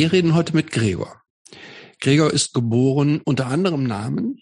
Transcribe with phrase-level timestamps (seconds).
[0.00, 1.20] Wir reden heute mit Gregor.
[2.00, 4.40] Gregor ist geboren unter anderem Namen,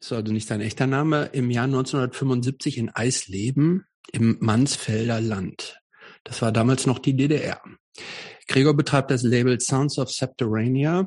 [0.00, 5.80] ist also nicht sein echter Name, im Jahr 1975 in Eisleben im Mansfelder Land.
[6.24, 7.62] Das war damals noch die DDR.
[8.48, 11.06] Gregor betreibt das Label Sounds of Subterranea.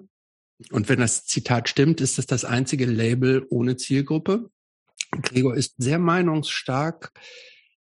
[0.71, 4.49] Und wenn das Zitat stimmt, ist das das einzige Label ohne Zielgruppe.
[5.21, 7.11] Gregor ist sehr meinungsstark.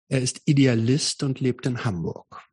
[0.08, 2.47] Er ist Idealist und lebt in Hamburg.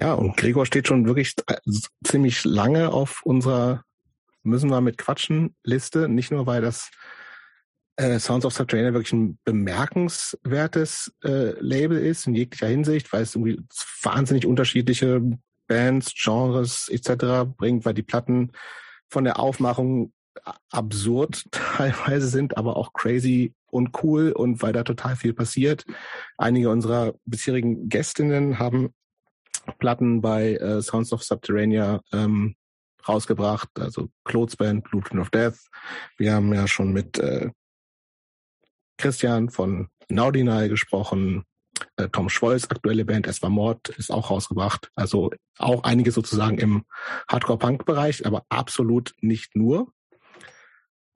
[0.00, 1.56] Ja, und Gregor steht schon wirklich äh,
[2.04, 3.84] ziemlich lange auf unserer
[4.44, 6.08] müssen wir mit quatschen Liste.
[6.08, 6.90] Nicht nur, weil das
[7.96, 13.34] äh, Sounds of Subterranean wirklich ein bemerkenswertes äh, Label ist in jeglicher Hinsicht, weil es
[13.34, 13.60] irgendwie
[14.02, 15.22] wahnsinnig unterschiedliche
[15.66, 17.48] Bands, Genres etc.
[17.56, 18.52] bringt, weil die Platten
[19.08, 20.12] von der Aufmachung
[20.70, 25.84] absurd teilweise sind, aber auch crazy und cool und weil da total viel passiert.
[26.36, 28.92] Einige unserer bisherigen Gästinnen haben
[29.78, 32.56] Platten bei äh, Sounds of Subterranea ähm,
[33.06, 35.58] rausgebracht, also Clothes Band, Blueprint of Death.
[36.16, 37.50] Wir haben ja schon mit äh,
[38.98, 41.44] Christian von Naudinal gesprochen.
[41.96, 44.90] Äh, Tom Schwolz, aktuelle Band, Es war Mord, ist auch rausgebracht.
[44.94, 46.84] Also auch einige sozusagen im
[47.28, 49.92] Hardcore-Punk-Bereich, aber absolut nicht nur.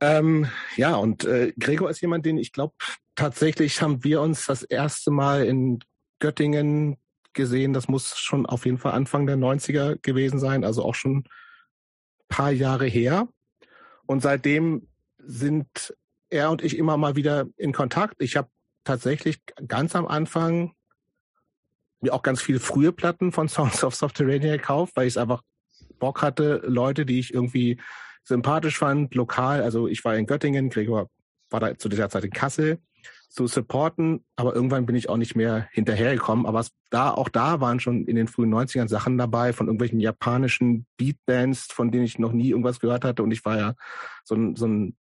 [0.01, 2.75] Ähm, ja, und äh, Gregor ist jemand, den ich glaube,
[3.15, 5.81] tatsächlich haben wir uns das erste Mal in
[6.21, 6.99] Göttingen
[7.33, 7.73] gesehen.
[7.73, 11.25] Das muss schon auf jeden Fall Anfang der 90er gewesen sein, also auch schon
[12.29, 13.29] paar Jahre her.
[14.07, 15.95] Und seitdem sind
[16.31, 18.17] er und ich immer mal wieder in Kontakt.
[18.19, 18.49] Ich habe
[18.85, 20.73] tatsächlich ganz am Anfang
[22.01, 25.43] mir auch ganz viele frühe Platten von Sounds of Subterranean gekauft, weil ich einfach
[25.99, 27.81] Bock hatte, Leute, die ich irgendwie
[28.25, 29.63] sympathisch fand, lokal.
[29.63, 31.11] Also ich war in Göttingen, Gregor
[31.51, 32.79] war da zu dieser Zeit in Kassel
[33.29, 36.47] zu supporten, aber irgendwann bin ich auch nicht mehr hinterhergekommen.
[36.47, 40.01] Aber es, da, auch da waren schon in den frühen 90ern Sachen dabei von irgendwelchen
[40.01, 43.23] japanischen Beatbands, von denen ich noch nie irgendwas gehört hatte.
[43.23, 43.75] Und ich war ja
[44.25, 44.97] so ein, so ein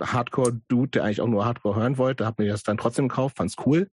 [0.00, 3.56] Hardcore-Dude, der eigentlich auch nur Hardcore hören wollte, habe mir das dann trotzdem gekauft, fand's
[3.64, 3.88] cool.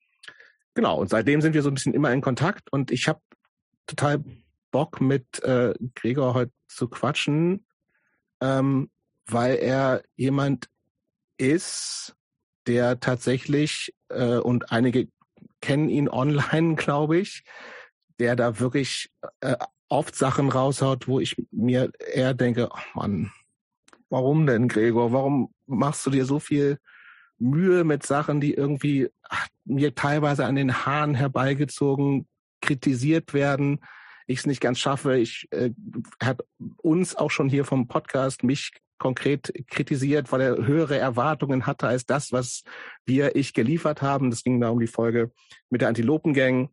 [0.75, 3.21] Genau, und seitdem sind wir so ein bisschen immer in Kontakt und ich habe
[3.87, 4.25] total
[4.71, 7.67] Bock mit äh, Gregor heute zu quatschen,
[8.41, 8.91] ähm,
[9.27, 10.69] weil er jemand
[11.37, 12.15] ist,
[12.69, 15.09] der tatsächlich, äh, und einige
[15.61, 17.43] kennen ihn online, glaube ich,
[18.21, 19.57] der da wirklich äh,
[19.89, 23.33] oft Sachen raushaut, wo ich mir eher denke, oh Mann,
[24.11, 25.13] warum denn, Gregor?
[25.13, 26.79] Warum machst du dir so viel
[27.39, 32.27] Mühe mit Sachen, die irgendwie ach, mir teilweise an den Haaren herbeigezogen
[32.61, 33.81] kritisiert werden?
[34.27, 35.17] Ich es nicht ganz schaffe.
[35.17, 35.71] Ich äh,
[36.23, 36.43] hat
[36.83, 42.07] uns auch schon hier vom Podcast mich konkret kritisiert, weil er höhere Erwartungen hatte als
[42.07, 42.63] das, was
[43.07, 44.31] wir ich geliefert haben.
[44.31, 45.31] Das ging da um die Folge
[45.71, 46.71] mit der Antilopengang.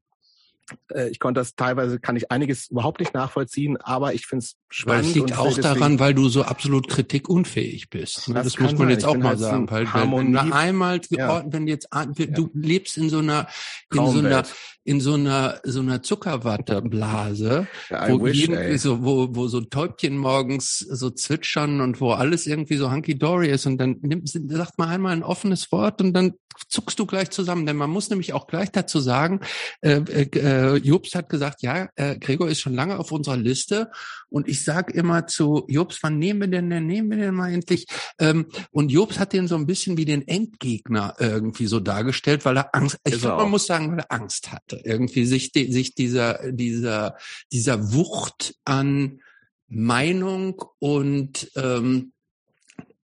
[0.91, 4.55] Äh, ich konnte das teilweise, kann ich einiges überhaupt nicht nachvollziehen, aber ich finde es
[4.69, 5.03] spannend.
[5.03, 8.29] Weil es liegt auch daran, weil du so absolut kritikunfähig bist.
[8.33, 8.89] Das, das muss man sein.
[8.89, 9.69] jetzt auch mal halt sagen.
[9.69, 11.43] Weil, wenn du einmal, ja.
[11.47, 13.47] wenn jetzt, du lebst in so einer,
[13.93, 14.43] in so einer,
[14.85, 20.15] in so einer, so einer Zuckerwatteblase, ja, wo, wish, jeden, so, wo, wo so Täubchen
[20.15, 24.89] morgens so zwitschern und wo alles irgendwie so hunky-dory ist und dann nimmt, sagt man
[24.89, 26.33] einmal ein offenes Wort und dann
[26.69, 29.41] zuckst du gleich zusammen, denn man muss nämlich auch gleich dazu sagen,
[29.81, 33.91] äh, äh, Jobs hat gesagt, ja, äh, Gregor ist schon lange auf unserer Liste.
[34.29, 37.53] Und ich sag immer zu Jobs, wann nehmen wir denn, denn nehmen wir denn mal
[37.53, 37.85] endlich?
[38.19, 42.57] Ähm, und Jobs hat den so ein bisschen wie den Endgegner irgendwie so dargestellt, weil
[42.57, 46.51] er Angst, ich glaube, man muss sagen, weil er Angst hatte irgendwie sich, sich dieser,
[46.51, 47.17] dieser,
[47.51, 49.21] dieser Wucht an
[49.67, 52.11] Meinung und ähm,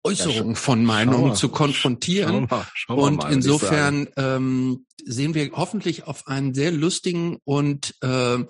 [0.02, 2.46] Äußerung von Meinungen zu konfrontieren.
[2.48, 7.94] Schau mal, schau mal, und insofern ähm, sehen wir hoffentlich auf einen sehr lustigen und
[8.00, 8.44] äh,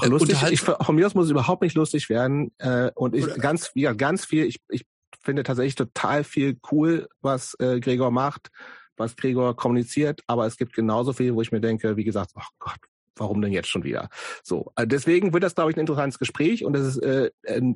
[0.00, 2.52] Ach, lustig, ich, von mir aus muss es überhaupt nicht lustig werden.
[2.58, 4.86] Äh, und ich ganz, ja, ganz viel, ich, ich
[5.22, 8.50] finde tatsächlich total viel cool, was äh, Gregor macht
[8.98, 12.50] was Gregor kommuniziert, aber es gibt genauso viel, wo ich mir denke, wie gesagt, ach
[12.58, 12.78] Gott,
[13.16, 14.08] warum denn jetzt schon wieder?
[14.42, 17.74] So, äh, deswegen wird das, glaube ich, ein interessantes Gespräch und es ist, äh, äh,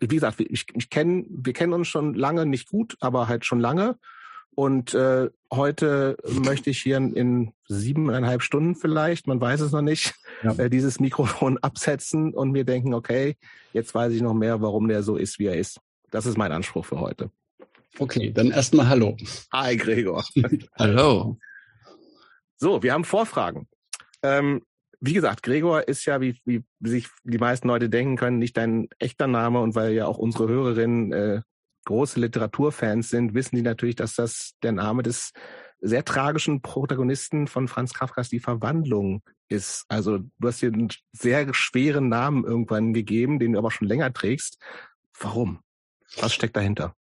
[0.00, 3.60] wie gesagt, ich, ich kenn, wir kennen uns schon lange, nicht gut, aber halt schon
[3.60, 3.98] lange.
[4.54, 9.82] Und äh, heute möchte ich hier in, in siebeneinhalb Stunden vielleicht, man weiß es noch
[9.82, 10.52] nicht, ja.
[10.54, 13.36] äh, dieses Mikrofon absetzen und mir denken, okay,
[13.74, 15.80] jetzt weiß ich noch mehr, warum der so ist, wie er ist.
[16.10, 17.30] Das ist mein Anspruch für heute.
[17.98, 19.16] Okay, dann erstmal Hallo.
[19.52, 20.24] Hi, Gregor.
[20.78, 21.38] Hallo.
[22.56, 23.68] So, wir haben Vorfragen.
[24.22, 24.62] Ähm,
[25.00, 28.88] wie gesagt, Gregor ist ja, wie, wie sich die meisten Leute denken können, nicht dein
[28.98, 31.42] echter Name und weil ja auch unsere Hörerinnen äh,
[31.84, 35.32] große Literaturfans sind, wissen die natürlich, dass das der Name des
[35.80, 39.84] sehr tragischen Protagonisten von Franz Kafkas Die Verwandlung ist.
[39.88, 44.12] Also du hast dir einen sehr schweren Namen irgendwann gegeben, den du aber schon länger
[44.12, 44.58] trägst.
[45.18, 45.60] Warum?
[46.18, 46.94] Was steckt dahinter?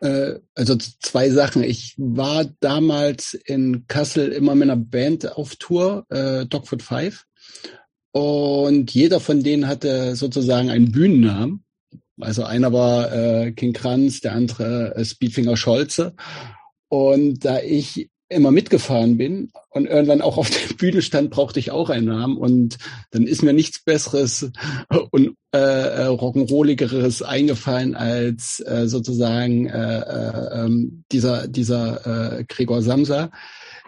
[0.00, 1.62] Äh, also zwei Sachen.
[1.62, 7.24] Ich war damals in Kassel immer mit einer Band auf Tour, äh, Dogfoot Five.
[8.12, 11.64] Und jeder von denen hatte sozusagen einen Bühnennamen.
[12.20, 16.14] Also einer war äh, King Kranz, der andere äh, Speedfinger Scholze.
[16.88, 21.70] Und da ich immer mitgefahren bin und irgendwann auch auf der Bühne stand, brauchte ich
[21.70, 22.78] auch einen Namen und
[23.10, 24.50] dann ist mir nichts Besseres
[25.10, 32.82] und äh, äh Rock'n'Rolligeres eingefallen als äh, sozusagen äh, äh, ähm, dieser dieser äh, Gregor
[32.82, 33.30] Samsa.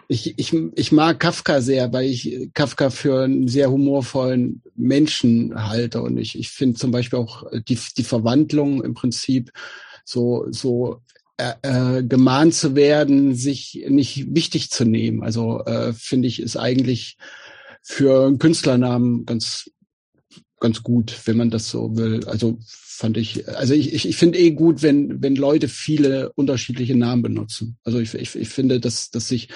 [0.09, 6.01] Ich, ich, ich mag Kafka sehr, weil ich Kafka für einen sehr humorvollen Menschen halte
[6.01, 9.51] und ich, ich finde zum Beispiel auch die, die Verwandlung im Prinzip
[10.05, 11.01] so, so
[11.37, 15.23] äh, äh, gemahnt zu werden, sich nicht wichtig zu nehmen.
[15.23, 17.17] Also äh, finde ich, ist eigentlich
[17.81, 19.69] für einen Künstlernamen ganz
[20.59, 22.25] ganz gut, wenn man das so will.
[22.25, 26.95] Also fand ich, also ich, ich, ich finde eh gut, wenn, wenn Leute viele unterschiedliche
[26.95, 27.77] Namen benutzen.
[27.83, 29.49] Also ich, ich, ich finde, dass, dass sich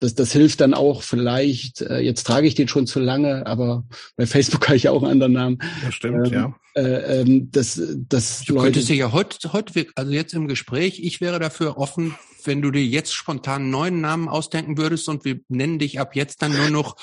[0.00, 3.84] das, das hilft dann auch vielleicht, äh, jetzt trage ich den schon zu lange, aber
[4.16, 5.58] bei Facebook habe ich ja auch einen anderen Namen.
[5.84, 6.54] Das stimmt, ähm, ja.
[6.74, 11.00] Äh, ähm, das, das du Leute, könntest dir ja heute, heute, also jetzt im Gespräch,
[11.02, 12.14] ich wäre dafür offen,
[12.44, 16.14] wenn du dir jetzt spontan einen neuen Namen ausdenken würdest und wir nennen dich ab
[16.14, 16.96] jetzt dann nur noch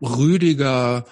[0.00, 1.06] Rüdiger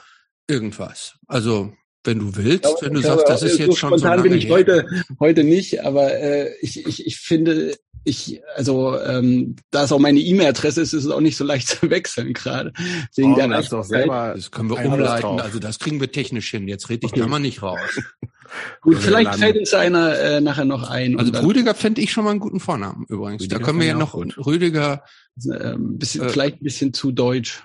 [0.46, 1.16] irgendwas.
[1.26, 1.72] Also
[2.04, 4.34] wenn du willst, glaube, wenn du sagst, das ist jetzt so schon so lange bin
[4.34, 4.54] ich her.
[4.54, 4.86] heute
[5.18, 10.20] heute nicht, aber äh, ich, ich, ich finde ich, also ähm, da es auch meine
[10.20, 12.72] E-Mail-Adresse ist, ist es auch nicht so leicht zu wechseln gerade.
[13.14, 15.40] Wegen oh, der das, doch selber das können wir umleiten.
[15.40, 16.68] Also das kriegen wir technisch hin.
[16.68, 17.20] Jetzt red ich okay.
[17.20, 17.78] da mal nicht raus.
[18.80, 21.18] Gut, vielleicht fällt uns einer äh, nachher noch ein.
[21.18, 23.42] Also Rüdiger fände ich schon mal einen guten Vornamen übrigens.
[23.42, 24.38] Rüdiger da können wir ja noch gut.
[24.38, 25.04] Rüdiger.
[25.44, 27.62] Äh, bisschen, äh, vielleicht ein bisschen zu deutsch.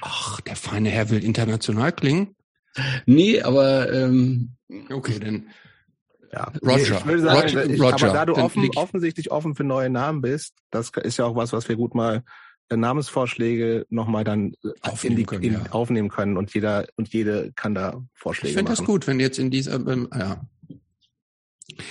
[0.00, 2.34] Ach, der feine Herr will international klingen.
[3.06, 4.52] Nee, aber ähm,
[4.90, 5.46] okay, dann
[6.32, 6.98] ja, Roger.
[6.98, 8.06] Ich würde sagen, Roger, ich, Roger.
[8.06, 11.52] aber da du offen, offensichtlich offen für neue Namen bist, das ist ja auch was,
[11.52, 12.22] was wir gut mal
[12.70, 15.66] äh, Namensvorschläge nochmal dann äh, aufnehmen, die, können, in, ja.
[15.70, 18.64] aufnehmen können und jeder und jede kann da Vorschläge ich machen.
[18.64, 20.40] Ich finde das gut, wenn jetzt in dieser, ähm, ja.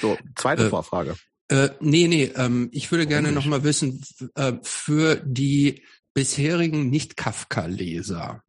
[0.01, 1.15] So, zweite äh, Vorfrage.
[1.49, 4.03] Äh, nee, nee, ähm, ich würde gerne nochmal wissen,
[4.35, 8.41] äh, für die bisherigen Nicht-Kafka-Leser,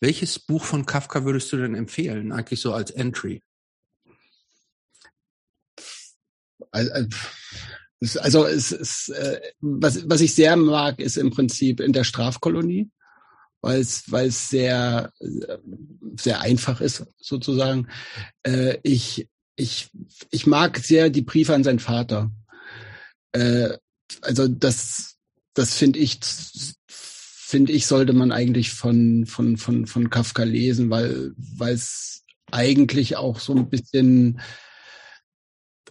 [0.00, 3.42] welches Buch von Kafka würdest du denn empfehlen, eigentlich so als Entry?
[6.70, 12.90] Also es ist, äh, was, was ich sehr mag, ist im Prinzip in der Strafkolonie,
[13.60, 15.12] weil es, weil es sehr,
[16.18, 17.88] sehr einfach ist, sozusagen.
[18.42, 19.90] Äh, ich, ich,
[20.30, 22.30] ich mag sehr die Briefe an seinen Vater.
[23.32, 23.78] Äh,
[24.20, 25.16] also das,
[25.54, 26.20] das finde ich,
[27.54, 33.38] finde ich, sollte man eigentlich von, von, von, von Kafka lesen, weil, es eigentlich auch
[33.38, 34.40] so ein bisschen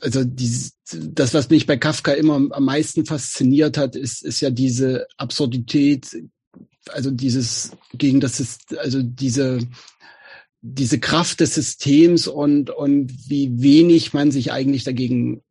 [0.01, 0.51] also die,
[0.92, 6.21] das, was mich bei Kafka immer am meisten fasziniert hat, ist, ist ja diese Absurdität,
[6.89, 9.60] also dieses gegen das also diese
[10.60, 15.42] diese Kraft des Systems und und wie wenig man sich eigentlich dagegen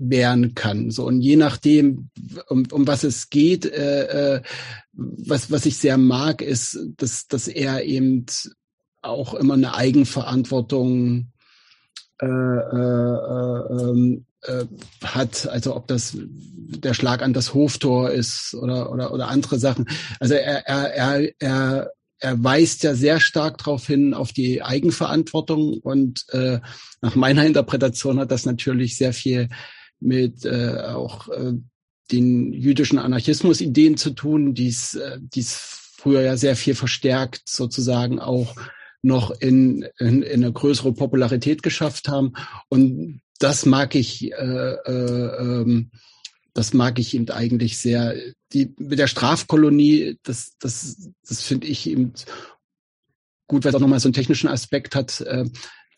[0.00, 0.90] wehren kann.
[0.90, 2.08] So und je nachdem,
[2.48, 4.42] um, um was es geht, äh, äh,
[4.92, 8.26] was was ich sehr mag, ist, dass dass er eben
[9.02, 11.32] auch immer eine Eigenverantwortung
[12.20, 14.64] äh, äh, ähm, äh,
[15.04, 19.86] hat, also ob das der Schlag an das Hoftor ist oder oder oder andere Sachen.
[20.18, 21.90] Also er er er er
[22.20, 26.60] er weist ja sehr stark darauf hin auf die Eigenverantwortung und äh,
[27.00, 29.48] nach meiner Interpretation hat das natürlich sehr viel
[30.00, 31.52] mit äh, auch äh,
[32.10, 38.18] den jüdischen Anarchismus-Ideen zu tun, die es äh, die's früher ja sehr viel verstärkt sozusagen
[38.18, 38.56] auch
[39.02, 42.32] noch in, in, in eine größere Popularität geschafft haben.
[42.68, 45.90] Und das mag ich, äh, äh, ähm,
[46.52, 48.14] das mag ich eben eigentlich sehr.
[48.52, 52.12] Die mit der Strafkolonie, das, das, das finde ich eben
[53.46, 55.20] gut, weil es auch nochmal so einen technischen Aspekt hat.
[55.20, 55.46] Äh,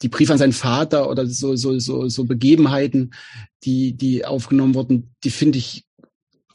[0.02, 3.14] die Briefe an seinen Vater oder so, so, so, so Begebenheiten,
[3.64, 5.84] die, die aufgenommen wurden, die finde ich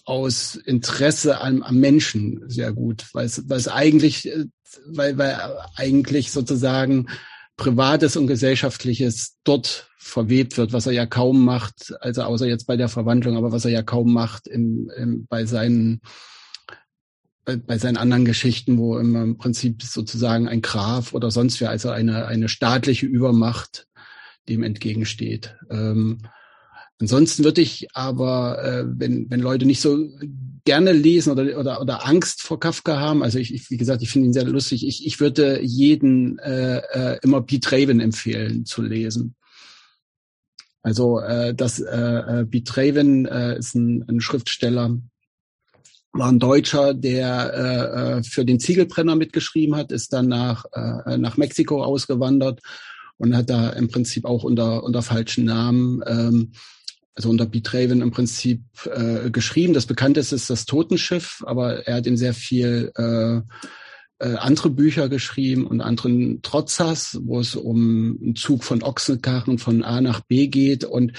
[0.06, 4.46] aus Interesse am, am Menschen sehr gut, weil es, weil es eigentlich, äh,
[4.86, 5.38] weil, weil
[5.75, 7.08] eigentlich sozusagen
[7.58, 12.77] Privates und Gesellschaftliches dort verwebt wird, was er ja kaum macht, also außer jetzt bei
[12.77, 16.01] der Verwandlung, aber was er ja kaum macht im, im, bei seinen
[17.56, 22.27] bei, seinen anderen Geschichten, wo im Prinzip sozusagen ein Graf oder sonst wer, also eine,
[22.27, 23.88] eine staatliche Übermacht
[24.50, 25.56] dem entgegensteht.
[25.70, 26.20] Ähm,
[27.00, 30.10] Ansonsten würde ich aber, äh, wenn, wenn Leute nicht so
[30.66, 34.10] gerne lesen oder, oder, oder Angst vor Kafka haben, also ich, ich wie gesagt, ich
[34.10, 38.82] finde ihn sehr lustig, ich, ich würde jeden äh, äh, immer Pete Raven empfehlen zu
[38.82, 39.36] lesen.
[40.82, 44.98] Also äh, das äh, äh Pete Raven äh, ist ein, ein Schriftsteller,
[46.18, 51.18] war ein Deutscher, der äh, äh, für den Ziegelbrenner mitgeschrieben hat, ist dann nach, äh,
[51.18, 52.62] nach Mexiko ausgewandert
[53.18, 56.52] und hat da im Prinzip auch unter, unter falschen Namen, ähm,
[57.16, 59.74] also unter Betraven im Prinzip äh, geschrieben.
[59.74, 63.42] Das bekannteste ist das Totenschiff, aber er hat ihm sehr viel äh,
[64.20, 69.84] äh, andere Bücher geschrieben und anderen Trotzers, wo es um einen Zug von Ochsenkarren von
[69.84, 71.14] A nach B geht und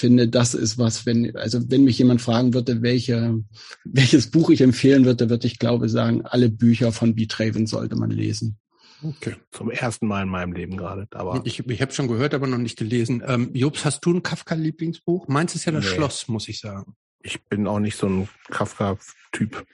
[0.00, 3.44] finde, das ist was, wenn, also wenn mich jemand fragen würde, welche,
[3.84, 8.10] welches Buch ich empfehlen würde, würde ich glaube sagen, alle Bücher von Betraven sollte man
[8.10, 8.58] lesen.
[9.02, 11.06] Okay, zum ersten Mal in meinem Leben gerade.
[11.12, 13.22] Aber ich, ich habe schon gehört, aber noch nicht gelesen.
[13.26, 15.26] Ähm, Jobs, hast du ein Kafka-Lieblingsbuch?
[15.28, 15.90] Meins ist ja das nee.
[15.90, 16.94] Schloss, muss ich sagen.
[17.22, 19.64] Ich bin auch nicht so ein Kafka-Typ.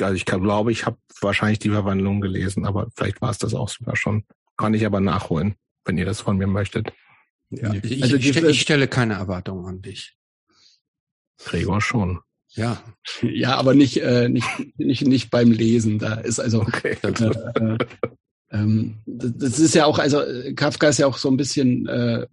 [0.00, 3.68] Also ich glaube, ich habe wahrscheinlich die Verwandlung gelesen, aber vielleicht war es das auch
[3.68, 4.24] sogar schon.
[4.56, 6.92] Kann ich aber nachholen, wenn ihr das von mir möchtet.
[7.52, 7.74] Ja.
[7.74, 10.16] Ich, also ich, ich, ich stelle keine Erwartungen an dich.
[11.44, 12.20] Gregor schon.
[12.54, 12.82] Ja.
[13.22, 15.98] Ja, aber nicht, äh, nicht, nicht, nicht beim Lesen.
[15.98, 16.96] Da ist also, okay.
[17.02, 17.78] äh, äh,
[18.50, 20.22] ähm, das ist ja auch, also
[20.54, 22.26] Kafka ist ja auch so ein bisschen, äh,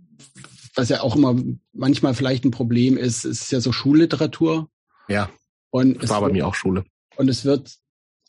[0.76, 1.42] was ja auch immer
[1.74, 4.70] manchmal vielleicht ein Problem ist, ist ja so Schulliteratur.
[5.08, 5.30] Ja.
[5.72, 6.84] Und das war bei mir auch Schule.
[7.16, 7.76] Und es wird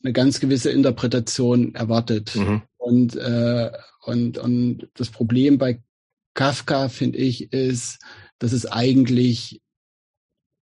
[0.02, 2.34] eine ganz gewisse Interpretation erwartet.
[2.36, 2.62] Mhm.
[2.78, 3.70] Und, äh,
[4.04, 5.82] und, und das Problem bei
[6.34, 7.98] Kafka, finde ich, ist,
[8.38, 9.60] dass es eigentlich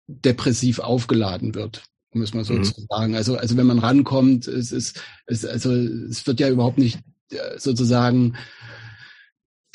[0.08, 2.64] depressiv aufgeladen wird, um es mal so mhm.
[2.64, 3.16] zu sagen.
[3.16, 7.00] Also, also wenn man rankommt, es ist, es, also es wird ja überhaupt nicht
[7.32, 8.36] äh, sozusagen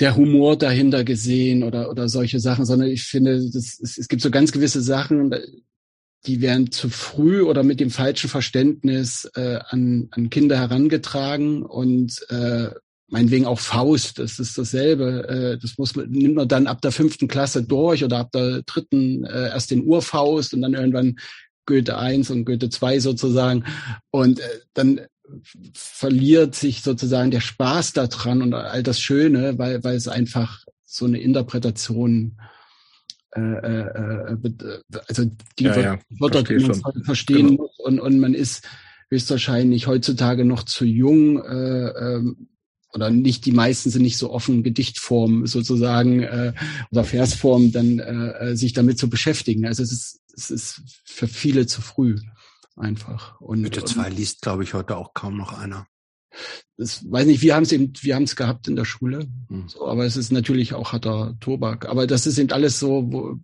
[0.00, 4.22] der Humor dahinter gesehen oder, oder solche Sachen, sondern ich finde, das, es, es gibt
[4.22, 5.34] so ganz gewisse Sachen,
[6.26, 12.24] die werden zu früh oder mit dem falschen Verständnis äh, an, an Kinder herangetragen und
[12.30, 12.70] äh,
[13.08, 15.28] meinetwegen auch Faust, das ist dasselbe.
[15.28, 18.62] Äh, das muss man, nimmt man dann ab der fünften Klasse durch oder ab der
[18.62, 21.16] dritten äh, erst den Urfaust und dann irgendwann
[21.66, 23.64] Goethe 1 und Goethe 2 sozusagen.
[24.10, 25.00] Und äh, dann
[25.74, 31.04] verliert sich sozusagen der Spaß daran und all das Schöne, weil, weil es einfach so
[31.04, 32.38] eine Interpretation
[33.36, 35.98] äh, äh, äh also die ja, ja.
[36.18, 37.04] Wörter, die man schon.
[37.04, 37.62] verstehen genau.
[37.62, 38.66] muss und, und man ist
[39.10, 42.48] höchstwahrscheinlich heutzutage noch zu jung, äh, ähm,
[42.92, 46.52] oder nicht die meisten sind nicht so offen, Gedichtform sozusagen äh,
[46.90, 49.66] oder Versform dann äh, äh, sich damit zu beschäftigen.
[49.66, 52.16] Also es ist, es ist für viele zu früh
[52.76, 53.40] einfach.
[53.40, 55.86] Und Mitte zwei liest, glaube ich, heute auch kaum noch einer.
[56.76, 59.68] Das weiß nicht, wir haben es eben, wir haben es gehabt in der Schule, hm.
[59.68, 61.86] so, aber es ist natürlich auch harter Tobak.
[61.86, 63.38] Aber das ist eben alles so, wo,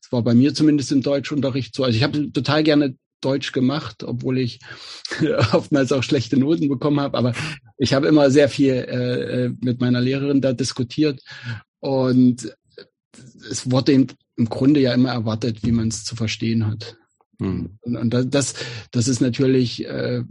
[0.00, 1.84] es war bei mir zumindest im Deutschunterricht so.
[1.84, 4.60] Also ich habe total gerne Deutsch gemacht, obwohl ich
[5.52, 7.16] oftmals auch schlechte Noten bekommen habe.
[7.16, 7.32] Aber
[7.76, 11.22] ich habe immer sehr viel äh, äh, mit meiner Lehrerin da diskutiert
[11.80, 12.54] und
[13.50, 16.96] es wurde im Grunde ja immer erwartet, wie man es zu verstehen hat.
[17.40, 17.78] Hm.
[17.80, 18.54] Und, und, das,
[18.90, 20.22] das ist natürlich äh,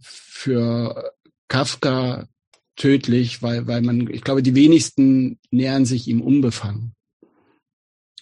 [0.00, 1.12] für
[1.48, 2.28] Kafka
[2.76, 6.94] tödlich, weil, weil man, ich glaube, die wenigsten nähern sich ihm unbefangen.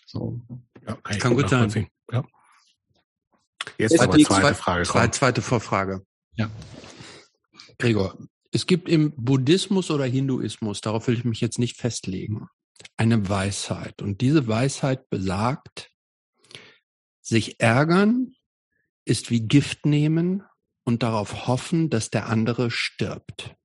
[0.07, 0.40] So.
[0.87, 1.88] Ja, kann, kann gut sein.
[2.12, 2.25] Ja.
[3.78, 4.85] Jetzt aber die zweite Frage.
[4.85, 6.04] Zwei, zweite Vorfrage.
[6.35, 6.50] Ja.
[7.78, 8.16] Gregor,
[8.52, 12.49] es gibt im Buddhismus oder Hinduismus, darauf will ich mich jetzt nicht festlegen,
[12.97, 14.00] eine Weisheit.
[14.00, 15.90] Und diese Weisheit besagt,
[17.21, 18.35] sich ärgern
[19.04, 20.42] ist wie Gift nehmen
[20.85, 23.56] und darauf hoffen, dass der andere stirbt.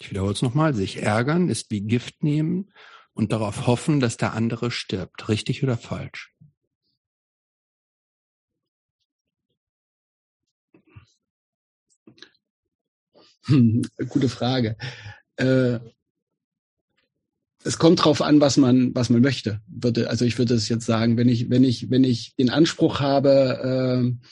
[0.00, 0.74] Ich wiederhole es nochmal.
[0.74, 2.72] Sich ärgern ist wie Gift nehmen
[3.14, 5.28] und darauf hoffen, dass der andere stirbt.
[5.28, 6.34] Richtig oder falsch?
[13.46, 14.76] Hm, gute Frage.
[15.36, 15.78] Äh,
[17.64, 19.60] es kommt drauf an, was man, was man möchte.
[19.66, 23.00] Würde, also ich würde es jetzt sagen, wenn ich, wenn ich, wenn ich den Anspruch
[23.00, 24.26] habe, äh,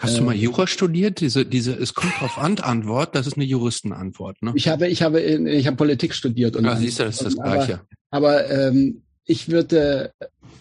[0.00, 1.20] Hast du mal äh, Jura studiert?
[1.20, 4.52] Diese, diese, es kommt drauf an, Antwort, das ist eine Juristenantwort, ne?
[4.54, 6.64] Ich habe, ich habe, ich habe Politik studiert und.
[6.64, 7.82] Ah, siehst du, das ist das Gleiche.
[8.10, 10.12] Aber, aber ähm, ich würde,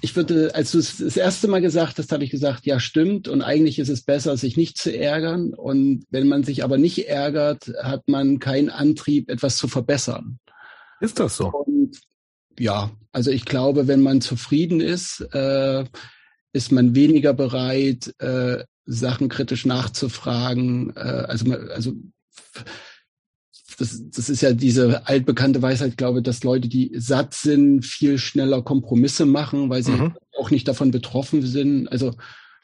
[0.02, 3.28] ich würde, als du es das erste Mal gesagt hast, habe ich gesagt, ja, stimmt.
[3.28, 5.54] Und eigentlich ist es besser, sich nicht zu ärgern.
[5.54, 10.40] Und wenn man sich aber nicht ärgert, hat man keinen Antrieb, etwas zu verbessern.
[11.00, 11.48] Ist das so?
[11.50, 12.00] Und
[12.60, 15.86] ja, also ich glaube, wenn man zufrieden ist, äh,
[16.54, 20.96] ist man weniger bereit, äh, Sachen kritisch nachzufragen.
[20.96, 21.94] Äh, also, also
[23.78, 28.62] das, das ist ja diese altbekannte Weisheit, glaube dass Leute, die satt sind, viel schneller
[28.62, 30.14] Kompromisse machen, weil sie mhm.
[30.38, 31.88] auch nicht davon betroffen sind.
[31.92, 32.14] Also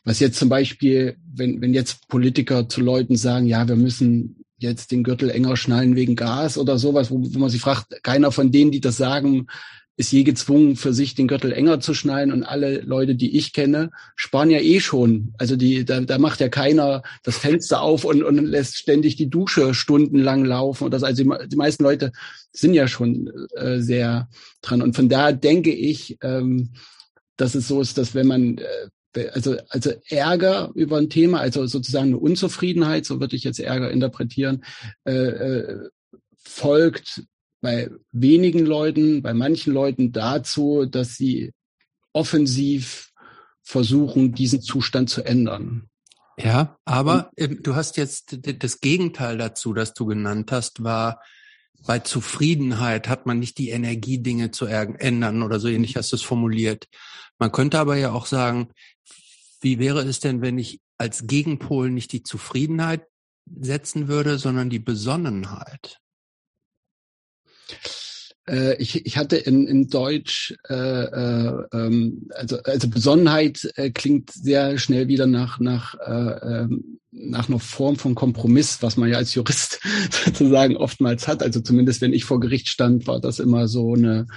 [0.03, 4.91] was jetzt zum Beispiel, wenn, wenn jetzt Politiker zu Leuten sagen, ja, wir müssen jetzt
[4.91, 8.51] den Gürtel enger schnallen wegen Gas oder sowas, wo, wo man sich fragt, keiner von
[8.51, 9.47] denen, die das sagen,
[9.97, 13.51] ist je gezwungen, für sich den Gürtel enger zu schnallen und alle Leute, die ich
[13.51, 15.33] kenne, sparen ja eh schon.
[15.39, 19.29] Also die, da, da macht ja keiner das Fenster auf und, und lässt ständig die
[19.29, 20.85] Dusche stundenlang laufen.
[20.85, 22.11] Und das, also die, die meisten Leute
[22.51, 24.29] sind ja schon äh, sehr
[24.61, 24.83] dran.
[24.83, 26.73] Und von da denke ich, ähm,
[27.35, 28.89] dass es so ist, dass wenn man äh,
[29.33, 33.89] also, also Ärger über ein Thema, also sozusagen eine Unzufriedenheit, so würde ich jetzt Ärger
[33.89, 34.63] interpretieren,
[35.05, 35.89] äh, äh,
[36.37, 37.23] folgt
[37.61, 41.53] bei wenigen Leuten, bei manchen Leuten dazu, dass sie
[42.13, 43.11] offensiv
[43.63, 45.89] versuchen, diesen Zustand zu ändern.
[46.37, 51.19] Ja, aber äh, du hast jetzt das Gegenteil dazu, das du genannt hast, war
[51.85, 56.15] bei Zufriedenheit hat man nicht die Energie, Dinge zu ändern oder so ähnlich hast du
[56.15, 56.87] es formuliert.
[57.39, 58.69] Man könnte aber ja auch sagen,
[59.61, 63.05] wie wäre es denn, wenn ich als Gegenpol nicht die Zufriedenheit
[63.59, 65.99] setzen würde, sondern die Besonnenheit?
[68.47, 74.31] Äh, ich, ich hatte in, in Deutsch, äh, äh, ähm, also, also Besonnenheit äh, klingt
[74.31, 79.17] sehr schnell wieder nach, nach, äh, ähm, nach einer Form von Kompromiss, was man ja
[79.17, 79.79] als Jurist
[80.25, 81.43] sozusagen oftmals hat.
[81.43, 84.27] Also zumindest wenn ich vor Gericht stand, war das immer so eine,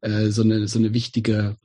[0.00, 1.56] äh, so eine, so eine wichtige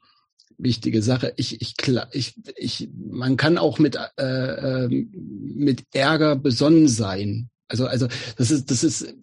[0.59, 1.33] wichtige Sache.
[1.37, 1.75] Ich, ich,
[2.11, 7.49] ich, ich, man kann auch mit, äh, äh, mit Ärger besonnen sein.
[7.67, 9.13] Also, also das ist, das ist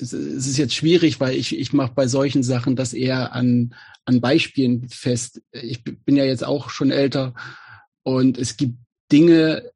[0.00, 3.74] es ist jetzt schwierig, weil ich, ich mache bei solchen Sachen das eher an,
[4.04, 5.42] an Beispielen fest.
[5.52, 7.34] Ich bin ja jetzt auch schon älter
[8.02, 8.78] und es gibt
[9.10, 9.70] Dinge,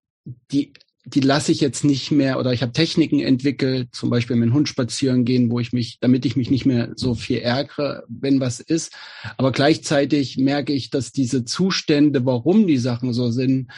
[0.50, 0.72] die,
[1.04, 4.54] die lasse ich jetzt nicht mehr oder ich habe Techniken entwickelt, zum Beispiel mit dem
[4.54, 8.40] Hund spazieren gehen, wo ich mich, damit ich mich nicht mehr so viel ärgere, wenn
[8.40, 8.92] was ist.
[9.36, 13.70] Aber gleichzeitig merke ich, dass diese Zustände, warum die Sachen so sind,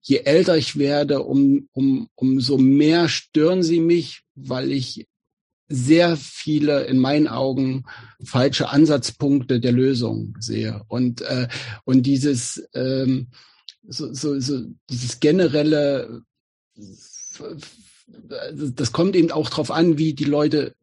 [0.00, 5.06] je älter ich werde, um, um, umso mehr stören sie mich, weil ich
[5.72, 7.84] sehr viele in meinen Augen
[8.22, 11.48] falsche Ansatzpunkte der Lösung sehe und äh,
[11.84, 13.28] und dieses ähm,
[13.86, 16.22] so, so, so dieses generelle
[18.52, 20.74] das kommt eben auch darauf an, wie die Leute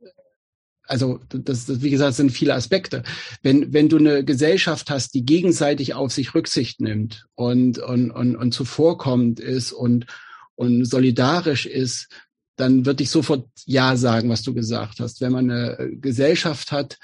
[0.89, 3.03] also das, das, wie gesagt, sind viele Aspekte.
[3.43, 8.35] Wenn, wenn du eine Gesellschaft hast, die gegenseitig auf sich Rücksicht nimmt und, und, und,
[8.35, 10.07] und zuvorkommend ist und,
[10.55, 12.09] und solidarisch ist,
[12.59, 15.21] dann würde ich sofort Ja sagen, was du gesagt hast.
[15.21, 16.97] Wenn man eine äh, Gesellschaft hat,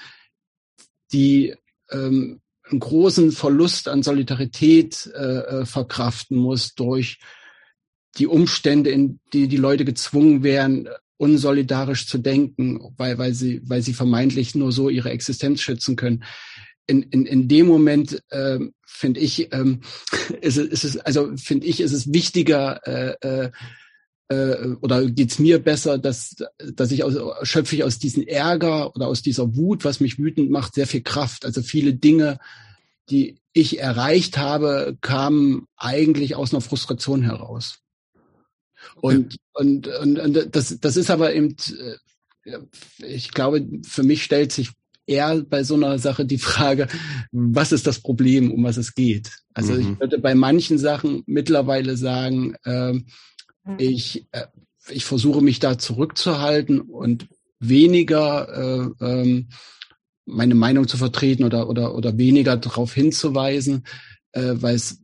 [1.12, 1.54] die
[1.90, 7.18] ähm, einen großen Verlust an Solidarität äh, äh, verkraften muss durch
[8.18, 13.82] die Umstände, in die die Leute gezwungen wären, unsolidarisch zu denken, weil, weil, sie, weil
[13.82, 16.24] sie vermeintlich nur so ihre Existenz schützen können.
[16.86, 19.80] In, in, in dem Moment äh, finde ich, ähm,
[20.40, 23.50] ist, ist es, also finde ich, ist es wichtiger, äh, äh,
[24.28, 29.06] äh, oder geht's mir besser, dass, dass ich aus, schöpfe ich aus diesem Ärger oder
[29.06, 31.44] aus dieser Wut, was mich wütend macht, sehr viel Kraft.
[31.44, 32.38] Also viele Dinge,
[33.08, 37.78] die ich erreicht habe, kamen eigentlich aus einer Frustration heraus.
[38.96, 39.38] Und, ja.
[39.54, 41.56] und, und, und das, das ist aber eben,
[42.44, 42.58] äh,
[42.98, 44.70] ich glaube, für mich stellt sich
[45.06, 46.88] eher bei so einer Sache die Frage,
[47.30, 49.30] was ist das Problem, um was es geht?
[49.54, 49.80] Also mhm.
[49.80, 52.98] ich würde bei manchen Sachen mittlerweile sagen, äh.
[53.78, 54.46] Ich, äh,
[54.88, 59.48] ich versuche mich da zurückzuhalten und weniger äh, ähm,
[60.24, 63.86] meine Meinung zu vertreten oder oder oder weniger darauf hinzuweisen,
[64.32, 65.00] äh, weil es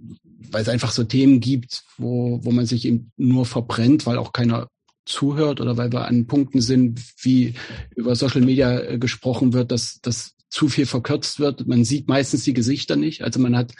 [0.50, 4.32] weil es einfach so Themen gibt, wo wo man sich eben nur verbrennt, weil auch
[4.32, 4.68] keiner
[5.04, 7.54] zuhört oder weil wir an Punkten sind, wie
[7.96, 11.66] über Social Media äh, gesprochen wird, dass dass zu viel verkürzt wird.
[11.66, 13.22] Man sieht meistens die Gesichter nicht.
[13.22, 13.72] Also man hat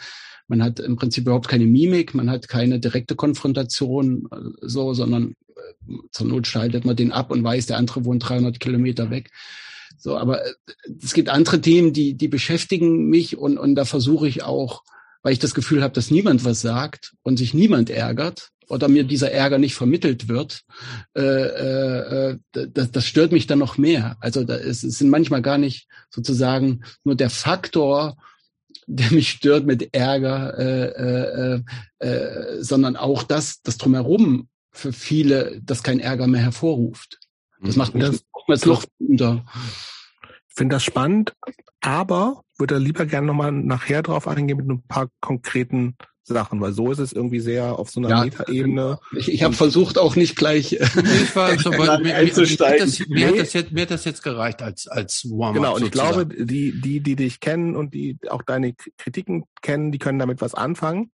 [0.53, 5.35] man hat im Prinzip überhaupt keine Mimik, man hat keine direkte Konfrontation, äh, so, sondern
[5.55, 9.31] äh, zur Not schaltet man den ab und weiß, der andere wohnt 300 Kilometer weg.
[9.97, 10.53] So, aber äh,
[11.01, 14.83] es gibt andere Themen, die, die beschäftigen mich und, und da versuche ich auch,
[15.23, 19.05] weil ich das Gefühl habe, dass niemand was sagt und sich niemand ärgert oder mir
[19.05, 20.61] dieser Ärger nicht vermittelt wird,
[21.17, 24.17] äh, äh, das, das stört mich dann noch mehr.
[24.19, 28.17] Also da ist, es sind manchmal gar nicht sozusagen nur der Faktor,
[28.87, 31.63] der mich stört mit Ärger, äh, äh,
[31.99, 37.19] äh, sondern auch das, das drumherum für viele, das kein Ärger mehr hervorruft.
[37.61, 38.03] Das macht mich
[38.47, 39.45] das, noch unter.
[40.49, 41.33] Ich finde das spannend,
[41.79, 46.91] aber würde lieber gerne nochmal nachher drauf eingehen mit ein paar konkreten Sachen, weil so
[46.91, 48.99] ist es irgendwie sehr auf so einer ja, Metaebene.
[49.15, 52.89] Ich, ich habe versucht auch nicht gleich äh, ich war, so, mir, mir, einzusteigen.
[53.09, 55.55] Mir, mir, hat das jetzt, mir hat das jetzt gereicht als als Warm-up.
[55.55, 56.21] Genau, und sozusagen.
[56.21, 60.19] ich glaube, die die die dich kennen und die auch deine Kritiken kennen, die können
[60.19, 61.11] damit was anfangen.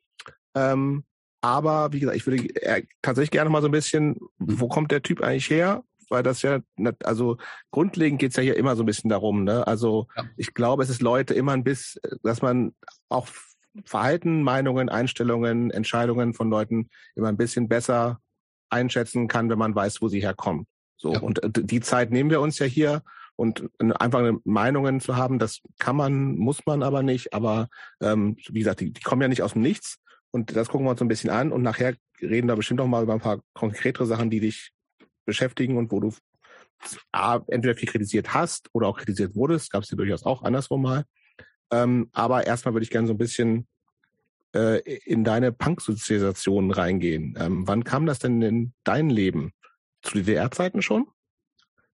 [0.55, 1.05] Ähm,
[1.41, 5.03] aber wie gesagt, ich würde äh, tatsächlich gerne mal so ein bisschen, wo kommt der
[5.03, 5.83] Typ eigentlich her?
[6.09, 6.59] Weil das ja,
[7.03, 7.37] also
[7.71, 9.67] grundlegend geht's ja hier immer so ein bisschen darum, ne?
[9.67, 10.23] Also ja.
[10.37, 12.73] ich glaube, es ist Leute immer ein bisschen, dass man
[13.09, 13.27] auch
[13.85, 18.19] Verhalten, Meinungen, Einstellungen, Entscheidungen von Leuten immer ein bisschen besser
[18.69, 20.67] einschätzen kann, wenn man weiß, wo sie herkommen.
[20.97, 21.13] So.
[21.13, 21.19] Ja.
[21.19, 23.03] Und äh, die Zeit nehmen wir uns ja hier
[23.35, 27.33] und einfach eine Meinungen zu haben, das kann man, muss man aber nicht.
[27.33, 27.69] Aber
[28.01, 29.99] ähm, wie gesagt, die, die kommen ja nicht aus dem Nichts.
[30.31, 33.03] Und das gucken wir uns ein bisschen an und nachher reden wir bestimmt noch mal
[33.03, 34.71] über ein paar konkretere Sachen, die dich
[35.25, 36.13] beschäftigen und wo du
[37.11, 39.71] A, entweder viel kritisiert hast oder auch kritisiert wurdest.
[39.71, 41.05] Gab es ja durchaus auch andersrum mal.
[41.71, 43.67] Ähm, aber erstmal würde ich gerne so ein bisschen
[44.53, 47.35] äh, in deine Punk-Sozialisation reingehen.
[47.37, 49.51] Ähm, wann kam das denn in dein Leben?
[50.01, 51.07] Zu DDR-Zeiten schon?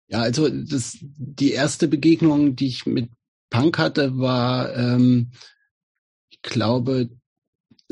[0.07, 3.09] Ja, also das, die erste Begegnung, die ich mit
[3.49, 5.31] Punk hatte, war, ähm,
[6.29, 7.09] ich glaube,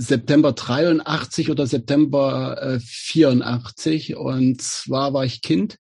[0.01, 5.77] September 83 oder September äh, 84 und zwar war ich Kind.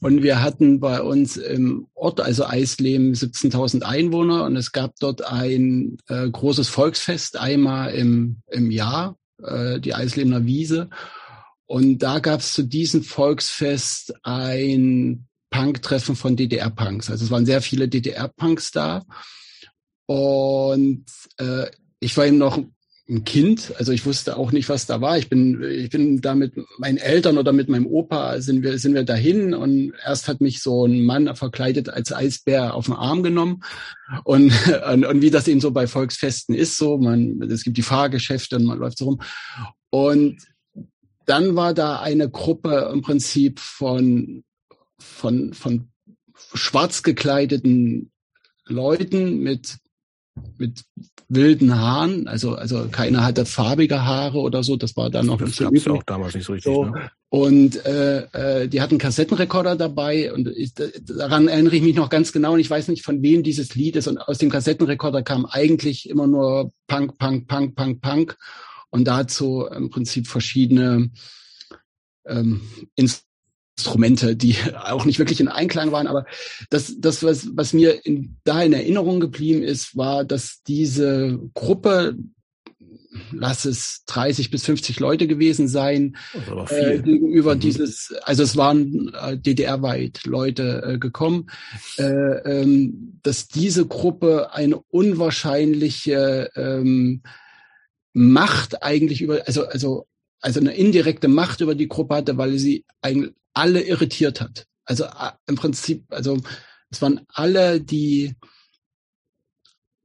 [0.00, 4.44] Und wir hatten bei uns im Ort, also Eisleben, 17.000 Einwohner.
[4.44, 10.44] Und es gab dort ein äh, großes Volksfest einmal im, im Jahr, äh, die Eislebener
[10.44, 10.90] Wiese.
[11.64, 17.10] Und da gab es zu diesem Volksfest ein Punk-Treffen von DDR-Punks.
[17.10, 19.04] Also es waren sehr viele DDR-Punks da.
[20.06, 21.06] Und
[21.38, 21.66] äh,
[21.98, 22.62] ich war eben noch
[23.08, 25.16] ein Kind, also ich wusste auch nicht, was da war.
[25.16, 28.94] Ich bin, ich bin da mit meinen Eltern oder mit meinem Opa sind wir, sind
[28.94, 29.54] wir dahin.
[29.54, 33.62] Und erst hat mich so ein Mann verkleidet als Eisbär auf den Arm genommen.
[34.24, 34.52] Und,
[34.92, 38.56] und, und wie das eben so bei Volksfesten ist, so man, es gibt die Fahrgeschäfte
[38.56, 39.20] und man läuft so rum.
[39.90, 40.42] Und
[41.26, 44.42] dann war da eine Gruppe im Prinzip von,
[44.98, 45.90] von, von
[46.54, 48.10] schwarz gekleideten
[48.64, 49.78] Leuten mit
[50.58, 50.84] mit
[51.28, 55.58] wilden Haaren, also also keiner hatte farbige Haare oder so, das war dann noch das
[55.70, 56.72] nicht so auch damals nicht so richtig.
[56.72, 56.84] So.
[56.84, 57.10] Ne?
[57.28, 62.32] Und äh, äh, die hatten Kassettenrekorder dabei und ich, daran erinnere ich mich noch ganz
[62.32, 64.06] genau und ich weiß nicht, von wem dieses Lied ist.
[64.06, 68.36] Und aus dem Kassettenrekorder kam eigentlich immer nur Punk, Punk, Punk, Punk, Punk
[68.90, 71.10] und dazu im Prinzip verschiedene
[72.26, 72.60] ähm,
[72.94, 73.25] Instrumente,
[73.76, 76.06] die auch nicht wirklich in Einklang waren.
[76.06, 76.26] Aber
[76.70, 82.16] das, das was, was mir in, da in Erinnerung geblieben ist, war, dass diese Gruppe,
[83.32, 86.16] lass es 30 bis 50 Leute gewesen sein,
[86.68, 87.60] äh, gegenüber mhm.
[87.60, 91.48] dieses, also es waren äh, DDR-weit Leute äh, gekommen,
[91.98, 97.22] äh, ähm, dass diese Gruppe eine unwahrscheinliche ähm,
[98.18, 100.06] Macht eigentlich über, also, also
[100.40, 104.66] also eine indirekte Macht über die Gruppe hatte, weil sie eigentlich alle irritiert hat.
[104.84, 106.38] Also äh, im Prinzip, also
[106.90, 108.34] es waren alle, die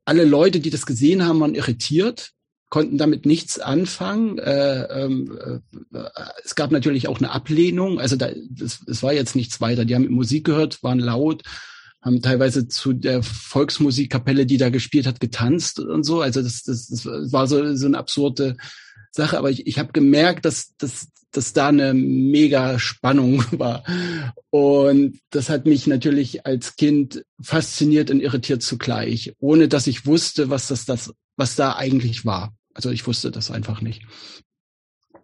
[0.05, 2.31] alle Leute, die das gesehen haben, waren irritiert,
[2.69, 4.39] konnten damit nichts anfangen.
[4.39, 5.61] Äh, ähm,
[5.93, 5.99] äh,
[6.43, 7.99] es gab natürlich auch eine Ablehnung.
[7.99, 9.85] Also da, das, das war jetzt nichts weiter.
[9.85, 11.43] Die haben Musik gehört, waren laut,
[12.01, 16.21] haben teilweise zu der Volksmusikkapelle, die da gespielt hat, getanzt und so.
[16.21, 18.55] Also das, das, das war so, so eine absurde
[19.11, 23.83] Sache, aber ich, ich habe gemerkt, dass, dass, dass da eine mega Spannung war.
[24.49, 30.49] Und das hat mich natürlich als Kind fasziniert und irritiert zugleich, ohne dass ich wusste,
[30.49, 32.53] was das, das, was da eigentlich war.
[32.73, 34.03] Also ich wusste das einfach nicht.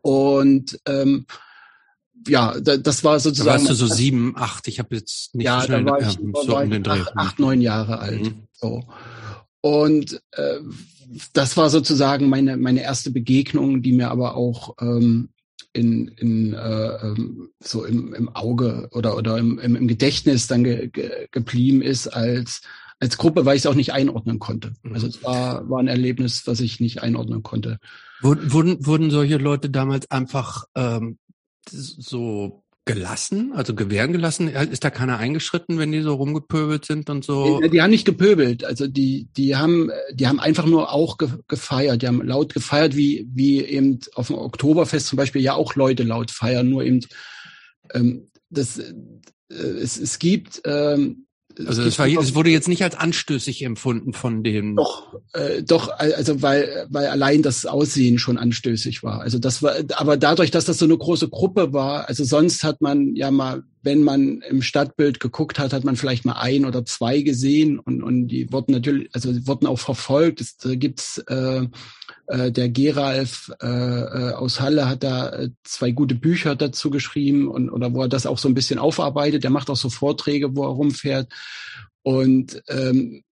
[0.02, 1.26] Und ähm,
[2.28, 3.48] ja, da, das war sozusagen.
[3.48, 6.06] Da warst du so sieben, acht, ich habe jetzt nicht ja, schnell, da war ich,
[6.06, 7.02] ja, so war um den Dreh.
[7.02, 8.24] Acht, acht, neun Jahre alt.
[8.24, 8.48] Mhm.
[8.52, 8.84] So.
[9.62, 10.60] Und äh,
[11.34, 15.30] das war sozusagen meine, meine erste Begegnung, die mir aber auch ähm,
[15.74, 20.64] in, in äh, ähm, so im, im Auge oder, oder im, im, im Gedächtnis dann
[20.64, 22.62] ge, ge, geblieben ist als,
[23.00, 24.74] als Gruppe, weil ich es auch nicht einordnen konnte.
[24.84, 24.94] Mhm.
[24.94, 27.80] Also es war, war ein Erlebnis, was ich nicht einordnen konnte.
[28.22, 31.20] Wurden, wurden solche Leute damals einfach ähm,
[31.70, 34.48] so gelassen, also gewähren gelassen?
[34.48, 37.62] Ist da keiner eingeschritten, wenn die so rumgepöbelt sind und so?
[37.62, 41.30] Die, die haben nicht gepöbelt, also die, die haben, die haben einfach nur auch ge
[41.48, 45.76] gefeiert, die haben laut gefeiert, wie, wie eben auf dem Oktoberfest zum Beispiel ja auch
[45.76, 47.06] Leute laut feiern, nur eben,
[47.94, 48.94] ähm, das, äh,
[49.50, 51.27] es, es gibt, ähm,
[51.66, 54.76] also es, war, es wurde jetzt nicht als anstößig empfunden von dem.
[54.76, 59.22] Doch, äh, doch, also weil, weil allein das Aussehen schon anstößig war.
[59.22, 62.82] Also das war, aber dadurch, dass das so eine große Gruppe war, also sonst hat
[62.82, 66.86] man ja mal, wenn man im Stadtbild geguckt hat, hat man vielleicht mal ein oder
[66.86, 70.42] zwei gesehen und, und die wurden natürlich, also wurden auch verfolgt.
[70.42, 71.66] Es, da gibt's äh,
[72.28, 77.48] Äh, der Geralf äh, äh, aus Halle hat da äh, zwei gute Bücher dazu geschrieben
[77.48, 79.44] und oder wo er das auch so ein bisschen aufarbeitet.
[79.44, 81.32] Der macht auch so Vorträge, wo er rumfährt.
[82.04, 83.24] Und ähm,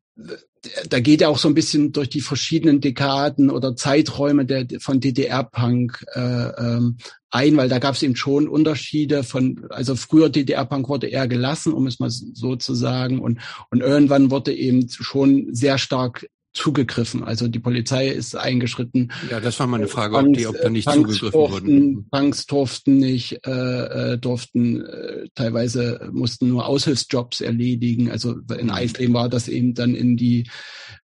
[0.88, 5.00] da geht er auch so ein bisschen durch die verschiedenen Dekaden oder Zeiträume der, von
[5.00, 6.96] DDR-Punk äh, ähm,
[7.30, 11.72] ein, weil da gab es eben schon Unterschiede von, also früher DDR-Punk wurde eher gelassen,
[11.72, 17.24] um es mal so zu sagen, und, und irgendwann wurde eben schon sehr stark zugegriffen.
[17.24, 19.12] Also die Polizei ist eingeschritten.
[19.28, 22.08] Ja, das war meine Frage, Punks, ob, die, ob da nicht Punks zugegriffen durften, wurden.
[22.10, 28.10] Punks durften nicht, äh, äh, durften äh, teilweise mussten nur Aushilfsjobs erledigen.
[28.10, 28.72] Also in mhm.
[28.72, 30.48] Eisleben war das eben dann in die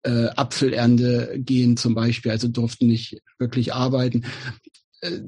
[0.02, 4.24] äh, Apfelernte gehen zum Beispiel, also durften nicht wirklich arbeiten.
[5.00, 5.20] Äh,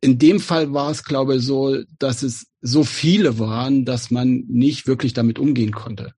[0.00, 4.44] in dem Fall war es, glaube ich, so, dass es so viele waren, dass man
[4.48, 6.12] nicht wirklich damit umgehen konnte.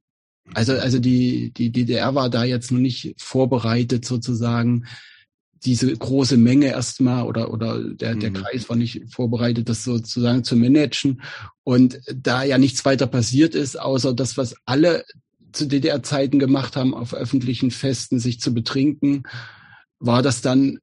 [0.52, 4.84] Also, also die, die DDR war da jetzt noch nicht vorbereitet, sozusagen,
[5.64, 8.34] diese große Menge erstmal oder, oder der, der mhm.
[8.34, 11.22] Kreis war nicht vorbereitet, das sozusagen zu managen.
[11.62, 15.04] Und da ja nichts weiter passiert ist, außer das, was alle
[15.52, 19.22] zu DDR-Zeiten gemacht haben, auf öffentlichen Festen sich zu betrinken,
[20.00, 20.80] war das dann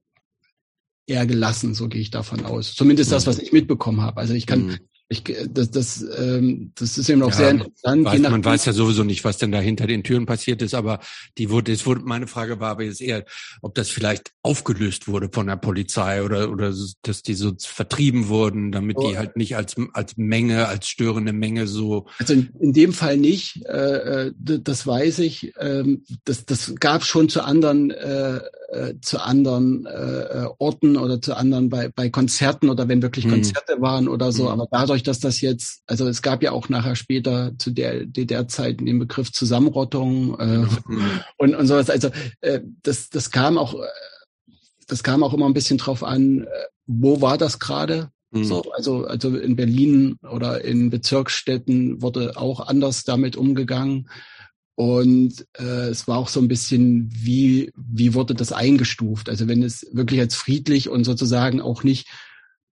[1.06, 2.74] eher gelassen, so gehe ich davon aus.
[2.74, 4.20] Zumindest das, was ich mitbekommen habe.
[4.20, 4.78] Also ich kann, mhm
[5.12, 8.06] ich, das, das, ähm, das ist eben auch ja, sehr interessant.
[8.06, 11.02] Weiß, man weiß ja sowieso nicht, was denn da hinter den Türen passiert ist, aber
[11.38, 13.26] die wurde, es wurde, meine Frage war aber jetzt eher,
[13.62, 18.72] ob das vielleicht aufgelöst wurde von der Polizei oder, oder dass die so vertrieben wurden,
[18.72, 19.10] damit oh.
[19.10, 22.08] die halt nicht als, als Menge, als störende Menge so.
[22.18, 25.52] Also in, in dem Fall nicht, äh, äh das weiß ich.
[25.60, 28.40] Ähm, das, das gab schon zu anderen, äh,
[28.72, 33.32] äh, zu anderen äh, Orten oder zu anderen bei, bei Konzerten oder wenn wirklich hm.
[33.32, 34.52] Konzerte waren oder so, hm.
[34.52, 38.80] aber dadurch dass das jetzt, also es gab ja auch nachher später zu der DDR-Zeit
[38.80, 40.70] den Begriff Zusammenrottung äh, mhm.
[41.38, 41.90] und, und sowas.
[41.90, 42.10] Also
[42.42, 43.88] äh, das, das kam auch, äh,
[44.88, 46.48] das kam auch immer ein bisschen drauf an, äh,
[46.88, 48.10] wo war das gerade?
[48.32, 48.46] Mhm.
[48.46, 54.10] So, also, also in Berlin oder in Bezirksstädten wurde auch anders damit umgegangen.
[54.76, 59.30] Und äh, es war auch so ein bisschen, wie, wie wurde das eingestuft?
[59.30, 62.08] Also wenn es wirklich als friedlich und sozusagen auch nicht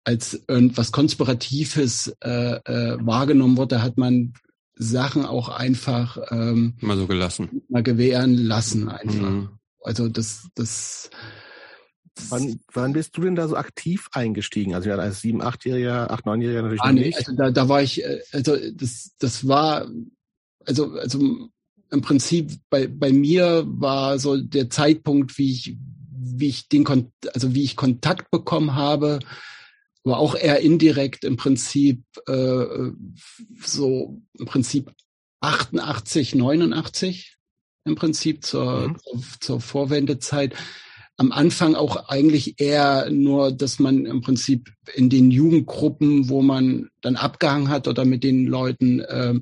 [0.03, 4.33] als irgendwas Konspiratives äh, äh, wahrgenommen wurde, hat man
[4.75, 9.29] Sachen auch einfach ähm, mal so gelassen, mal gewähren lassen einfach.
[9.29, 9.49] Mhm.
[9.81, 11.09] Also das, das.
[12.29, 14.73] Wann, wann bist du denn da so aktiv eingestiegen?
[14.73, 17.17] Also ja, als sieben, achtjähriger, acht, neunjähriger natürlich ah, nee, nicht.
[17.17, 19.87] Also da, da war ich, äh, also das, das war,
[20.65, 21.49] also also
[21.91, 25.77] im Prinzip bei bei mir war so der Zeitpunkt, wie ich
[26.09, 26.85] wie ich den
[27.33, 29.19] also wie ich Kontakt bekommen habe
[30.07, 32.65] aber auch eher indirekt im Prinzip äh,
[33.61, 34.91] so im Prinzip
[35.41, 37.35] 88, 89
[37.83, 38.97] im Prinzip zur, mhm.
[38.99, 40.55] zur, zur Vorwendezeit.
[41.17, 46.89] Am Anfang auch eigentlich eher nur, dass man im Prinzip in den Jugendgruppen, wo man
[47.01, 49.33] dann abgehangen hat oder mit den Leuten, äh,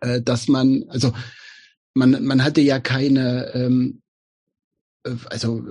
[0.00, 1.12] äh, dass man, also
[1.94, 4.02] man, man hatte ja keine ähm,
[5.30, 5.64] also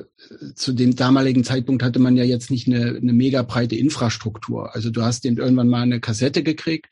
[0.56, 4.74] zu dem damaligen Zeitpunkt hatte man ja jetzt nicht eine, eine mega breite Infrastruktur.
[4.74, 6.88] Also du hast den irgendwann mal eine Kassette gekriegt.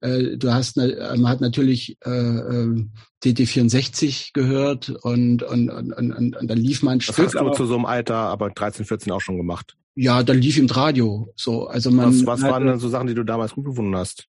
[0.00, 2.70] Äh, du hast eine, man hat natürlich äh,
[3.24, 7.32] DD64 gehört und, und, und, und, und dann lief man ein das Stück.
[7.32, 9.76] Das hast du zu so einem Alter, aber 13, 14 auch schon gemacht.
[9.94, 11.32] Ja, dann lief im Radio.
[11.34, 12.06] So, also man.
[12.06, 14.28] Was, was waren denn so Sachen, die du damals gut gefunden hast?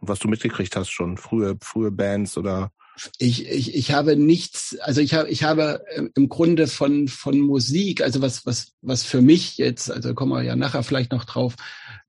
[0.00, 1.16] Was du mitgekriegt hast schon?
[1.16, 2.72] Frühe, frühe Bands oder?
[3.18, 5.84] ich, ich, ich habe nichts, also ich habe, ich habe
[6.14, 10.42] im Grunde von, von Musik, also was, was, was für mich jetzt, also kommen wir
[10.42, 11.54] ja nachher vielleicht noch drauf,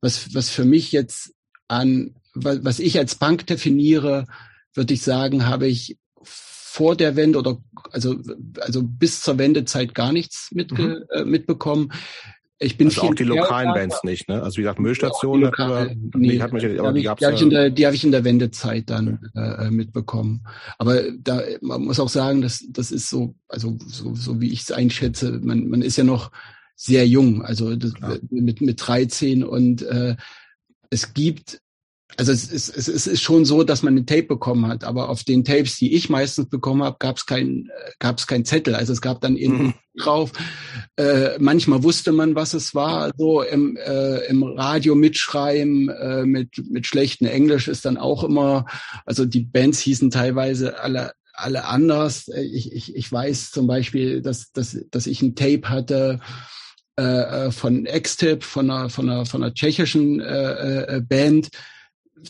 [0.02, 1.34] was, was für mich jetzt
[1.68, 4.26] an, was, was ich als Punk definiere,
[4.74, 7.58] würde ich sagen, habe ich vor der Wende oder
[7.92, 8.16] also
[8.60, 11.18] also bis zur Wendezeit gar nichts mitge, mhm.
[11.18, 11.92] äh, mitbekommen.
[12.62, 14.44] Ich bin also auch die lokalen Bands nicht, ne?
[14.44, 16.60] Also wie gesagt, Müllstation, lokal, nee, die hat aber
[16.92, 17.30] die, die, ja.
[17.30, 20.42] in der, die habe ich in der Wendezeit dann äh, mitbekommen.
[20.78, 24.64] Aber da man muss auch sagen, dass das ist so, also so, so wie ich
[24.64, 26.32] es einschätze, man, man ist ja noch
[26.76, 27.94] sehr jung, also das,
[28.30, 30.18] mit mit 13 und äh,
[30.90, 31.62] es gibt
[32.18, 35.24] also es ist, es ist schon so, dass man ein Tape bekommen hat, aber auf
[35.24, 37.70] den Tapes, die ich meistens bekommen habe, gab es kein,
[38.00, 38.76] gab's kein Zettel.
[38.76, 39.74] Also es gab dann irgendwie mhm.
[39.98, 40.32] drauf.
[40.98, 43.12] Äh, manchmal wusste man, was es war.
[43.16, 48.66] So im, äh, im Radio mitschreiben äh, mit mit schlechtem Englisch ist dann auch immer.
[49.06, 52.28] Also die Bands hießen teilweise alle alle anders.
[52.28, 56.20] Ich, ich, ich weiß zum Beispiel, dass, dass, dass ich ein Tape hatte
[57.00, 57.04] äh,
[57.48, 61.50] äh von X-Tip, von einer, von einer, von einer tschechischen äh, äh, Band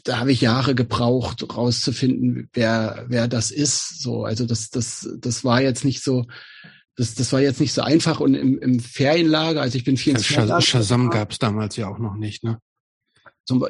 [0.03, 4.01] da habe ich Jahre gebraucht, rauszufinden, wer, wer das ist.
[4.01, 6.25] So, also das, das, das war jetzt nicht so,
[6.95, 10.65] das, das war jetzt nicht so einfach und im, im Ferienlager, also ich bin 24
[10.65, 12.59] Sch Shazam gab es damals ja auch noch nicht, ne?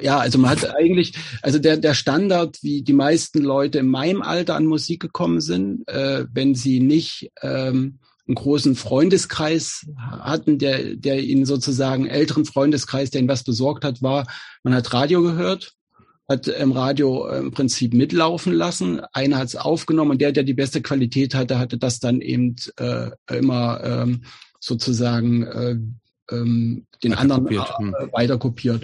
[0.01, 4.21] Ja, also man hat eigentlich, also der, der Standard, wie die meisten Leute in meinem
[4.21, 10.95] Alter an Musik gekommen sind, äh, wenn sie nicht ähm, einen großen Freundeskreis hatten, der,
[10.95, 14.27] der ihnen sozusagen älteren Freundeskreis, der ihnen was besorgt hat, war,
[14.63, 15.75] man hat Radio gehört,
[16.29, 19.01] hat im Radio äh, im Prinzip mitlaufen lassen.
[19.13, 22.55] Einer hat es aufgenommen und der, der die beste Qualität hatte, hatte das dann eben
[22.77, 24.21] äh, immer ähm,
[24.59, 25.77] sozusagen äh,
[26.31, 27.77] ähm, den weiter anderen kopiert.
[27.79, 27.95] Hm.
[27.95, 28.83] Äh, weiter kopiert.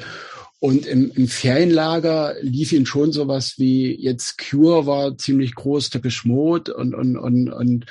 [0.59, 6.25] Und im, im Ferienlager lief ihn schon sowas wie jetzt Cure war ziemlich groß, Teppich
[6.25, 7.85] Mode und, und, und, und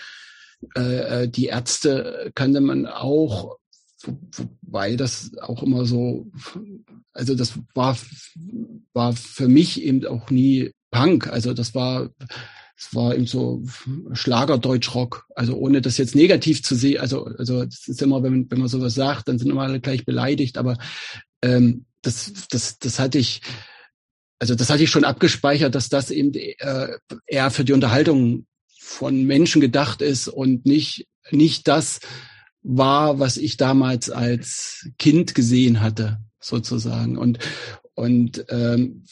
[0.76, 3.58] äh, äh die Ärzte kannte man auch
[4.06, 6.30] wobei das auch immer so,
[7.12, 7.96] also das war,
[8.92, 11.28] war für mich eben auch nie Punk.
[11.28, 12.10] Also das war,
[12.76, 13.64] es war eben so
[14.12, 15.26] Schlagerdeutschrock.
[15.34, 18.68] Also ohne das jetzt negativ zu sehen, also, also das ist immer, wenn, wenn man
[18.68, 20.78] sowas sagt, dann sind immer alle gleich beleidigt, aber
[21.42, 23.42] ähm, das, das, das hatte ich,
[24.38, 26.88] also das hatte ich schon abgespeichert, dass das eben äh,
[27.26, 28.46] eher für die Unterhaltung
[28.78, 32.00] von Menschen gedacht ist und nicht, nicht das,
[32.64, 37.16] war, was ich damals als Kind gesehen hatte, sozusagen.
[37.16, 37.38] Und,
[37.94, 39.05] und ähm,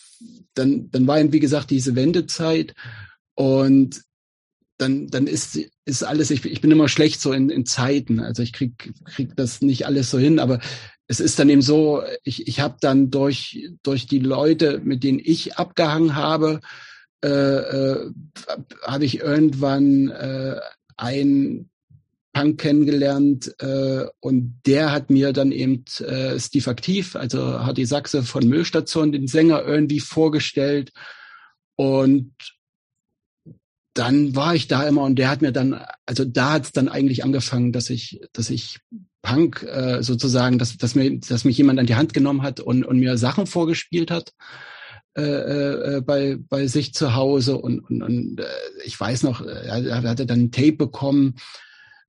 [0.54, 2.74] dann, dann war eben, wie gesagt, diese Wendezeit
[3.34, 4.02] und
[4.78, 8.20] dann, dann ist, ist alles, ich, ich bin immer schlecht so in, in Zeiten.
[8.20, 10.58] Also ich krieg, krieg das nicht alles so hin, aber
[11.06, 15.20] es ist dann eben so, ich, ich habe dann durch, durch die Leute, mit denen
[15.22, 16.60] ich abgehangen habe,
[17.22, 18.10] äh, äh,
[18.82, 20.58] habe ich irgendwann äh,
[20.96, 21.68] ein
[22.32, 28.22] Punk kennengelernt äh, und der hat mir dann eben äh, Steve Aktiv, also Hardy Sachse
[28.22, 30.92] von Müllstation, den Sänger irgendwie vorgestellt.
[31.76, 32.34] Und
[33.94, 36.88] dann war ich da immer und der hat mir dann, also da hat es dann
[36.88, 38.78] eigentlich angefangen, dass ich, dass ich
[39.20, 42.84] Punk äh, sozusagen, dass, dass mir, dass mich jemand an die Hand genommen hat und,
[42.84, 44.32] und mir Sachen vorgespielt hat
[45.16, 47.58] äh, äh, bei, bei sich zu Hause.
[47.58, 48.44] Und, und, und äh,
[48.84, 51.34] ich weiß noch, er, er hatte dann ein Tape bekommen,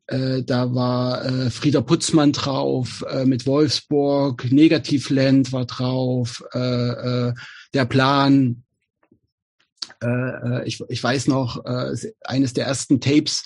[0.07, 6.59] äh, da war äh, Frieder Putzmann drauf, äh, mit Wolfsburg, Negativland war drauf, äh,
[7.29, 7.33] äh,
[7.73, 8.63] der Plan.
[10.01, 11.63] Äh, äh, ich, ich weiß noch,
[12.25, 13.45] eines der ersten Tapes,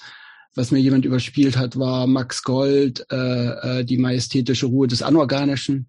[0.56, 5.88] was mir jemand überspielt hat, war Max Gold, die majestätische Ruhe des Anorganischen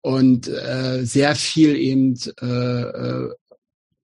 [0.00, 2.18] und sehr viel eben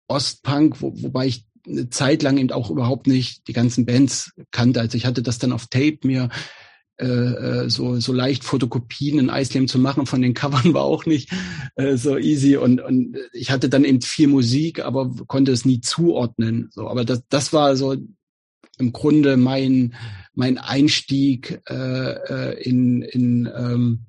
[0.09, 4.81] Ostpunk, wo, wobei ich eine Zeit lang eben auch überhaupt nicht die ganzen Bands kannte.
[4.81, 6.29] Also ich hatte das dann auf Tape mir
[7.01, 11.07] äh, äh so, so leicht Fotokopien in Iceland zu machen von den Covern war auch
[11.07, 11.31] nicht
[11.77, 15.81] äh, so easy und, und ich hatte dann eben viel Musik, aber konnte es nie
[15.81, 16.71] zuordnen.
[16.73, 17.97] So, aber das, das war so
[18.79, 19.95] im Grunde mein
[20.35, 24.07] mein Einstieg äh, äh in, in ähm,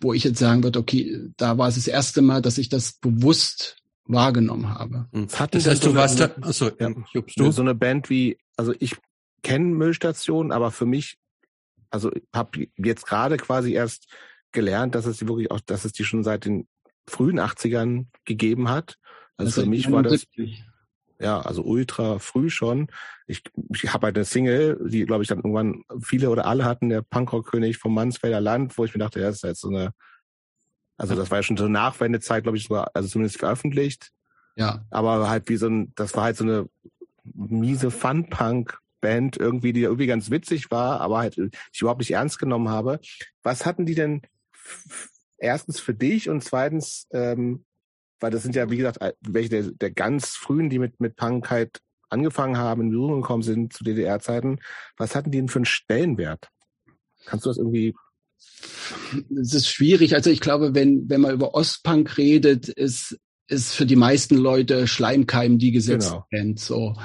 [0.00, 2.92] wo ich jetzt sagen würde, okay, da war es das erste Mal, dass ich das
[2.92, 3.76] bewusst
[4.06, 5.06] wahrgenommen habe.
[5.12, 5.28] Hm.
[5.28, 7.50] Hatten das heißt, so du warst da, achso, ja, Jobst, du?
[7.50, 8.96] so eine Band wie, also ich
[9.42, 11.18] kenne Müllstationen, aber für mich,
[11.90, 14.06] also habe jetzt gerade quasi erst
[14.52, 16.66] gelernt, dass es die wirklich auch, dass es die schon seit den
[17.08, 18.98] frühen 80ern gegeben hat.
[19.36, 20.26] Also, also für mich war das
[21.20, 22.88] ja, also ultra früh schon.
[23.26, 26.88] Ich, ich habe halt eine Single, die, glaube ich, dann irgendwann viele oder alle hatten,
[26.88, 29.92] der Punkrock-König vom Mansfelder Land, wo ich mir dachte, ja, das ist jetzt so eine
[30.96, 34.10] also das war ja schon so Nachwendezeit, glaube ich, sogar, also zumindest veröffentlicht.
[34.56, 34.84] Ja.
[34.90, 36.68] Aber halt wie so ein, das war halt so eine
[37.24, 42.68] miese Fun-Punk-Band irgendwie, die irgendwie ganz witzig war, aber halt ich überhaupt nicht ernst genommen
[42.68, 43.00] habe.
[43.42, 44.22] Was hatten die denn
[45.38, 47.64] erstens für dich und zweitens, ähm,
[48.20, 51.50] weil das sind ja, wie gesagt, welche der, der ganz frühen, die mit, mit Punk
[51.50, 54.60] halt angefangen haben, in Berührung gekommen sind zu DDR-Zeiten,
[54.96, 56.48] was hatten die denn für einen Stellenwert?
[57.26, 57.94] Kannst du das irgendwie
[59.40, 60.14] es ist schwierig.
[60.14, 64.86] Also ich glaube, wenn, wenn man über Ostpunk redet, ist, ist für die meisten Leute
[64.86, 66.54] Schleimkeim die gesetzte genau.
[66.56, 66.96] So.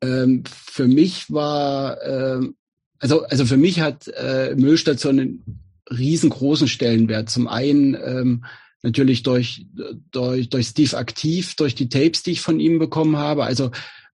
[0.00, 2.56] Ähm, für mich war, ähm,
[2.98, 7.30] also, also für mich hat äh, Müllstation einen riesengroßen Stellenwert.
[7.30, 8.44] Zum einen ähm,
[8.82, 9.66] natürlich durch,
[10.12, 13.44] durch, durch Steve aktiv, durch die Tapes, die ich von ihm bekommen habe.
[13.44, 13.70] Also,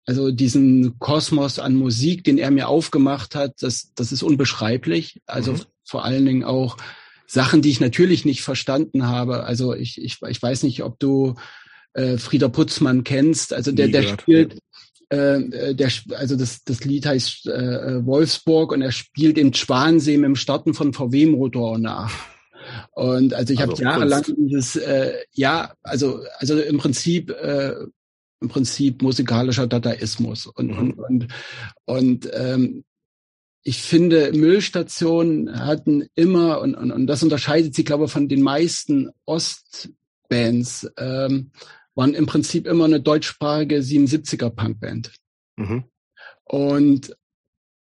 [0.07, 5.21] also diesen Kosmos an Musik, den er mir aufgemacht hat, das, das ist unbeschreiblich.
[5.27, 6.77] Also mhm vor allen Dingen auch
[7.27, 9.45] Sachen, die ich natürlich nicht verstanden habe.
[9.45, 11.35] Also ich, ich, ich weiß nicht, ob du
[11.95, 13.53] äh, Frieder Putzmann kennst.
[13.53, 14.59] Also der, der spielt,
[15.11, 20.17] äh, äh, der, also das, das Lied heißt äh, Wolfsburg und er spielt im Schwansee
[20.17, 22.13] mit dem Starten von VW-Motor nach.
[22.93, 27.75] Und also ich also habe jahrelang dieses, äh, ja, also also im Prinzip äh,
[28.41, 30.79] im Prinzip musikalischer Dadaismus und mhm.
[30.79, 31.29] und und,
[31.85, 32.85] und ähm,
[33.67, 38.43] ich finde, Müllstationen hatten immer, und, und, und das unterscheidet sie, glaube ich, von den
[38.43, 41.51] meisten Ostbands, ähm,
[41.95, 45.13] waren im Prinzip immer eine deutschsprachige 77er Punkband.
[45.57, 45.85] Mhm.
[46.45, 47.17] Und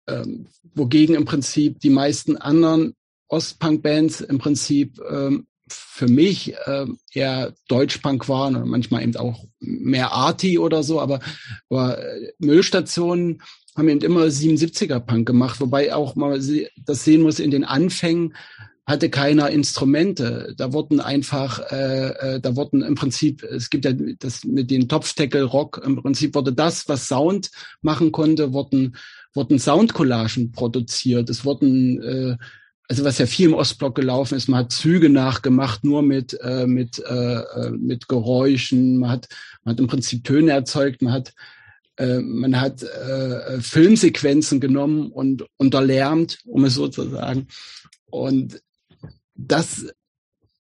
[0.06, 2.94] ähm, wogegen im Prinzip die meisten anderen
[3.28, 10.12] Ostpunk-Bands im Prinzip ähm, für mich äh, eher Deutschpunk waren und manchmal eben auch mehr
[10.12, 11.20] Arty oder so, aber,
[11.68, 13.42] aber äh, Müllstationen
[13.78, 16.40] haben eben immer 77er Punk gemacht, wobei auch mal
[16.84, 18.34] das sehen muss in den Anfängen
[18.86, 20.54] hatte keiner Instrumente.
[20.56, 24.88] Da wurden einfach, äh, äh, da wurden im Prinzip, es gibt ja das mit den
[24.88, 27.50] Topfdeckel Rock, im Prinzip wurde das, was Sound
[27.82, 28.96] machen konnte, wurden,
[29.34, 31.28] wurden Soundcollagen produziert.
[31.28, 32.36] Es wurden äh,
[32.88, 36.66] also was ja viel im Ostblock gelaufen ist, man hat Züge nachgemacht, nur mit, äh,
[36.66, 39.28] mit, äh, äh, mit Geräuschen, man hat,
[39.62, 41.34] man hat im Prinzip Töne erzeugt, man hat,
[41.98, 47.48] äh, man hat äh, Filmsequenzen genommen und unterlärmt, um es so zu sagen.
[48.06, 48.62] Und
[49.34, 49.86] das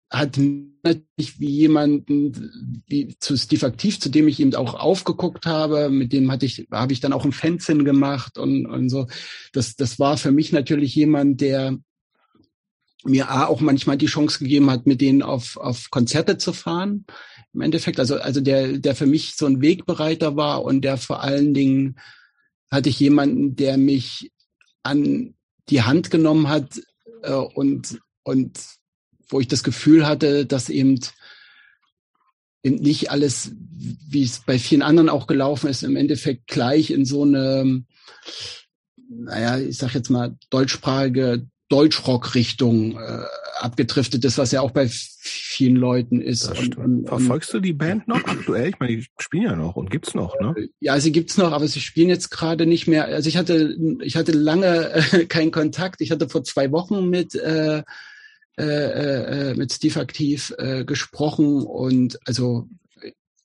[0.09, 0.39] hat
[0.83, 6.13] natürlich wie jemanden wie zu Steve Aktiv, zu dem ich eben auch aufgeguckt habe, mit
[6.13, 9.07] dem hatte ich, habe ich dann auch ein Fanzine gemacht und, und so.
[9.51, 11.77] Das, das war für mich natürlich jemand, der
[13.07, 17.05] mir A, auch manchmal die Chance gegeben hat, mit denen auf, auf Konzerte zu fahren.
[17.53, 21.23] Im Endeffekt, also, also der, der für mich so ein Wegbereiter war und der vor
[21.23, 21.95] allen Dingen
[22.69, 24.31] hatte ich jemanden, der mich
[24.83, 25.35] an
[25.69, 26.81] die Hand genommen hat
[27.23, 28.59] äh, und, und
[29.29, 30.99] wo ich das Gefühl hatte, dass eben,
[32.63, 37.05] eben nicht alles, wie es bei vielen anderen auch gelaufen ist, im Endeffekt gleich in
[37.05, 37.83] so eine,
[39.09, 43.23] naja, ich sag jetzt mal, deutschsprachige Deutschrock-Richtung äh,
[43.59, 46.47] abgedriftet ist, was ja auch bei vielen Leuten ist.
[46.47, 48.69] Und, und, Verfolgst du die Band noch aktuell?
[48.69, 50.53] Ich meine, die spielen ja noch und gibt's noch, ne?
[50.57, 53.05] Äh, ja, sie gibt's noch, aber sie spielen jetzt gerade nicht mehr.
[53.05, 56.01] Also ich hatte, ich hatte lange äh, keinen Kontakt.
[56.01, 57.83] Ich hatte vor zwei Wochen mit äh,
[58.59, 62.67] äh, äh, mit Steve aktiv äh, gesprochen und also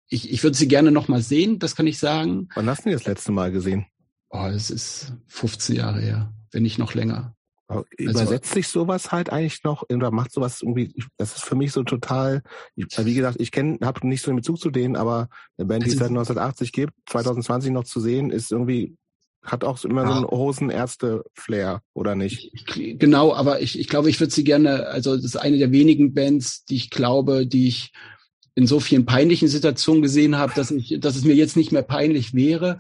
[0.09, 2.49] ich, ich würde sie gerne noch mal sehen, das kann ich sagen.
[2.55, 3.85] Wann hast du die das letzte Mal gesehen?
[4.31, 7.35] Oh, das ist 15 Jahre her, wenn nicht noch länger.
[7.73, 11.55] Also übersetzt also, sich sowas halt eigentlich noch oder macht sowas irgendwie, das ist für
[11.55, 12.43] mich so total,
[12.77, 15.91] wie gesagt, ich kenne, habe nicht so einen Bezug zu denen, aber eine Band, die
[15.91, 18.97] es seit 1980 gibt, 2020 noch zu sehen, ist irgendwie,
[19.43, 20.09] hat auch immer ja.
[20.09, 22.51] so einen Hosenärzte-Flair, oder nicht?
[22.53, 25.73] Ich, genau, aber ich, ich glaube, ich würde sie gerne, also das ist eine der
[25.73, 27.93] wenigen Bands, die ich glaube, die ich
[28.55, 31.82] in so vielen peinlichen Situationen gesehen habe, dass ich, dass es mir jetzt nicht mehr
[31.82, 32.78] peinlich wäre,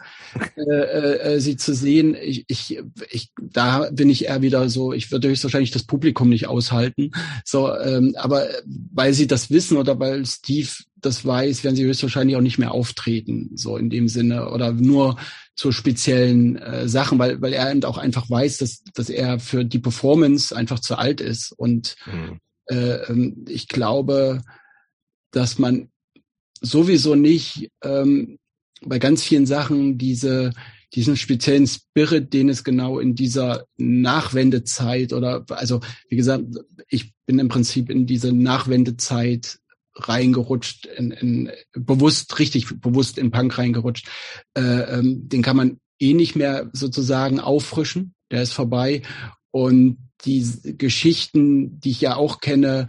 [0.56, 2.14] äh, äh, sie zu sehen.
[2.20, 2.78] Ich, ich,
[3.10, 7.12] ich, da bin ich eher wieder so, ich würde höchstwahrscheinlich das Publikum nicht aushalten.
[7.44, 8.48] So, ähm, aber
[8.92, 10.68] weil sie das wissen oder weil Steve
[11.00, 15.16] das weiß, werden sie höchstwahrscheinlich auch nicht mehr auftreten, so in dem Sinne oder nur
[15.56, 19.64] zu speziellen äh, Sachen, weil weil er eben auch einfach weiß, dass dass er für
[19.64, 22.38] die Performance einfach zu alt ist und mhm.
[22.66, 24.42] äh, ähm, ich glaube
[25.32, 25.90] dass man
[26.60, 28.38] sowieso nicht ähm,
[28.84, 30.52] bei ganz vielen Sachen diese
[30.94, 36.44] diesen speziellen Spirit, den es genau in dieser Nachwendezeit oder also wie gesagt,
[36.88, 39.58] ich bin im Prinzip in diese Nachwendezeit
[39.94, 44.08] reingerutscht, in, in, bewusst, richtig bewusst in Punk reingerutscht.
[44.54, 44.60] Äh,
[44.98, 49.02] ähm, den kann man eh nicht mehr sozusagen auffrischen, der ist vorbei.
[49.50, 50.46] Und die
[50.78, 52.88] Geschichten, die ich ja auch kenne,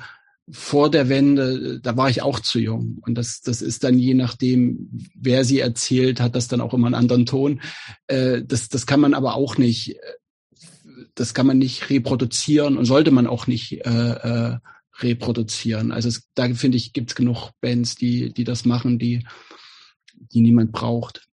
[0.49, 2.99] vor der Wende, da war ich auch zu jung.
[3.05, 6.87] Und das, das ist dann je nachdem, wer sie erzählt, hat das dann auch immer
[6.87, 7.61] einen anderen Ton.
[8.07, 9.97] Äh, das, das kann man aber auch nicht,
[11.15, 14.57] das kann man nicht reproduzieren und sollte man auch nicht äh, äh,
[14.99, 15.91] reproduzieren.
[15.91, 19.25] Also es, da finde ich, gibt es genug Bands, die, die das machen, die,
[20.13, 21.27] die niemand braucht.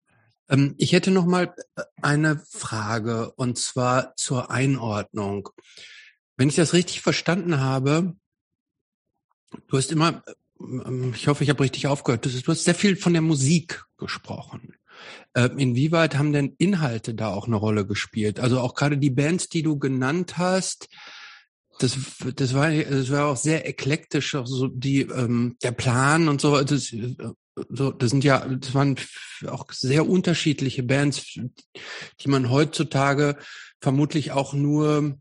[0.50, 1.54] Ähm, ich hätte noch mal
[2.02, 5.50] eine Frage und zwar zur Einordnung.
[6.38, 8.16] Wenn ich das richtig verstanden habe,
[9.68, 10.24] Du hast immer,
[10.60, 14.74] ähm, ich hoffe, ich habe richtig aufgehört, du hast sehr viel von der Musik gesprochen.
[15.36, 18.40] Ähm, inwieweit haben denn Inhalte da auch eine Rolle gespielt?
[18.40, 20.90] Also auch gerade die Bands, die du genannt hast,
[21.80, 21.98] das,
[22.36, 26.62] das war, das war auch sehr eklektisch, auch so die, ähm, der Plan und so.
[26.62, 26.94] Das,
[27.70, 28.98] so, das sind ja, das waren
[29.48, 31.40] auch sehr unterschiedliche Bands,
[32.20, 33.38] die man heutzutage
[33.80, 35.18] vermutlich auch nur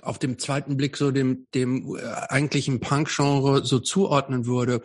[0.00, 4.82] auf dem zweiten Blick so dem, dem äh, eigentlichen Punk-Genre so zuordnen würde.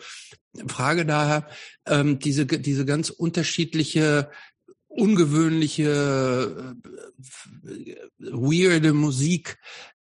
[0.68, 1.48] Frage daher,
[1.86, 4.30] ähm, diese, diese ganz unterschiedliche,
[4.88, 6.76] ungewöhnliche,
[7.64, 9.58] äh, weirde Musik,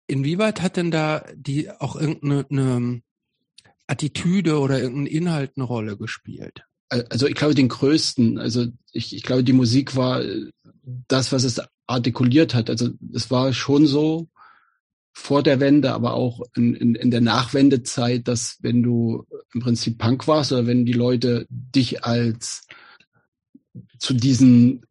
[0.07, 3.01] inwieweit hat denn da die auch irgendeine eine
[3.87, 6.63] Attitüde oder irgendein Inhalt eine Rolle gespielt?
[6.89, 10.23] Also ich glaube den größten, also ich, ich glaube die Musik war
[11.07, 12.69] das, was es artikuliert hat.
[12.69, 14.29] Also es war schon so
[15.17, 19.97] vor der Wende, aber auch in, in, in der Nachwendezeit, dass wenn du im Prinzip
[19.97, 22.67] Punk warst oder wenn die Leute dich als
[23.97, 24.85] zu diesen,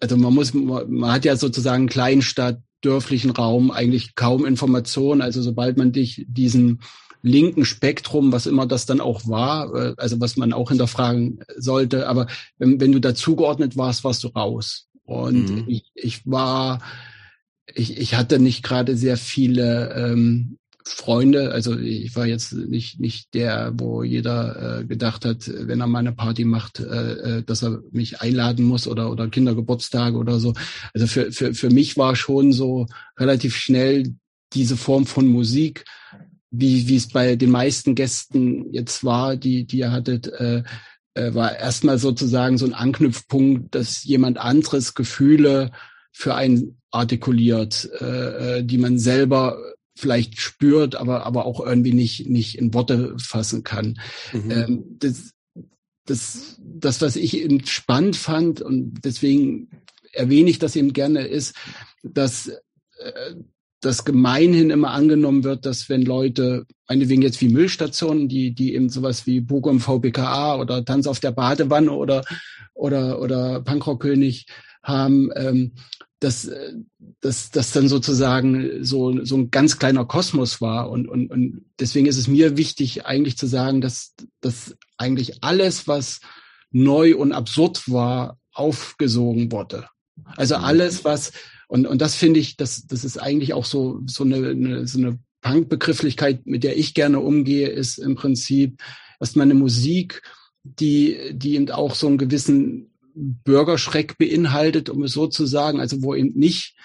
[0.00, 5.20] also man muss, man hat ja sozusagen Kleinstadt, dörflichen Raum eigentlich kaum Informationen.
[5.22, 6.80] Also sobald man dich diesen
[7.22, 12.08] linken Spektrum, was immer das dann auch war, äh, also was man auch hinterfragen sollte.
[12.08, 12.28] Aber
[12.58, 14.86] wenn, wenn du dazugeordnet warst, warst du raus.
[15.02, 15.64] Und mhm.
[15.66, 16.80] ich, ich war,
[17.74, 23.34] ich, ich hatte nicht gerade sehr viele ähm, Freunde, also ich war jetzt nicht nicht
[23.34, 27.62] der, wo jeder äh, gedacht hat, wenn er mal eine Party macht, äh, äh dass
[27.62, 30.54] er mich einladen muss oder oder Kindergeburtstage oder so.
[30.94, 32.86] Also für für für mich war schon so
[33.18, 34.14] relativ schnell
[34.54, 35.84] diese Form von Musik
[36.50, 40.62] wie wie es bei den meisten Gästen jetzt war, die die ihr hattet, äh,
[41.14, 45.70] äh, war erstmal sozusagen so ein Anknüpfpunkt, dass jemand anderes Gefühle
[46.12, 49.58] für einen artikuliert, äh, äh, die man selber
[49.96, 53.98] vielleicht spürt, aber aber auch irgendwie nicht nicht in Worte fassen kann.
[54.32, 54.50] Mhm.
[54.50, 55.32] Ähm, das,
[56.06, 59.68] das das was ich eben spannend fand und deswegen
[60.12, 61.54] erwähne ich das eben gerne ist,
[62.02, 63.34] dass äh,
[63.80, 68.88] das gemeinhin immer angenommen wird, dass wenn Leute, meinetwegen jetzt wie Müllstationen, die, die eben
[68.88, 72.24] sowas wie Bogo im VBKA oder Tanz auf der Badewanne oder,
[72.74, 74.46] oder, oder Punkrock-König
[74.82, 75.72] haben, ähm,
[76.20, 76.50] dass,
[77.20, 80.90] dass das dann sozusagen so, so ein ganz kleiner Kosmos war.
[80.90, 85.86] Und, und, und deswegen ist es mir wichtig, eigentlich zu sagen, dass, dass eigentlich alles,
[85.86, 86.20] was
[86.70, 89.86] neu und absurd war, aufgesogen wurde.
[90.36, 90.64] Also mhm.
[90.64, 91.32] alles, was
[91.68, 94.98] und, und das finde ich, das, das ist eigentlich auch so, so eine, eine, so
[94.98, 98.80] eine Punk-Begrifflichkeit, mit der ich gerne umgehe, ist im Prinzip
[99.20, 100.22] erstmal eine Musik,
[100.64, 102.90] die, die eben auch so einen gewissen
[103.44, 106.76] Bürgerschreck beinhaltet, um es so zu sagen, also wo eben nicht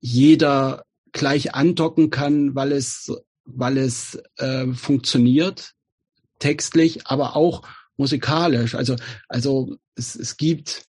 [0.00, 3.12] jeder gleich andocken kann, weil es,
[3.44, 5.72] weil es äh, funktioniert,
[6.38, 7.62] textlich, aber auch
[7.96, 8.74] musikalisch.
[8.74, 8.96] Also,
[9.28, 10.88] also es, es gibt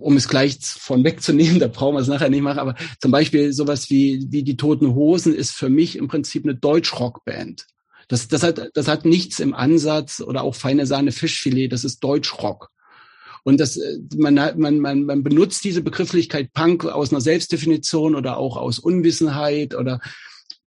[0.00, 3.52] um es gleich von wegzunehmen, da brauchen wir es nachher nicht machen, aber zum Beispiel
[3.52, 7.66] sowas wie, wie die Toten Hosen ist für mich im Prinzip eine Deutschrockband.
[8.08, 12.00] Das, das, hat, das hat nichts im Ansatz oder auch feine Sahne Fischfilet, das ist
[12.00, 12.70] Deutschrock.
[13.44, 13.78] Und das,
[14.16, 19.74] man, man, man, man benutzt diese Begrifflichkeit Punk aus einer Selbstdefinition oder auch aus Unwissenheit
[19.74, 20.00] oder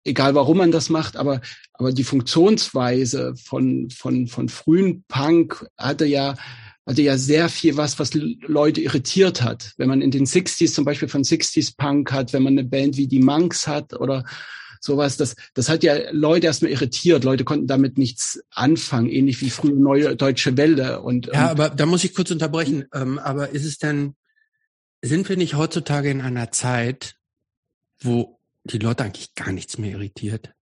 [0.03, 1.41] egal warum man das macht, aber,
[1.73, 6.35] aber die Funktionsweise von, von, von frühen Punk hatte ja
[6.89, 9.73] hatte ja sehr viel was, was Leute irritiert hat.
[9.77, 12.97] Wenn man in den 60s zum Beispiel von 60s Punk hat, wenn man eine Band
[12.97, 14.25] wie die Monks hat oder
[14.79, 17.23] sowas, das, das hat ja Leute erstmal irritiert.
[17.23, 21.01] Leute konnten damit nichts anfangen, ähnlich wie früher Neue Deutsche Welle.
[21.01, 22.85] Und, ja, und, aber da muss ich kurz unterbrechen.
[22.93, 24.15] Ähm, aber ist es denn,
[25.01, 27.15] sind wir nicht heutzutage in einer Zeit,
[28.01, 30.53] wo die Leute eigentlich gar nichts mehr irritiert?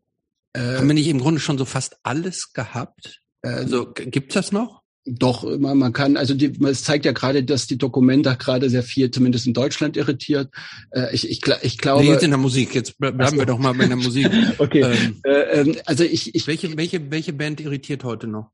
[0.53, 3.21] Äh, Haben wir nicht im Grunde schon so fast alles gehabt?
[3.41, 4.81] Äh, also gibt's das noch?
[5.09, 8.83] Doch, man, man kann, also die, es zeigt ja gerade, dass die Dokumente gerade sehr
[8.83, 10.49] viel, zumindest in Deutschland, irritiert.
[10.91, 12.03] Äh, ich, ich, ich glaube.
[12.03, 14.29] Nee, jetzt in der Musik, jetzt bleiben also, wir doch mal bei der Musik.
[14.57, 14.81] okay.
[14.81, 16.47] Ähm, äh, ähm, also ich, ich.
[16.47, 18.51] Welche, welche, welche Band irritiert heute noch?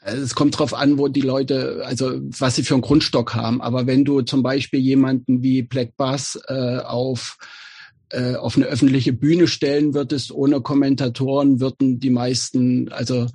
[0.00, 3.62] Also es kommt drauf an, wo die Leute, also was sie für einen Grundstock haben.
[3.62, 7.38] Aber wenn du zum Beispiel jemanden wie Black Bass äh, auf
[8.12, 13.26] äh, auf eine öffentliche Bühne stellen würdest, ohne Kommentatoren, würden die meisten, also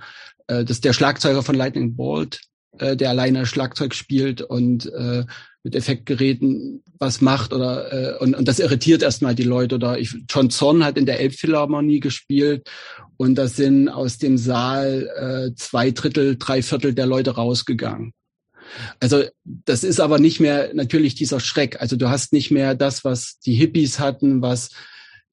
[0.48, 2.42] äh, das ist der Schlagzeuger von Lightning Bolt,
[2.80, 5.26] äh, der alleine Schlagzeug spielt und äh,
[5.64, 10.16] mit Effektgeräten was macht oder äh, und, und das irritiert erstmal die Leute oder ich,
[10.30, 12.70] John Zorn hat in der Elbphilharmonie gespielt
[13.18, 18.14] und da sind aus dem Saal äh, zwei Drittel, drei Viertel der Leute rausgegangen.
[19.00, 21.80] Also das ist aber nicht mehr natürlich dieser Schreck.
[21.82, 24.72] Also du hast nicht mehr das, was die Hippies hatten, was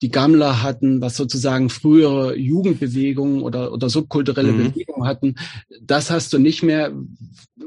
[0.01, 4.71] die Gammler hatten, was sozusagen frühere Jugendbewegungen oder, oder subkulturelle mhm.
[4.71, 5.35] Bewegungen hatten.
[5.81, 6.91] Das hast du nicht mehr.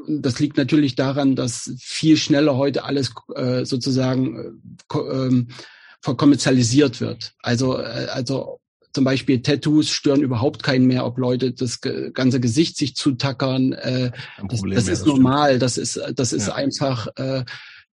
[0.06, 4.60] Das liegt natürlich daran, dass viel schneller heute alles äh, sozusagen
[4.92, 5.48] äh, ähm,
[6.00, 7.34] verkommerzialisiert wird.
[7.42, 8.60] Also, äh, also
[8.92, 13.72] zum Beispiel Tattoos stören überhaupt keinen mehr, ob Leute das ganze Gesicht sich zutackern.
[13.72, 14.12] Äh,
[14.48, 16.54] das, das ist normal, das ist, das ist ja.
[16.54, 17.44] einfach, äh,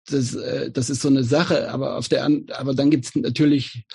[0.07, 1.71] das, äh, das ist so eine Sache.
[1.71, 3.85] Aber auf der, aber dann gibt's natürlich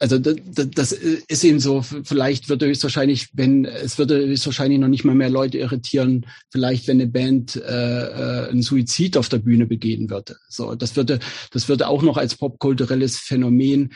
[0.00, 0.36] also das,
[0.70, 5.28] das ist eben so, vielleicht würde höchstwahrscheinlich, wenn, es würde höchstwahrscheinlich noch nicht mal mehr
[5.28, 10.36] Leute irritieren, vielleicht wenn eine Band äh, äh, einen Suizid auf der Bühne begehen würde.
[10.48, 11.20] So, das würde,
[11.52, 13.92] das würde auch noch als popkulturelles Phänomen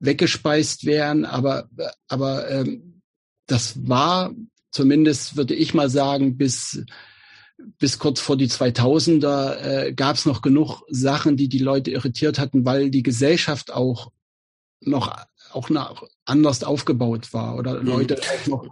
[0.00, 1.68] weggespeist werden, aber,
[2.08, 3.02] aber ähm,
[3.46, 4.34] das war
[4.70, 6.82] zumindest, würde ich mal sagen, bis
[7.78, 12.38] bis kurz vor die 2000er äh, gab es noch genug Sachen, die die Leute irritiert
[12.38, 14.10] hatten, weil die Gesellschaft auch
[14.80, 15.14] noch
[15.54, 17.86] auch nach, anders aufgebaut war oder mhm.
[17.86, 18.66] Leute auch noch.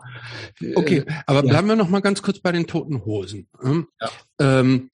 [0.60, 1.50] Äh, okay, aber ja.
[1.50, 3.48] bleiben wir noch mal ganz kurz bei den toten Hosen.
[3.60, 3.88] Hm?
[4.00, 4.10] Ja.
[4.38, 4.90] Ähm,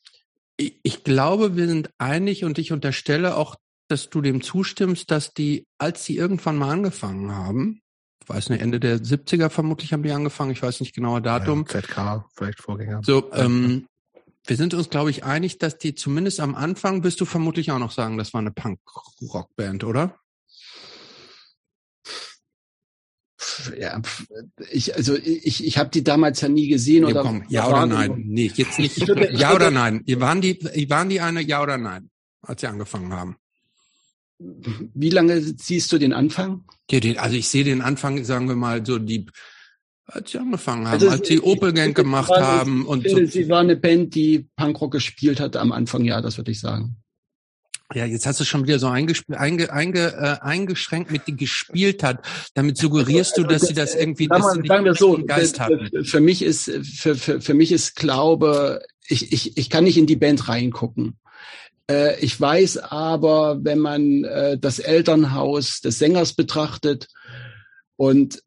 [0.57, 3.57] ich, ich glaube, wir sind einig und ich unterstelle auch,
[3.89, 7.81] dass du dem zustimmst, dass die, als sie irgendwann mal angefangen haben,
[8.23, 11.65] ich weiß nicht, Ende der 70er vermutlich haben die angefangen, ich weiß nicht genauer Datum.
[11.73, 13.01] Ja, ZK, vielleicht Vorgänger.
[13.03, 13.87] So, ähm,
[14.47, 17.79] wir sind uns, glaube ich, einig, dass die zumindest am Anfang, wirst du vermutlich auch
[17.79, 20.15] noch sagen, das war eine Punk-Rock-Band, oder?
[23.79, 24.01] Ja,
[24.71, 27.23] ich, also ich, ich habe die damals ja nie gesehen nee, oder.
[27.23, 28.25] Komm, ja oder nein?
[28.27, 28.99] Nee, jetzt nicht.
[29.33, 30.05] ja oder nein?
[30.07, 32.11] Waren die, waren die eine Ja oder Nein,
[32.43, 33.37] als sie angefangen haben?
[34.39, 36.65] Wie lange siehst du den Anfang?
[36.91, 39.27] Ja, den, also ich sehe den Anfang, sagen wir mal, so die,
[40.07, 43.33] als sie angefangen haben, also, als sie Opel Gang gemacht haben und finde, so.
[43.33, 46.97] Sie war eine Band, die Punkrock gespielt hat am Anfang, ja, das würde ich sagen.
[47.95, 52.03] Ja, jetzt hast du schon wieder so einge, einge, einge, äh, eingeschränkt mit die gespielt
[52.03, 52.23] hat.
[52.53, 56.05] Damit suggerierst du, dass sie das irgendwie dass sie sagen wir so, Geist hatten.
[56.05, 60.07] Für mich ist für, für, für mich ist Glaube, ich, ich, ich kann nicht in
[60.07, 61.19] die Band reingucken.
[61.91, 67.09] Äh, ich weiß aber, wenn man äh, das Elternhaus des Sängers betrachtet
[67.97, 68.43] und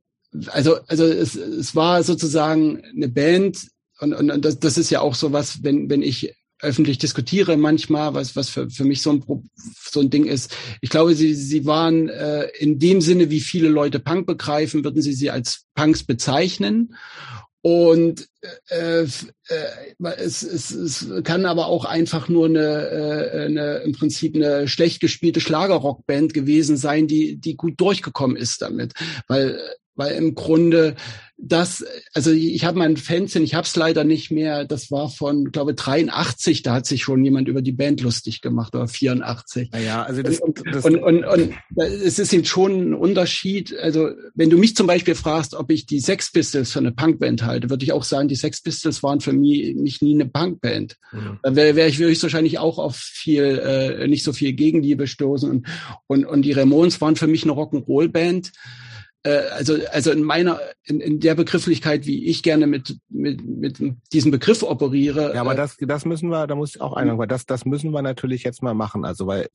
[0.48, 3.68] also also es, es war sozusagen eine Band
[4.00, 7.58] und, und, und das, das ist ja auch so was, wenn wenn ich öffentlich diskutiere
[7.58, 9.24] manchmal, was, was für, für mich so ein,
[9.56, 10.56] so ein Ding ist.
[10.82, 15.02] Ich glaube, sie, sie waren äh, in dem Sinne, wie viele Leute Punk begreifen, würden
[15.02, 16.96] sie sie als Punks bezeichnen.
[17.64, 18.28] Und
[18.70, 19.08] äh, äh,
[20.18, 25.00] es, es, es kann aber auch einfach nur eine, äh, eine im Prinzip eine schlecht
[25.00, 28.94] gespielte Schlagerrockband gewesen sein, die die gut durchgekommen ist damit,
[29.28, 29.60] weil
[29.96, 30.96] weil im Grunde
[31.44, 31.84] das,
[32.14, 35.74] also ich habe mein Fanzine, ich habe es leider nicht mehr, das war von, glaube
[35.74, 39.72] 83, da hat sich schon jemand über die Band lustig gemacht, oder 84.
[39.72, 43.76] Naja, also das, und, das und, und, und, und es ist eben schon ein Unterschied,
[43.80, 47.44] also wenn du mich zum Beispiel fragst, ob ich die Sex Pistols für eine Punkband
[47.44, 50.98] halte, würde ich auch sagen, die Sex Pistols waren für mich, mich nie eine Punkband.
[51.12, 51.40] Mhm.
[51.42, 55.68] Da wäre wär ich höchstwahrscheinlich auch auf viel, äh, nicht so viel Gegenliebe stoßen und,
[56.06, 58.52] und, und die Ramones waren für mich eine Rock'n'Roll-Band
[59.24, 63.80] also also in meiner in, in der Begrifflichkeit, wie ich gerne mit mit mit
[64.14, 65.36] diesem Begriff operiere.
[65.36, 67.66] Ja, aber äh, das das müssen wir, da muss ich auch einhaken, weil das das
[67.66, 69.06] müssen wir natürlich jetzt mal machen.
[69.06, 69.48] Also weil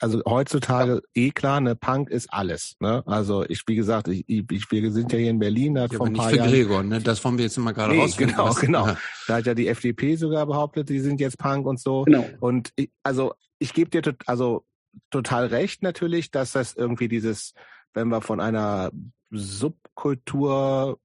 [0.00, 1.22] also heutzutage ja.
[1.22, 2.74] eh klar, ne Punk ist alles.
[2.80, 3.04] Ne?
[3.06, 6.06] Also ich wie gesagt, ich, ich wir sind ja hier in Berlin, da ja, vor
[6.06, 7.00] ein paar nicht für Gregor, ne?
[7.00, 8.36] Das wollen wir jetzt mal gerade nee, rausfinden.
[8.36, 8.86] Genau, genau.
[8.88, 8.98] Ja.
[9.28, 12.02] Da hat ja die FDP sogar behauptet, die sind jetzt Punk und so.
[12.02, 12.26] Genau.
[12.40, 14.64] Und ich, also ich gebe dir also
[15.10, 17.54] total recht natürlich, dass das irgendwie dieses
[17.94, 18.90] wenn wir von einer
[19.30, 20.98] Subkultur,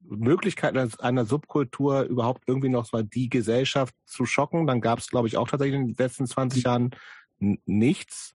[0.00, 5.28] Möglichkeit einer Subkultur überhaupt irgendwie noch mal die Gesellschaft zu schocken, dann gab es, glaube
[5.28, 6.90] ich, auch tatsächlich in den letzten 20 Jahren
[7.38, 8.34] nichts.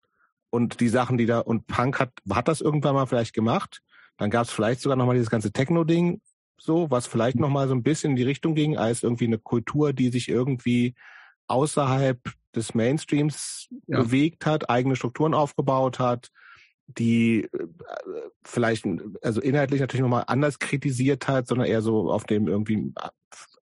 [0.52, 3.82] Und die Sachen, die da, und Punk hat, hat das irgendwann mal vielleicht gemacht.
[4.18, 6.22] Dann gab es vielleicht sogar noch mal dieses ganze Techno-Ding,
[6.58, 9.38] so, was vielleicht noch mal so ein bisschen in die Richtung ging, als irgendwie eine
[9.38, 10.96] Kultur, die sich irgendwie
[11.48, 12.20] außerhalb
[12.56, 14.02] des Mainstreams ja.
[14.02, 16.32] bewegt hat, eigene Strukturen aufgebaut hat,
[16.88, 17.68] die äh,
[18.44, 18.86] vielleicht,
[19.22, 22.94] also inhaltlich natürlich nochmal anders kritisiert hat, sondern eher so auf dem irgendwie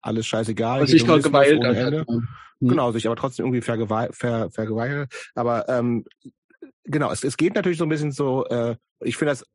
[0.01, 0.81] alles scheißegal.
[0.81, 2.07] Was sich geweilt hat.
[2.09, 2.27] Mhm.
[2.69, 4.15] Genau, sich aber trotzdem irgendwie vergeweigert.
[4.15, 5.13] Ver, vergeweigert.
[5.35, 6.05] Aber ähm,
[6.85, 9.45] genau, es, es geht natürlich so ein bisschen so, äh, ich finde das,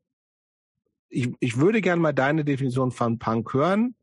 [1.09, 3.95] ich, ich würde gerne mal deine Definition von Punk hören,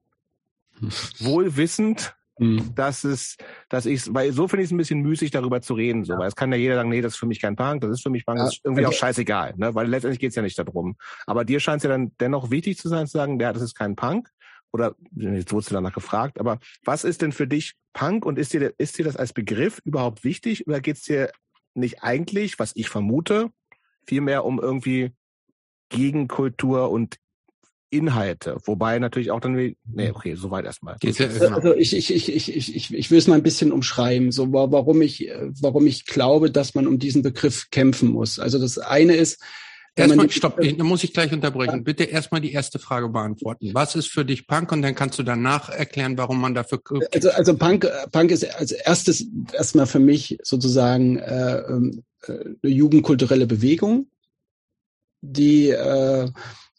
[1.21, 2.75] wohl wissend, Mhm.
[2.75, 3.37] dass es,
[3.71, 6.29] dass ich, weil so finde ich es ein bisschen müßig, darüber zu reden, so, weil
[6.29, 8.11] es kann ja jeder sagen, nee, das ist für mich kein Punk, das ist für
[8.11, 8.45] mich Punk, ja.
[8.45, 8.95] das ist irgendwie okay.
[8.95, 10.97] auch scheißegal, ne, weil letztendlich geht es ja nicht darum.
[11.27, 13.75] Aber dir scheint es ja dann dennoch wichtig zu sein, zu sagen, ja, das ist
[13.75, 14.29] kein Punk,
[14.73, 18.53] oder jetzt wurdest du danach gefragt, aber was ist denn für dich Punk und ist
[18.53, 21.31] dir, ist dir das als Begriff überhaupt wichtig oder geht es dir
[21.73, 23.51] nicht eigentlich, was ich vermute,
[24.07, 25.13] vielmehr um irgendwie
[25.89, 27.17] Gegenkultur und
[27.91, 30.97] Inhalte, wobei natürlich auch dann, nee, okay, soweit erstmal.
[31.05, 35.03] Also ich, ich, ich, ich, ich, ich will es mal ein bisschen umschreiben, so warum
[35.03, 35.31] ich,
[35.61, 38.39] warum ich glaube, dass man um diesen Begriff kämpfen muss.
[38.39, 39.41] Also das eine ist,
[39.99, 41.83] Erstmal, stopp, da muss ich gleich unterbrechen.
[41.83, 43.71] Bitte erstmal die erste Frage beantworten.
[43.73, 44.71] Was ist für dich Punk?
[44.71, 46.83] Und dann kannst du danach erklären, warum man dafür.
[47.15, 49.25] Also, also Punk, Punk ist als erstes
[49.55, 54.09] erstmal für mich sozusagen äh, ähm, äh, eine jugendkulturelle Bewegung,
[55.23, 56.29] die äh,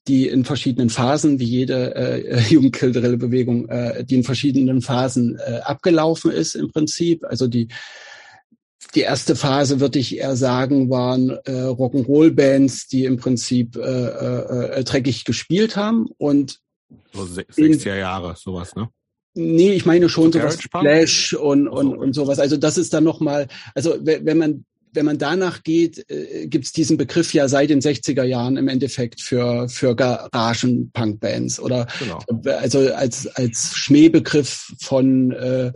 [0.08, 5.60] die in verschiedenen Phasen, wie jede äh, jugendkulturelle Bewegung, äh, die in verschiedenen Phasen äh,
[5.60, 7.26] abgelaufen ist im Prinzip.
[7.26, 7.68] Also die
[8.96, 14.80] die erste Phase, würde ich eher sagen, waren äh, Rock'n'Roll-Bands, die im Prinzip äh, äh,
[14.80, 16.60] äh dreckig gespielt haben und
[17.14, 18.90] so 60er Jahre, sowas, ne?
[19.34, 22.40] Nee, ich meine schon so sowas Flash und, und, und sowas.
[22.40, 24.66] Also das ist dann nochmal, also wenn man
[24.98, 28.68] wenn man danach geht, äh, gibt es diesen Begriff ja seit den 60er Jahren im
[28.68, 32.20] Endeffekt für, für Garagen-Punk-Bands oder genau.
[32.58, 35.72] also als, als Schmähbegriff von äh,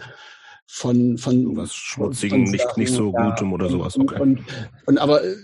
[0.66, 3.98] von von was schmutzigen, von nicht nicht so ja, gutem oder sowas.
[3.98, 4.20] Okay.
[4.20, 4.46] Und, und,
[4.86, 5.36] und aber äh,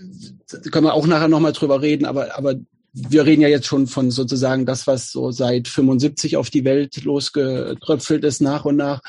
[0.72, 2.56] können wir auch nachher nochmal drüber reden, aber aber
[2.92, 7.04] wir reden ja jetzt schon von sozusagen das, was so seit 75 auf die Welt
[7.04, 9.02] losgetröpfelt ist nach und nach.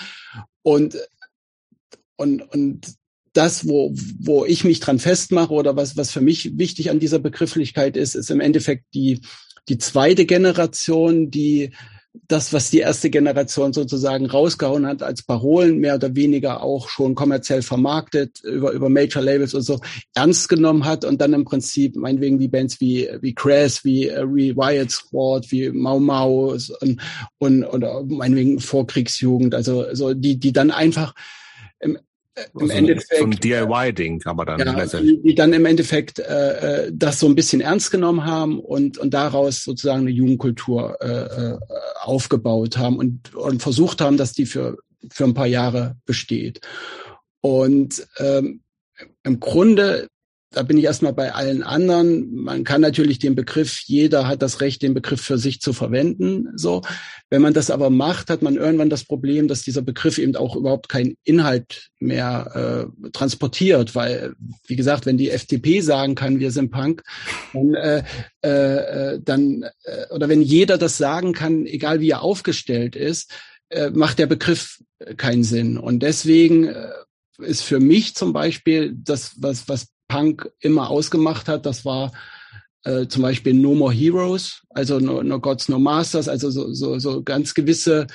[0.62, 0.98] Und,
[2.18, 2.99] und, und
[3.40, 7.20] das, wo, wo ich mich dran festmache oder was, was für mich wichtig an dieser
[7.20, 9.22] Begrifflichkeit ist, ist im Endeffekt die,
[9.70, 11.72] die zweite Generation, die
[12.28, 17.16] das, was die erste Generation sozusagen rausgehauen hat als Parolen, mehr oder weniger auch schon
[17.16, 19.80] kommerziell vermarktet, über, über Major Labels und so,
[20.16, 24.26] ernst genommen hat und dann im Prinzip, meinetwegen wie Bands wie, wie Crash, wie, äh,
[24.34, 27.02] wie Riot Squad, wie Mau Mau und,
[27.38, 31.14] und, oder meinetwegen Vorkriegsjugend, also, also die, die dann einfach
[31.80, 31.98] im,
[32.54, 36.86] im also Endeffekt so ein DIY-Ding, aber dann ja, die, die, dann im Endeffekt äh,
[36.86, 41.08] äh, das so ein bisschen ernst genommen haben und und daraus sozusagen eine Jugendkultur äh,
[41.08, 41.58] äh,
[42.02, 44.78] aufgebaut haben und und versucht haben, dass die für
[45.12, 46.62] für ein paar Jahre besteht.
[47.42, 48.62] Und ähm,
[49.24, 50.08] im Grunde
[50.52, 52.34] da bin ich erstmal bei allen anderen.
[52.34, 56.48] Man kann natürlich den Begriff, jeder hat das Recht, den Begriff für sich zu verwenden.
[56.56, 56.82] So.
[57.30, 60.56] Wenn man das aber macht, hat man irgendwann das Problem, dass dieser Begriff eben auch
[60.56, 64.34] überhaupt keinen Inhalt mehr äh, transportiert, weil,
[64.66, 67.04] wie gesagt, wenn die FDP sagen kann, wir sind Punk,
[67.54, 68.04] dann, äh,
[68.42, 73.32] äh, dann äh, oder wenn jeder das sagen kann, egal wie er aufgestellt ist,
[73.70, 74.80] äh, macht der Begriff
[75.18, 75.78] keinen Sinn.
[75.78, 76.90] Und deswegen äh,
[77.38, 82.12] ist für mich zum Beispiel das, was, was Punk immer ausgemacht hat, das war
[82.84, 87.00] äh, zum Beispiel No More Heroes, also No, no Gods, No Masters, also so, so,
[87.00, 88.08] so ganz gewisse,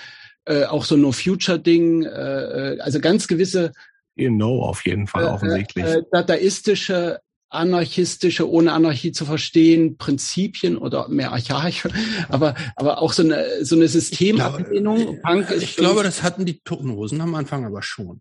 [0.45, 3.73] äh, auch so No Future Ding, äh, äh also ganz gewisse
[4.17, 5.85] You know, auf jeden Fall, äh, offensichtlich.
[5.85, 11.91] Äh, dadaistische, anarchistische, ohne Anarchie zu verstehen, Prinzipien oder mehr archaische,
[12.29, 14.99] aber, aber auch so eine, so eine Systemablehnung.
[14.99, 18.21] Ich, glaube, ich glaube, das hatten die Toten Hosen am Anfang aber schon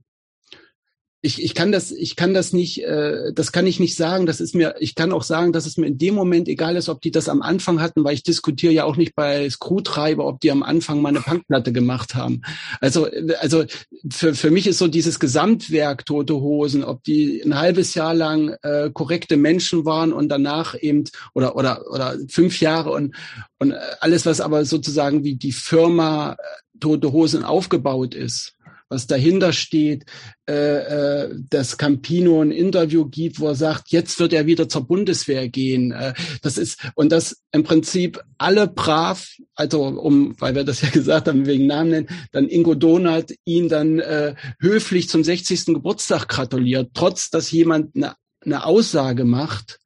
[1.26, 4.26] ich, ich kann das, ich kann das nicht, äh, das kann ich nicht sagen.
[4.26, 6.90] Das ist mir, ich kann auch sagen, dass es mir in dem Moment egal ist,
[6.90, 10.42] ob die das am Anfang hatten, weil ich diskutiere ja auch nicht bei Screwtreiber, ob
[10.42, 12.42] die am Anfang mal eine Punkplatte gemacht haben.
[12.82, 13.08] Also,
[13.40, 13.64] also
[14.12, 18.58] für, für mich ist so dieses Gesamtwerk Tote Hosen, ob die ein halbes Jahr lang
[18.62, 23.16] äh, korrekte Menschen waren und danach eben oder oder oder fünf Jahre und
[23.60, 28.58] und alles, was aber sozusagen wie die Firma äh, Tote Hosen aufgebaut ist
[28.94, 30.06] was dahinter steht,
[30.48, 34.86] äh, äh, dass Campino ein Interview gibt, wo er sagt, jetzt wird er wieder zur
[34.88, 35.92] Bundeswehr gehen.
[35.92, 40.90] Äh, das ist und das im Prinzip alle brav, also um, weil wir das ja
[40.94, 45.66] gesagt haben wegen Namen nennen, dann Ingo Donat ihn dann äh, höflich zum 60.
[45.66, 48.16] Geburtstag gratuliert, trotz dass jemand eine,
[48.46, 49.80] eine Aussage macht,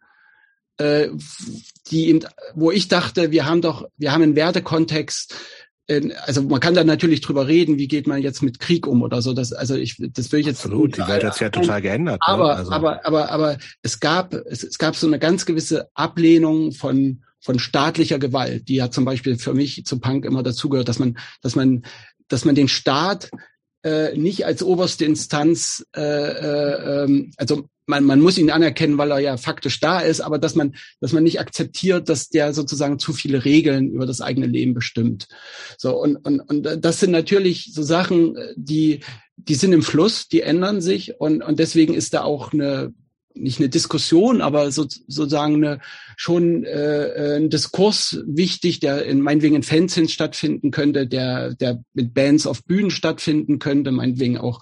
[0.78, 1.10] äh,
[1.90, 5.36] die eben, wo ich dachte, wir haben doch, wir haben einen Wertekontext,
[6.26, 9.22] also man kann da natürlich drüber reden, wie geht man jetzt mit Krieg um oder
[9.22, 9.34] so.
[9.34, 10.66] Das, also ich, das will ich jetzt.
[10.66, 12.20] Absolut, die Welt hat sich ja total geändert.
[12.20, 12.28] Ne?
[12.28, 12.60] Aber, ne?
[12.60, 12.72] also.
[12.72, 17.60] aber, aber, aber es gab, es, es gab so eine ganz gewisse Ablehnung von von
[17.60, 21.56] staatlicher Gewalt, die hat zum Beispiel für mich zu Punk immer dazugehört, dass man, dass
[21.56, 21.84] man,
[22.28, 23.30] dass man den Staat
[23.84, 29.12] äh, nicht als oberste Instanz, äh, äh, ähm, also man, man muss ihn anerkennen, weil
[29.12, 33.00] er ja faktisch da ist, aber dass man, dass man nicht akzeptiert, dass der sozusagen
[33.00, 35.28] zu viele Regeln über das eigene Leben bestimmt.
[35.78, 39.00] So und und und das sind natürlich so Sachen, die
[39.38, 42.94] die sind im Fluss, die ändern sich und und deswegen ist da auch eine
[43.34, 45.80] nicht eine Diskussion, aber so, sozusagen eine,
[46.16, 52.14] schon äh, ein Diskurs wichtig, der in meinetwegen in Fanzines stattfinden könnte, der der mit
[52.14, 54.62] Bands auf Bühnen stattfinden könnte, meinetwegen auch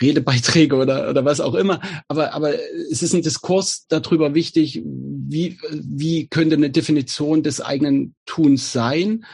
[0.00, 1.80] Redebeiträge oder, oder was auch immer.
[2.08, 2.54] Aber, aber
[2.90, 9.24] es ist ein Diskurs darüber wichtig, wie, wie könnte eine Definition des eigenen Tuns sein,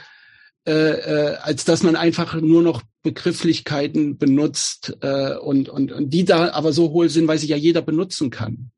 [0.66, 6.24] äh, äh, als dass man einfach nur noch Begrifflichkeiten benutzt äh, und, und, und die
[6.24, 8.70] da aber so hohl sind, weil sie ja jeder benutzen kann.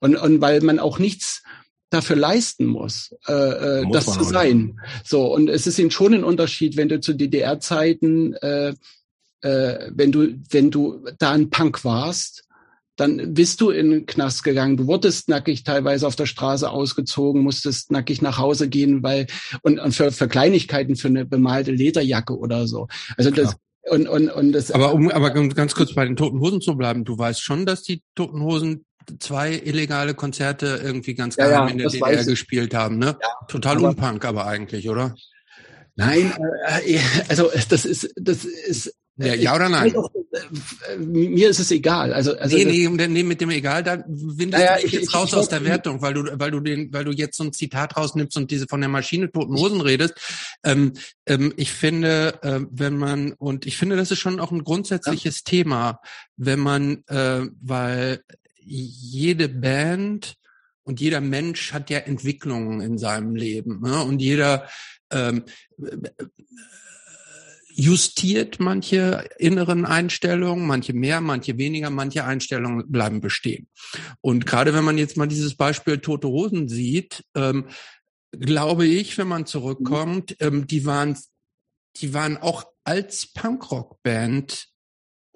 [0.00, 1.42] Und, und weil man auch nichts
[1.90, 4.80] dafür leisten muss, äh, äh muss das zu sein.
[5.04, 8.74] So, und es ist eben schon ein Unterschied, wenn du zu DDR-Zeiten äh,
[9.42, 12.44] äh, wenn du, wenn du da ein Punk warst,
[12.96, 14.76] dann bist du in den Knast gegangen.
[14.76, 19.28] Du wurdest nackig teilweise auf der Straße ausgezogen, musstest nackig nach Hause gehen, weil
[19.62, 22.88] und, und für, für Kleinigkeiten für eine bemalte Lederjacke oder so.
[23.16, 23.54] Also das
[23.88, 24.72] und und und das.
[24.72, 27.82] Aber um aber ganz kurz bei den Toten Hosen zu bleiben, du weißt schon, dass
[27.84, 28.84] die Toten Hosen
[29.20, 33.16] zwei illegale Konzerte irgendwie ganz geheim ja, ja, in der DDR gespielt haben, ne?
[33.20, 35.14] Ja, Total aber, unpunk aber eigentlich, oder?
[35.94, 36.32] Nein,
[36.84, 39.96] äh, also das ist, das ist ja, ja oder nein?
[39.96, 42.12] Auch, äh, mir ist es egal.
[42.12, 45.14] Also, also nee, nee, nee, mit dem egal, da windest naja, du dich jetzt ich,
[45.14, 47.52] raus ich, aus der Wertung, weil du, weil du den, weil du jetzt so ein
[47.52, 50.14] Zitat rausnimmst und diese von der Maschine toten Hosen redest.
[50.64, 50.92] Ähm,
[51.26, 55.38] ähm, ich finde, äh, wenn man, und ich finde, das ist schon auch ein grundsätzliches
[55.38, 55.50] ja.
[55.50, 56.00] Thema,
[56.36, 58.22] wenn man, äh, weil
[58.60, 60.34] jede Band
[60.84, 63.80] und jeder Mensch hat ja Entwicklungen in seinem Leben.
[63.80, 64.02] Ne?
[64.02, 64.68] Und jeder
[65.10, 65.44] ähm,
[67.78, 73.68] justiert manche inneren Einstellungen, manche mehr, manche weniger, manche Einstellungen bleiben bestehen.
[74.20, 77.68] Und gerade wenn man jetzt mal dieses Beispiel Tote Hosen sieht, ähm,
[78.32, 81.16] glaube ich, wenn man zurückkommt, ähm, die waren,
[81.96, 84.67] die waren auch als Punkrock-Band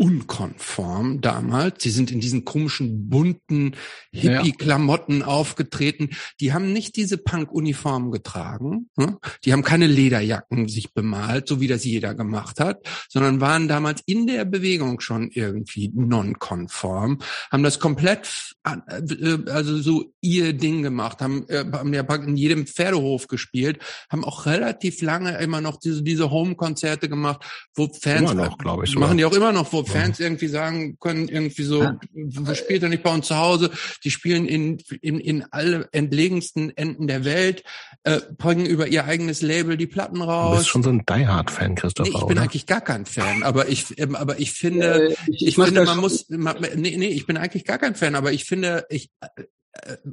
[0.02, 1.80] unkonform damals.
[1.84, 3.76] Sie sind in diesen komischen bunten
[4.12, 5.26] Hippie-Klamotten ja.
[5.26, 6.10] aufgetreten.
[6.40, 8.90] Die haben nicht diese Punk-Uniform getragen.
[8.96, 9.18] Ne?
[9.44, 14.02] Die haben keine Lederjacken sich bemalt, so wie das jeder gemacht hat, sondern waren damals
[14.04, 17.20] in der Bewegung schon irgendwie nonkonform,
[17.52, 18.28] haben das komplett,
[18.64, 23.78] äh, also so ihr Ding gemacht, haben, äh, haben ja in jedem Pferdehof gespielt,
[24.10, 27.44] haben auch relativ lange immer noch diese, diese Home-Konzerte gemacht,
[27.76, 30.98] wo Fans, immer noch, glaube ich, machen die auch immer noch, wo Fans irgendwie sagen
[30.98, 32.54] können, irgendwie so, ja.
[32.54, 33.70] spielt er nicht bei uns zu Hause?
[34.04, 37.62] Die spielen in, in, in alle entlegensten Enden der Welt,
[38.04, 40.52] äh, bringen über ihr eigenes Label die Platten raus.
[40.52, 42.10] Du bist schon so ein Die Hard Fan, Christopher.
[42.10, 42.42] Nee, ich bin oder?
[42.42, 45.98] eigentlich gar kein Fan, aber ich, ähm, aber ich finde, äh, ich, ich, finde, man
[45.98, 49.10] muss, man, nee, nee, ich bin eigentlich gar kein Fan, aber ich finde, ich,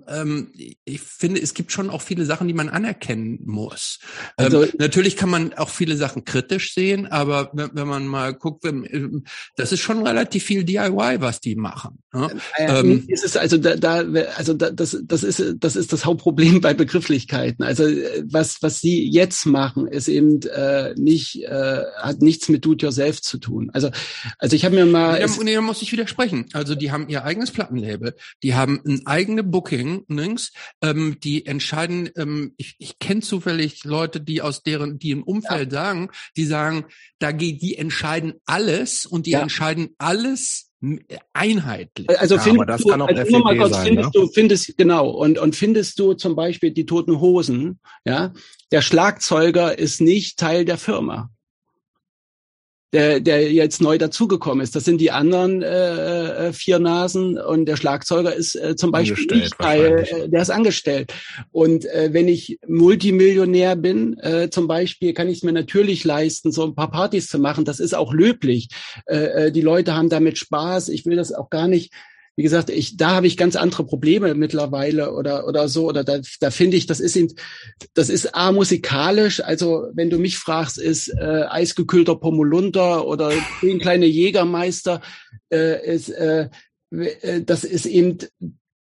[0.07, 0.51] ähm,
[0.85, 3.99] ich finde, es gibt schon auch viele Sachen, die man anerkennen muss.
[4.37, 8.07] Ähm, also, ähm, natürlich kann man auch viele Sachen kritisch sehen, aber wenn, wenn man
[8.07, 9.23] mal guckt, wenn, ähm,
[9.57, 11.99] das ist schon relativ viel DIY, was die machen.
[12.13, 12.29] Ne?
[12.57, 13.99] Äh, ähm, ist es also da, da
[14.37, 17.63] also da, das, das ist das ist das Hauptproblem bei Begrifflichkeiten.
[17.63, 22.65] Also äh, was was sie jetzt machen, ist eben äh, nicht äh, hat nichts mit
[22.65, 23.69] Do It Yourself zu tun.
[23.73, 23.91] Also
[24.37, 25.23] also ich habe mir mal.
[25.43, 26.45] Nee, da muss ich widersprechen.
[26.53, 32.53] Also die haben ihr eigenes Plattenlabel, die haben ein eigene Bookings, ähm, die entscheiden, ähm,
[32.57, 35.79] ich, ich kenne zufällig Leute, die aus deren, die im Umfeld ja.
[35.79, 36.85] sagen, die sagen,
[37.19, 39.41] da geht, die entscheiden alles und die ja.
[39.41, 40.69] entscheiden alles
[41.33, 42.09] einheitlich.
[42.17, 44.21] Also ja, findest du, also nur mal kurz, sein, findest ne?
[44.21, 48.33] du, findest, genau, und, und findest du zum Beispiel die Toten Hosen, ja,
[48.71, 51.29] der Schlagzeuger ist nicht Teil der Firma
[52.93, 54.75] der, der jetzt neu dazugekommen ist.
[54.75, 59.37] Das sind die anderen äh, äh, vier Nasen und der Schlagzeuger ist äh, zum Beispiel
[59.37, 61.13] nicht Teil, äh, der ist angestellt.
[61.51, 66.51] Und äh, wenn ich Multimillionär bin, äh, zum Beispiel, kann ich es mir natürlich leisten,
[66.51, 67.65] so ein paar Partys zu machen.
[67.65, 68.69] Das ist auch löblich.
[69.05, 70.89] Äh, äh die Leute haben damit Spaß.
[70.89, 71.93] Ich will das auch gar nicht
[72.35, 76.19] wie gesagt, ich, da habe ich ganz andere Probleme mittlerweile oder, oder so, oder da,
[76.39, 77.17] da finde ich, das ist
[77.93, 83.79] das ist a musikalisch, also wenn du mich fragst, ist äh, eisgekühlter Pomolunder oder zehn
[83.79, 85.01] kleine Jägermeister,
[85.51, 86.49] äh, ist, äh,
[86.91, 88.19] äh das ist eben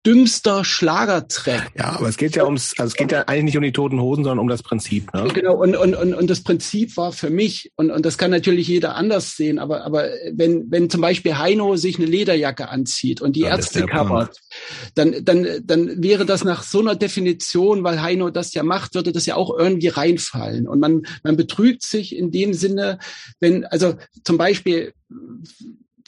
[0.08, 1.70] dümmster Schlagertrack.
[1.76, 4.00] Ja, aber es geht ja ums, also es geht ja eigentlich nicht um die toten
[4.00, 5.12] Hosen, sondern um das Prinzip.
[5.12, 5.28] Ne?
[5.34, 8.68] Genau, und, und, und, und das Prinzip war für mich, und, und das kann natürlich
[8.68, 13.36] jeder anders sehen, aber, aber wenn, wenn zum Beispiel Heino sich eine Lederjacke anzieht und
[13.36, 14.40] die ja, Ärzte covert,
[14.94, 19.12] dann, dann, dann wäre das nach so einer Definition, weil Heino das ja macht, würde
[19.12, 20.66] das ja auch irgendwie reinfallen.
[20.66, 22.98] Und man, man betrügt sich in dem Sinne,
[23.40, 24.94] wenn, also zum Beispiel,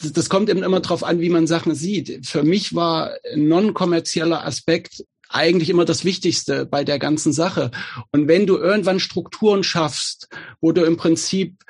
[0.03, 2.27] das kommt eben immer darauf an, wie man Sachen sieht.
[2.27, 7.71] Für mich war non-kommerzieller Aspekt eigentlich immer das Wichtigste bei der ganzen Sache.
[8.11, 10.29] Und wenn du irgendwann Strukturen schaffst,
[10.61, 11.63] wo du im Prinzip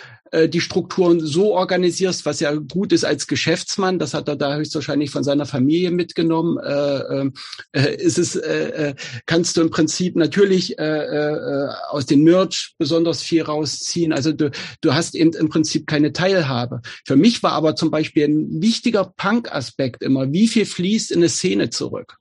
[0.49, 5.11] die Strukturen so organisierst, was ja gut ist als Geschäftsmann, das hat er da höchstwahrscheinlich
[5.11, 7.31] von seiner Familie mitgenommen, äh, äh,
[7.73, 8.95] äh ist es, äh, äh,
[9.27, 14.13] kannst du im Prinzip natürlich äh, äh, aus den Merch besonders viel rausziehen.
[14.13, 14.51] Also du,
[14.81, 16.81] du hast eben im Prinzip keine Teilhabe.
[17.05, 21.29] Für mich war aber zum Beispiel ein wichtiger Punk-Aspekt immer, wie viel fließt in eine
[21.29, 22.20] Szene zurück.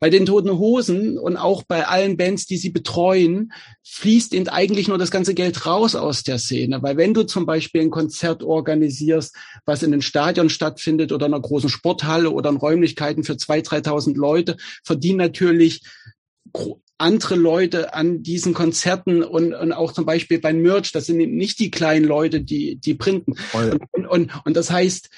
[0.00, 3.52] Bei den Toten Hosen und auch bei allen Bands, die sie betreuen,
[3.84, 6.82] fließt ihnen eigentlich nur das ganze Geld raus aus der Szene.
[6.82, 9.36] Weil wenn du zum Beispiel ein Konzert organisierst,
[9.66, 13.84] was in einem Stadion stattfindet oder in einer großen Sporthalle oder in Räumlichkeiten für 2.000,
[13.84, 15.82] 3.000 Leute, verdienen natürlich
[17.00, 21.58] andere Leute an diesen Konzerten und, und auch zum Beispiel beim Merch, das sind nicht
[21.58, 23.34] die kleinen Leute, die, die printen.
[23.92, 25.08] Und, und, und das heißt,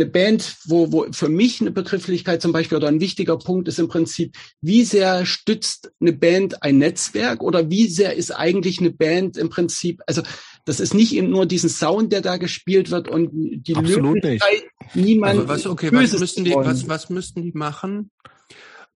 [0.00, 3.78] eine Band, wo, wo für mich eine Begrifflichkeit zum Beispiel oder ein wichtiger Punkt ist
[3.78, 8.90] im Prinzip, wie sehr stützt eine Band ein Netzwerk oder wie sehr ist eigentlich eine
[8.90, 10.22] Band im Prinzip, also
[10.64, 14.96] das ist nicht nur diesen Sound, der da gespielt wird und die Absolut Möglichkeit, nicht.
[14.96, 15.38] niemand.
[15.40, 18.10] Also was, okay, was müssten die, was, was müssten die machen,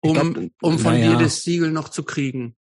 [0.02, 1.12] um, glaub, um von ja.
[1.12, 2.56] dir das Siegel noch zu kriegen?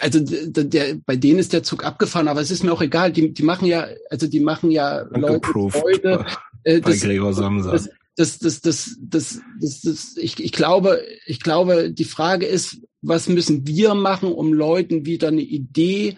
[0.00, 3.12] Also der, bei denen ist der Zug abgefahren, aber es ist mir auch egal.
[3.12, 6.24] Die, die machen ja, also die machen ja Leute Freude.
[6.68, 7.72] Äh, bei Gregor Samsa.
[7.72, 12.82] Das, das, das, das, das, das, das, ich, ich glaube, ich glaube, die Frage ist,
[13.00, 16.16] was müssen wir machen, um Leuten wieder eine Idee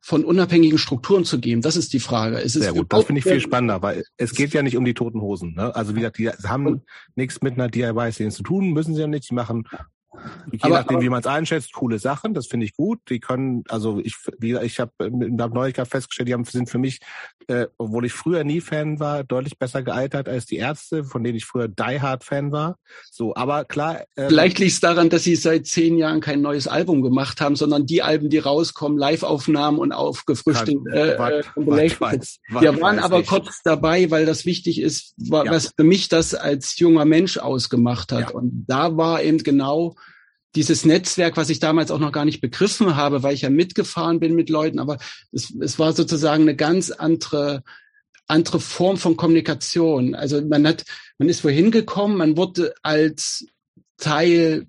[0.00, 1.62] von unabhängigen Strukturen zu geben?
[1.62, 2.38] Das ist die Frage.
[2.38, 4.94] Ist Sehr gut, das finde ich viel spannender, weil es geht ja nicht um die
[4.94, 5.54] toten Hosen.
[5.54, 5.72] Ne?
[5.76, 6.82] Also wie gesagt, die haben
[7.14, 9.30] nichts mit einer DIY-Szene zu tun, müssen sie ja nicht.
[9.30, 9.68] Die machen
[10.50, 13.00] Je aber, nachdem, aber, wie man es einschätzt, coole Sachen, das finde ich gut.
[13.08, 17.00] Die können, also ich, wie ich habe hab neulich festgestellt, die haben, sind für mich,
[17.48, 21.36] äh, obwohl ich früher nie Fan war, deutlich besser gealtert als die Ärzte, von denen
[21.36, 22.76] ich früher Die Hard Fan war.
[23.10, 24.02] So, aber klar.
[24.16, 27.56] Äh, Vielleicht liegt es daran, dass sie seit zehn Jahren kein neues Album gemacht haben,
[27.56, 33.20] sondern die Alben, die rauskommen, Live-Aufnahmen und aufgefrischte äh, wat, wat, wat, Wir waren aber
[33.20, 33.26] ich.
[33.26, 35.50] kurz dabei, weil das wichtig ist, wa, ja.
[35.50, 38.30] was für mich das als junger Mensch ausgemacht hat.
[38.30, 38.36] Ja.
[38.36, 39.94] Und da war eben genau
[40.54, 44.20] dieses Netzwerk, was ich damals auch noch gar nicht begriffen habe, weil ich ja mitgefahren
[44.20, 44.98] bin mit Leuten, aber
[45.32, 47.62] es, es war sozusagen eine ganz andere
[48.28, 50.14] andere Form von Kommunikation.
[50.14, 50.84] Also man hat,
[51.18, 53.46] man ist wohin gekommen, man wurde als
[53.98, 54.66] Teil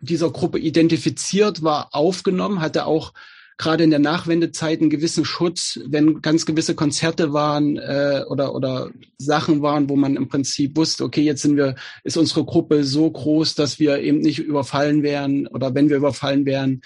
[0.00, 3.12] dieser Gruppe identifiziert, war aufgenommen, hatte auch
[3.58, 8.90] gerade in der Nachwendezeit einen gewissen Schutz, wenn ganz gewisse Konzerte waren äh, oder oder
[9.18, 13.10] Sachen waren, wo man im Prinzip wusste, okay, jetzt sind wir, ist unsere Gruppe so
[13.10, 16.82] groß, dass wir eben nicht überfallen wären oder wenn wir überfallen wären,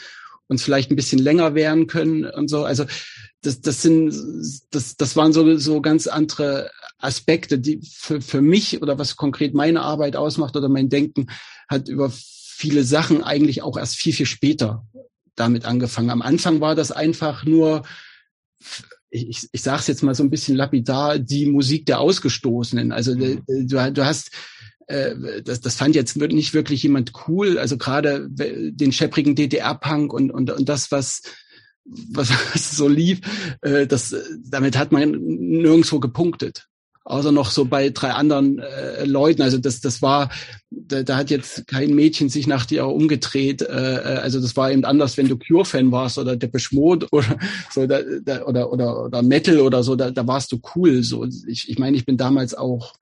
[0.47, 2.65] uns vielleicht ein bisschen länger wehren können und so.
[2.65, 2.85] Also
[3.43, 4.15] das, das sind,
[4.71, 9.55] das, das waren so, so ganz andere Aspekte, die für, für mich oder was konkret
[9.55, 11.29] meine Arbeit ausmacht oder mein Denken
[11.69, 14.85] hat über viele Sachen eigentlich auch erst viel, viel später
[15.41, 16.11] damit angefangen.
[16.11, 17.83] Am Anfang war das einfach nur,
[19.11, 22.93] ich, ich sage es jetzt mal so ein bisschen lapidar, die Musik der Ausgestoßenen.
[22.93, 23.43] Also mhm.
[23.47, 24.31] du, du hast
[24.87, 27.59] äh, das, das fand jetzt nicht wirklich jemand cool.
[27.59, 31.23] Also gerade den schepprigen DDR-Punk und, und, und das, was,
[31.85, 32.31] was,
[32.77, 33.21] so lief,
[33.63, 34.15] äh, das,
[34.45, 36.70] damit hat man nirgendwo gepunktet
[37.11, 39.43] außer noch so bei drei anderen äh, Leuten.
[39.43, 40.31] Also das, das war,
[40.71, 43.63] da, da hat jetzt kein Mädchen sich nach dir umgedreht.
[43.63, 47.39] Äh, äh, also das war eben anders, wenn du Cure-Fan warst oder Depeche Mode oder
[47.71, 51.03] so da, da, oder, oder oder Metal oder so, da, da warst du cool.
[51.03, 52.95] So ich, ich meine, ich bin damals auch.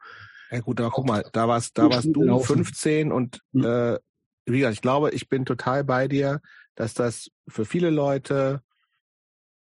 [0.51, 2.65] Ja gut, aber guck mal, da warst, da warst du gelaufen.
[2.65, 3.65] 15 und hm.
[3.65, 3.99] äh,
[4.47, 6.41] wie gesagt, ich glaube, ich bin total bei dir,
[6.75, 8.63] dass das für viele Leute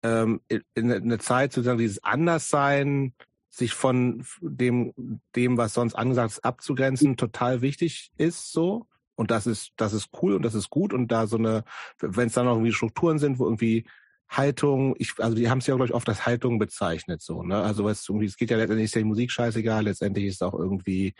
[0.02, 3.14] ähm, in, in eine Zeit sozusagen dieses Anderssein
[3.52, 8.86] sich von dem, dem, was sonst angesagt ist, abzugrenzen, total wichtig ist so.
[9.14, 10.94] Und das ist, das ist cool und das ist gut.
[10.94, 11.64] Und da so eine,
[12.00, 13.84] wenn es dann noch irgendwie Strukturen sind, wo irgendwie
[14.26, 17.60] Haltung, ich, also die haben es ja, glaube ich, oft als Haltung bezeichnet, so, ne?
[17.60, 20.42] Also was irgendwie, es geht ja letztendlich ist ja die Musik scheißegal, letztendlich ist es
[20.42, 21.12] auch irgendwie,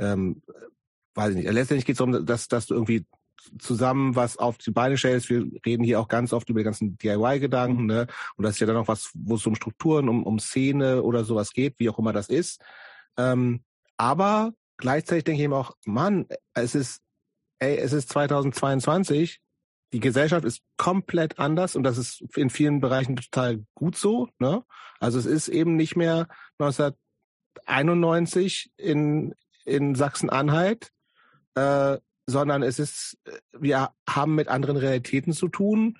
[0.00, 0.42] ähm,
[1.14, 3.06] weiß ich nicht, letztendlich geht es darum, dass, dass du irgendwie
[3.58, 5.30] zusammen was auf die Beine stellst.
[5.30, 8.06] Wir reden hier auch ganz oft über die ganzen DIY-Gedanken, ne?
[8.36, 11.24] Und das ist ja dann auch was, wo es um Strukturen, um, um Szene oder
[11.24, 12.60] sowas geht, wie auch immer das ist.
[13.16, 13.62] Ähm,
[13.96, 17.00] aber gleichzeitig denke ich eben auch, Mann, es ist,
[17.58, 19.40] ey, es ist 2022,
[19.92, 24.28] die Gesellschaft ist komplett anders und das ist in vielen Bereichen total gut so.
[24.38, 24.62] Ne?
[25.00, 26.28] Also es ist eben nicht mehr
[26.58, 29.34] 1991 in,
[29.64, 30.90] in Sachsen-Anhalt,
[31.54, 31.98] äh,
[32.28, 33.18] sondern es ist,
[33.58, 35.98] wir haben mit anderen Realitäten zu tun.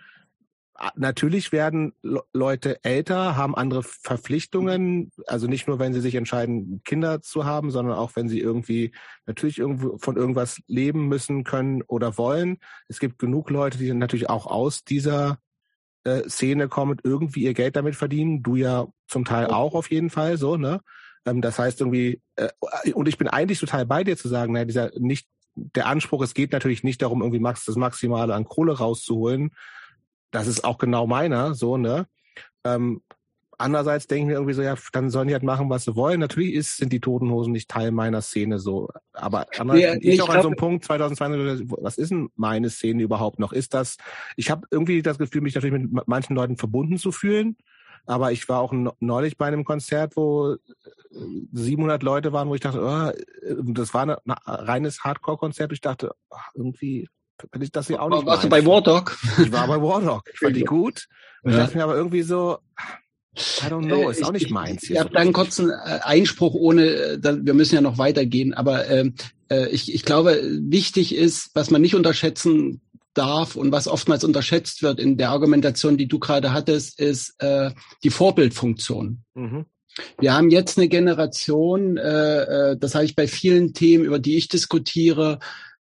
[0.94, 1.94] Natürlich werden
[2.34, 7.70] Leute älter, haben andere Verpflichtungen, also nicht nur, wenn sie sich entscheiden, Kinder zu haben,
[7.70, 8.92] sondern auch, wenn sie irgendwie
[9.26, 12.58] natürlich irgendwo von irgendwas leben müssen, können oder wollen.
[12.88, 15.38] Es gibt genug Leute, die natürlich auch aus dieser
[16.04, 18.42] äh, Szene kommen, irgendwie ihr Geld damit verdienen.
[18.42, 20.82] Du ja zum Teil auch auf jeden Fall, so, ne?
[21.24, 22.50] Ähm, das heißt irgendwie, äh,
[22.92, 25.26] und ich bin eigentlich total bei dir zu sagen, naja, dieser nicht
[25.74, 29.50] der Anspruch, es geht natürlich nicht darum, irgendwie Max das Maximale an Kohle rauszuholen.
[30.30, 32.06] Das ist auch genau meiner, so, ne?
[32.64, 33.02] Ähm,
[33.58, 36.20] andererseits denken wir irgendwie so, ja, dann sollen die halt machen, was sie wollen.
[36.20, 38.88] Natürlich ist, sind die Toten Hosen nicht Teil meiner Szene so.
[39.12, 39.46] Aber
[39.76, 43.38] ja, ich, ich auch an so einem Punkt 2020, was ist denn meine Szene überhaupt
[43.38, 43.52] noch?
[43.52, 43.96] Ist das,
[44.36, 47.56] ich habe irgendwie das Gefühl, mich natürlich mit manchen Leuten verbunden zu fühlen.
[48.06, 50.56] Aber ich war auch neulich bei einem Konzert, wo
[51.52, 55.72] 700 Leute waren, wo ich dachte, oh, das war ein reines Hardcore-Konzert.
[55.72, 57.08] Ich dachte, ach, irgendwie
[57.52, 58.26] will ich das hier auch nicht.
[58.26, 59.16] Warst du bei Wardog?
[59.38, 60.22] Ich war bei Wardog.
[60.32, 61.06] Ich fand die gut.
[61.42, 61.58] Und ja.
[61.58, 62.58] dachte mir aber irgendwie so,
[63.36, 64.84] I don't know, ist auch nicht meins.
[64.84, 68.54] Ich, ich habe da einen kurzen äh, Einspruch, ohne, äh, wir müssen ja noch weitergehen,
[68.54, 69.14] aber ähm,
[69.48, 72.80] äh, ich, ich glaube, wichtig ist, was man nicht unterschätzen
[73.18, 77.72] darf und was oftmals unterschätzt wird in der Argumentation, die du gerade hattest, ist äh,
[78.04, 79.24] die Vorbildfunktion.
[79.34, 79.66] Mhm.
[80.20, 84.36] Wir haben jetzt eine Generation, äh, äh, das habe ich bei vielen Themen, über die
[84.36, 85.40] ich diskutiere,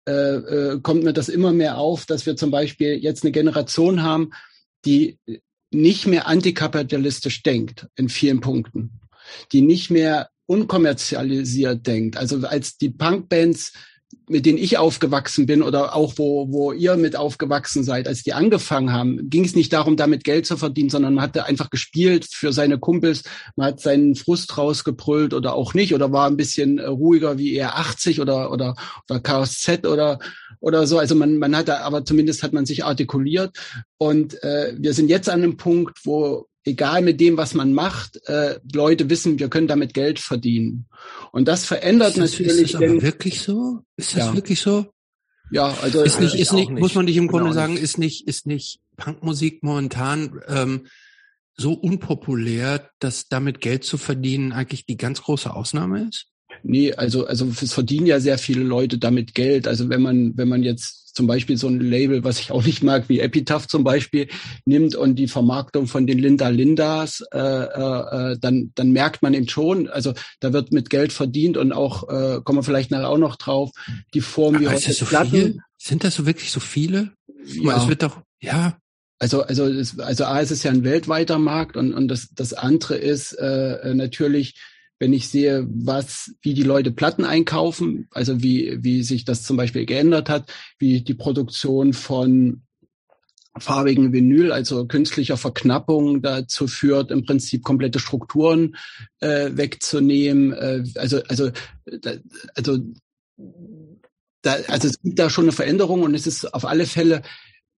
[0.06, 4.02] äh, äh, kommt mir das immer mehr auf, dass wir zum Beispiel jetzt eine Generation
[4.02, 4.30] haben,
[4.84, 5.18] die
[5.70, 9.00] nicht mehr antikapitalistisch denkt in vielen Punkten,
[9.52, 12.16] die nicht mehr unkommerzialisiert denkt.
[12.16, 13.72] Also als die Punkbands
[14.28, 18.32] mit denen ich aufgewachsen bin oder auch wo, wo ihr mit aufgewachsen seid, als die
[18.32, 22.26] angefangen haben, ging es nicht darum, damit Geld zu verdienen, sondern man hatte einfach gespielt
[22.30, 23.24] für seine Kumpels,
[23.56, 27.76] man hat seinen Frust rausgebrüllt oder auch nicht oder war ein bisschen ruhiger wie eher
[27.76, 28.74] 80 oder, oder,
[29.08, 30.18] oder Chaos Z oder,
[30.60, 30.98] oder so.
[30.98, 33.56] Also man, man hatte, aber zumindest hat man sich artikuliert
[33.98, 38.20] und äh, wir sind jetzt an einem Punkt, wo egal mit dem, was man macht,
[38.28, 40.86] äh, Leute wissen, wir können damit Geld verdienen.
[41.32, 42.62] Und das verändert ist das, natürlich.
[42.62, 43.80] Ist das aber wirklich so?
[43.96, 44.34] Ist das ja.
[44.34, 44.86] wirklich so?
[45.50, 47.98] Ja, also ist nicht, ist nicht, nicht, muss man nicht im Grunde genau sagen, ist
[47.98, 50.86] nicht, ist nicht Punkmusik momentan ähm,
[51.54, 56.28] so unpopulär, dass damit Geld zu verdienen eigentlich die ganz große Ausnahme ist?
[56.62, 59.66] Nee, also, also es verdienen ja sehr viele Leute damit Geld.
[59.66, 62.82] Also wenn man, wenn man jetzt zum Beispiel so ein Label, was ich auch nicht
[62.82, 64.28] mag, wie Epitaph zum Beispiel,
[64.64, 69.48] nimmt und die Vermarktung von den Linda Lindas, äh, äh, dann, dann merkt man eben
[69.48, 73.18] schon, also da wird mit Geld verdient und auch, äh, kommen wir vielleicht nachher auch
[73.18, 73.70] noch drauf,
[74.14, 75.30] die Form wie heute so Platten.
[75.30, 75.58] Viel?
[75.78, 77.12] Sind das so wirklich so viele?
[77.44, 77.76] Ja.
[77.76, 78.78] Es wird doch, ja,
[79.22, 79.64] also, also,
[80.02, 83.94] also A, ist es ja ein weltweiter Markt und, und das, das andere ist äh,
[83.94, 84.56] natürlich,
[85.02, 89.56] wenn ich sehe, was, wie die Leute Platten einkaufen, also wie, wie sich das zum
[89.56, 90.48] Beispiel geändert hat,
[90.78, 92.62] wie die Produktion von
[93.58, 98.76] farbigen Vinyl, also künstlicher Verknappung dazu führt, im Prinzip komplette Strukturen
[99.18, 100.52] äh, wegzunehmen.
[100.52, 101.50] Äh, also, also,
[102.00, 102.12] da,
[102.54, 102.78] also,
[104.42, 107.22] da, also es gibt da schon eine Veränderung und es ist auf alle Fälle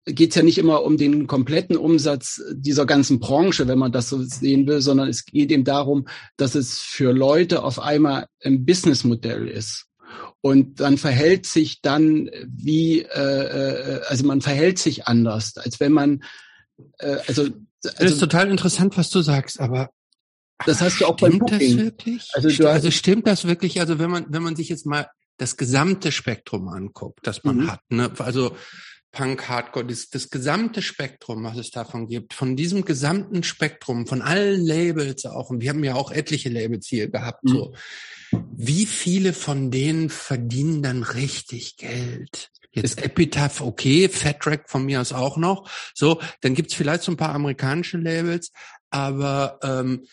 [0.07, 4.09] geht es ja nicht immer um den kompletten Umsatz dieser ganzen Branche, wenn man das
[4.11, 8.65] so sehen will, sondern es geht eben darum, dass es für Leute auf einmal ein
[8.67, 9.87] Businessmodell ist.
[10.41, 15.93] Und dann verhält sich dann wie, äh, äh, also man verhält sich anders, als wenn
[15.93, 16.23] man,
[16.99, 17.53] äh, also, also
[17.83, 19.91] das ist total interessant, was du sagst, aber
[20.67, 21.77] das hast du auch beim Booking.
[21.77, 22.31] Das wirklich?
[22.35, 23.81] Also, du also stimmt das wirklich?
[23.81, 27.73] Also wenn man wenn man sich jetzt mal das gesamte Spektrum anguckt, das man mhm.
[27.73, 28.13] hat, ne?
[28.19, 28.55] also
[29.15, 34.21] Punk, Hardcore, das, das gesamte Spektrum, was es davon gibt, von diesem gesamten Spektrum, von
[34.21, 37.49] allen Labels auch, und wir haben ja auch etliche Labels hier gehabt, mhm.
[37.49, 37.75] so,
[38.57, 42.51] wie viele von denen verdienen dann richtig Geld?
[42.73, 45.71] Jetzt Epitaph, okay, Fat Track von mir aus auch noch.
[45.95, 48.51] So, dann gibt's vielleicht so ein paar amerikanische Labels,
[48.91, 50.07] aber ähm,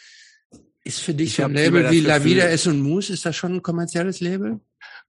[0.83, 3.55] ist für dich so ein Label wie La Vida S und Moose, ist das schon
[3.55, 4.59] ein kommerzielles Label?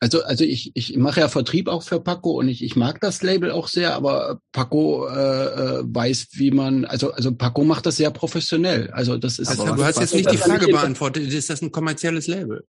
[0.03, 3.23] Also, also ich, ich mache ja Vertrieb auch für Paco und ich, ich mag das
[3.23, 7.99] Label auch sehr, aber Paco äh, äh, weiß, wie man, also, also Paco macht das
[7.99, 8.91] sehr professionell.
[8.91, 9.47] Also das ist.
[9.47, 11.33] Also, du hast jetzt nicht die Frage beantwortet.
[11.33, 12.65] Ist das ein kommerzielles Label?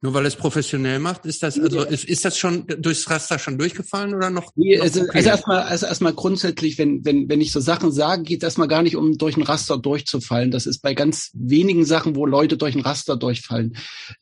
[0.00, 3.58] Nur weil es professionell macht, ist das also ist, ist das schon durchs Raster schon
[3.58, 4.52] durchgefallen oder noch?
[4.54, 5.10] Nee, noch also, okay?
[5.14, 8.68] also erstmal also erstmal grundsätzlich, wenn wenn wenn ich so Sachen sage, geht es erstmal
[8.68, 10.52] gar nicht um durch ein Raster durchzufallen.
[10.52, 13.76] Das ist bei ganz wenigen Sachen, wo Leute durch ein Raster durchfallen.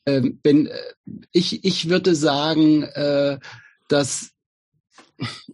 [0.06, 0.78] Ähm, wenn äh,
[1.32, 3.38] ich ich würde sagen, äh,
[3.88, 4.30] dass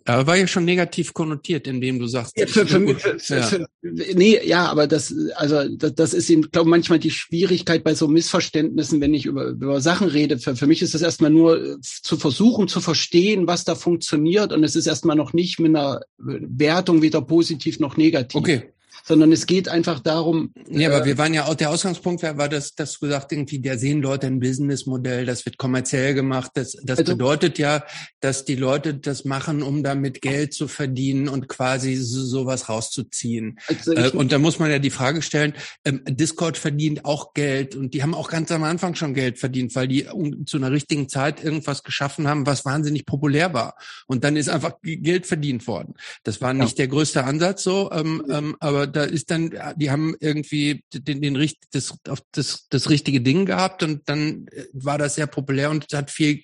[0.04, 2.38] aber war ja schon negativ konnotiert, indem du sagst.
[2.38, 3.42] Ja, für, für, für, ja.
[3.42, 7.94] Für, nee, ja, aber das, also das, das ist eben, glaube manchmal die Schwierigkeit bei
[7.94, 10.38] so Missverständnissen, wenn ich über, über Sachen rede.
[10.38, 14.52] Für, für mich ist das erstmal nur äh, zu versuchen zu verstehen, was da funktioniert,
[14.52, 18.40] und es ist erstmal noch nicht mit einer Wertung weder positiv noch negativ.
[18.40, 18.72] Okay
[19.04, 20.52] sondern es geht einfach darum.
[20.68, 23.32] Ja, aber äh, wir waren ja auch, der Ausgangspunkt war, war das, dass du gesagt
[23.32, 26.52] irgendwie, der sehen Leute ein Businessmodell, das wird kommerziell gemacht.
[26.54, 27.84] Das, das also, bedeutet ja,
[28.20, 33.58] dass die Leute das machen, um damit Geld zu verdienen und quasi so, sowas rauszuziehen.
[33.66, 35.54] Also äh, und da muss man ja die Frage stellen,
[35.84, 39.74] ähm, Discord verdient auch Geld und die haben auch ganz am Anfang schon Geld verdient,
[39.74, 43.74] weil die um, zu einer richtigen Zeit irgendwas geschaffen haben, was wahnsinnig populär war.
[44.06, 45.94] Und dann ist einfach Geld verdient worden.
[46.22, 46.84] Das war nicht ja.
[46.84, 51.48] der größte Ansatz so, ähm, ähm, aber da ist dann, die haben irgendwie den, den
[51.72, 51.94] das,
[52.32, 56.42] das, das richtige Ding gehabt und dann war das sehr populär und hat viel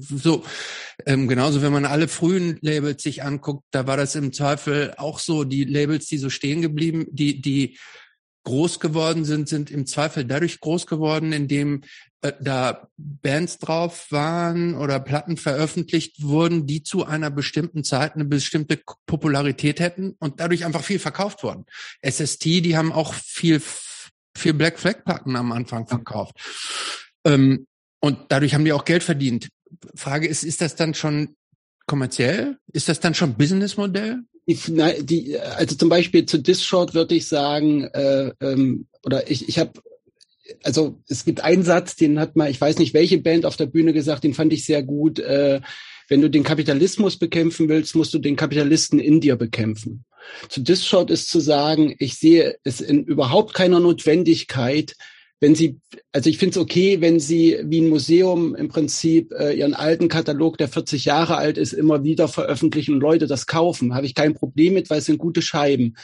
[0.00, 0.44] so
[1.06, 5.18] ähm, genauso wenn man alle frühen Labels sich anguckt, da war das im Zweifel auch
[5.18, 7.76] so die Labels, die so stehen geblieben, die die
[8.46, 11.82] groß geworden sind, sind im Zweifel dadurch groß geworden, indem
[12.22, 18.24] äh, da Bands drauf waren oder Platten veröffentlicht wurden, die zu einer bestimmten Zeit eine
[18.24, 21.66] bestimmte Popularität hätten und dadurch einfach viel verkauft wurden.
[22.08, 23.60] SST, die haben auch viel,
[24.36, 26.36] viel Black Flag Platten am Anfang verkauft.
[27.24, 27.66] Ähm,
[28.00, 29.48] und dadurch haben die auch Geld verdient.
[29.96, 31.34] Frage ist, ist das dann schon
[31.86, 32.58] kommerziell?
[32.72, 34.22] Ist das dann schon Businessmodell?
[34.46, 34.56] Die,
[35.02, 39.72] die, also zum Beispiel zu Discord würde ich sagen, äh, ähm, oder ich, ich habe
[40.62, 43.66] also es gibt einen Satz, den hat mal, ich weiß nicht welche Band auf der
[43.66, 45.18] Bühne gesagt, den fand ich sehr gut.
[45.18, 45.60] Äh,
[46.08, 50.04] wenn du den Kapitalismus bekämpfen willst, musst du den Kapitalisten in dir bekämpfen.
[50.48, 54.94] Zu Disshot ist zu sagen, ich sehe es in überhaupt keiner Notwendigkeit,
[55.40, 55.80] wenn Sie,
[56.12, 60.08] also ich finde es okay, wenn Sie wie ein Museum im Prinzip äh, Ihren alten
[60.08, 63.94] Katalog, der 40 Jahre alt ist, immer wieder veröffentlichen und Leute das kaufen.
[63.94, 65.96] Habe ich kein Problem mit, weil es sind gute Scheiben.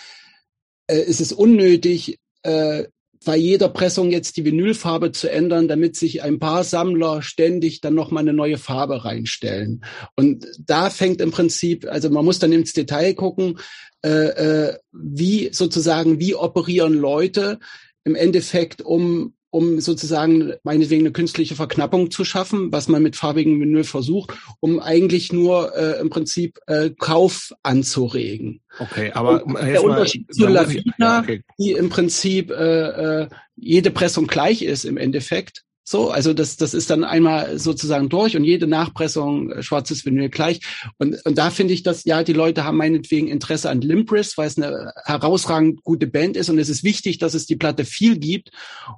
[0.86, 2.84] Äh, es ist unnötig, äh,
[3.24, 7.94] bei jeder Pressung jetzt die Vinylfarbe zu ändern, damit sich ein paar Sammler ständig dann
[7.94, 9.84] noch mal eine neue Farbe reinstellen.
[10.16, 13.58] Und da fängt im Prinzip, also man muss dann ins Detail gucken,
[14.04, 17.60] äh, äh, wie sozusagen, wie operieren Leute,
[18.04, 23.60] im Endeffekt, um, um sozusagen meinetwegen eine künstliche Verknappung zu schaffen, was man mit farbigem
[23.60, 28.60] Vinyl versucht, um eigentlich nur äh, im Prinzip äh, Kauf anzuregen.
[28.78, 31.42] Okay, aber Und der Unterschied mal, zu Lavina, ja, okay.
[31.58, 36.74] die im Prinzip äh, äh, jede Pressung gleich ist im Endeffekt, so, also das, das
[36.74, 40.60] ist dann einmal sozusagen durch und jede Nachpressung äh, schwarzes Vinyl gleich.
[40.98, 44.46] Und, und da finde ich, dass ja die Leute haben meinetwegen Interesse an Limbris, weil
[44.46, 48.18] es eine herausragend gute Band ist und es ist wichtig, dass es die Platte viel
[48.18, 48.50] gibt.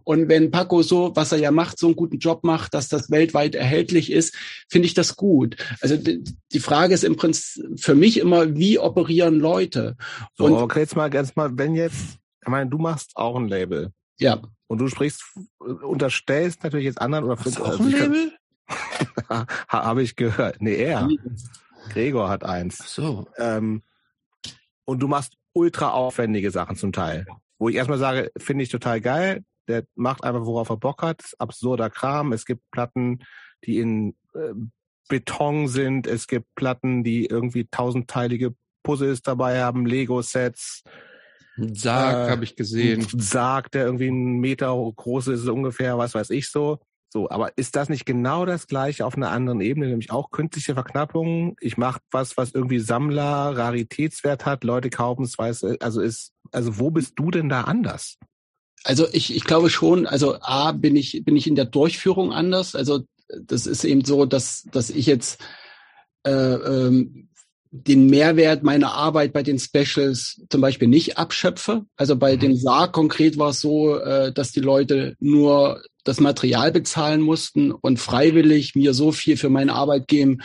[0.05, 3.11] Und wenn Paco so, was er ja macht, so einen guten Job macht, dass das
[3.11, 4.35] weltweit erhältlich ist,
[4.69, 5.57] finde ich das gut.
[5.81, 9.97] Also die, die Frage ist im Prinzip für mich immer, wie operieren Leute?
[10.37, 13.49] So, und, okay, jetzt mal ganz mal, wenn jetzt, ich meine, du machst auch ein
[13.49, 13.91] Label.
[14.19, 14.43] Ja.
[14.67, 15.25] Und du sprichst,
[15.59, 18.33] unterstellst natürlich jetzt anderen oder Hast du auch ein Label?
[19.69, 20.61] Habe ich gehört.
[20.61, 21.09] Nee, er.
[21.91, 22.79] Gregor hat eins.
[22.83, 23.29] Ach so.
[23.37, 23.83] Ähm,
[24.85, 27.27] und du machst ultra aufwendige Sachen zum Teil.
[27.59, 29.45] Wo ich erstmal sage, finde ich total geil.
[29.69, 31.23] Der macht einfach, worauf er Bock hat.
[31.39, 32.33] Absurder Kram.
[32.33, 33.25] Es gibt Platten,
[33.65, 34.53] die in äh,
[35.09, 36.07] Beton sind.
[36.07, 40.83] Es gibt Platten, die irgendwie tausendteilige Puzzles dabei haben, Lego-Sets.
[41.57, 43.03] Ein Sarg äh, habe ich gesehen.
[43.03, 46.81] Ein Sarg, der irgendwie einen Meter groß ist, ungefähr, was weiß ich so.
[47.13, 50.75] So, aber ist das nicht genau das gleiche auf einer anderen Ebene, nämlich auch künstliche
[50.75, 51.57] Verknappung?
[51.61, 56.81] Ich mache was, was irgendwie Sammler, Raritätswert hat, Leute kaufen es, weiß, also ist, also
[56.81, 58.17] wo bist du denn da anders?
[58.83, 62.75] Also ich, ich glaube schon, also A, bin ich, bin ich in der Durchführung anders.
[62.75, 65.41] Also das ist eben so, dass, dass ich jetzt
[66.27, 67.29] äh, ähm,
[67.77, 71.85] den Mehrwert meiner Arbeit bei den Specials zum Beispiel nicht abschöpfe.
[71.97, 72.41] Also bei mhm.
[72.41, 77.73] dem Sarg konkret war es so, äh, dass die Leute nur das Material bezahlen mussten
[77.73, 80.39] und freiwillig mir so viel für meine Arbeit geben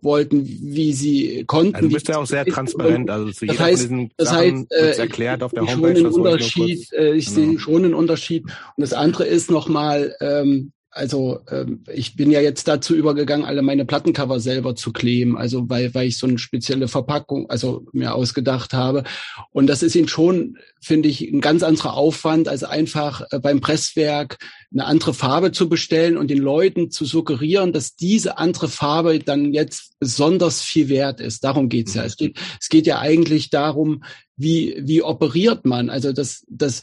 [0.00, 1.74] wollten, wie sie konnten.
[1.74, 3.10] Also du bist ja auch sehr transparent.
[3.10, 5.96] Also zu das heißt, das heißt, äh, erklärt auf der ich Homepage.
[5.96, 7.36] Schon einen Unterschied, äh, ich genau.
[7.36, 8.44] sehe schon einen Unterschied.
[8.44, 13.62] Und das andere ist nochmal, ähm, also ähm, ich bin ja jetzt dazu übergegangen, alle
[13.62, 18.14] meine Plattencover selber zu kleben, also weil, weil ich so eine spezielle Verpackung, also mir
[18.14, 19.04] ausgedacht habe.
[19.52, 23.60] Und das ist eben schon, finde ich, ein ganz anderer Aufwand, als einfach äh, beim
[23.60, 24.38] Presswerk
[24.72, 29.52] eine andere Farbe zu bestellen und den Leuten zu suggerieren, dass diese andere Farbe dann
[29.52, 31.44] jetzt besonders viel wert ist.
[31.44, 32.02] Darum geht's ja.
[32.02, 32.06] Mhm.
[32.06, 34.02] Es geht, es geht ja eigentlich darum,
[34.36, 35.88] wie, wie operiert man?
[35.88, 36.82] Also das, das,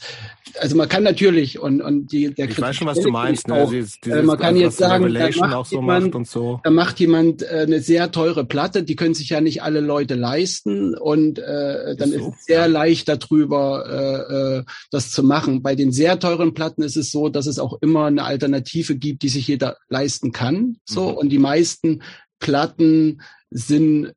[0.58, 3.46] also man kann natürlich und, und die, der Ich weiß schon, was du meinst.
[3.46, 3.54] Ne?
[3.54, 6.60] Auch, dieses, dieses, man kann jetzt sagen, da macht, so jemand, macht so.
[6.64, 10.16] da macht jemand äh, eine sehr teure Platte, die können sich ja nicht alle Leute
[10.16, 12.28] leisten und äh, dann ist, so?
[12.28, 15.62] ist es sehr leicht darüber, äh, äh, das zu machen.
[15.62, 19.22] Bei den sehr teuren Platten ist es so, dass es auch immer eine Alternative gibt,
[19.22, 20.78] die sich jeder leisten kann.
[20.84, 21.16] So mhm.
[21.18, 22.02] und die meisten
[22.40, 24.12] Platten sind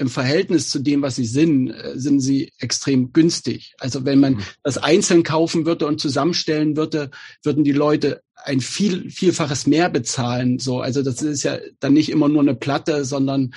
[0.00, 3.74] im Verhältnis zu dem, was sie sind, äh, sind sie extrem günstig.
[3.78, 4.42] Also wenn man mhm.
[4.62, 7.10] das einzeln kaufen würde und zusammenstellen würde,
[7.42, 10.58] würden die Leute ein viel, vielfaches mehr bezahlen.
[10.58, 13.52] So, also das ist ja dann nicht immer nur eine Platte, sondern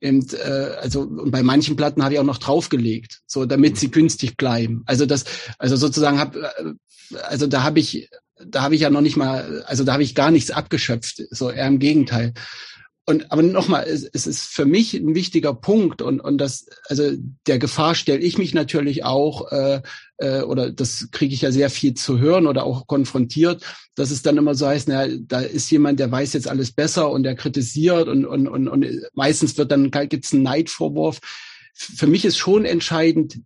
[0.00, 3.88] eben, äh, also und bei manchen Platten habe ich auch noch draufgelegt, so damit sie
[3.88, 3.92] mhm.
[3.92, 4.84] günstig bleiben.
[4.86, 5.24] Also das,
[5.58, 8.08] also sozusagen habe, äh, also da habe ich,
[8.46, 11.24] da habe ich ja noch nicht mal, also da habe ich gar nichts abgeschöpft.
[11.32, 12.32] So eher im Gegenteil.
[13.06, 17.10] Und aber nochmal, es, es ist für mich ein wichtiger Punkt und und das also
[17.46, 19.82] der Gefahr stelle ich mich natürlich auch äh,
[20.18, 23.64] äh, oder das kriege ich ja sehr viel zu hören oder auch konfrontiert,
[23.96, 27.10] dass es dann immer so heißt, na da ist jemand, der weiß jetzt alles besser
[27.10, 31.18] und der kritisiert und und und, und meistens wird dann gibt's einen Neidvorwurf.
[31.72, 33.40] Für mich ist schon entscheidend,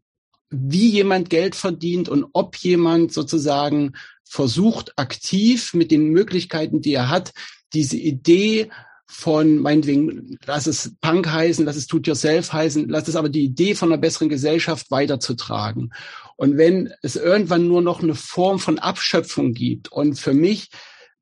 [0.50, 3.92] wie jemand Geld verdient und ob jemand sozusagen
[4.24, 7.32] versucht aktiv mit den Möglichkeiten, die er hat,
[7.72, 8.70] diese Idee
[9.14, 13.44] von meinetwegen, lass es Punk heißen, lass es Tut Yourself heißen, lass es aber die
[13.44, 15.92] Idee von einer besseren Gesellschaft weiterzutragen.
[16.36, 20.68] Und wenn es irgendwann nur noch eine Form von Abschöpfung gibt und für mich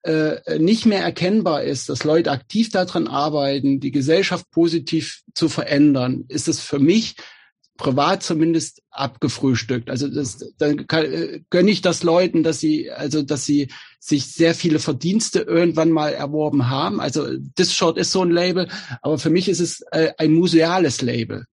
[0.04, 6.24] äh, nicht mehr erkennbar ist, dass Leute aktiv daran arbeiten, die Gesellschaft positiv zu verändern,
[6.28, 7.16] ist es für mich
[7.82, 9.90] privat zumindest abgefrühstückt.
[9.90, 13.68] Also das, dann kann, äh, gönne ich das Leuten, dass sie, also dass sie
[13.98, 17.00] sich sehr viele Verdienste irgendwann mal erworben haben.
[17.00, 18.68] Also Disshort ist so ein Label,
[19.02, 21.46] aber für mich ist es äh, ein museales Label.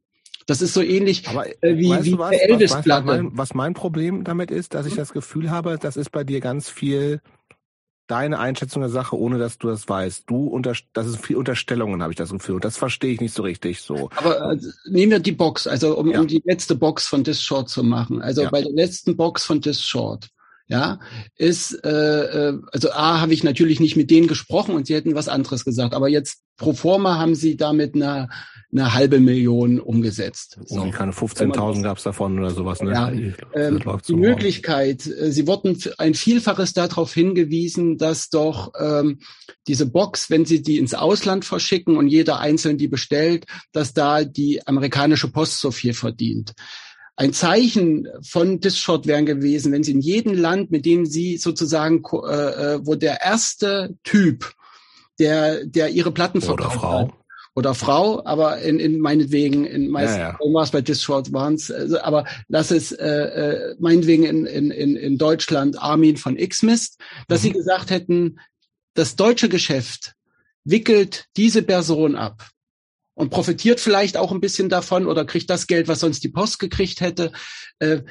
[0.47, 3.07] Das ist so ähnlich aber, äh, wie, wie was, Elvis-Platte.
[3.07, 6.25] Was, was, was mein Problem damit ist, dass ich das Gefühl habe, das ist bei
[6.25, 7.23] dir ganz viel
[8.09, 10.25] deine Einschätzung der Sache, ohne dass du das weißt.
[10.27, 12.57] Du unter, das ist viel Unterstellungen, habe ich das Gefühl.
[12.57, 14.11] Und das verstehe ich nicht so richtig so.
[14.17, 16.19] Aber äh, nehmen wir die Box, also um, ja.
[16.19, 18.21] um die letzte Box von This Short zu machen.
[18.21, 18.51] Also ja.
[18.51, 20.31] bei der letzten Box von This Short,
[20.69, 20.99] ja,
[21.37, 25.15] ist, äh, äh, also A, habe ich natürlich nicht mit denen gesprochen und sie hätten
[25.15, 25.95] was anderes gesagt.
[25.95, 28.29] Aber jetzt pro forma haben sie damit eine
[28.71, 30.59] eine halbe Million umgesetzt.
[30.67, 30.83] So.
[30.83, 32.83] Und keine 15.000 gab es davon oder sowas.
[32.83, 32.93] Ne?
[32.93, 33.11] Ja,
[33.55, 39.21] ähm, die Möglichkeit, äh, sie wurden ein Vielfaches darauf hingewiesen, dass doch ähm,
[39.67, 44.25] diese Box, wenn sie die ins Ausland verschicken und jeder einzeln die bestellt, dass da
[44.25, 46.53] die amerikanische Post so viel verdient.
[47.17, 52.03] Ein Zeichen von Dischot wären gewesen, wenn sie in jedem Land, mit dem sie sozusagen,
[52.05, 54.53] äh, äh wo der erste Typ,
[55.19, 57.09] der, der ihre Platten verkauft Oder Frau.
[57.09, 57.15] Hat,
[57.59, 60.67] oder Frau, aber in, in meinetwegen, in meisten ja, ja.
[60.71, 65.19] bei Discord waren es, also, aber lass es äh, äh, meinetwegen in, in, in, in
[65.19, 67.47] Deutschland Armin von Xmist, dass mhm.
[67.47, 68.39] sie gesagt hätten,
[68.95, 70.15] das deutsche Geschäft
[70.63, 72.49] wickelt diese Person ab
[73.15, 76.61] und profitiert vielleicht auch ein bisschen davon oder kriegt das Geld, was sonst die Post
[76.61, 77.33] gekriegt hätte.
[77.81, 78.03] Äh,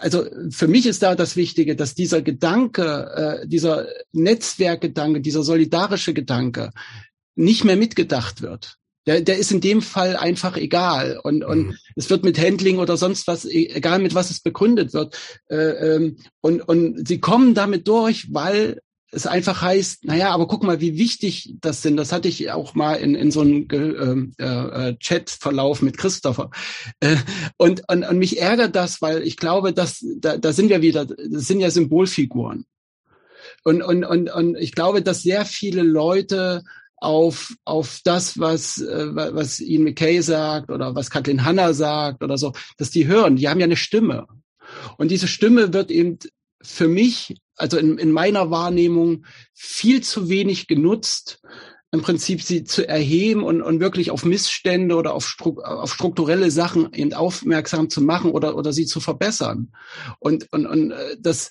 [0.00, 6.14] also für mich ist da das Wichtige, dass dieser Gedanke, äh, dieser Netzwerkgedanke, dieser solidarische
[6.14, 6.70] Gedanke
[7.38, 8.76] nicht mehr mitgedacht wird.
[9.06, 11.18] Der, der ist in dem Fall einfach egal.
[11.22, 11.76] Und, und mhm.
[11.96, 15.16] es wird mit Handling oder sonst was, e, egal mit was es begründet wird.
[15.48, 15.56] Äh,
[15.94, 20.80] ähm, und, und sie kommen damit durch, weil es einfach heißt, naja, aber guck mal,
[20.80, 21.96] wie wichtig das sind.
[21.96, 26.50] Das hatte ich auch mal in, in so einem ähm, äh, äh, Chat-Verlauf mit Christopher.
[27.00, 27.16] Äh,
[27.56, 31.06] und, und, und mich ärgert das, weil ich glaube, dass da, da sind wir wieder,
[31.06, 32.66] das sind ja Symbolfiguren.
[33.64, 36.62] Und, und, und, und ich glaube, dass sehr viele Leute
[37.00, 42.38] auf, auf das, was, äh, was Ian McKay sagt oder was Kathleen Hanna sagt oder
[42.38, 43.36] so, dass die hören.
[43.36, 44.26] Die haben ja eine Stimme.
[44.96, 46.18] Und diese Stimme wird eben
[46.62, 51.40] für mich, also in, in meiner Wahrnehmung, viel zu wenig genutzt,
[51.90, 56.50] im Prinzip sie zu erheben und, und wirklich auf Missstände oder auf, Stru auf strukturelle
[56.50, 59.72] Sachen eben aufmerksam zu machen oder, oder sie zu verbessern.
[60.18, 61.48] Und, und, und äh, das,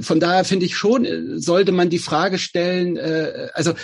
[0.00, 3.74] von daher finde ich schon, äh, sollte man die Frage stellen, äh, also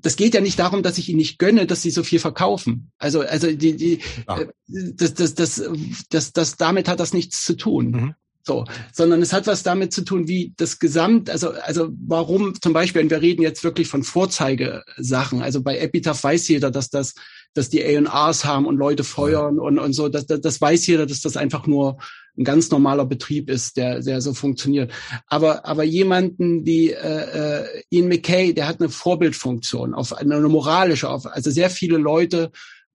[0.00, 2.92] das geht ja nicht darum, dass ich ihnen nicht gönne, dass sie so viel verkaufen.
[2.98, 4.40] Also, also die, die, ah.
[4.68, 5.62] das, das, das,
[6.08, 7.90] das, das, damit hat das nichts zu tun.
[7.90, 8.14] Mhm.
[8.42, 12.72] So, sondern es hat was damit zu tun, wie das Gesamt, also, also warum zum
[12.72, 17.14] Beispiel, wenn wir reden jetzt wirklich von Vorzeigesachen, also bei Epitaph weiß jeder, dass das,
[17.54, 21.06] dass die A&Rs haben und Leute feuern und, und so, das, das, das weiß jeder,
[21.06, 21.98] dass das einfach nur
[22.38, 24.92] ein ganz normaler Betrieb ist, der, der so funktioniert.
[25.26, 31.10] Aber, aber jemanden wie äh, äh, Ian McKay, der hat eine Vorbildfunktion, auf eine moralische,
[31.10, 32.50] auf, also sehr viele Leute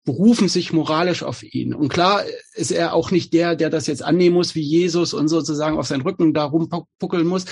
[0.06, 1.73] berufen sich moralisch auf ihn.
[1.73, 2.23] Und klar
[2.53, 5.88] ist er auch nicht der, der das jetzt annehmen muss wie Jesus und sozusagen auf
[5.88, 7.45] seinen Rücken da rumpuckeln muss.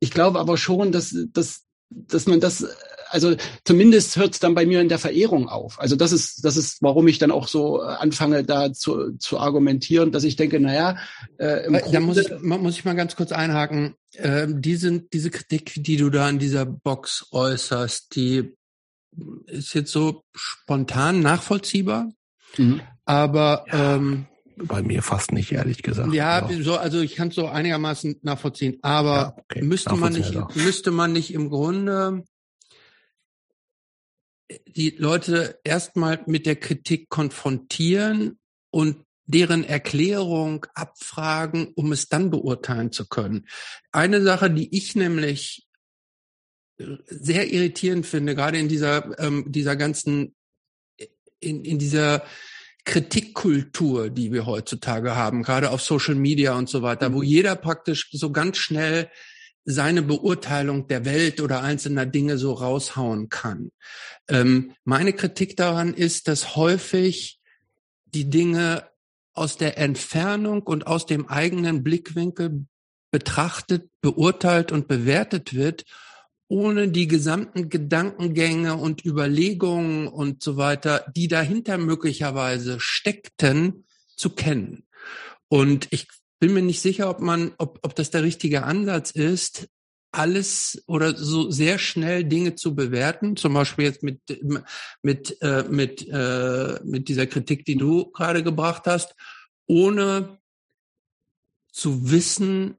[0.00, 2.66] Ich glaube aber schon, dass, dass, dass man das,
[3.10, 3.34] also
[3.64, 5.80] zumindest hört es dann bei mir in der Verehrung auf.
[5.80, 10.12] Also das ist, das ist, warum ich dann auch so anfange, da zu, zu argumentieren,
[10.12, 10.96] dass ich denke, naja,
[11.38, 13.94] äh, im da muss ich, muss ich mal ganz kurz einhaken.
[14.12, 18.54] Äh, diese, diese Kritik, die du da in dieser Box äußerst, die
[19.46, 22.12] ist jetzt so spontan nachvollziehbar,
[22.56, 22.80] mhm.
[23.04, 24.26] aber ja, ähm,
[24.64, 26.12] bei mir fast nicht, ehrlich gesagt.
[26.12, 26.62] Ja, genau.
[26.62, 29.62] so, also ich kann es so einigermaßen nachvollziehen, aber ja, okay.
[29.62, 32.24] müsste man nicht, müsste man nicht im Grunde
[34.66, 38.38] die Leute erstmal mit der Kritik konfrontieren
[38.70, 43.46] und deren Erklärung abfragen, um es dann beurteilen zu können.
[43.92, 45.68] Eine Sache, die ich nämlich
[46.78, 50.34] sehr irritierend finde, gerade in dieser, ähm, dieser ganzen,
[51.40, 52.24] in, in dieser
[52.88, 57.24] Kritikkultur, die wir heutzutage haben, gerade auf Social Media und so weiter, wo mhm.
[57.24, 59.10] jeder praktisch so ganz schnell
[59.66, 63.70] seine Beurteilung der Welt oder einzelner Dinge so raushauen kann.
[64.28, 67.38] Ähm, meine Kritik daran ist, dass häufig
[68.06, 68.88] die Dinge
[69.34, 72.64] aus der Entfernung und aus dem eigenen Blickwinkel
[73.10, 75.84] betrachtet, beurteilt und bewertet wird
[76.48, 83.84] ohne die gesamten Gedankengänge und Überlegungen und so weiter, die dahinter möglicherweise steckten,
[84.16, 84.84] zu kennen.
[85.48, 86.08] Und ich
[86.40, 89.68] bin mir nicht sicher, ob man, ob, ob das der richtige Ansatz ist,
[90.10, 94.20] alles oder so sehr schnell Dinge zu bewerten, zum Beispiel jetzt mit
[95.02, 99.14] mit äh, mit äh, mit dieser Kritik, die du gerade gebracht hast,
[99.66, 100.38] ohne
[101.72, 102.78] zu wissen,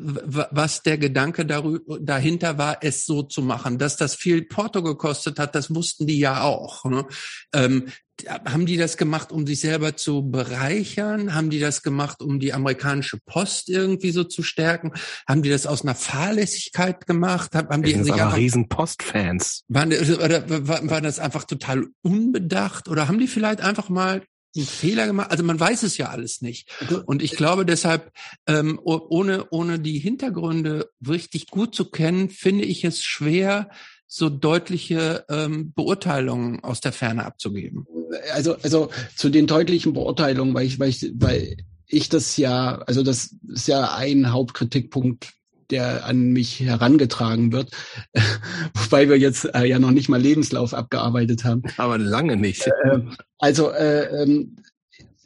[0.00, 3.78] was der Gedanke dahinter war, es so zu machen.
[3.78, 6.84] Dass das viel Porto gekostet hat, das wussten die ja auch.
[6.84, 7.06] Ne?
[7.54, 7.86] Ähm,
[8.28, 11.34] haben die das gemacht, um sich selber zu bereichern?
[11.34, 14.92] Haben die das gemacht, um die amerikanische Post irgendwie so zu stärken?
[15.28, 17.54] Haben die das aus einer Fahrlässigkeit gemacht?
[17.54, 19.64] Haben die sich aber riesen Postfans.
[19.68, 22.88] Waren, oder war das einfach total unbedacht?
[22.88, 24.22] Oder haben die vielleicht einfach mal
[24.56, 25.30] einen Fehler gemacht?
[25.30, 26.70] Also man weiß es ja alles nicht.
[26.80, 28.12] Also, Und ich glaube deshalb,
[28.46, 33.70] ähm, ohne, ohne die Hintergründe richtig gut zu kennen, finde ich es schwer,
[34.06, 37.86] so deutliche ähm, Beurteilungen aus der Ferne abzugeben.
[38.32, 41.56] Also, also zu den deutlichen Beurteilungen, weil ich, weil ich, weil
[41.86, 45.32] ich das ja, also das ist ja ein Hauptkritikpunkt
[45.70, 47.70] der an mich herangetragen wird,
[48.74, 51.62] wobei wir jetzt äh, ja noch nicht mal Lebenslauf abgearbeitet haben.
[51.76, 52.66] Aber lange nicht.
[52.66, 53.00] Äh,
[53.38, 54.56] also äh, ähm,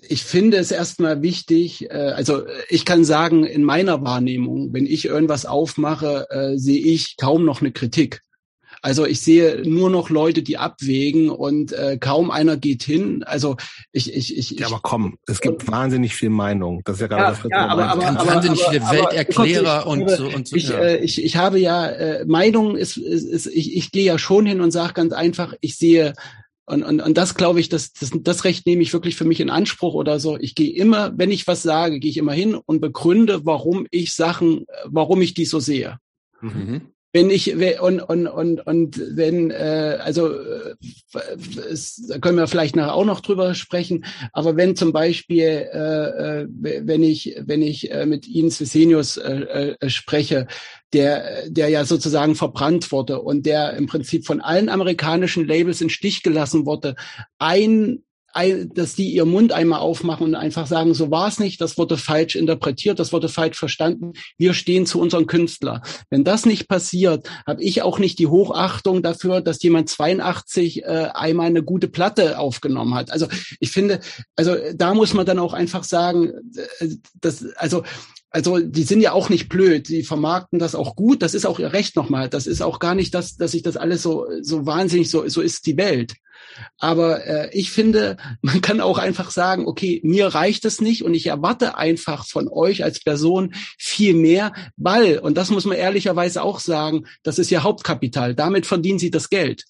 [0.08, 5.06] ich finde es erstmal wichtig, äh, also ich kann sagen, in meiner Wahrnehmung, wenn ich
[5.06, 8.20] irgendwas aufmache, äh, sehe ich kaum noch eine Kritik.
[8.84, 13.24] Also ich sehe nur noch Leute, die abwägen und äh, kaum einer geht hin.
[13.24, 13.56] Also
[13.92, 14.50] ich, ich, ich.
[14.50, 16.82] Ja, aber komm, es gibt wahnsinnig viel Meinung.
[16.84, 20.10] Das ist ja gerade ja, das, was ja, aber, aber, aber, wahnsinnig viele Welterklärer und
[20.10, 20.56] so und so.
[20.56, 20.78] Ich, ja.
[20.80, 24.44] äh, ich, ich habe ja äh, Meinung ist, ist, ist ich, ich gehe ja schon
[24.44, 26.12] hin und sage ganz einfach, ich sehe
[26.66, 29.40] und, und, und das glaube ich, das, das, das Recht nehme ich wirklich für mich
[29.40, 30.36] in Anspruch oder so.
[30.38, 34.12] Ich gehe immer, wenn ich was sage, gehe ich immer hin und begründe, warum ich
[34.14, 35.96] Sachen, warum ich die so sehe.
[36.42, 40.74] Mhm wenn ich und und und und wenn äh, also äh,
[41.70, 46.42] es, da können wir vielleicht nachher auch noch drüber sprechen aber wenn zum Beispiel äh,
[46.42, 50.48] äh wenn ich wenn ich äh, mit Ihnen Svesenius äh, äh, spreche
[50.92, 55.90] der der ja sozusagen verbrannt wurde und der im Prinzip von allen amerikanischen Labels in
[55.90, 56.96] Stich gelassen wurde
[57.38, 58.02] ein
[58.74, 61.96] dass die ihr Mund einmal aufmachen und einfach sagen, so war es nicht, das wurde
[61.96, 65.82] falsch interpretiert, das wurde falsch verstanden, wir stehen zu unserem Künstler.
[66.10, 71.08] Wenn das nicht passiert, habe ich auch nicht die Hochachtung dafür, dass jemand 82 äh,
[71.14, 73.12] einmal eine gute Platte aufgenommen hat.
[73.12, 73.28] Also
[73.60, 74.00] ich finde,
[74.36, 76.32] also da muss man dann auch einfach sagen,
[76.80, 76.88] äh,
[77.20, 77.84] dass, also
[78.34, 81.60] also die sind ja auch nicht blöd, die vermarkten das auch gut, das ist auch
[81.60, 82.28] ihr Recht nochmal.
[82.28, 85.40] Das ist auch gar nicht das, dass ich das alles so so wahnsinnig so so
[85.40, 86.14] ist die Welt.
[86.78, 91.14] Aber äh, ich finde, man kann auch einfach sagen, okay, mir reicht es nicht und
[91.14, 96.42] ich erwarte einfach von euch als Person viel mehr, weil, und das muss man ehrlicherweise
[96.42, 98.34] auch sagen, das ist ja Hauptkapital.
[98.34, 99.64] Damit verdienen sie das Geld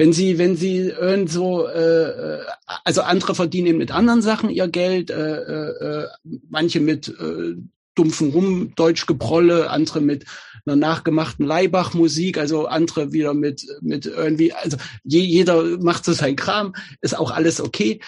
[0.00, 2.44] wenn sie, wenn sie irgend so, äh, äh,
[2.84, 6.08] also andere verdienen mit anderen Sachen ihr Geld, äh, äh, äh
[6.48, 7.56] manche mit äh,
[7.98, 10.24] dumpfen Rum, Deutschgeprolle, andere mit
[10.64, 16.36] einer nachgemachten Leibach-Musik, also andere wieder mit, mit irgendwie, also je, jeder macht so sein
[16.36, 18.00] Kram, ist auch alles okay.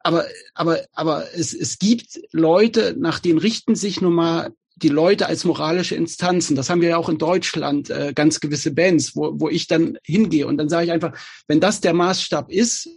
[0.00, 5.26] Aber, aber, aber es, es gibt Leute, nach denen richten sich nun mal die Leute
[5.26, 6.56] als moralische Instanzen.
[6.56, 9.98] Das haben wir ja auch in Deutschland, äh, ganz gewisse Bands, wo, wo ich dann
[10.02, 10.46] hingehe.
[10.46, 11.12] Und dann sage ich einfach,
[11.46, 12.88] wenn das der Maßstab ist,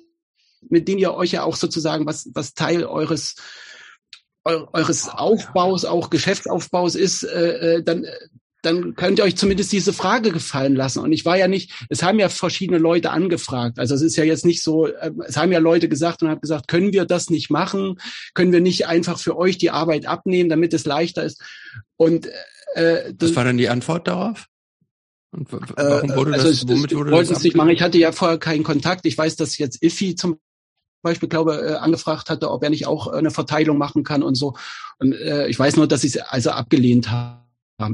[0.68, 3.36] mit dem ihr euch ja auch sozusagen was, was Teil eures
[4.46, 8.06] eures Aufbaus, auch Geschäftsaufbaus ist, äh, äh, dann
[8.66, 11.00] dann könnt ihr euch zumindest diese Frage gefallen lassen.
[11.00, 13.78] Und ich war ja nicht, es haben ja verschiedene Leute angefragt.
[13.78, 16.42] Also es ist ja jetzt nicht so, äh, es haben ja Leute gesagt und haben
[16.42, 18.00] gesagt, können wir das nicht machen?
[18.34, 21.42] Können wir nicht einfach für euch die Arbeit abnehmen, damit es leichter ist?
[21.96, 22.28] Und
[22.74, 24.48] äh, das, das war dann die Antwort darauf?
[25.32, 27.44] Und warum wurde also das, womit wurde das?
[27.44, 27.70] Nicht machen.
[27.70, 29.06] Ich hatte ja vorher keinen Kontakt.
[29.06, 30.40] Ich weiß, dass jetzt IFI zum
[31.06, 34.36] Beispiel, glaube äh, angefragt hatte, ob er nicht auch äh, eine Verteilung machen kann und
[34.36, 34.56] so.
[35.00, 37.46] Und äh, ich weiß nur, dass sie es also abgelehnt haben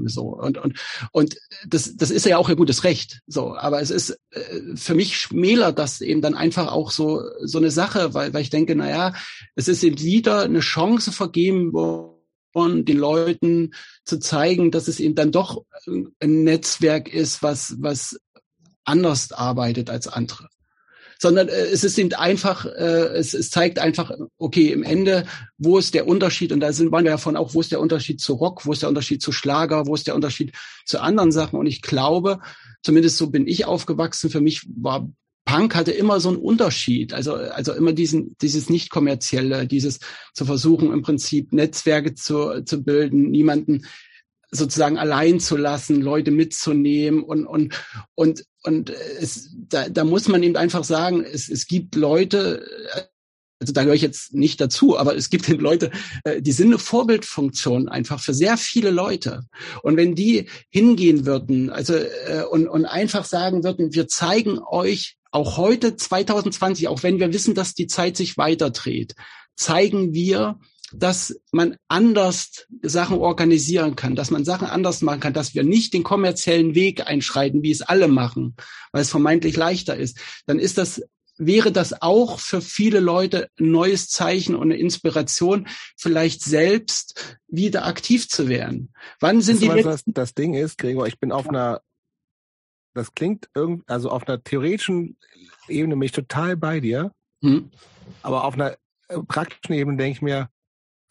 [0.05, 0.27] so.
[0.27, 0.79] Und und
[1.11, 3.55] und das das ist ja auch ihr gutes Recht so.
[3.55, 7.71] Aber es ist äh, für mich schmälert das eben dann einfach auch so so eine
[7.71, 9.13] Sache weil weil ich denke na ja
[9.55, 11.71] es ist eben wieder eine Chance vergeben
[12.53, 13.73] von den Leuten
[14.05, 18.19] zu zeigen dass es eben dann doch ein Netzwerk ist was was
[18.83, 20.50] anders arbeitet als andere
[21.21, 25.25] sondern äh, es ist eben einfach, äh, es, es zeigt einfach, okay, im Ende,
[25.59, 26.51] wo ist der Unterschied?
[26.51, 28.81] Und da sind waren wir davon auch, wo ist der Unterschied zu Rock, wo ist
[28.81, 30.53] der Unterschied zu Schlager, wo ist der Unterschied
[30.83, 31.59] zu anderen Sachen?
[31.59, 32.39] Und ich glaube,
[32.81, 35.07] zumindest so bin ich aufgewachsen, für mich war
[35.45, 39.99] Punk hatte immer so einen Unterschied, also also immer diesen dieses nicht kommerzielle, dieses
[40.33, 43.85] zu versuchen im Prinzip Netzwerke zu zu bilden, niemanden
[44.51, 47.73] sozusagen allein zu lassen, Leute mitzunehmen und und
[48.15, 52.65] und und es, da, da muss man eben einfach sagen, es, es gibt Leute,
[53.59, 55.91] also da gehöre ich jetzt nicht dazu, aber es gibt eben Leute,
[56.23, 59.43] äh, die sind eine Vorbildfunktion einfach für sehr viele Leute.
[59.83, 65.17] Und wenn die hingehen würden, also äh, und, und einfach sagen würden, wir zeigen euch
[65.31, 69.15] auch heute 2020, auch wenn wir wissen, dass die Zeit sich weiter dreht,
[69.55, 70.59] zeigen wir,
[70.93, 75.93] dass man anders Sachen organisieren kann, dass man Sachen anders machen kann, dass wir nicht
[75.93, 78.55] den kommerziellen Weg einschreiten, wie es alle machen,
[78.91, 81.01] weil es vermeintlich leichter ist, dann ist das
[81.37, 87.85] wäre das auch für viele Leute ein neues Zeichen und eine Inspiration, vielleicht selbst wieder
[87.85, 88.93] aktiv zu werden.
[89.19, 91.81] Wann sind weißt die was, das Ding ist, Gregor, ich bin auf einer
[92.93, 95.17] das klingt irgend, also auf einer theoretischen
[95.67, 97.11] Ebene mich total bei dir,
[97.41, 97.71] hm.
[98.21, 98.77] aber auf einer
[99.07, 100.49] äh, praktischen Ebene denke ich mir,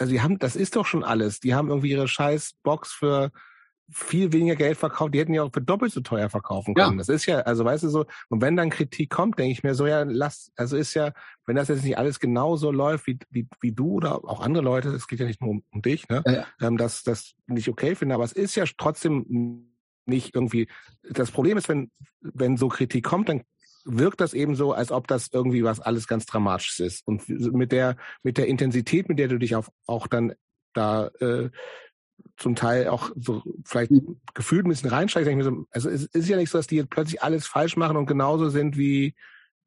[0.00, 1.40] also die haben, das ist doch schon alles.
[1.40, 3.30] Die haben irgendwie ihre scheiß Box für
[3.92, 5.14] viel weniger Geld verkauft.
[5.14, 6.92] Die hätten ja auch für doppelt so teuer verkaufen können.
[6.92, 6.96] Ja.
[6.96, 9.74] Das ist ja, also weißt du so, und wenn dann Kritik kommt, denke ich mir
[9.74, 11.12] so, ja, lass, also ist ja,
[11.44, 14.90] wenn das jetzt nicht alles genauso läuft, wie, wie, wie du oder auch andere Leute,
[14.90, 16.46] es geht ja nicht nur um, um dich, ne, ja, ja.
[16.60, 19.66] Ähm, dass das nicht okay finde, aber es ist ja trotzdem
[20.06, 20.68] nicht irgendwie,
[21.02, 21.90] das Problem ist, wenn,
[22.20, 23.42] wenn so Kritik kommt, dann
[23.84, 27.06] wirkt das eben so, als ob das irgendwie was alles ganz Dramatisches ist.
[27.06, 30.34] Und mit der, mit der Intensität, mit der du dich auf, auch dann
[30.72, 31.50] da äh,
[32.36, 33.92] zum Teil auch so vielleicht
[34.34, 36.66] gefühlt ein bisschen reinsteigst, denke ich mir so, also es ist ja nicht so, dass
[36.66, 39.14] die jetzt plötzlich alles falsch machen und genauso sind wie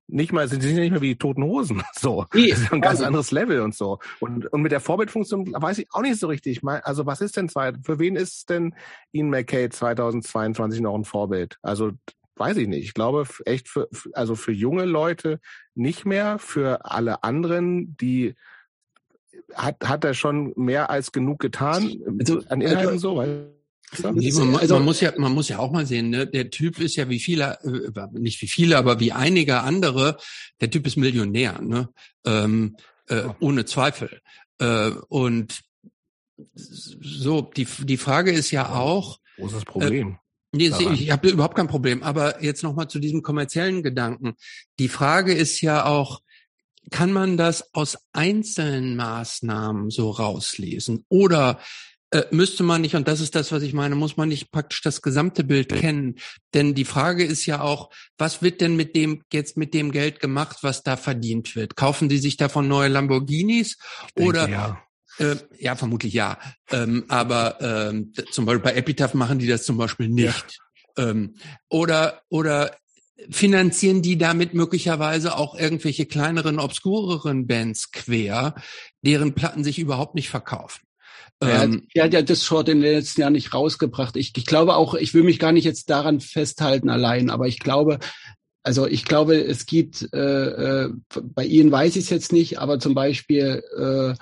[0.08, 1.82] nicht mal, sie sind ja nicht mehr wie die toten Hosen.
[1.96, 2.26] So.
[2.34, 4.00] Nee, das ist ein ganz anderes Level und so.
[4.20, 6.62] Und, und mit der Vorbildfunktion weiß ich auch nicht so richtig.
[6.64, 8.76] Also was ist denn zwei, für wen ist denn
[9.14, 11.58] Ian McKay 2022 noch ein Vorbild?
[11.62, 11.92] Also
[12.36, 12.84] weiß ich nicht.
[12.84, 15.40] Ich glaube echt für, also für junge Leute
[15.76, 18.36] nicht mehr, für alle anderen, die
[19.54, 23.54] hat, hat er schon mehr als genug getan also, an Inhalten also, so, weil
[24.14, 26.26] Nee, man, also, man, muss ja, man muss ja auch mal sehen, ne?
[26.26, 30.18] der Typ ist ja wie viele, äh, nicht wie viele, aber wie einige andere,
[30.62, 31.90] der Typ ist Millionär, ne?
[32.26, 32.76] ähm,
[33.08, 34.22] äh, ohne Zweifel.
[34.58, 35.62] Äh, und
[36.56, 39.20] so, die, die Frage ist ja auch.
[39.38, 40.14] Wo ist das Problem?
[40.14, 40.23] Äh,
[40.54, 40.94] nee, daran?
[40.94, 42.04] ich habe überhaupt kein Problem.
[42.04, 44.34] Aber jetzt nochmal zu diesem kommerziellen Gedanken.
[44.80, 46.22] Die Frage ist ja auch,
[46.92, 51.06] kann man das aus einzelnen Maßnahmen so rauslesen?
[51.10, 51.60] Oder
[52.14, 54.82] äh, müsste man nicht, und das ist das, was ich meine, muss man nicht praktisch
[54.82, 56.20] das gesamte Bild kennen.
[56.54, 57.90] Denn die Frage ist ja auch,
[58.20, 61.76] was wird denn mit dem jetzt mit dem Geld gemacht, was da verdient wird?
[61.76, 63.78] Kaufen die sich davon neue Lamborghinis?
[64.16, 64.84] Denke, oder ja.
[65.18, 66.40] Äh, ja, vermutlich ja.
[66.72, 70.60] Ähm, aber ähm, zum Beispiel bei Epitaph machen die das zum Beispiel nicht.
[70.98, 71.10] Ja.
[71.10, 71.36] Ähm,
[71.70, 72.76] oder oder
[73.30, 78.56] finanzieren die damit möglicherweise auch irgendwelche kleineren, obskureren Bands quer,
[79.02, 80.82] deren Platten sich überhaupt nicht verkaufen.
[81.42, 84.16] Ähm, er hat ja das Short in den letzten Jahren nicht rausgebracht.
[84.16, 87.60] Ich, ich glaube auch, ich will mich gar nicht jetzt daran festhalten allein, aber ich
[87.60, 88.00] glaube,
[88.64, 90.90] also ich glaube, es gibt, äh, äh,
[91.22, 94.16] bei Ihnen weiß ich es jetzt nicht, aber zum Beispiel äh,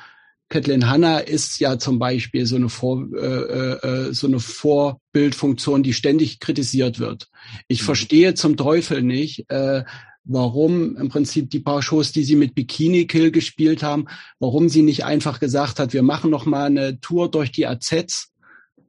[0.51, 5.81] Kathleen Hanna ist ja zum Beispiel so eine, Vor, äh, äh, äh, so eine Vorbildfunktion,
[5.81, 7.29] die ständig kritisiert wird.
[7.67, 7.85] Ich mhm.
[7.85, 9.83] verstehe zum Teufel nicht, äh,
[10.25, 14.05] warum im Prinzip die paar Shows, die sie mit Bikini Kill gespielt haben,
[14.39, 18.27] warum sie nicht einfach gesagt hat, wir machen noch mal eine Tour durch die AZs.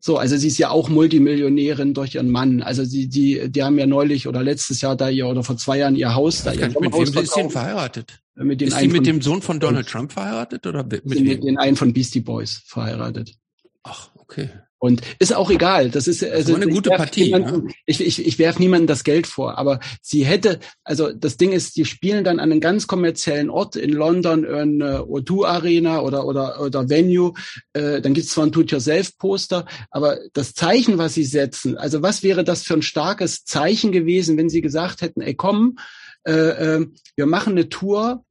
[0.00, 2.60] So, also sie ist ja auch Multimillionärin durch ihren Mann.
[2.60, 5.78] Also sie, die, die haben ja neulich oder letztes Jahr da ihr oder vor zwei
[5.78, 6.52] Jahren ihr Haus da.
[6.52, 8.21] Ihr mit wem ist sie denn verheiratet?
[8.34, 11.58] Mit den ist sie mit dem Sohn von Donald Trump verheiratet oder mit, mit, den
[11.58, 13.34] einen von Beastie Boys verheiratet?
[13.82, 14.48] Ach, okay.
[14.82, 15.90] Und ist auch egal.
[15.90, 17.26] Das ist, also, das eine gute Partie.
[17.26, 17.72] Niemanden, ne?
[17.86, 21.76] Ich, ich, ich werfe niemandem das Geld vor, aber sie hätte, also das Ding ist,
[21.76, 26.26] die spielen dann an einem ganz kommerziellen Ort in London, in uh, O2 Arena oder
[26.26, 27.32] oder oder Venue.
[27.74, 32.42] Äh, dann gibt's zwar ein Do-it-yourself-Poster, aber das Zeichen, was sie setzen, also was wäre
[32.42, 35.76] das für ein starkes Zeichen gewesen, wenn sie gesagt hätten, ey komm,
[36.24, 36.86] äh, äh,
[37.16, 38.24] wir machen eine Tour.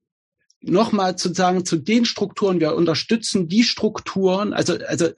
[0.63, 5.09] Nochmal zu sagen, zu den Strukturen, wir unterstützen die Strukturen, also, also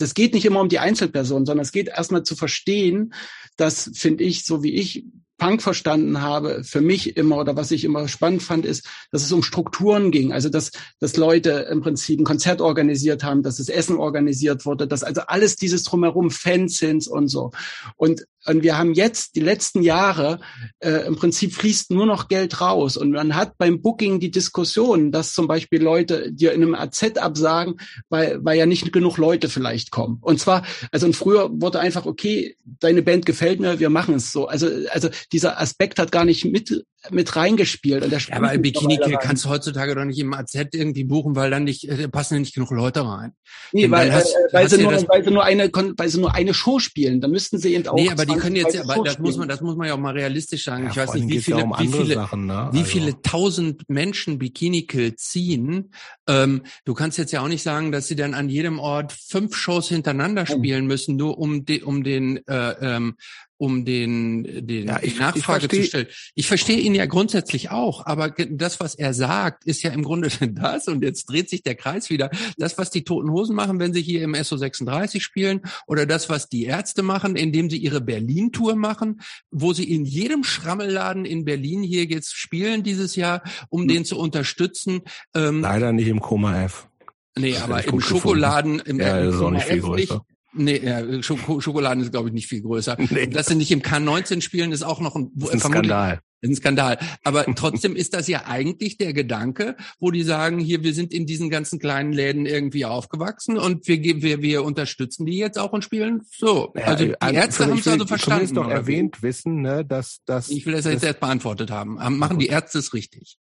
[0.00, 3.14] das geht nicht immer um die Einzelperson, sondern es geht erstmal zu verstehen,
[3.56, 5.04] dass, finde ich, so wie ich
[5.42, 9.32] Punk verstanden habe, für mich immer oder was ich immer spannend fand, ist, dass es
[9.32, 10.32] um Strukturen ging.
[10.32, 10.70] Also dass,
[11.00, 15.22] dass Leute im Prinzip ein Konzert organisiert haben, dass das Essen organisiert wurde, dass also
[15.22, 17.50] alles dieses drumherum Fans sind und so.
[17.96, 20.40] Und und wir haben jetzt die letzten Jahre
[20.80, 22.96] äh, im Prinzip fließt nur noch Geld raus.
[22.96, 27.02] Und man hat beim Booking die Diskussion, dass zum Beispiel Leute dir in einem AZ
[27.18, 27.76] absagen,
[28.08, 30.18] weil, weil ja nicht genug Leute vielleicht kommen.
[30.20, 34.32] Und zwar, also und früher wurde einfach, okay, deine Band gefällt mir, wir machen es
[34.32, 34.46] so.
[34.46, 38.04] Also, also dieser Aspekt hat gar nicht mit mit reingespielt.
[38.04, 41.34] Und der ja, aber Bikini Kill kannst du heutzutage doch nicht im AZ irgendwie buchen,
[41.34, 43.32] weil dann nicht äh, passen nicht genug Leute rein.
[43.72, 46.54] Nee, weil, hast, äh, weil, sie nur, weil sie nur eine weil sie nur eine
[46.54, 47.96] Show spielen, dann müssten sie eben auch.
[47.96, 50.12] Nee, aber die können jetzt, aber das muss man, das muss man ja auch mal
[50.12, 50.84] realistisch sagen.
[50.84, 52.68] Ja, ich weiß nicht, wie viele, um wie viele, Sachen, ne?
[52.72, 52.90] wie also.
[52.90, 55.92] viele tausend Menschen Bikini Kill ziehen.
[56.28, 59.56] Ähm, du kannst jetzt ja auch nicht sagen, dass sie dann an jedem Ort fünf
[59.56, 63.16] Shows hintereinander spielen müssen, nur um, de, um den äh, ähm,
[63.62, 66.08] um den, den ja, ich, Nachfrage ich zu stellen.
[66.34, 70.30] Ich verstehe ihn ja grundsätzlich auch, aber das, was er sagt, ist ja im Grunde
[70.50, 72.28] das, und jetzt dreht sich der Kreis wieder,
[72.58, 76.48] das, was die Toten Hosen machen, wenn sie hier im SO36 spielen, oder das, was
[76.48, 79.20] die Ärzte machen, indem sie ihre Berlin-Tour machen,
[79.52, 83.88] wo sie in jedem Schrammelladen in Berlin hier jetzt spielen dieses Jahr, um hm.
[83.88, 85.02] den zu unterstützen.
[85.36, 86.88] Ähm, Leider nicht im Koma F.
[87.38, 90.14] Nee, aber im Schokoladen, im, ja, im viel größer.
[90.14, 92.96] Nicht, Nee, ja, Schok Schokoladen ist, glaube ich, nicht viel größer.
[93.12, 93.26] Nee.
[93.26, 96.20] Dass sie nicht im K19 spielen, ist auch noch ein, ein Skandal.
[96.42, 96.98] Ein Skandal.
[97.24, 101.26] Aber trotzdem ist das ja eigentlich der Gedanke, wo die sagen, hier, wir sind in
[101.26, 105.84] diesen ganzen kleinen Läden irgendwie aufgewachsen und wir, wir, wir unterstützen die jetzt auch und
[105.84, 106.72] spielen so.
[106.74, 108.44] Also die also Ärzte haben es also verstanden.
[108.44, 111.70] Ich will noch erwähnt wissen, ne, dass, dass Ich will das, das jetzt erst beantwortet
[111.70, 111.94] haben.
[112.18, 113.38] Machen die Ärzte es richtig?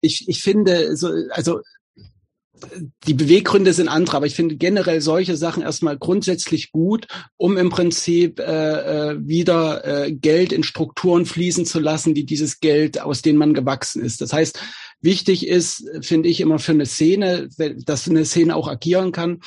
[0.00, 1.60] Ich, ich finde, so, also
[3.06, 7.06] die Beweggründe sind andere, aber ich finde generell solche Sachen erstmal grundsätzlich gut,
[7.36, 12.60] um im Prinzip äh, äh, wieder äh, Geld in Strukturen fließen zu lassen, die dieses
[12.60, 14.20] Geld, aus denen man gewachsen ist.
[14.20, 14.58] Das heißt,
[15.00, 17.48] wichtig ist, finde ich immer für eine Szene,
[17.84, 19.40] dass eine Szene auch agieren kann,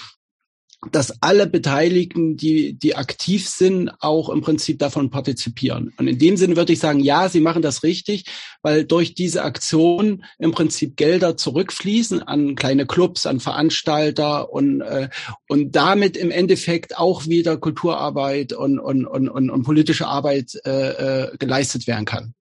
[0.91, 5.93] dass alle Beteiligten, die, die aktiv sind, auch im Prinzip davon partizipieren.
[5.97, 8.25] Und in dem Sinne würde ich sagen, ja, sie machen das richtig,
[8.61, 15.09] weil durch diese Aktion im Prinzip Gelder zurückfließen an kleine Clubs, an Veranstalter und, äh,
[15.49, 21.31] und damit im Endeffekt auch wieder Kulturarbeit und, und, und, und, und politische Arbeit äh,
[21.31, 22.33] äh, geleistet werden kann.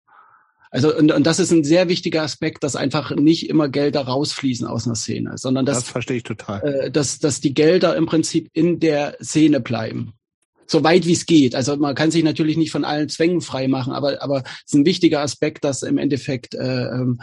[0.71, 4.67] Also und, und das ist ein sehr wichtiger Aspekt, dass einfach nicht immer Gelder rausfließen
[4.67, 8.07] aus einer Szene, sondern dass das verstehe ich total, äh, dass dass die Gelder im
[8.07, 10.15] Prinzip in der Szene bleiben,
[10.67, 11.55] so weit wie es geht.
[11.55, 14.75] Also man kann sich natürlich nicht von allen Zwängen frei machen, aber aber es ist
[14.75, 17.21] ein wichtiger Aspekt, dass im Endeffekt äh, ähm,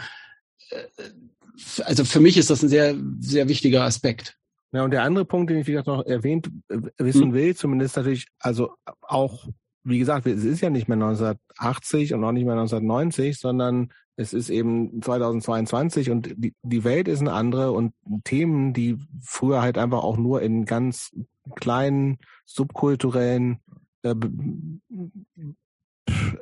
[0.70, 4.36] äh, also für mich ist das ein sehr sehr wichtiger Aspekt.
[4.72, 7.34] Ja, und der andere Punkt, den ich wie gesagt noch erwähnt äh, wissen hm.
[7.34, 9.46] will, zumindest natürlich, also auch
[9.86, 14.32] wie gesagt, es ist ja nicht mehr 1980 und auch nicht mehr 1990, sondern es
[14.32, 17.92] ist eben 2022 und die, die Welt ist eine andere und
[18.24, 21.14] Themen, die früher halt einfach auch nur in ganz
[21.54, 23.60] kleinen subkulturellen
[24.02, 24.14] äh,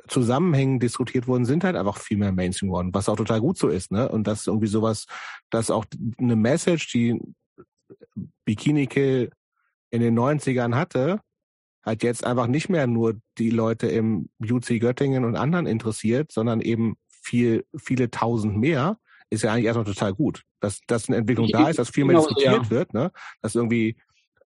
[0.07, 3.67] Zusammenhängen diskutiert wurden, sind halt einfach viel mehr Mainstream geworden, was auch total gut so
[3.67, 4.09] ist, ne?
[4.09, 5.05] Und das ist irgendwie sowas,
[5.51, 5.85] dass auch
[6.17, 7.19] eine Message, die
[8.45, 9.31] Bikini Kill
[9.91, 11.19] in den 90ern hatte,
[11.85, 16.59] halt jetzt einfach nicht mehr nur die Leute im UC Göttingen und anderen interessiert, sondern
[16.61, 18.97] eben viel, viele tausend mehr,
[19.29, 20.43] ist ja eigentlich erstmal total gut.
[20.59, 22.69] Dass, dass eine Entwicklung da ist, dass viel mehr genau, diskutiert ja.
[22.69, 23.11] wird, ne?
[23.41, 23.97] Dass irgendwie,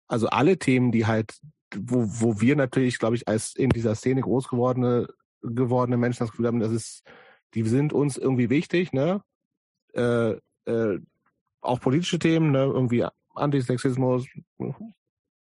[0.07, 1.39] also alle Themen, die halt,
[1.75, 5.07] wo, wo wir natürlich, glaube ich, als in dieser Szene groß gewordene,
[5.41, 7.03] gewordene Menschen das Gefühl haben, das ist,
[7.53, 9.21] die sind uns irgendwie wichtig, ne?
[9.93, 10.35] Äh,
[10.65, 10.99] äh,
[11.61, 12.63] auch politische Themen, ne?
[12.63, 14.25] Irgendwie Antisexismus,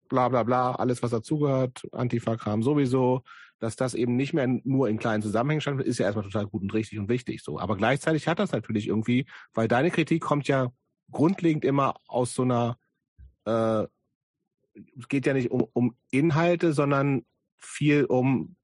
[0.09, 3.23] bla bla bla, alles was dazugehört, Antifa-Kram sowieso,
[3.59, 6.63] dass das eben nicht mehr nur in kleinen Zusammenhängen stattfindet, ist ja erstmal total gut
[6.63, 7.59] und richtig und wichtig so.
[7.59, 10.71] Aber gleichzeitig hat das natürlich irgendwie, weil deine Kritik kommt ja
[11.11, 12.77] grundlegend immer aus so einer,
[13.45, 13.87] äh,
[14.99, 17.25] es geht ja nicht um, um Inhalte, sondern
[17.57, 18.57] viel um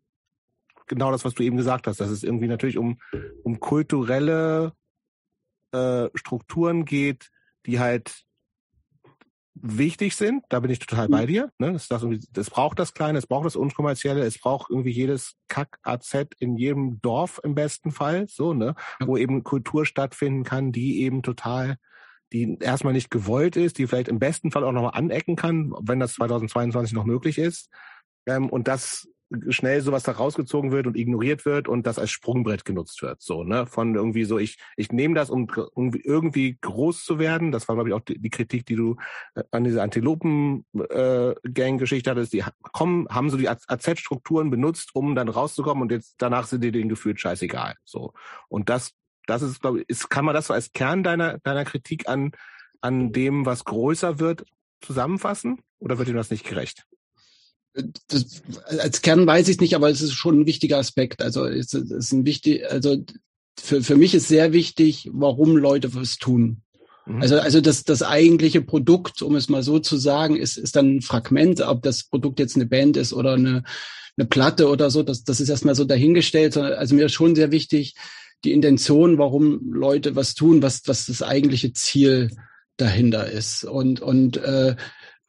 [0.87, 2.99] genau das, was du eben gesagt hast, dass es irgendwie natürlich um,
[3.45, 4.75] um kulturelle
[5.73, 7.31] äh, Strukturen geht,
[7.65, 8.25] die halt
[9.55, 11.27] wichtig sind, da bin ich total bei mhm.
[11.27, 11.53] dir.
[11.59, 11.73] Ne?
[11.73, 16.29] Das, das, das braucht das Kleine, es braucht das Unkommerzielle, es braucht irgendwie jedes Kack-AZ
[16.39, 21.23] in jedem Dorf im besten Fall, so, ne, wo eben Kultur stattfinden kann, die eben
[21.23, 21.77] total,
[22.33, 26.01] die erstmal nicht gewollt ist, die vielleicht im besten Fall auch nochmal anecken kann, wenn
[26.01, 27.69] das 2022 noch möglich ist.
[28.27, 29.09] Ähm, und das
[29.49, 33.21] schnell sowas da rausgezogen wird und ignoriert wird und das als Sprungbrett genutzt wird.
[33.21, 33.67] So, ne?
[33.67, 37.53] Von irgendwie so, ich, ich nehme das, um, irgendwie groß zu werden.
[37.53, 38.97] Das war, glaube ich, auch die, die Kritik, die du
[39.35, 42.33] äh, an diese Antilopen-Gang-Geschichte äh, hattest.
[42.33, 46.73] Die kommen, haben so die AZ-Strukturen benutzt, um dann rauszukommen und jetzt danach sind die
[46.73, 47.75] denen gefühlt scheißegal.
[47.85, 48.15] So.
[48.49, 48.93] Und das,
[49.27, 52.33] das ist, glaube ich, ist, kann man das so als Kern deiner, deiner Kritik an,
[52.81, 54.45] an dem, was größer wird,
[54.81, 55.61] zusammenfassen?
[55.79, 56.87] Oder wird dir das nicht gerecht?
[58.09, 61.23] Das, als Kern weiß ich es nicht, aber es ist schon ein wichtiger Aspekt.
[61.23, 63.05] Also es ist ein wichtig, also
[63.59, 66.63] für, für mich ist sehr wichtig, warum Leute was tun.
[67.07, 67.23] Mhm.
[67.23, 70.97] Also, also das, das eigentliche Produkt, um es mal so zu sagen, ist, ist dann
[70.97, 73.65] ein Fragment, ob das Produkt jetzt eine Band ist oder eine,
[74.17, 76.57] eine Platte oder so, das, das ist erstmal so dahingestellt.
[76.57, 77.95] Also mir ist schon sehr wichtig,
[78.45, 82.31] die Intention, warum Leute was tun, was, was das eigentliche Ziel
[82.77, 83.65] dahinter ist.
[83.65, 84.77] Und, und äh,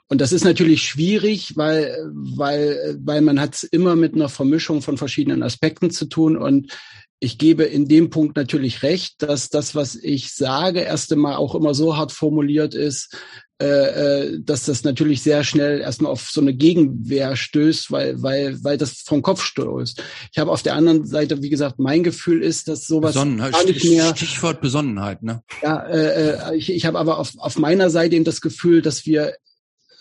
[0.09, 4.81] und das ist natürlich schwierig, weil, weil, weil man hat es immer mit einer Vermischung
[4.81, 6.37] von verschiedenen Aspekten zu tun.
[6.37, 6.71] Und
[7.19, 11.55] ich gebe in dem Punkt natürlich recht, dass das, was ich sage, erst einmal auch
[11.55, 13.17] immer so hart formuliert ist,
[13.61, 18.61] äh, äh, dass das natürlich sehr schnell erstmal auf so eine Gegenwehr stößt, weil, weil,
[18.61, 20.03] weil das vom Kopf stößt.
[20.33, 23.85] Ich habe auf der anderen Seite, wie gesagt, mein Gefühl ist, dass sowas gar nicht
[23.85, 24.15] mehr.
[24.15, 25.43] Stichwort Besonnenheit, ne?
[25.61, 29.05] Ja, äh, äh ich, ich habe aber auf, auf meiner Seite eben das Gefühl, dass
[29.05, 29.33] wir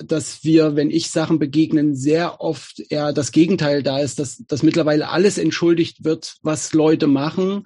[0.04, 4.62] dass wir, wenn ich Sachen begegnen, sehr oft eher das Gegenteil da ist, dass, dass
[4.62, 7.64] mittlerweile alles entschuldigt wird, was Leute machen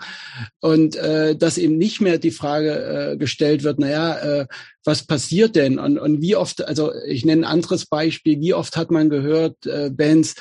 [0.60, 4.46] und äh, dass eben nicht mehr die Frage äh, gestellt wird, naja, äh,
[4.84, 5.78] was passiert denn?
[5.78, 9.66] Und, und wie oft, also ich nenne ein anderes Beispiel, wie oft hat man gehört,
[9.66, 10.36] äh, Bands,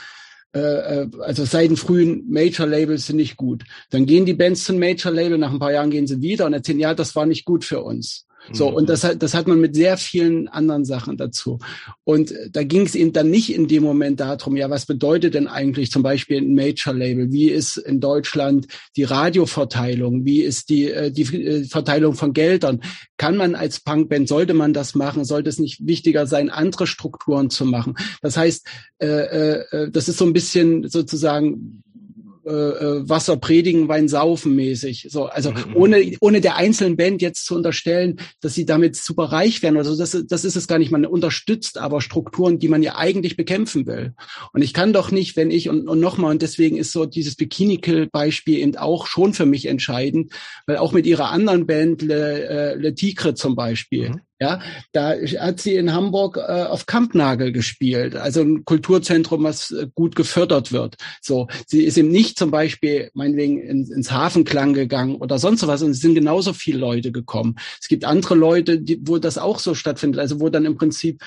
[0.55, 3.63] äh, äh, also seit den frühen Major-Labels sind nicht gut.
[3.89, 6.79] Dann gehen die Bands zum Major-Label, nach ein paar Jahren gehen sie wieder und erzählen,
[6.79, 8.24] ja, das war nicht gut für uns.
[8.51, 11.59] So, und das hat, das hat man mit sehr vielen anderen Sachen dazu.
[12.03, 15.47] Und da ging es eben dann nicht in dem Moment darum, ja, was bedeutet denn
[15.47, 17.31] eigentlich zum Beispiel ein Major-Label?
[17.31, 20.25] Wie ist in Deutschland die Radioverteilung?
[20.25, 22.81] Wie ist die, äh, die äh, Verteilung von Geldern?
[23.17, 25.25] Kann man als Punkband, sollte man das machen?
[25.25, 27.95] Sollte es nicht wichtiger sein, andere Strukturen zu machen?
[28.21, 28.67] Das heißt,
[28.99, 31.83] äh, äh, das ist so ein bisschen sozusagen
[32.45, 35.07] äh, äh, Wasser predigen, Wein saufen mäßig.
[35.09, 39.25] So, also mhm, ohne, ohne der einzelnen Band jetzt zu unterstellen, dass sie damit super
[39.25, 39.77] reich werden.
[39.77, 40.91] Also das, das ist es gar nicht.
[40.91, 44.13] Man unterstützt aber Strukturen, die man ja eigentlich bekämpfen will.
[44.53, 47.35] Und ich kann doch nicht, wenn ich, und, und nochmal, und deswegen ist so dieses
[47.35, 50.31] Bikini-Kill-Beispiel eben auch schon für mich entscheidend,
[50.67, 54.21] weil auch mit ihrer anderen Band, Le, äh, Le Tigre zum Beispiel, mhm.
[54.37, 54.59] Ja,
[54.91, 60.17] da hat sie in Hamburg äh, auf Kampnagel gespielt, also ein Kulturzentrum, was äh, gut
[60.17, 60.97] gefördert wird.
[61.21, 65.81] So, sie ist eben nicht zum Beispiel meinetwegen ins, ins Hafenklang gegangen oder sonst was,
[65.83, 67.55] und es sind genauso viele Leute gekommen.
[67.79, 71.23] Es gibt andere Leute, die, wo das auch so stattfindet, also wo dann im Prinzip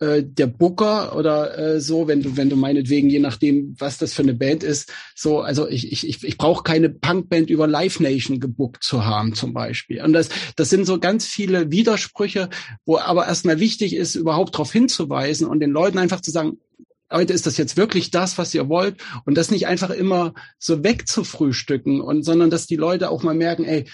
[0.00, 4.14] äh, der Booker oder äh, so, wenn du, wenn du meinetwegen, je nachdem, was das
[4.14, 8.00] für eine Band ist, so, also ich, ich, ich, ich brauche keine Punkband über Live
[8.00, 10.02] Nation gebuckt zu haben, zum Beispiel.
[10.02, 12.48] Und das, das sind so ganz viele Widersprüche,
[12.84, 16.58] wo aber erstmal wichtig ist, überhaupt darauf hinzuweisen und den Leuten einfach zu sagen,
[17.10, 18.96] Leute, ist das jetzt wirklich das, was ihr wollt?
[19.24, 23.64] Und das nicht einfach immer so wegzufrühstücken und, sondern dass die Leute auch mal merken,
[23.64, 23.86] ey,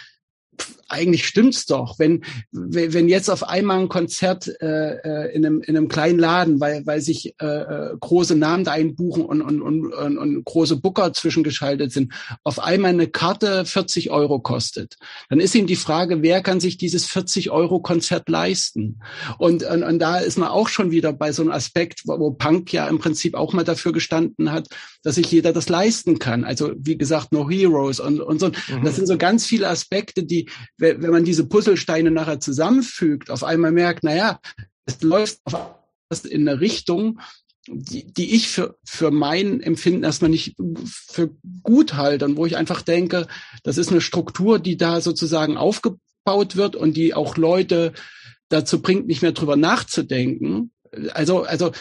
[0.95, 5.77] eigentlich stimmt's doch, wenn wenn jetzt auf einmal ein Konzert äh, äh, in, einem, in
[5.77, 9.93] einem kleinen Laden, weil weil sich äh, äh, große Namen da einbuchen und, und, und,
[9.93, 12.13] und, und große Booker zwischengeschaltet sind,
[12.43, 14.97] auf einmal eine Karte 40 Euro kostet,
[15.29, 19.01] dann ist eben die Frage, wer kann sich dieses 40 Euro Konzert leisten?
[19.39, 22.31] Und, und, und da ist man auch schon wieder bei so einem Aspekt, wo, wo
[22.33, 24.69] Punk ja im Prinzip auch mal dafür gestanden hat,
[25.03, 26.45] dass sich jeder das leisten kann.
[26.45, 28.49] Also wie gesagt, No Heroes und, und so.
[28.49, 28.85] Mhm.
[28.85, 30.49] Das sind so ganz viele Aspekte, die
[30.85, 34.41] wenn man diese Puzzlesteine nachher zusammenfügt, auf einmal merkt, naja,
[34.87, 35.41] es läuft
[36.29, 37.21] in eine Richtung,
[37.67, 40.57] die, die ich für, für mein Empfinden erstmal nicht
[40.87, 41.31] für
[41.63, 43.27] gut halte und wo ich einfach denke,
[43.63, 47.93] das ist eine Struktur, die da sozusagen aufgebaut wird und die auch Leute
[48.49, 50.73] dazu bringt, nicht mehr drüber nachzudenken.
[51.13, 51.73] Also, also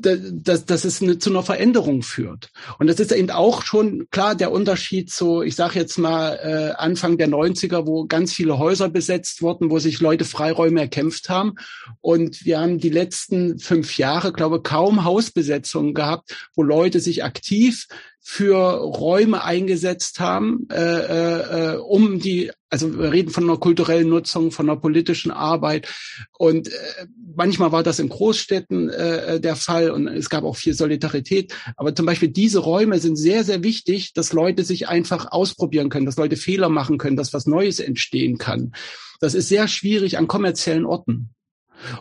[0.00, 2.50] dass, dass es eine, zu einer Veränderung führt.
[2.78, 6.80] Und das ist eben auch schon klar der Unterschied zu, ich sage jetzt mal, äh,
[6.80, 11.54] Anfang der 90er, wo ganz viele Häuser besetzt wurden, wo sich Leute Freiräume erkämpft haben.
[12.00, 17.86] Und wir haben die letzten fünf Jahre, glaube kaum Hausbesetzungen gehabt, wo Leute sich aktiv
[18.30, 24.10] für Räume eingesetzt haben, äh, äh, äh, um die, also wir reden von einer kulturellen
[24.10, 25.88] Nutzung, von einer politischen Arbeit.
[26.36, 30.74] Und äh, manchmal war das in Großstädten äh, der Fall und es gab auch viel
[30.74, 31.54] Solidarität.
[31.78, 36.04] Aber zum Beispiel diese Räume sind sehr, sehr wichtig, dass Leute sich einfach ausprobieren können,
[36.04, 38.72] dass Leute Fehler machen können, dass was Neues entstehen kann.
[39.20, 41.30] Das ist sehr schwierig an kommerziellen Orten.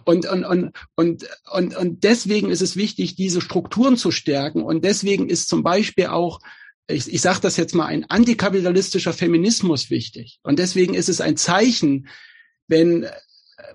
[0.05, 4.63] Und, und, und, und, und, und deswegen ist es wichtig, diese Strukturen zu stärken.
[4.63, 6.39] Und deswegen ist zum Beispiel auch,
[6.87, 10.39] ich, ich sage das jetzt mal, ein antikapitalistischer Feminismus wichtig.
[10.43, 12.07] Und deswegen ist es ein Zeichen,
[12.67, 13.07] wenn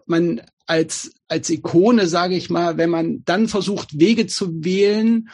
[0.06, 5.28] man als, als Ikone, sage ich mal, wenn man dann versucht, Wege zu wählen,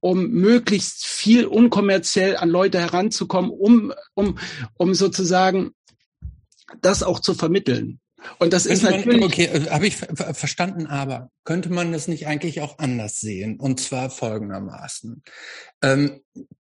[0.00, 4.38] um möglichst viel unkommerziell an Leute heranzukommen, um, um,
[4.74, 5.72] um sozusagen
[6.82, 8.00] das auch zu vermitteln.
[8.38, 9.22] Und das ist natürlich.
[9.22, 13.58] Okay, äh, habe ich verstanden, aber könnte man das nicht eigentlich auch anders sehen?
[13.58, 15.22] Und zwar folgendermaßen.
[15.82, 16.20] Ähm,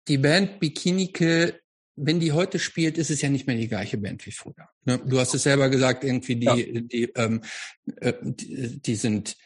[0.08, 1.60] die Band Bikini Kill,
[1.96, 4.68] wenn die heute spielt, ist es ja nicht mehr die gleiche Band wie früher.
[4.84, 5.00] Ne?
[5.04, 6.56] Du hast es selber gesagt, irgendwie die, ja.
[6.56, 7.42] die, ähm,
[8.00, 9.36] äh, die, die sind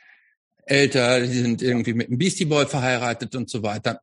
[0.65, 4.01] älter, die sind irgendwie mit einem Beastie Boy verheiratet und so weiter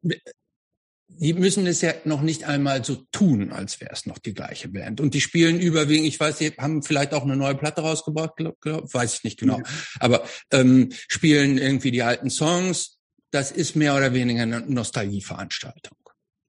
[1.08, 4.68] die müssen es ja noch nicht einmal so tun, als wäre es noch die gleiche
[4.68, 5.00] Band.
[5.00, 8.60] Und die spielen überwiegend, ich weiß, die haben vielleicht auch eine neue Platte rausgebracht, glaub,
[8.60, 9.62] glaub, weiß ich nicht genau,
[10.00, 12.98] aber ähm, spielen irgendwie die alten Songs.
[13.32, 15.98] Das ist mehr oder weniger eine Nostalgieveranstaltung.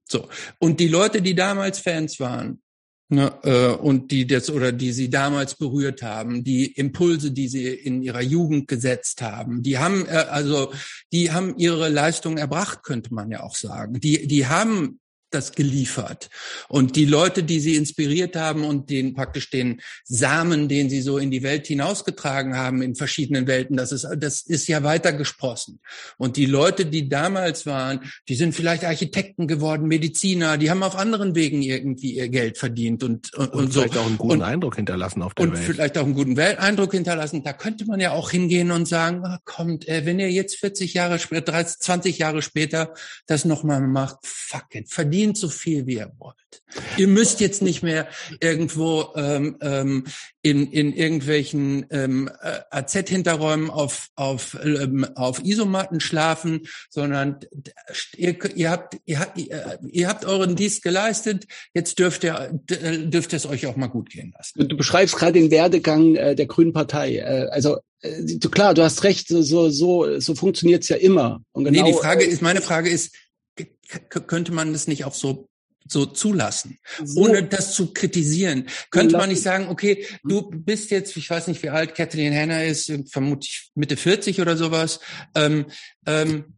[0.09, 0.29] So.
[0.59, 2.63] Und die Leute, die damals Fans waren,
[3.09, 7.69] Ne, äh, und die das oder die sie damals berührt haben, die Impulse, die sie
[7.69, 10.73] in ihrer Jugend gesetzt haben, die haben äh, also
[11.13, 14.01] die haben ihre Leistung erbracht, könnte man ja auch sagen.
[14.01, 14.99] Die die haben
[15.31, 16.31] das geliefert.
[16.69, 21.19] Und die Leute, die sie inspiriert haben und den praktisch den Samen, den sie so
[21.19, 25.81] in die Welt hinausgetragen haben in verschiedenen Welten, das ist, das ist ja weiter gesprossen.
[26.17, 30.97] Und die Leute, die damals waren, die sind vielleicht Architekten geworden, Mediziner, die haben auf
[30.97, 34.01] anderen Wegen irgendwie ihr Geld verdient und, und, und, und vielleicht so.
[34.01, 35.69] auch einen guten und, Eindruck hinterlassen auf der und Welt.
[35.69, 37.43] Und vielleicht auch einen guten Eindruck hinterlassen.
[37.43, 40.95] Da könnte man ja auch hingehen und sagen, ah, kommt, äh, wenn ihr jetzt 40
[40.95, 42.95] Jahre später, 30, 20 Jahre später
[43.27, 46.37] das nochmal macht, fuck it, verdient verdient so viel, wie ihr wollt.
[46.97, 48.09] Ihr müsst jetzt nicht mehr
[48.41, 50.05] irgendwo ähm, ähm,
[50.43, 57.41] in, in irgendwelchen ähm, äh, AZ-Hinterräumen auf, auf, ähm, auf Isomatten schlafen, sondern
[58.17, 63.37] ihr, ihr, habt, ihr, habt, ihr habt euren Dienst geleistet, jetzt dürft ihr, dürft ihr
[63.37, 64.69] es euch auch mal gut gehen lassen.
[64.69, 67.17] Du beschreibst gerade den Werdegang äh, der Grünen Partei.
[67.17, 71.43] Äh, also äh, klar, du hast recht, so, so, so funktioniert's ja immer.
[71.53, 73.15] Und genau, nee, die Frage ist, meine Frage ist,
[74.09, 75.49] könnte man das nicht auch so
[75.89, 77.21] so zulassen, so.
[77.21, 78.67] ohne das zu kritisieren.
[78.91, 82.65] Könnte man nicht sagen, okay, du bist jetzt, ich weiß nicht, wie alt Kathleen Hanna
[82.65, 85.01] ist, vermutlich Mitte 40 oder sowas.
[85.35, 85.67] Ähm,
[86.07, 86.56] ähm,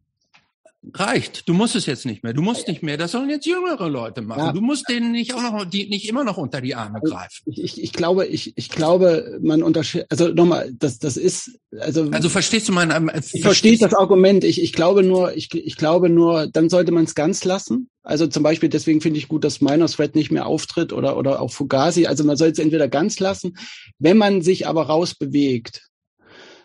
[0.93, 1.47] reicht.
[1.47, 2.33] Du musst es jetzt nicht mehr.
[2.33, 2.97] Du musst nicht mehr.
[2.97, 4.39] Das sollen jetzt jüngere Leute machen.
[4.39, 4.51] Ja.
[4.53, 7.43] Du musst denen nicht auch noch, die nicht immer noch unter die Arme also greifen.
[7.45, 12.09] Ich, ich, ich glaube, ich, ich glaube, man unterscheidet, also nochmal, das, das ist, also.
[12.11, 14.43] Also verstehst du mein, äh, ich verstehe das Argument.
[14.43, 17.89] Ich, ich glaube nur, ich, ich glaube nur, dann sollte man es ganz lassen.
[18.01, 21.41] Also zum Beispiel, deswegen finde ich gut, dass Minor Threat nicht mehr auftritt oder, oder
[21.41, 22.07] auch Fugazi.
[22.07, 23.57] Also man soll es entweder ganz lassen.
[23.99, 25.88] Wenn man sich aber rausbewegt,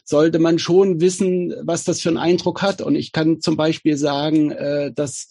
[0.05, 2.81] sollte man schon wissen, was das für einen Eindruck hat.
[2.82, 5.28] Und ich kann zum Beispiel sagen, äh, dass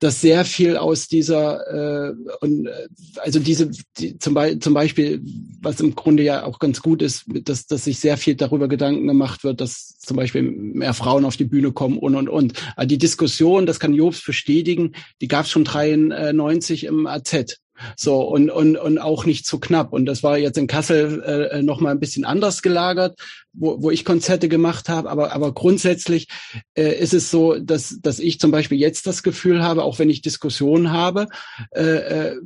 [0.00, 5.20] dass sehr viel aus dieser äh, und äh, also diese die, zum, Be zum Beispiel
[5.60, 9.08] was im Grunde ja auch ganz gut ist, dass dass sich sehr viel darüber Gedanken
[9.08, 12.52] gemacht wird, dass zum Beispiel mehr Frauen auf die Bühne kommen und und und.
[12.76, 17.58] Also die Diskussion, das kann Jobs bestätigen, die gab es schon 93 im AZ.
[17.96, 19.92] So und und und auch nicht zu knapp.
[19.92, 23.18] Und das war jetzt in Kassel äh, noch mal ein bisschen anders gelagert,
[23.52, 25.10] wo, wo ich Konzerte gemacht habe.
[25.10, 26.28] Aber aber grundsätzlich
[26.74, 30.10] äh, ist es so, dass dass ich zum Beispiel jetzt das Gefühl habe, auch wenn
[30.10, 31.28] ich Diskussionen habe,
[31.72, 32.36] äh, äh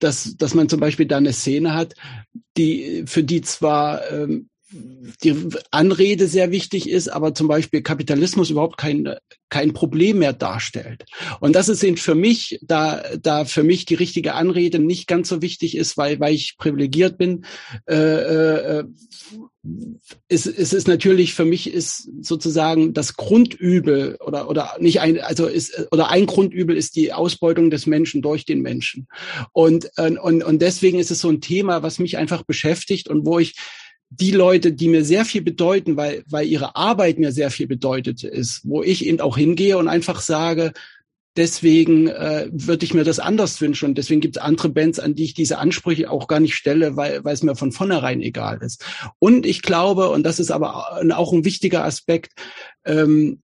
[0.00, 1.94] dass dass man zum Beispiel da eine Szene hat,
[2.56, 4.48] die für die zwar ähm,
[5.22, 5.34] die
[5.70, 9.14] Anrede sehr wichtig ist, aber zum Beispiel Kapitalismus überhaupt kein,
[9.48, 11.04] kein Problem mehr darstellt.
[11.40, 15.28] Und das ist eben für mich, da, da für mich die richtige Anrede nicht ganz
[15.28, 17.44] so wichtig ist, weil, weil ich privilegiert bin,
[17.86, 18.84] äh, äh,
[20.28, 25.46] es, es ist natürlich für mich ist sozusagen das Grundübel oder oder nicht ein also
[25.46, 29.06] ist oder ein Grundübel ist die Ausbeutung des Menschen durch den Menschen
[29.52, 33.38] und und und deswegen ist es so ein Thema was mich einfach beschäftigt und wo
[33.38, 33.54] ich
[34.20, 38.24] die Leute, die mir sehr viel bedeuten, weil, weil ihre Arbeit mir sehr viel bedeutet
[38.24, 40.72] ist, wo ich eben auch hingehe und einfach sage,
[41.36, 43.86] deswegen äh, würde ich mir das anders wünschen.
[43.90, 46.96] Und deswegen gibt es andere Bands, an die ich diese Ansprüche auch gar nicht stelle,
[46.96, 48.84] weil, weil es mir von vornherein egal ist.
[49.18, 52.32] Und ich glaube, und das ist aber auch ein wichtiger Aspekt,
[52.84, 53.41] ähm,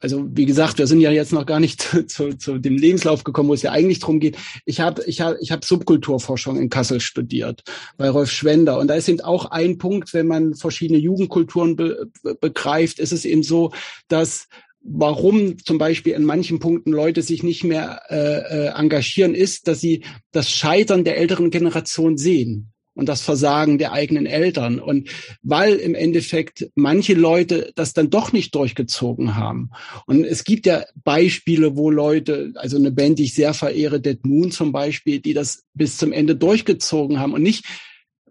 [0.00, 3.48] also wie gesagt, wir sind ja jetzt noch gar nicht zu, zu, dem Lebenslauf gekommen,
[3.48, 4.36] wo es ja eigentlich drum geht.
[4.64, 7.62] Ich habe ich hab, ich hab Subkulturforschung in Kassel studiert
[7.96, 12.10] bei Rolf Schwender und da ist eben auch ein Punkt, wenn man verschiedene Jugendkulturen be,
[12.40, 13.72] begreift, ist es eben so,
[14.08, 14.48] dass
[14.88, 19.80] warum zum Beispiel in manchen Punkten Leute sich nicht mehr äh, äh engagieren, ist, dass
[19.80, 24.80] sie das Scheitern der älteren Generation sehen und das Versagen der eigenen Eltern.
[24.80, 25.10] Und
[25.42, 29.70] weil im Endeffekt manche Leute das dann doch nicht durchgezogen haben.
[30.06, 34.24] Und es gibt ja Beispiele, wo Leute, also eine Band, die ich sehr verehre, Dead
[34.24, 37.64] Moon zum Beispiel, die das bis zum Ende durchgezogen haben und nicht,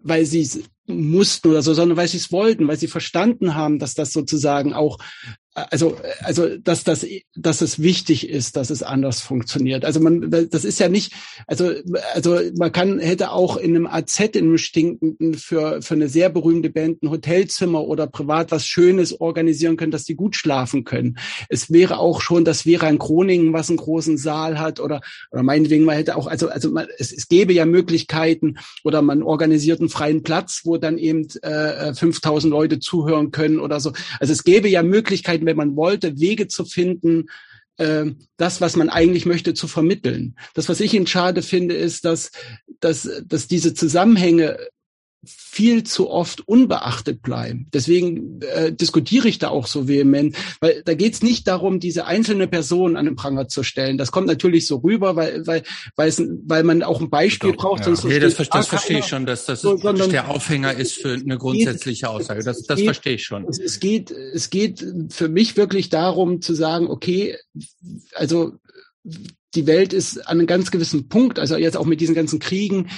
[0.02, 3.78] weil sie es mussten oder so, sondern weil sie es wollten, weil sie verstanden haben,
[3.78, 4.98] dass das sozusagen auch
[5.56, 9.86] also, also, dass das, dass es wichtig ist, dass es anders funktioniert.
[9.86, 11.14] Also man, das ist ja nicht,
[11.46, 11.72] also,
[12.12, 16.28] also man kann, hätte auch in einem AZ in einem stinkenden für, für eine sehr
[16.28, 21.16] berühmte Band ein Hotelzimmer oder privat was Schönes organisieren können, dass die gut schlafen können.
[21.48, 25.00] Es wäre auch schon, das wäre ein Groningen, was einen großen Saal hat oder,
[25.30, 29.22] oder meinetwegen, man hätte auch, also, also man, es, es gäbe ja Möglichkeiten oder man
[29.22, 33.94] organisiert einen freien Platz, wo dann eben äh, 5000 Leute zuhören können oder so.
[34.20, 37.26] Also es gäbe ja Möglichkeiten, wenn man wollte, Wege zu finden,
[37.78, 38.06] äh,
[38.36, 40.36] das, was man eigentlich möchte, zu vermitteln.
[40.54, 42.30] Das, was ich ihn schade finde, ist, dass,
[42.80, 44.58] dass, dass diese Zusammenhänge
[45.24, 47.68] viel zu oft unbeachtet bleiben.
[47.72, 52.06] Deswegen äh, diskutiere ich da auch so vehement, weil da geht es nicht darum, diese
[52.06, 53.98] einzelne Person an den Pranger zu stellen.
[53.98, 55.62] Das kommt natürlich so rüber, weil weil
[55.96, 57.80] weil, es, weil man auch ein Beispiel Doch, braucht.
[57.80, 57.86] Ja.
[57.86, 60.94] Sonst nee, das, verstehe, das verstehe ich schon, dass das so, sondern, der Aufhänger ist
[60.94, 62.42] für eine grundsätzliche Aussage.
[62.42, 63.46] Das, das geht, verstehe ich schon.
[63.48, 67.36] Es geht es geht für mich wirklich darum zu sagen, okay,
[68.14, 68.52] also
[69.54, 72.86] die Welt ist an einem ganz gewissen Punkt, also jetzt auch mit diesen ganzen Kriegen,
[72.86, 72.90] äh,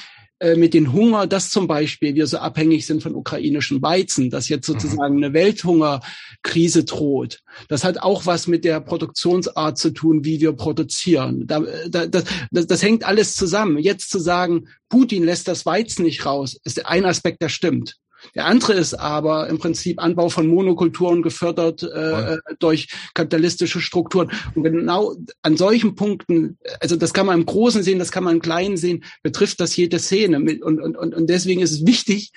[0.56, 4.68] mit den Hunger, dass zum Beispiel wir so abhängig sind von ukrainischen Weizen, dass jetzt
[4.68, 4.74] mhm.
[4.74, 7.40] sozusagen eine Welthungerkrise droht.
[7.68, 11.46] Das hat auch was mit der Produktionsart zu tun, wie wir produzieren.
[11.46, 13.78] Da, da, das, das, das hängt alles zusammen.
[13.78, 17.96] Jetzt zu sagen, Putin lässt das Weizen nicht raus, ist ein Aspekt, der stimmt.
[18.34, 24.30] Der andere ist aber im Prinzip Anbau von Monokulturen gefördert äh, äh, durch kapitalistische Strukturen.
[24.54, 28.36] Und genau an solchen Punkten, also das kann man im Großen sehen, das kann man
[28.36, 30.38] im Kleinen sehen, betrifft das jede Szene.
[30.38, 32.32] Und, und, und deswegen ist es wichtig,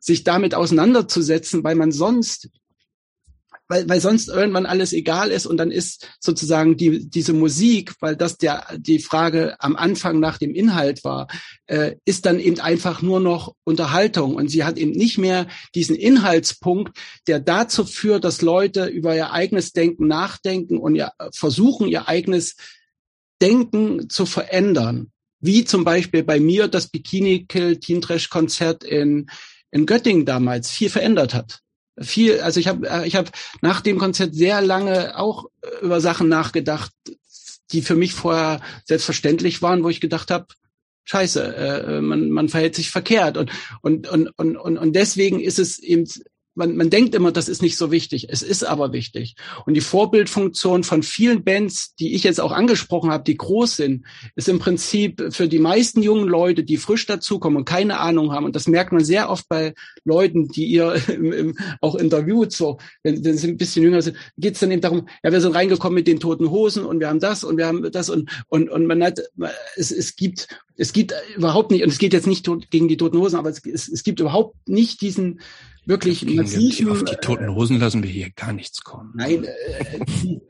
[0.00, 2.48] sich damit auseinanderzusetzen, weil man sonst
[3.72, 8.16] weil, weil sonst irgendwann alles egal ist und dann ist sozusagen die, diese Musik, weil
[8.16, 11.26] das der, die Frage am Anfang nach dem Inhalt war,
[11.68, 15.96] äh, ist dann eben einfach nur noch Unterhaltung und sie hat eben nicht mehr diesen
[15.96, 22.08] Inhaltspunkt, der dazu führt, dass Leute über ihr eigenes Denken nachdenken und ihr, versuchen, ihr
[22.08, 22.56] eigenes
[23.40, 25.12] Denken zu verändern.
[25.40, 29.30] Wie zum Beispiel bei mir das Bikini Kill Teen Trash Konzert in,
[29.70, 31.62] in Göttingen damals viel verändert hat
[31.98, 36.00] viel, also ich habe äh, ich hab nach dem Konzert sehr lange auch äh, über
[36.00, 36.92] Sachen nachgedacht,
[37.70, 40.46] die für mich vorher selbstverständlich waren, wo ich gedacht habe,
[41.04, 43.36] Scheiße, äh, man, man verhält sich verkehrt.
[43.36, 43.50] Und
[43.82, 46.06] und und und und deswegen ist es eben
[46.54, 48.26] man, man denkt immer, das ist nicht so wichtig.
[48.28, 49.36] Es ist aber wichtig.
[49.64, 54.04] Und die Vorbildfunktion von vielen Bands, die ich jetzt auch angesprochen habe, die groß sind,
[54.36, 58.44] ist im Prinzip für die meisten jungen Leute, die frisch dazukommen und keine Ahnung haben.
[58.44, 59.74] Und das merkt man sehr oft bei
[60.04, 64.16] Leuten, die ihr im, im, auch interviewt, so, wenn, wenn sie ein bisschen jünger sind,
[64.36, 67.08] geht es dann eben darum, ja, wir sind reingekommen mit den toten Hosen und wir
[67.08, 69.20] haben das und wir haben das und, und, und man hat,
[69.76, 73.18] es, es gibt, es gibt überhaupt nicht, und es geht jetzt nicht gegen die toten
[73.18, 75.40] Hosen, aber es, es, es gibt überhaupt nicht diesen,
[75.84, 76.90] wirklich massiven...
[76.90, 79.12] Auf die toten Hosen lassen wir hier gar nichts kommen.
[79.14, 80.40] Nein, äh, die,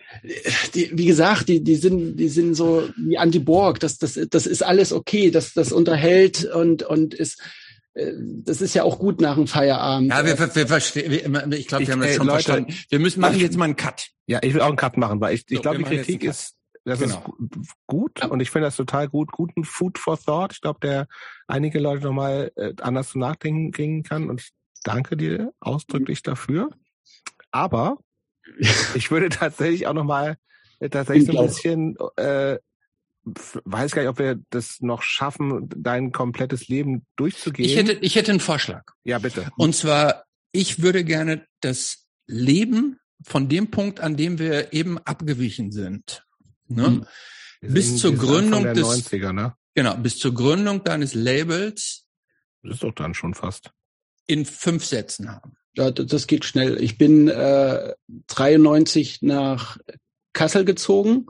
[0.75, 3.81] die, wie gesagt, die, die sind, die sind so wie Anti-Borg.
[3.81, 5.31] Das, das, das ist alles okay.
[5.31, 7.41] Das, das unterhält und, und ist,
[7.95, 8.13] äh,
[8.45, 10.11] das ist ja auch gut nach dem Feierabend.
[10.11, 11.13] Ja, wir, wir, wir verstehen,
[11.53, 12.75] ich glaube, wir haben das schon Leute, verstanden.
[12.89, 14.09] Wir müssen machen jetzt mal einen Cut.
[14.27, 16.55] Ja, ich will auch einen Cut machen, weil ich, ich so, glaube, die Kritik ist,
[16.85, 17.25] das genau.
[17.61, 18.27] ist gut ja.
[18.27, 20.53] und ich finde das total gut, guten Food for Thought.
[20.53, 21.07] Ich glaube, der
[21.47, 24.43] einige Leute nochmal äh, anders zu nachdenken kriegen kann und
[24.83, 26.71] danke dir ausdrücklich dafür.
[27.51, 27.99] Aber
[28.95, 30.37] ich würde tatsächlich auch noch mal
[30.81, 32.59] äh, tatsächlich so ein bisschen äh,
[33.25, 37.69] weiß gar nicht, ob wir das noch schaffen, dein komplettes Leben durchzugehen.
[37.69, 38.83] Ich hätte, ich hätte einen Vorschlag.
[39.05, 39.51] Ja, bitte.
[39.57, 45.71] Und zwar, ich würde gerne das Leben von dem Punkt, an dem wir eben abgewichen
[45.71, 46.27] sind,
[46.67, 46.87] ne?
[46.87, 47.07] Hm.
[47.61, 49.55] bis zur Gründung des 90er, ne?
[49.75, 52.07] Genau, bis zur Gründung deines Labels.
[52.63, 53.71] Das ist doch dann schon fast
[54.27, 55.57] in fünf Sätzen haben?
[55.74, 56.82] Ja, das geht schnell.
[56.82, 57.94] Ich bin äh,
[58.28, 59.78] 93 nach
[60.35, 61.27] Kassel gezogen,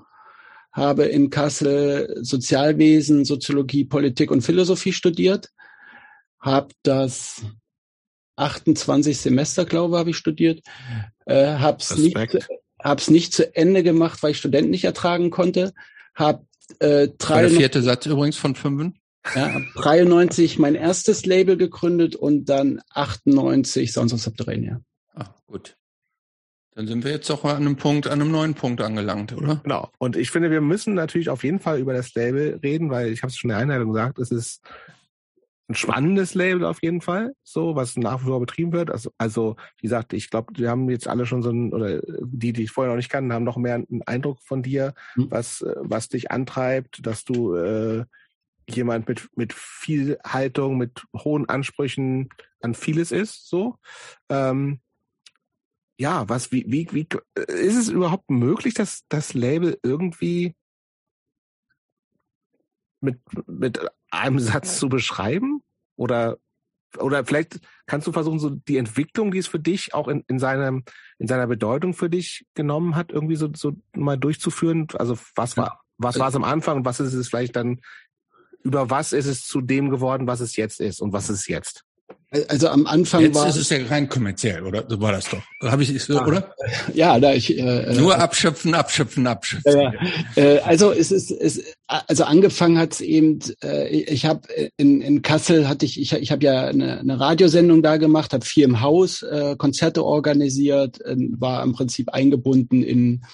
[0.73, 5.51] habe in Kassel Sozialwesen, Soziologie, Politik und Philosophie studiert,
[6.41, 7.43] habe das
[8.37, 10.61] 28 Semester, glaube ich, habe ich studiert,
[11.27, 12.17] äh, habe es nicht,
[12.83, 15.73] hab's nicht zu Ende gemacht, weil ich Studenten nicht ertragen konnte,
[16.15, 16.47] habe
[16.81, 17.43] äh, drei.
[17.43, 18.93] Der vierte Satz übrigens von fünf.
[19.35, 24.81] Ja, 93 mein erstes Label gegründet und dann 98 Sounds of Subterranea.
[25.15, 25.77] Ah, gut.
[26.75, 29.61] Dann sind wir jetzt auch an einem Punkt, an einem neuen Punkt angelangt, oder?
[29.63, 29.91] Genau.
[29.99, 33.23] Und ich finde, wir müssen natürlich auf jeden Fall über das Label reden, weil ich
[33.23, 34.63] habe es schon in der Einleitung gesagt, es ist
[35.69, 38.91] ein spannendes Label auf jeden Fall, so was nach wie vor betrieben wird.
[38.91, 42.53] Also, also wie gesagt, ich glaube, wir haben jetzt alle schon so ein, oder die,
[42.53, 45.31] die ich vorher noch nicht kannten, haben noch mehr einen Eindruck von dir, hm.
[45.31, 48.05] was, was dich antreibt, dass du äh,
[48.77, 52.29] jemand mit, mit viel Haltung, mit hohen Ansprüchen
[52.61, 53.77] an vieles ist, so.
[54.29, 54.81] Ähm,
[55.99, 57.07] ja, was, wie, wie, wie,
[57.49, 60.55] ist es überhaupt möglich, dass das Label irgendwie
[63.01, 63.81] mit, mit
[64.11, 65.63] einem Satz zu beschreiben?
[65.97, 66.39] Oder,
[66.99, 70.39] oder vielleicht kannst du versuchen, so die Entwicklung, die es für dich auch in, in
[70.39, 70.85] seinem,
[71.19, 74.89] in seiner Bedeutung für dich genommen hat, irgendwie so, so mal durchzuführen?
[74.95, 77.81] Also, was war, was war es am Anfang und was ist es vielleicht dann
[78.63, 81.85] über was ist es zu dem geworden, was es jetzt ist und was ist jetzt?
[82.49, 84.87] Also am Anfang Jetzt war ist es ja rein kommerziell, oder?
[84.89, 85.43] So war das doch.
[85.71, 86.27] Habe ich so, ja.
[86.27, 86.55] oder?
[86.95, 89.71] Ja, da ich äh, nur abschöpfen, abschöpfen, abschöpfen.
[89.71, 89.93] Ja,
[90.37, 93.41] äh, also es ist es also angefangen hat es eben.
[93.63, 94.49] Äh, ich habe
[94.79, 98.47] in, in Kassel hatte ich ich, ich habe ja eine, eine Radiosendung da gemacht, habe
[98.47, 103.25] vier im Haus äh, Konzerte organisiert, äh, war im Prinzip eingebunden in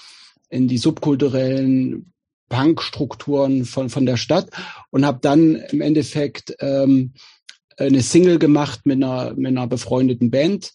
[0.50, 2.12] in die subkulturellen
[2.48, 4.48] Punkstrukturen von von der Stadt
[4.90, 7.12] und habe dann im Endeffekt ähm,
[7.78, 10.72] eine Single gemacht mit einer, mit einer befreundeten Band,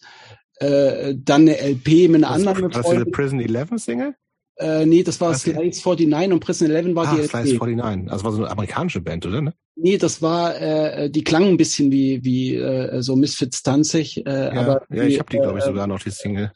[0.56, 2.86] äh, dann eine LP mit einer was, anderen befreundeten.
[2.86, 4.16] War das Prison 11 Single?
[4.58, 7.30] Äh, nee, das war was Slides 49 und Prison 11 war ah, die LP.
[7.30, 9.42] Slides 49, also war so eine amerikanische Band, oder?
[9.42, 9.54] Ne?
[9.76, 14.26] Nee, das war, äh, die klangen ein bisschen wie, wie äh, so Misfits 20.
[14.26, 16.52] Äh, ja, aber ja, ich habe die, glaube ich, äh, sogar noch, die Single.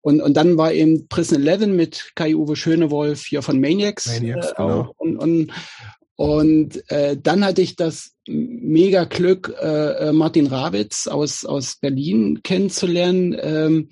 [0.00, 4.06] Und, und dann war eben Prison 11 mit Kai-Uwe Schönewolf hier von Maniacs.
[4.06, 4.94] Maniacs, äh, genau.
[4.96, 5.52] Und, und,
[6.16, 12.40] und äh, dann hatte ich das mega Glück, äh, äh, Martin Rawitz aus, aus Berlin
[12.42, 13.36] kennenzulernen.
[13.40, 13.88] Ähm,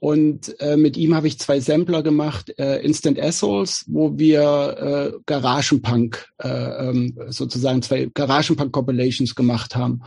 [0.00, 5.18] und äh, mit ihm habe ich zwei Sampler gemacht, äh, Instant Assholes, wo wir äh,
[5.26, 10.02] Garagenpunk, äh, ähm, sozusagen zwei Garagenpunk-Compilations gemacht haben.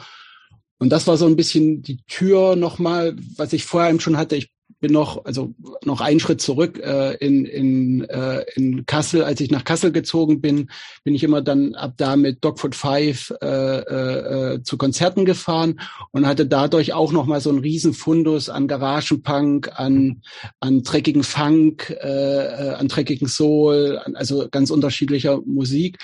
[0.77, 4.35] Und das war so ein bisschen die Tür nochmal, was ich vorher eben schon hatte.
[4.37, 4.49] Ich
[4.81, 5.53] bin noch, also
[5.85, 9.23] noch einen Schritt zurück äh, in, in, äh, in Kassel.
[9.23, 10.69] Als ich nach Kassel gezogen bin,
[11.03, 15.79] bin ich immer dann ab da mit Dogfoot Five äh, äh, zu Konzerten gefahren
[16.11, 20.23] und hatte dadurch auch noch mal so einen riesen Fundus an Garagenpunk, an,
[20.59, 25.99] an dreckigen Funk, äh, äh an dreckigen Soul, also ganz unterschiedlicher Musik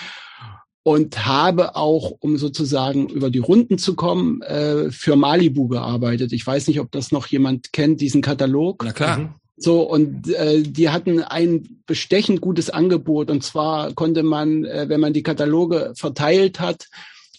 [0.87, 6.31] und habe auch, um sozusagen über die Runden zu kommen, äh, für Malibu gearbeitet.
[6.31, 8.83] Ich weiß nicht, ob das noch jemand kennt, diesen Katalog.
[8.85, 9.17] Na klar.
[9.17, 9.29] Mhm.
[9.57, 13.29] So, und äh, die hatten ein bestechend gutes Angebot.
[13.29, 16.87] Und zwar konnte man, äh, wenn man die Kataloge verteilt hat,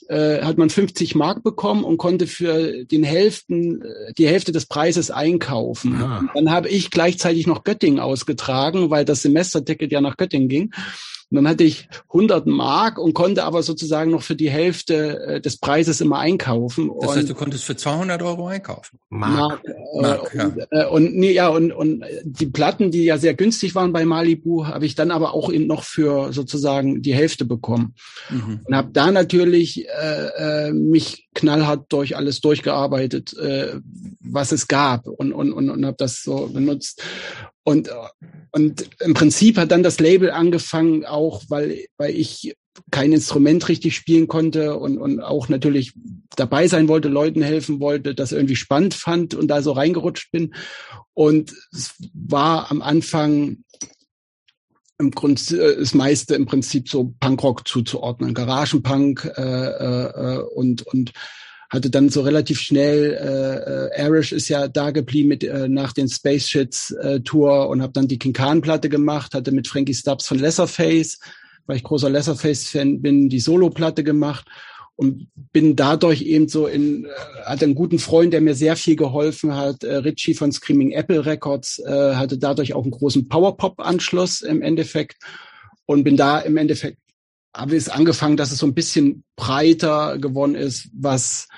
[0.08, 4.66] äh, hat man 50 Mark bekommen und konnte für den Hälften, äh, die Hälfte des
[4.66, 5.94] Preises einkaufen.
[5.94, 6.24] Ah.
[6.34, 10.70] Dann habe ich gleichzeitig noch Göttingen ausgetragen, weil das Semesterticket ja nach Göttingen ging.
[11.30, 15.40] Und dann hatte ich 100 Mark und konnte aber sozusagen noch für die Hälfte äh,
[15.40, 16.90] des Preises immer einkaufen.
[17.00, 18.98] Das heißt, du konntest für 200 Euro einkaufen?
[19.10, 19.38] Mark.
[19.38, 20.44] Mark, äh, Mark ja.
[20.46, 24.06] Und, äh, und, nee, ja, und, und die Platten, die ja sehr günstig waren bei
[24.06, 27.94] Malibu, habe ich dann aber auch eben noch für sozusagen die Hälfte bekommen.
[28.30, 28.60] Mhm.
[28.64, 33.80] Und habe da natürlich äh, äh, mich knallhart durch alles durchgearbeitet, äh,
[34.20, 37.02] was es gab und, und, und, und habe das so benutzt.
[37.68, 37.90] Und,
[38.52, 42.54] und im Prinzip hat dann das Label angefangen, auch weil, weil ich
[42.90, 45.92] kein Instrument richtig spielen konnte und, und auch natürlich
[46.34, 50.54] dabei sein wollte, Leuten helfen wollte, das irgendwie spannend fand und da so reingerutscht bin.
[51.12, 53.58] Und es war am Anfang
[54.98, 61.12] im Grunde äh, das meiste im Prinzip so Punkrock zuzuordnen, Garagenpunk äh, äh, und und
[61.70, 65.92] hatte dann so relativ schnell, äh, äh, Arish ist ja da geblieben mit äh, nach
[65.92, 69.68] den Space Shits äh, Tour und habe dann die King Khan Platte gemacht, hatte mit
[69.68, 71.18] Frankie Stubbs von Lesserface,
[71.66, 74.46] weil ich großer Lesserface Fan bin, die Solo Platte gemacht
[74.96, 77.08] und bin dadurch eben so in äh,
[77.44, 81.24] hatte einen guten Freund, der mir sehr viel geholfen hat, äh, Richie von Screaming Apple
[81.26, 85.22] Records, äh, hatte dadurch auch einen großen Powerpop Anschluss im Endeffekt
[85.86, 86.98] und bin da im Endeffekt
[87.54, 91.48] habe es angefangen, dass es so ein bisschen breiter geworden ist, was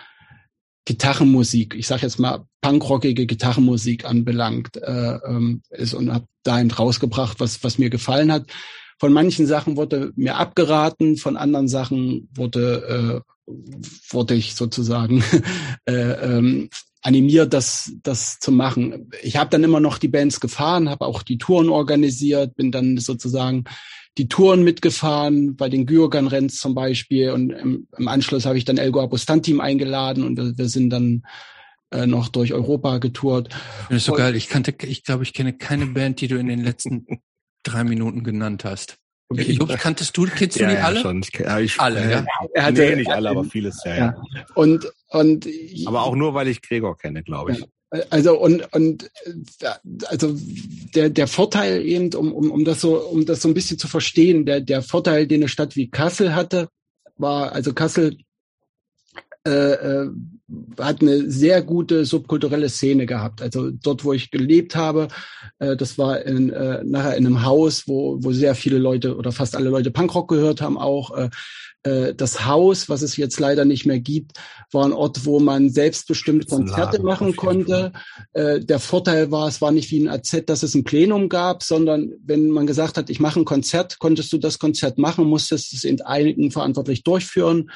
[0.85, 7.41] Gitarrenmusik, ich sage jetzt mal punkrockige Gitarrenmusik anbelangt, äh, ähm, ist und habe dahin rausgebracht,
[7.41, 8.47] was was mir gefallen hat.
[8.99, 13.53] Von manchen Sachen wurde mir abgeraten, von anderen Sachen wurde äh,
[14.11, 15.23] wurde ich sozusagen
[15.85, 16.71] äh, ähm,
[17.03, 19.11] animiert, das das zu machen.
[19.23, 22.99] Ich habe dann immer noch die Bands gefahren, habe auch die Touren organisiert, bin dann
[22.99, 23.65] sozusagen
[24.19, 27.31] die Touren mitgefahren, bei den Gürgan-Renns zum Beispiel.
[27.31, 31.23] Und im, im Anschluss habe ich dann Elgo Apostantim eingeladen und wir, wir sind dann
[31.91, 33.49] äh, noch durch Europa getourt.
[33.89, 34.37] Das ist so geil.
[34.37, 37.07] Ich kannte, ich glaube, ich kenne keine Band, die du in den letzten
[37.63, 38.97] drei Minuten genannt hast.
[39.29, 39.53] Okay.
[39.53, 41.01] Jupp, kanntest du, kennst du ja, die ja, alle?
[41.01, 41.23] Schon.
[41.23, 42.27] Ich, ja, ich, alle, äh, ja.
[42.53, 43.97] Er hatte, nee, nicht alle, aber vieles, ja.
[43.97, 44.23] ja.
[44.55, 45.47] Und, und,
[45.87, 47.65] aber auch nur, weil ich Gregor kenne, glaube ich.
[48.11, 49.11] Also und und
[50.07, 50.37] also
[50.95, 53.89] der der Vorteil eben um um um das so um das so ein bisschen zu
[53.89, 56.69] verstehen der der Vorteil den eine Stadt wie Kassel hatte
[57.17, 58.17] war also Kassel
[59.47, 60.11] äh, äh,
[60.79, 63.41] hat eine sehr gute subkulturelle Szene gehabt.
[63.41, 65.09] Also dort, wo ich gelebt habe,
[65.59, 69.33] äh, das war in, äh, nachher in einem Haus, wo, wo sehr viele Leute oder
[69.33, 71.17] fast alle Leute Punkrock gehört haben auch.
[71.17, 71.31] Äh,
[71.83, 74.33] äh, das Haus, was es jetzt leider nicht mehr gibt,
[74.73, 77.93] war ein Ort, wo man selbstbestimmt Konzerte machen konnte.
[78.33, 81.63] Äh, der Vorteil war, es war nicht wie ein AZ, dass es ein Plenum gab,
[81.63, 85.73] sondern wenn man gesagt hat, ich mache ein Konzert, konntest du das Konzert machen, musstest
[85.73, 87.71] es in einigen verantwortlich durchführen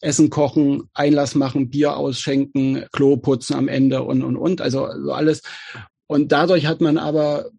[0.00, 4.60] Essen kochen, Einlass machen, Bier ausschenken, Klo putzen am Ende und, und, und.
[4.62, 5.42] Also so alles.
[6.06, 7.50] Und dadurch hat man aber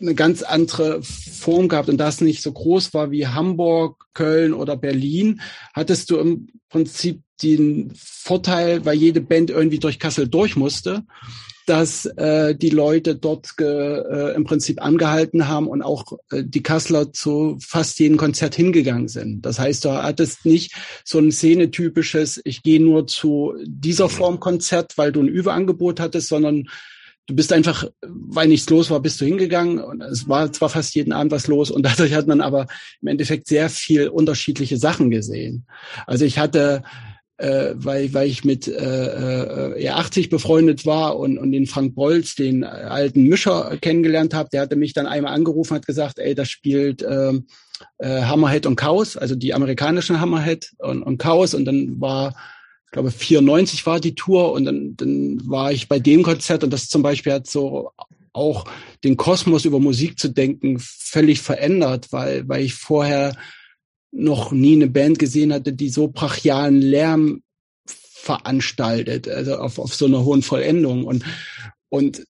[0.00, 4.76] eine ganz andere Form gehabt und das nicht so groß war wie Hamburg, Köln oder
[4.76, 5.40] Berlin,
[5.74, 11.04] hattest du im Prinzip den Vorteil, weil jede Band irgendwie durch Kassel durch musste,
[11.66, 16.62] dass äh, die Leute dort ge, äh, im Prinzip angehalten haben und auch äh, die
[16.62, 19.46] Kasseler zu fast jedem Konzert hingegangen sind.
[19.46, 20.74] Das heißt, du hattest nicht
[21.04, 26.28] so ein szenetypisches, ich gehe nur zu dieser Form Konzert, weil du ein Überangebot hattest,
[26.28, 26.68] sondern
[27.26, 30.94] du bist einfach, weil nichts los war, bist du hingegangen und es war zwar fast
[30.94, 32.66] jeden Abend was los und dadurch hat man aber
[33.00, 35.66] im Endeffekt sehr viel unterschiedliche Sachen gesehen.
[36.06, 36.82] Also ich hatte
[37.40, 42.34] äh, weil, weil ich mit äh, äh, E80 befreundet war und, und den Frank Bolz,
[42.34, 44.50] den alten Mischer, kennengelernt habe.
[44.52, 47.32] Der hatte mich dann einmal angerufen, hat gesagt, ey, das spielt äh,
[47.98, 51.54] äh, Hammerhead und Chaos, also die amerikanischen Hammerhead und, und Chaos.
[51.54, 52.34] Und dann war
[52.90, 56.72] ich glaube, 94 war die Tour und dann, dann war ich bei dem Konzert und
[56.72, 57.92] das zum Beispiel hat so
[58.32, 58.64] auch
[59.04, 63.36] den Kosmos über Musik zu denken völlig verändert, weil, weil ich vorher
[64.10, 67.44] noch nie eine Band gesehen hatte, die so brachialen Lärm
[67.86, 71.04] veranstaltet, also auf, auf so einer hohen Vollendung.
[71.04, 71.24] Und,
[71.90, 72.26] und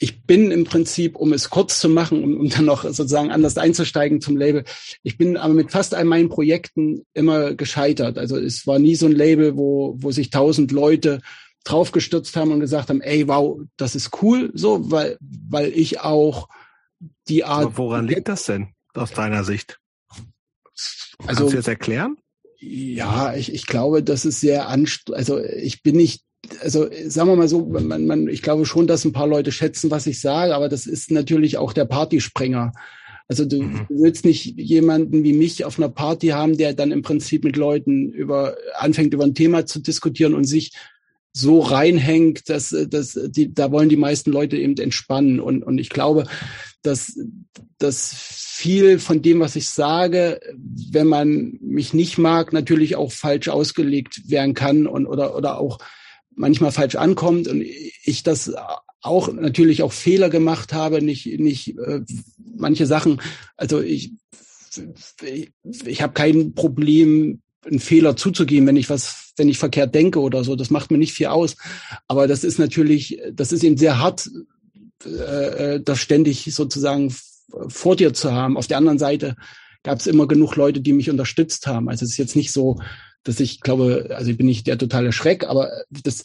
[0.00, 3.58] ich bin im Prinzip, um es kurz zu machen, um, um dann noch sozusagen anders
[3.58, 4.64] einzusteigen zum Label,
[5.02, 8.16] ich bin aber mit fast all meinen Projekten immer gescheitert.
[8.16, 11.20] Also es war nie so ein Label, wo, wo sich tausend Leute
[11.64, 16.48] draufgestürzt haben und gesagt haben, ey, wow, das ist cool, so, weil, weil ich auch
[17.28, 17.66] die Art.
[17.66, 19.80] Aber woran liegt das denn aus deiner Sicht?
[21.26, 22.16] Also, Kannst du jetzt erklären?
[22.60, 25.18] Ja, ich, ich glaube, das ist sehr anstrengend.
[25.18, 26.22] Also ich bin nicht
[26.60, 29.90] also sagen wir mal so, man, man, ich glaube schon, dass ein paar Leute schätzen,
[29.90, 32.72] was ich sage, aber das ist natürlich auch der Partysprenger.
[33.26, 33.86] Also du, mhm.
[33.90, 38.10] willst nicht jemanden wie mich auf einer Party haben, der dann im Prinzip mit Leuten
[38.10, 40.72] über anfängt über ein Thema zu diskutieren und sich
[41.32, 45.40] so reinhängt, dass, dass die, da wollen die meisten Leute eben entspannen.
[45.40, 46.24] Und, und ich glaube,
[46.82, 47.18] dass,
[47.78, 50.40] dass viel von dem, was ich sage,
[50.90, 55.78] wenn man mich nicht mag, natürlich auch falsch ausgelegt werden kann und oder, oder auch
[56.38, 58.52] manchmal falsch ankommt und ich das
[59.00, 62.00] auch natürlich auch Fehler gemacht habe, nicht nicht äh,
[62.56, 63.20] manche Sachen.
[63.56, 64.12] Also ich
[65.22, 65.52] ich,
[65.84, 70.44] ich habe kein Problem, einen Fehler zuzugeben, wenn ich was, wenn ich verkehrt denke oder
[70.44, 70.56] so.
[70.56, 71.56] Das macht mir nicht viel aus.
[72.06, 74.30] Aber das ist natürlich, das ist eben sehr hart,
[75.04, 77.14] äh, äh das ständig sozusagen
[77.68, 78.56] vor dir zu haben.
[78.56, 79.36] Auf der anderen Seite
[79.82, 81.88] gab es immer genug Leute, die mich unterstützt haben.
[81.88, 82.78] Also es ist jetzt nicht so,
[83.28, 86.24] dass ich glaube, also ich bin nicht der totale Schreck, aber das,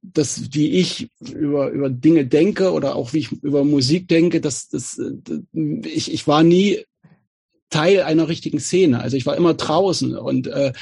[0.00, 4.68] das, wie ich über, über Dinge denke oder auch wie ich über Musik denke, das,
[4.68, 4.98] das,
[5.84, 6.84] ich, ich war nie
[7.68, 9.00] Teil einer richtigen Szene.
[9.00, 10.72] Also ich war immer draußen und äh,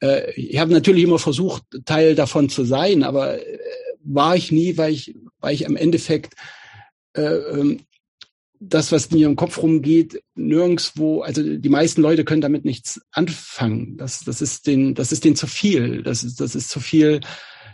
[0.00, 3.58] äh, ich habe natürlich immer versucht, Teil davon zu sein, aber äh,
[4.02, 6.34] war ich nie, weil ich, weil ich im Endeffekt
[7.14, 7.82] äh, ähm,
[8.68, 13.96] das, was mir im Kopf rumgeht, nirgendswo, also die meisten Leute können damit nichts anfangen.
[13.96, 16.02] Das, das ist den, das ist denen zu viel.
[16.02, 17.20] Das ist, das ist zu viel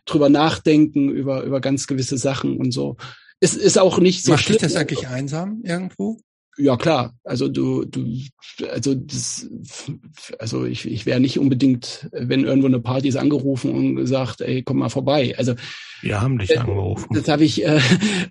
[0.06, 2.96] drüber nachdenken über, über ganz gewisse Sachen und so.
[3.40, 6.18] Es ist auch nicht so Macht dich das eigentlich einsam irgendwo?
[6.58, 8.04] Ja klar, also du, du,
[8.72, 9.48] also das,
[10.40, 14.62] also ich, ich wäre nicht unbedingt, wenn irgendwo eine Party ist, angerufen und gesagt, ey,
[14.62, 15.34] komm mal vorbei.
[15.38, 15.54] Also
[16.02, 17.14] wir haben dich äh, angerufen.
[17.14, 17.80] Das habe ich, äh,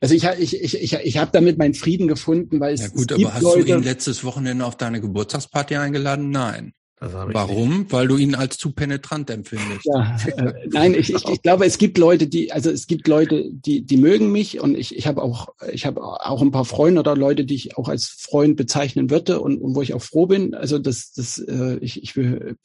[0.01, 3.11] also ich, ich, ich, ich, ich habe damit meinen Frieden gefunden, weil es ja gut,
[3.11, 6.29] es aber hast Leute, du ihn letztes Wochenende auf deine Geburtstagsparty eingeladen?
[6.29, 6.73] Nein.
[6.99, 7.79] Warum?
[7.79, 7.93] Nicht.
[7.93, 9.85] Weil du ihn als zu penetrant empfindest.
[9.85, 13.51] Ja, äh, nein, ich, ich, ich glaube, es gibt Leute, die, also es gibt Leute,
[13.51, 17.01] die, die mögen mich und ich, ich habe auch, ich habe auch ein paar Freunde
[17.01, 20.25] oder Leute, die ich auch als Freund bezeichnen würde und, und wo ich auch froh
[20.25, 20.55] bin.
[20.55, 22.15] Also das, das, äh, ich, ich,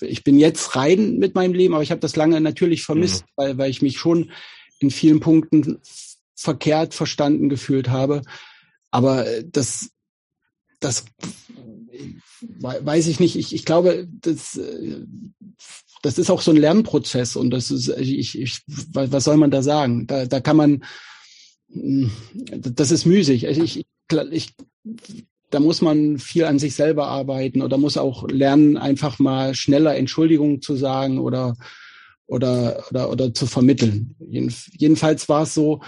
[0.00, 3.32] ich bin jetzt rein mit meinem Leben, aber ich habe das lange natürlich vermisst, mhm.
[3.36, 4.30] weil, weil ich mich schon
[4.78, 5.78] in vielen Punkten
[6.34, 8.22] verkehrt verstanden gefühlt habe.
[8.90, 9.90] Aber das,
[10.80, 11.04] das
[12.60, 13.36] weiß ich nicht.
[13.36, 14.60] Ich, ich glaube, das,
[16.02, 19.62] das ist auch so ein Lernprozess und das ist, ich, ich, was soll man da
[19.62, 20.06] sagen?
[20.06, 20.84] Da, da kann man,
[21.68, 23.44] das ist müßig.
[23.44, 24.54] Ich, ich,
[25.50, 29.96] da muss man viel an sich selber arbeiten oder muss auch lernen, einfach mal schneller
[29.96, 31.56] Entschuldigung zu sagen oder
[32.26, 34.16] oder oder oder zu vermitteln.
[34.18, 35.82] Jedenfalls war es so,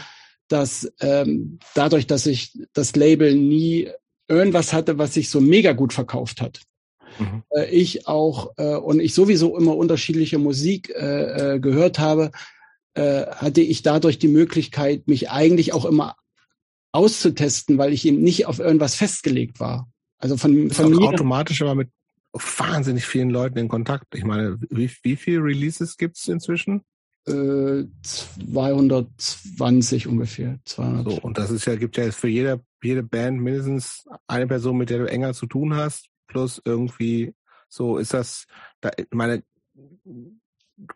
[0.48, 3.88] dass ähm, dadurch, dass ich das Label nie
[4.28, 6.60] irgendwas hatte, was sich so mega gut verkauft hat.
[7.18, 7.42] Mhm.
[7.50, 12.30] Äh, ich auch äh, und ich sowieso immer unterschiedliche Musik äh, äh, gehört habe,
[12.94, 16.16] äh, hatte ich dadurch die Möglichkeit, mich eigentlich auch immer
[16.92, 19.88] auszutesten, weil ich eben nicht auf irgendwas festgelegt war.
[20.18, 21.90] Also von, von mir automatisch aber mit
[22.32, 24.14] wahnsinnig vielen Leuten in Kontakt.
[24.14, 26.82] Ich meine, wie, wie viele Releases gibt's inzwischen?
[27.26, 30.58] Äh, 220 ungefähr.
[30.64, 31.12] 200.
[31.12, 34.90] So, und das ist ja, gibt ja für jede, jede Band mindestens eine Person, mit
[34.90, 37.34] der du enger zu tun hast, plus irgendwie
[37.68, 38.46] so ist das,
[38.80, 39.42] da, meine,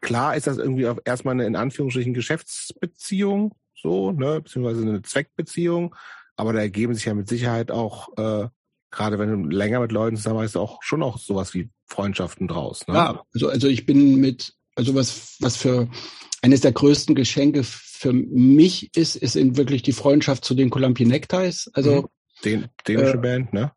[0.01, 5.95] klar ist das irgendwie auch erstmal eine in Anführungsstrichen Geschäftsbeziehung, so, ne, beziehungsweise eine Zweckbeziehung,
[6.37, 8.49] aber da ergeben sich ja mit Sicherheit auch, äh,
[8.91, 12.87] gerade wenn du länger mit Leuten zusammenarbeitest, auch schon auch sowas wie Freundschaften draus.
[12.87, 12.95] Ne?
[12.95, 15.89] Ja, also, also ich bin mit, also was, was für
[16.41, 21.07] eines der größten Geschenke für mich ist, ist eben wirklich die Freundschaft zu den Columbia
[21.07, 21.69] Neckties.
[21.75, 22.07] Also mhm.
[22.45, 23.73] Den, dänische äh, Band, ne?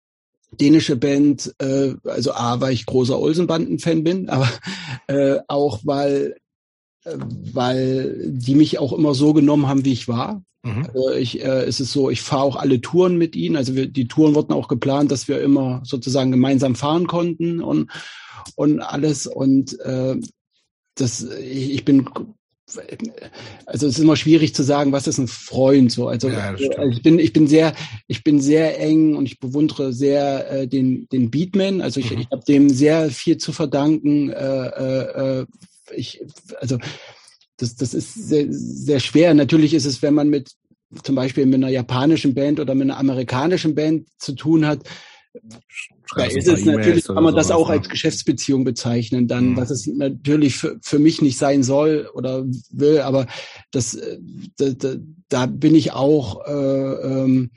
[0.52, 4.48] Dänische Band, äh, also A, weil ich großer Olsenbanden-Fan bin, aber
[5.08, 6.36] äh, auch weil
[7.04, 10.44] äh, weil die mich auch immer so genommen haben, wie ich war.
[10.62, 10.86] Mhm.
[10.86, 13.56] Also ich, äh, es ist so, ich fahre auch alle Touren mit ihnen.
[13.56, 17.90] Also wir, die Touren wurden auch geplant, dass wir immer sozusagen gemeinsam fahren konnten und
[18.56, 19.26] und alles.
[19.26, 20.18] Und äh,
[20.96, 22.08] das, ich, ich bin
[23.66, 26.08] also es ist immer schwierig zu sagen, was ist ein Freund so.
[26.08, 27.74] Also, ja, also ich bin ich bin sehr
[28.08, 31.82] ich bin sehr eng und ich bewundere sehr äh, den den Beatman.
[31.82, 32.22] Also ich, mhm.
[32.22, 34.30] ich habe dem sehr viel zu verdanken.
[34.30, 35.46] Äh, äh, äh
[35.94, 36.24] ich
[36.60, 36.78] also
[37.58, 39.34] das, das ist sehr, sehr schwer.
[39.34, 40.52] Natürlich ist es, wenn man mit
[41.04, 44.80] zum Beispiel mit einer japanischen Band oder mit einer amerikanischen Band zu tun hat,
[46.16, 47.76] da ist es natürlich, kann man das auch ne?
[47.76, 49.58] als Geschäftsbeziehung bezeichnen, dann, mhm.
[49.58, 53.28] was es natürlich für, für mich nicht sein soll oder will, aber
[53.72, 53.98] das,
[54.58, 54.96] da, da,
[55.30, 57.52] da bin ich auch, äh, ähm,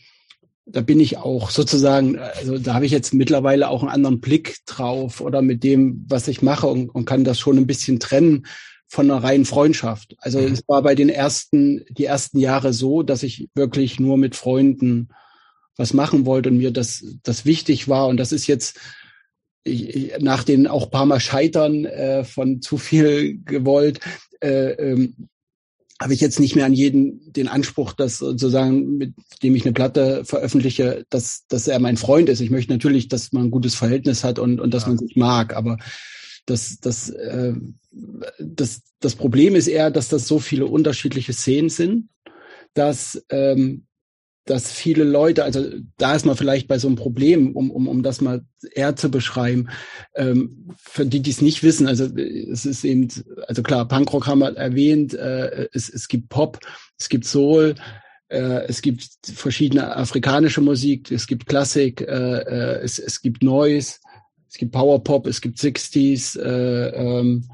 [0.66, 4.59] da bin ich auch sozusagen, also da habe ich jetzt mittlerweile auch einen anderen Blick
[4.66, 8.46] drauf oder mit dem, was ich mache und, und kann das schon ein bisschen trennen
[8.86, 10.14] von einer reinen Freundschaft.
[10.18, 10.52] Also mhm.
[10.52, 15.09] es war bei den ersten, die ersten Jahre so, dass ich wirklich nur mit Freunden
[15.76, 18.09] was machen wollte und mir das, das wichtig war.
[18.09, 18.78] Und das ist jetzt
[19.64, 24.01] ich, nach den auch paar Mal Scheitern äh, von zu viel gewollt,
[24.40, 25.28] äh, ähm,
[26.01, 29.72] habe ich jetzt nicht mehr an jeden den Anspruch, dass sozusagen, mit dem ich eine
[29.72, 32.40] Platte veröffentliche, dass, dass er mein Freund ist.
[32.40, 34.88] Ich möchte natürlich, dass man ein gutes Verhältnis hat und, und dass ja.
[34.88, 35.78] man sich mag, aber
[36.46, 37.55] das, das, äh,
[38.38, 42.09] das, das Problem ist eher, dass das so viele unterschiedliche Szenen sind,
[42.74, 43.86] dass ähm,
[44.46, 45.64] dass viele Leute, also
[45.96, 49.10] da ist man vielleicht bei so einem Problem, um, um, um das mal eher zu
[49.10, 49.68] beschreiben,
[50.14, 53.08] ähm, für die, die es nicht wissen, also es ist eben,
[53.46, 56.58] also klar, Punkrock haben wir erwähnt, äh, es, es gibt Pop,
[56.98, 57.74] es gibt Soul,
[58.28, 63.98] äh, es gibt verschiedene afrikanische Musik, es gibt Klassik, äh, äh, es, es gibt Noise,
[64.48, 67.48] es gibt Powerpop, es gibt Sixties, äh, ähm,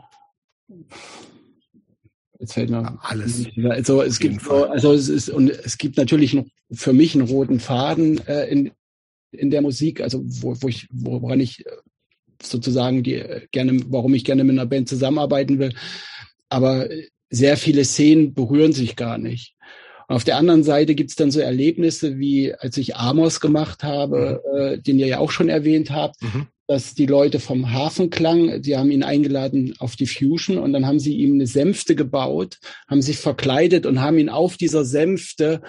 [2.41, 3.47] Jetzt fällt mir alles.
[3.69, 7.29] Also es gibt so, also es ist und es gibt natürlich noch für mich einen
[7.29, 8.71] roten Faden äh, in
[9.31, 11.71] in der Musik, also wo, wo ich woran ich äh,
[12.43, 15.75] sozusagen die äh, gerne, warum ich gerne mit einer Band zusammenarbeiten will.
[16.49, 16.89] Aber
[17.29, 19.55] sehr viele Szenen berühren sich gar nicht.
[20.09, 24.43] Und auf der anderen Seite gibt's dann so Erlebnisse wie, als ich Amos gemacht habe,
[24.51, 24.59] mhm.
[24.59, 28.77] äh, den ihr ja auch schon erwähnt habt, mhm dass die Leute vom Hafenklang, die
[28.77, 33.03] haben ihn eingeladen auf die Fusion und dann haben sie ihm eine Sänfte gebaut, haben
[33.03, 35.63] sich verkleidet und haben ihn auf dieser Sänfte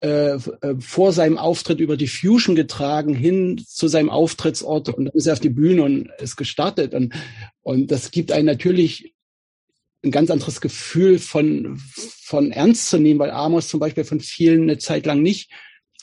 [0.00, 0.40] äh, äh,
[0.80, 5.34] vor seinem Auftritt über die Fusion getragen hin zu seinem Auftrittsort und dann ist er
[5.34, 6.94] auf die Bühne und ist gestartet.
[6.94, 7.14] Und
[7.62, 9.14] und das gibt einen natürlich
[10.04, 11.80] ein ganz anderes Gefühl von
[12.24, 15.52] von ernst zu nehmen, weil Amos zum Beispiel von vielen eine Zeit lang nicht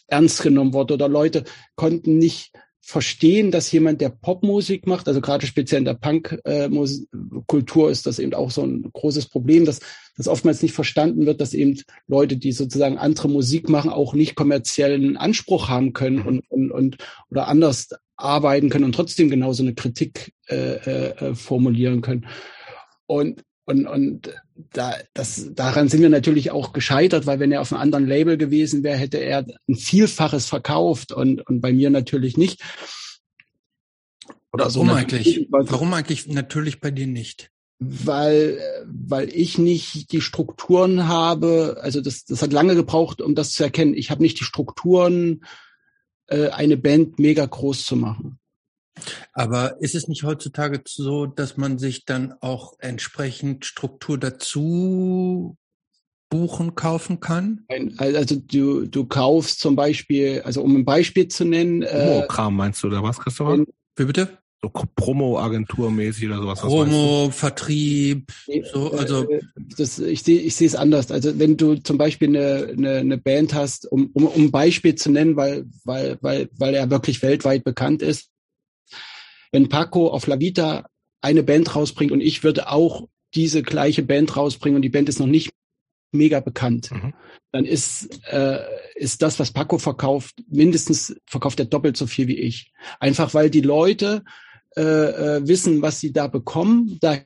[0.08, 1.44] ernst genommen wurde oder Leute
[1.76, 2.54] konnten nicht
[2.88, 8.34] verstehen, dass jemand, der Popmusik macht, also gerade speziell in der Punk-Kultur ist das eben
[8.34, 9.82] auch so ein großes Problem, dass
[10.16, 11.78] das oftmals nicht verstanden wird, dass eben
[12.08, 16.98] Leute, die sozusagen andere Musik machen, auch nicht kommerziellen Anspruch haben können und, und, und
[17.30, 22.26] oder anders arbeiten können und trotzdem genauso eine Kritik äh, äh, formulieren können.
[23.06, 24.34] Und und, und
[24.72, 28.38] da, das, daran sind wir natürlich auch gescheitert, weil wenn er auf einem anderen Label
[28.38, 32.64] gewesen wäre, hätte er ein Vielfaches verkauft und, und bei mir natürlich nicht.
[34.54, 35.48] Oder Warum so eigentlich?
[35.52, 37.52] Warum eigentlich natürlich bei dir nicht?
[37.80, 43.52] Weil, weil ich nicht die Strukturen habe, also das, das hat lange gebraucht, um das
[43.52, 43.96] zu erkennen.
[43.96, 45.44] Ich habe nicht die Strukturen,
[46.28, 48.40] äh, eine Band mega groß zu machen.
[49.34, 55.58] Aber ist es nicht heutzutage so, dass man sich dann auch entsprechend Struktur dazu
[56.30, 57.66] buchen, kaufen kann?
[57.98, 61.82] Also du, du kaufst zum Beispiel, also um ein Beispiel zu nennen.
[61.82, 63.64] Promo-Kram äh, meinst du, oder was, Christopher?
[63.96, 64.38] Wie bitte?
[64.62, 66.60] So Promo-Agentur-mäßig oder sowas.
[66.62, 68.32] Promo, Vertrieb,
[68.74, 69.30] so, also.
[69.30, 69.42] Äh,
[69.78, 71.12] das, ich sehe ich sehe es anders.
[71.12, 74.96] Also wenn du zum Beispiel eine, eine, eine Band hast, um, um, um ein Beispiel
[74.96, 78.32] zu nennen, weil, weil, weil, weil er wirklich weltweit bekannt ist,
[79.52, 80.86] wenn Paco auf La Vita
[81.22, 85.20] eine Band rausbringt und ich würde auch diese gleiche Band rausbringen und die Band ist
[85.20, 85.52] noch nicht
[86.12, 87.14] mega bekannt, mhm.
[87.52, 88.60] dann ist, äh,
[88.96, 92.72] ist das, was Paco verkauft, mindestens verkauft er doppelt so viel wie ich.
[93.00, 94.24] Einfach weil die Leute
[94.76, 97.18] äh, äh, wissen, was sie da bekommen, da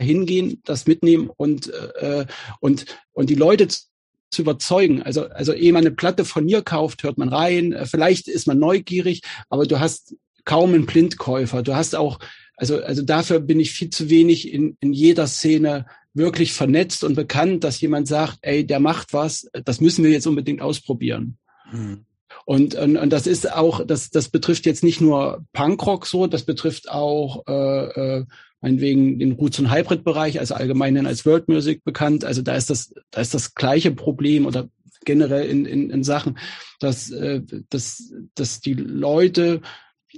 [0.00, 2.26] hingehen, das mitnehmen und, äh,
[2.60, 5.02] und, und die Leute zu überzeugen.
[5.02, 7.72] Also, also ehe man eine Platte von mir kauft, hört man rein.
[7.72, 10.16] Äh, vielleicht ist man neugierig, aber du hast
[10.46, 11.62] kaum einen Blindkäufer.
[11.62, 12.18] Du hast auch,
[12.56, 17.14] also, also dafür bin ich viel zu wenig in, in jeder Szene wirklich vernetzt und
[17.14, 21.36] bekannt, dass jemand sagt, ey, der macht was, das müssen wir jetzt unbedingt ausprobieren.
[21.70, 22.06] Mhm.
[22.46, 26.44] Und, und, und das ist auch, das, das betrifft jetzt nicht nur Punkrock so, das
[26.44, 28.24] betrifft auch äh, äh,
[28.60, 32.24] meinetwegen den Roots- und Hybrid-Bereich, also allgemein als World Music bekannt.
[32.24, 34.68] Also da ist das, da ist das gleiche Problem oder
[35.04, 36.38] generell in, in, in Sachen,
[36.80, 39.60] dass, äh, dass, dass die Leute,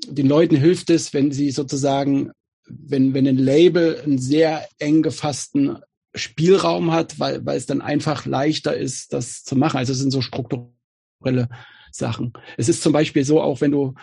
[0.06, 2.30] den Leuten hilft es, wenn sie sozusagen,
[2.66, 5.78] wenn, wenn ein Label einen sehr eng gefassten
[6.14, 9.78] Spielraum hat, weil, weil es dann einfach leichter ist, das zu machen.
[9.78, 11.48] Also es sind so strukturelle
[11.90, 12.32] Sachen.
[12.56, 13.94] Es ist zum Beispiel so, auch wenn du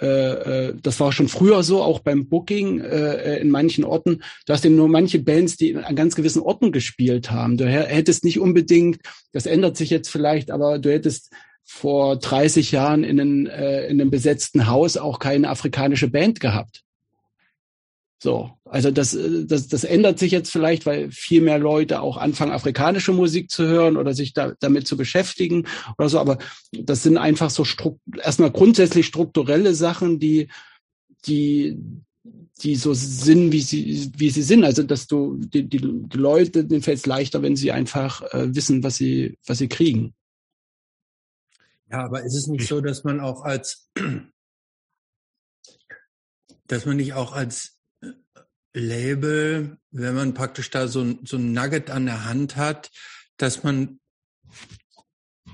[0.00, 4.22] äh, äh, das war schon früher so, auch beim Booking äh, in manchen Orten.
[4.44, 7.56] Du hast eben nur manche Bands, die an ganz gewissen Orten gespielt haben.
[7.56, 8.98] Du hättest nicht unbedingt,
[9.32, 11.32] das ändert sich jetzt vielleicht, aber du hättest
[11.64, 16.84] vor 30 Jahren in, einen, äh, in einem besetzten Haus auch keine afrikanische Band gehabt.
[18.24, 22.16] So, also das, äh, das, das ändert sich jetzt vielleicht, weil viel mehr Leute auch
[22.16, 25.66] anfangen, afrikanische Musik zu hören oder sich da, damit zu beschäftigen
[25.98, 26.18] oder so.
[26.18, 26.38] Aber
[26.72, 27.66] das sind einfach so
[28.22, 30.48] erstmal grundsätzlich strukturelle Sachen, die,
[31.26, 31.76] die,
[32.62, 34.64] die so sind, wie sie, wie sie sind.
[34.64, 38.54] Also dass du die, die, die Leute, denen fällt es leichter, wenn sie einfach äh,
[38.54, 40.14] wissen, was sie, was sie kriegen.
[41.90, 43.90] Ja, aber ist es nicht so, dass man auch als
[46.66, 47.78] dass man nicht auch als
[48.72, 52.90] Label, wenn man praktisch da so, so ein Nugget an der Hand hat,
[53.36, 54.00] dass man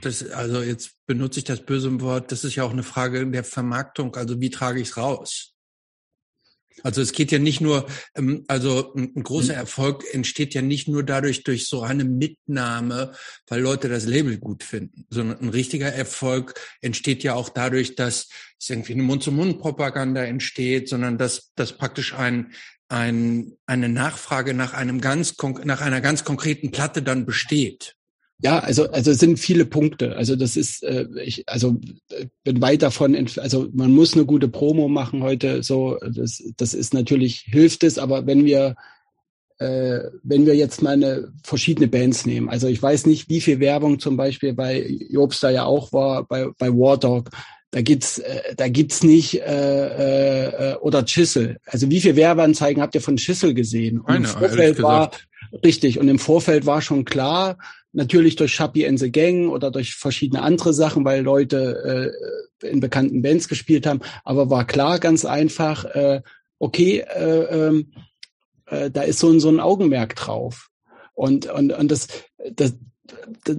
[0.00, 3.44] das, also jetzt benutze ich das böse Wort, das ist ja auch eine Frage der
[3.44, 5.49] Vermarktung, also wie trage ich es raus?
[6.82, 9.58] Also es geht ja nicht nur, ähm, also ein großer mhm.
[9.60, 13.12] Erfolg entsteht ja nicht nur dadurch durch so eine Mitnahme,
[13.46, 18.28] weil Leute das Label gut finden, sondern ein richtiger Erfolg entsteht ja auch dadurch, dass
[18.58, 22.52] es irgendwie eine Mund-zu-Mund-Propaganda entsteht, sondern dass, dass praktisch ein,
[22.88, 25.34] ein, eine Nachfrage nach einem ganz,
[25.64, 27.96] nach einer ganz konkreten Platte dann besteht.
[28.42, 30.16] Ja, also also es sind viele Punkte.
[30.16, 31.76] Also das ist äh, ich also
[32.10, 36.74] äh, bin weit davon also man muss eine gute Promo machen heute so das das
[36.74, 38.76] ist natürlich hilft es, aber wenn wir
[39.58, 43.60] äh, wenn wir jetzt mal eine verschiedene Bands nehmen, also ich weiß nicht, wie viel
[43.60, 47.30] Werbung zum Beispiel bei Jobs da ja auch war bei bei War Dog,
[47.72, 51.58] da gibt's, äh, da gibt's nicht äh, äh, oder Chisel.
[51.66, 54.00] Also wie viele Werbeanzeigen habt ihr von Chisel gesehen?
[54.00, 55.12] Und Eine, im Vorfeld war
[55.64, 57.58] richtig und im Vorfeld war schon klar,
[57.92, 62.12] natürlich durch Chappie and the Gang oder durch verschiedene andere Sachen, weil Leute
[62.62, 66.22] äh, in bekannten Bands gespielt haben, aber war klar ganz einfach, äh,
[66.58, 67.92] okay, äh, ähm,
[68.66, 70.68] äh, da ist so ein so ein Augenmerk drauf.
[71.14, 72.08] Und und und das
[72.52, 72.74] das,
[73.44, 73.56] das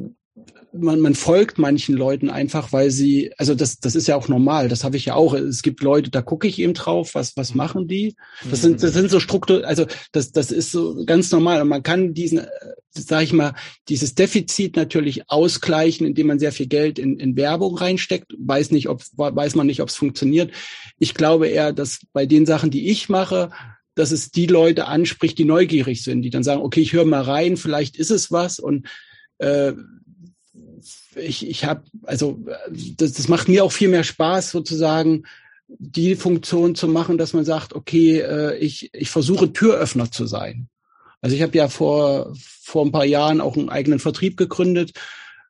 [0.73, 4.69] man, man folgt manchen Leuten einfach, weil sie, also das, das ist ja auch normal,
[4.69, 5.34] das habe ich ja auch.
[5.34, 7.57] Es gibt Leute, da gucke ich eben drauf, was, was mhm.
[7.57, 8.15] machen die?
[8.49, 11.61] Das sind, das sind so Struktur, also das, das ist so ganz normal.
[11.61, 12.48] Und man kann diesen, äh,
[12.91, 13.53] sag ich mal,
[13.89, 18.34] dieses Defizit natürlich ausgleichen, indem man sehr viel Geld in, in Werbung reinsteckt.
[18.38, 20.52] Weiß nicht, ob, weiß man nicht, ob es funktioniert.
[20.98, 23.52] Ich glaube eher, dass bei den Sachen, die ich mache,
[23.95, 27.23] dass es die Leute anspricht, die neugierig sind, die dann sagen, okay, ich höre mal
[27.23, 28.88] rein, vielleicht ist es was und
[29.39, 29.73] äh,
[31.15, 35.23] ich, ich habe, also das, das macht mir auch viel mehr Spaß, sozusagen
[35.67, 40.67] die Funktion zu machen, dass man sagt, okay, äh, ich, ich versuche Türöffner zu sein.
[41.21, 44.93] Also ich habe ja vor, vor ein paar Jahren auch einen eigenen Vertrieb gegründet,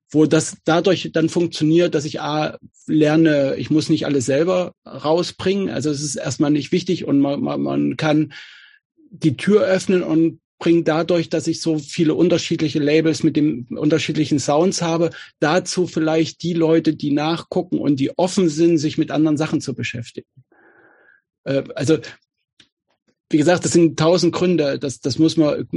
[0.09, 5.69] wo das dadurch dann funktioniert, dass ich A, lerne, ich muss nicht alles selber rausbringen.
[5.69, 8.33] Also es ist erstmal nicht wichtig und man, man, man kann
[9.09, 14.39] die Tür öffnen und bringt dadurch, dass ich so viele unterschiedliche Labels mit den unterschiedlichen
[14.39, 15.09] Sounds habe,
[15.39, 19.73] dazu vielleicht die Leute, die nachgucken und die offen sind, sich mit anderen Sachen zu
[19.73, 20.29] beschäftigen.
[21.45, 21.97] Äh, also
[23.31, 24.77] wie gesagt, das sind tausend Gründe.
[24.77, 25.67] Das, das muss man,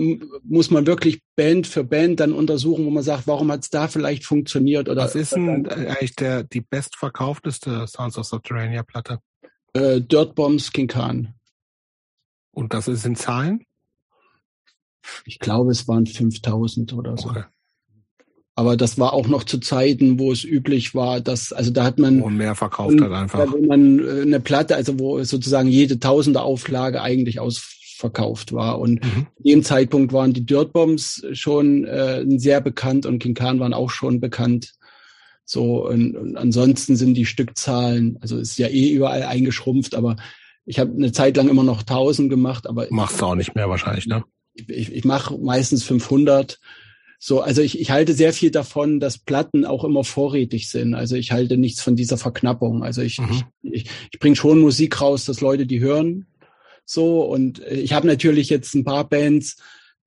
[0.43, 3.89] muss man wirklich Band für Band dann untersuchen, wo man sagt, warum hat es da
[3.89, 5.05] vielleicht funktioniert oder.
[5.05, 9.21] Was ist denn eigentlich der, die bestverkaufteste Sounds of Subterranea Platte?
[9.73, 11.35] Äh, Dirt Bombs King Khan.
[12.51, 13.65] Und das ist in Zahlen?
[15.25, 17.31] Ich glaube, es waren 5000 oder so.
[17.31, 17.45] Okay.
[18.57, 21.99] Aber das war auch noch zu Zeiten, wo es üblich war, dass, also da hat
[21.99, 22.23] man.
[22.23, 23.53] Und mehr verkauft hat einfach.
[23.53, 28.79] Wenn man äh, eine Platte, also wo sozusagen jede tausende Auflage eigentlich ausverkauft war.
[28.79, 29.27] Und mhm.
[29.39, 34.21] dem Zeitpunkt waren die Dirtbombs schon äh, sehr bekannt und King Khan waren auch schon
[34.21, 34.75] bekannt.
[35.45, 40.17] So, und, und ansonsten sind die Stückzahlen, also ist ja eh überall eingeschrumpft, aber
[40.65, 43.69] ich habe eine Zeit lang immer noch 1000 gemacht, aber machst du auch nicht mehr
[43.69, 44.25] wahrscheinlich, ne?
[44.55, 46.61] Ich, ich, mache meistens 500
[47.27, 50.93] so, also ich, ich halte sehr viel davon, dass Platten auch immer vorrätig sind.
[50.93, 52.83] Also ich halte nichts von dieser Verknappung.
[52.83, 53.45] Also ich, mhm.
[53.63, 56.27] ich, ich, ich bringe schon Musik raus, dass Leute die hören.
[56.85, 59.57] So, und ich habe natürlich jetzt ein paar Bands,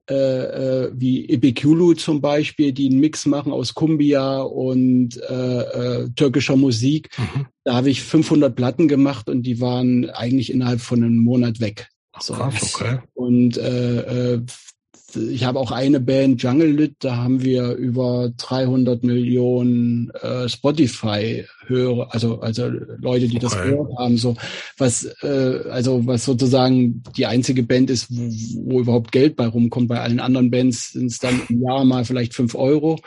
[0.10, 6.10] äh, äh, wie Ibikulu zum Beispiel, die einen Mix machen aus Kumbia und äh, äh,
[6.15, 7.10] türkischer Musik.
[7.18, 7.48] Mhm.
[7.64, 11.90] Da habe ich 500 Platten gemacht und die waren eigentlich innerhalb von einem Monat weg.
[12.19, 12.34] So.
[12.34, 12.99] Krass, okay.
[13.14, 14.41] Und äh, äh,
[15.15, 22.14] ich habe auch eine Band, Jungle Lit, da haben wir über 300 Millionen äh, Spotify-Hörer,
[22.14, 23.45] also also Leute, die okay.
[23.45, 24.35] das gehört haben, so
[24.77, 29.88] was äh, also was sozusagen die einzige Band ist, wo, wo überhaupt Geld bei rumkommt.
[29.88, 32.99] Bei allen anderen Bands sind es dann im Jahr mal vielleicht fünf Euro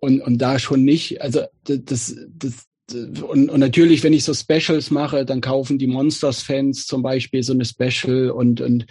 [0.00, 1.22] und und da schon nicht.
[1.22, 6.86] Also das das und, und natürlich, wenn ich so Specials mache, dann kaufen die Monsters-Fans
[6.86, 8.86] zum Beispiel so eine Special und und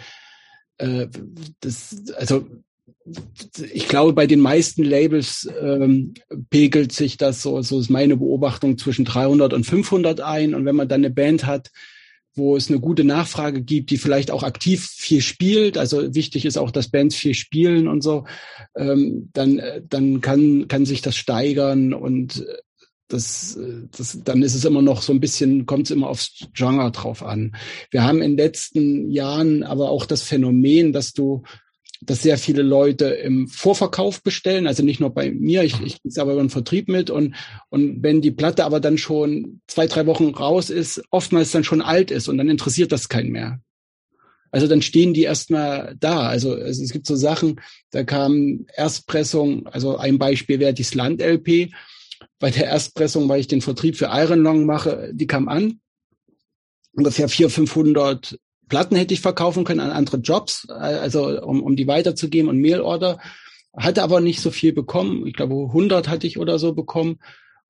[0.78, 1.08] äh,
[1.60, 2.46] das, also
[3.72, 6.14] ich glaube, bei den meisten Labels ähm,
[6.50, 10.54] pegelt sich das so, so ist meine Beobachtung zwischen 300 und 500 ein.
[10.54, 11.70] Und wenn man dann eine Band hat,
[12.34, 16.58] wo es eine gute Nachfrage gibt, die vielleicht auch aktiv viel spielt, also wichtig ist
[16.58, 18.24] auch, dass Bands viel spielen und so,
[18.76, 22.44] ähm, dann, dann kann, kann sich das steigern und
[23.08, 23.58] das,
[23.96, 27.22] das, dann ist es immer noch so ein bisschen, kommt es immer aufs Genre drauf
[27.22, 27.54] an.
[27.90, 31.42] Wir haben in den letzten Jahren aber auch das Phänomen, dass du,
[32.02, 36.20] dass sehr viele Leute im Vorverkauf bestellen, also nicht nur bei mir, ich, ich gehe
[36.20, 37.34] aber über den Vertrieb mit und,
[37.70, 41.82] und wenn die Platte aber dann schon zwei, drei Wochen raus ist, oftmals dann schon
[41.82, 43.60] alt ist und dann interessiert das keinen mehr.
[44.50, 46.20] Also dann stehen die erstmal da.
[46.28, 47.60] Also es, es gibt so Sachen,
[47.90, 51.72] da kam Erstpressung, also ein Beispiel wäre die Slant-LP,
[52.38, 55.80] bei der Erstpressung, weil ich den Vertrieb für Iron Long mache, die kam an.
[56.92, 58.38] Ungefähr 400, 500
[58.68, 63.18] Platten hätte ich verkaufen können an andere Jobs, also um, um die weiterzugeben und Mailorder.
[63.76, 65.26] Hatte aber nicht so viel bekommen.
[65.26, 67.18] Ich glaube, 100 hatte ich oder so bekommen.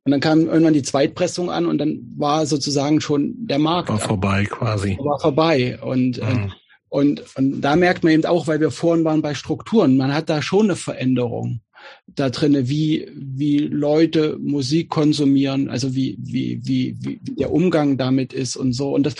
[0.05, 3.89] Und dann kam irgendwann die Zweitpressung an und dann war sozusagen schon der Markt.
[3.89, 4.97] War vorbei quasi.
[5.01, 5.81] War vorbei.
[5.83, 6.53] Und, mhm.
[6.89, 10.31] und, und da merkt man eben auch, weil wir vorhin waren bei Strukturen, man hat
[10.31, 11.61] da schon eine Veränderung
[12.07, 18.33] da drinne, wie, wie Leute Musik konsumieren, also wie, wie, wie, wie der Umgang damit
[18.33, 18.95] ist und so.
[18.95, 19.15] Und das,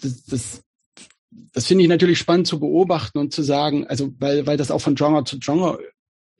[0.00, 0.62] das, das,
[1.52, 4.80] das finde ich natürlich spannend zu beobachten und zu sagen, also weil, weil das auch
[4.80, 5.78] von Genre zu Genre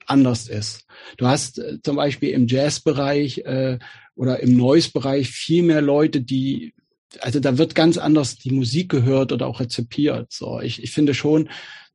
[0.05, 0.85] anders ist.
[1.17, 3.79] Du hast äh, zum Beispiel im Jazzbereich äh,
[4.15, 6.73] oder im Noise-Bereich viel mehr Leute, die,
[7.19, 10.31] also da wird ganz anders die Musik gehört oder auch rezipiert.
[10.31, 11.49] So, ich, ich finde schon,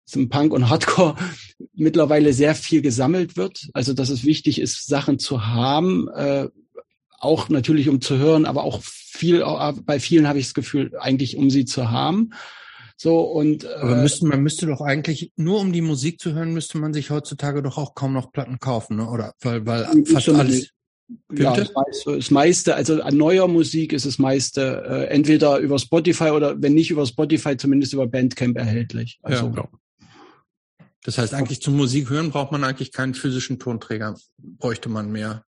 [0.07, 1.17] zum Punk und Hardcore
[1.75, 3.69] mittlerweile sehr viel gesammelt wird.
[3.75, 6.49] Also dass es wichtig ist, Sachen zu haben, äh,
[7.19, 9.45] auch natürlich um zu hören, aber auch viel,
[9.85, 12.31] bei vielen habe ich das Gefühl, eigentlich um sie zu haben.
[12.99, 16.55] So und äh, aber müssten, man müsste doch eigentlich nur um die Musik zu hören,
[16.55, 19.11] müsste man sich heutzutage doch auch kaum noch Platten kaufen, ne?
[19.11, 20.71] Oder weil weil fast alles
[21.33, 25.79] ja, das meiste, das meiste, also an neuer Musik ist das meiste äh, entweder über
[25.79, 29.21] Spotify oder wenn nicht über Spotify, zumindest über Bandcamp erhältlich.
[29.23, 29.69] Also ja,
[31.07, 35.45] das heißt, eigentlich zum Musik hören braucht man eigentlich keinen physischen Tonträger, bräuchte man mehr.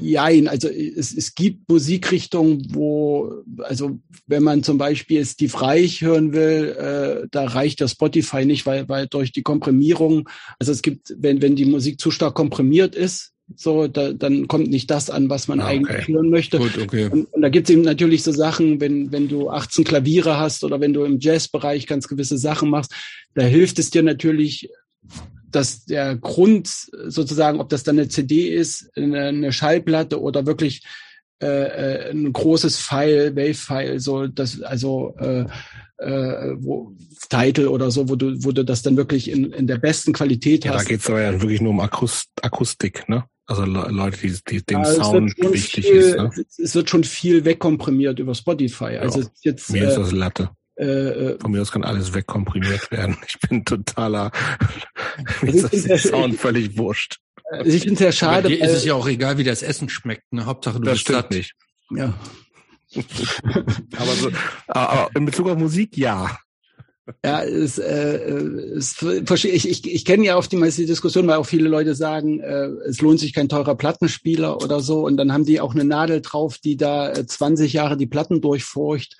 [0.00, 3.98] Jein, also es, es gibt Musikrichtungen, wo, also
[4.28, 8.88] wenn man zum Beispiel Steve Reich hören will, äh, da reicht der Spotify nicht, weil,
[8.88, 10.28] weil durch die Komprimierung,
[10.60, 14.68] also es gibt, wenn, wenn die Musik zu stark komprimiert ist, so, da, dann kommt
[14.70, 15.76] nicht das an, was man ah, okay.
[15.76, 16.58] eigentlich hören möchte.
[16.58, 17.08] Gut, okay.
[17.10, 20.64] Und, und da gibt es eben natürlich so Sachen, wenn, wenn du 18 Klaviere hast
[20.64, 22.92] oder wenn du im Jazzbereich ganz gewisse Sachen machst,
[23.34, 24.70] da hilft es dir natürlich,
[25.50, 30.82] dass der Grund sozusagen, ob das dann eine CD ist, eine, eine Schallplatte oder wirklich
[31.40, 35.44] äh, äh ein großes File, Wave-File, so das, also äh,
[35.98, 36.96] äh, wo,
[37.28, 40.64] Title oder so, wo du, wo du das dann wirklich in, in der besten Qualität
[40.64, 40.84] ja, hast.
[40.84, 43.24] Da geht's aber ja wirklich nur um Akust Akustik, ne?
[43.46, 46.16] Also Leute, die, die dem ja, Sound wichtig viel, ist.
[46.16, 46.30] Ne?
[46.56, 48.96] Es wird schon viel wegkomprimiert über Spotify.
[48.96, 50.50] Also ja, jetzt, mir äh, ist das Latte.
[50.76, 53.18] Äh, äh, Von mir aus kann alles wegkomprimiert werden.
[53.28, 54.32] Ich bin totaler.
[55.42, 57.18] mir ist das der Sound völlig wurscht.
[57.50, 58.48] Also ich finde es ja schade.
[58.48, 60.32] Dir ist es ja auch egal, wie das Essen schmeckt.
[60.32, 60.46] Ne?
[60.46, 61.30] Hauptsache du das bist stimmt satt.
[61.30, 61.54] nicht.
[61.90, 62.14] Ja.
[63.96, 64.30] aber so,
[64.68, 66.38] aber in Bezug auf Musik ja.
[67.22, 68.16] Ja, es, äh,
[68.76, 72.40] es, ich, ich, ich kenne ja oft die meiste Diskussion, weil auch viele Leute sagen,
[72.40, 75.04] äh, es lohnt sich kein teurer Plattenspieler oder so.
[75.04, 78.40] Und dann haben die auch eine Nadel drauf, die da 20 äh, Jahre die Platten
[78.40, 79.18] durchfurcht.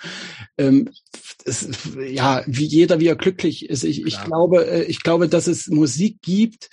[0.56, 0.88] Ähm,
[1.44, 1.68] es,
[2.08, 3.84] ja, wie jeder, wie er glücklich ist.
[3.84, 6.70] Ich, ich glaube, äh, ich glaube, dass es Musik gibt,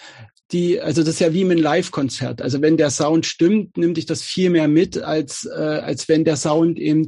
[0.54, 2.42] die, also das ist ja wie mit einem Live-Konzert.
[2.42, 6.24] Also wenn der Sound stimmt, nimmt dich das viel mehr mit, als, äh, als wenn
[6.24, 7.08] der Sound eben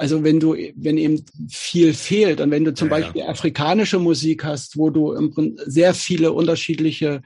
[0.00, 3.28] also wenn du, wenn eben viel fehlt und wenn du zum ja, Beispiel ja.
[3.28, 7.20] afrikanische Musik hast, wo du im sehr viele unterschiedliche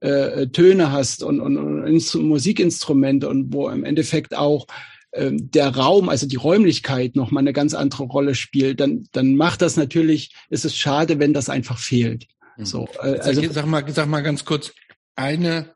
[0.00, 4.66] äh, Töne hast und, und, und Musikinstrumente und wo im Endeffekt auch
[5.12, 9.36] ähm, der Raum, also die Räumlichkeit noch mal eine ganz andere Rolle spielt, dann, dann
[9.36, 12.26] macht das natürlich, ist es schade, wenn das einfach fehlt.
[12.56, 12.64] Mhm.
[12.64, 14.72] So, äh, also sag mal, sag mal ganz kurz,
[15.14, 15.74] eine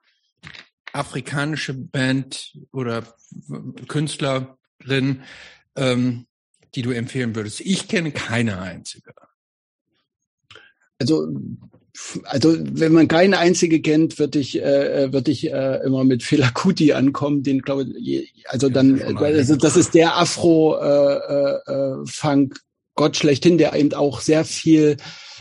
[0.95, 3.05] afrikanische Band oder
[3.87, 5.23] Künstlerin,
[5.77, 6.25] ähm,
[6.75, 7.61] die du empfehlen würdest?
[7.61, 9.13] Ich kenne keine einzige.
[10.99, 11.29] Also
[12.25, 16.51] also wenn man keine einzige kennt, würde ich äh, würde ich äh, immer mit Fela
[16.51, 22.61] Kuti ankommen, den glaube ich, also dann also das ist der Afro äh, äh, Funk
[22.95, 24.97] Gott schlechthin, der eben auch sehr viel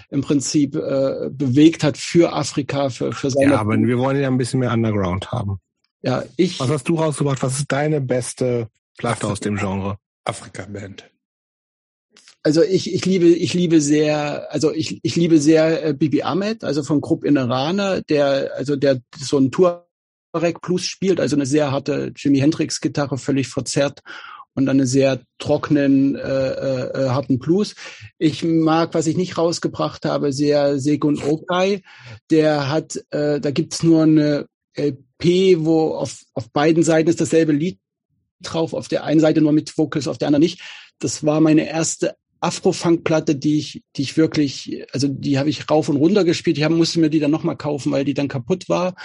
[0.10, 3.54] im Prinzip äh, bewegt hat für Afrika, für, für seine.
[3.54, 5.60] Ja, aber wir wollen ja ein bisschen mehr Underground haben.
[6.02, 6.60] Ja, ich.
[6.60, 7.41] Was hast du rausgebracht?
[7.44, 9.98] Was ist deine beste Platte aus dem Genre?
[10.24, 11.10] Afrika-Band
[12.44, 16.64] also ich, ich liebe, ich liebe sehr, also ich, ich liebe sehr äh, Bibi Ahmed,
[16.64, 21.72] also von Grupp Innerana, der, also der so ein Touareg Plus spielt, also eine sehr
[21.72, 24.02] harte Jimi Hendrix Gitarre, völlig verzerrt
[24.58, 27.76] und dann eine sehr trockenen, äh, äh, äh, harten Blues.
[28.18, 31.84] Ich mag, was ich nicht rausgebracht habe, sehr Segun Okai.
[32.32, 37.52] Der hat, äh, da gibt's nur eine LP, wo auf, auf beiden Seiten ist dasselbe
[37.52, 37.80] Lied
[38.42, 40.62] drauf, auf der einen Seite nur mit Vocals, auf der anderen nicht.
[40.98, 45.90] Das war meine erste Afro-Funk-Platte, die ich, die ich wirklich, also die habe ich rauf
[45.90, 46.58] und runter gespielt.
[46.58, 48.96] Ich hab, musste mir die dann nochmal kaufen, weil die dann kaputt war.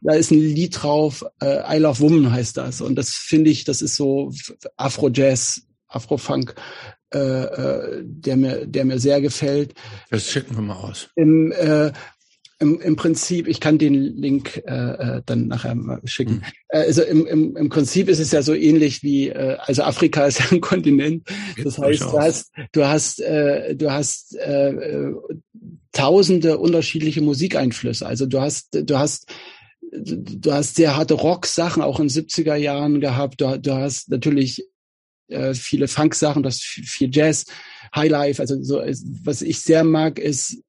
[0.00, 2.80] Da ist ein Lied drauf, äh, I Love Woman heißt das.
[2.80, 4.32] Und das finde ich, das ist so
[4.76, 6.54] Afro-Jazz, Afro-Funk,
[7.12, 9.74] äh, äh, der mir, der mir sehr gefällt.
[10.10, 11.08] Das schicken wir mal aus.
[11.16, 11.92] Im, äh,
[12.60, 14.72] im, im Prinzip, ich kann den Link äh,
[15.18, 16.34] äh dann nachher mal schicken.
[16.34, 16.42] Mhm.
[16.68, 20.40] also im, im, im Prinzip ist es ja so ähnlich wie, äh, also Afrika ist
[20.40, 21.28] ja ein Kontinent.
[21.62, 25.14] Das heißt, du hast, du hast, äh, du hast äh, äh,
[25.92, 28.06] tausende unterschiedliche Musikeinflüsse.
[28.06, 29.32] Also du hast, du hast
[29.90, 33.40] du hast sehr harte Rock-Sachen auch in 70er Jahren gehabt.
[33.40, 34.66] Du, du hast natürlich
[35.28, 37.46] äh, viele Funk-Sachen, das viel Jazz,
[37.94, 38.40] Highlife.
[38.40, 38.82] Also so,
[39.24, 40.62] was ich sehr mag, ist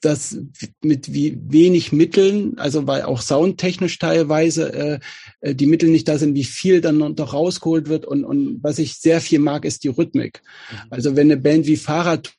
[0.00, 0.38] das
[0.82, 4.98] mit wie wenig Mitteln, also weil auch soundtechnisch teilweise äh,
[5.40, 8.78] äh, die Mittel nicht da sind, wie viel dann noch rausgeholt wird und, und was
[8.78, 10.42] ich sehr viel mag, ist die Rhythmik.
[10.70, 10.76] Mhm.
[10.90, 12.34] Also wenn eine Band wie Fahrrad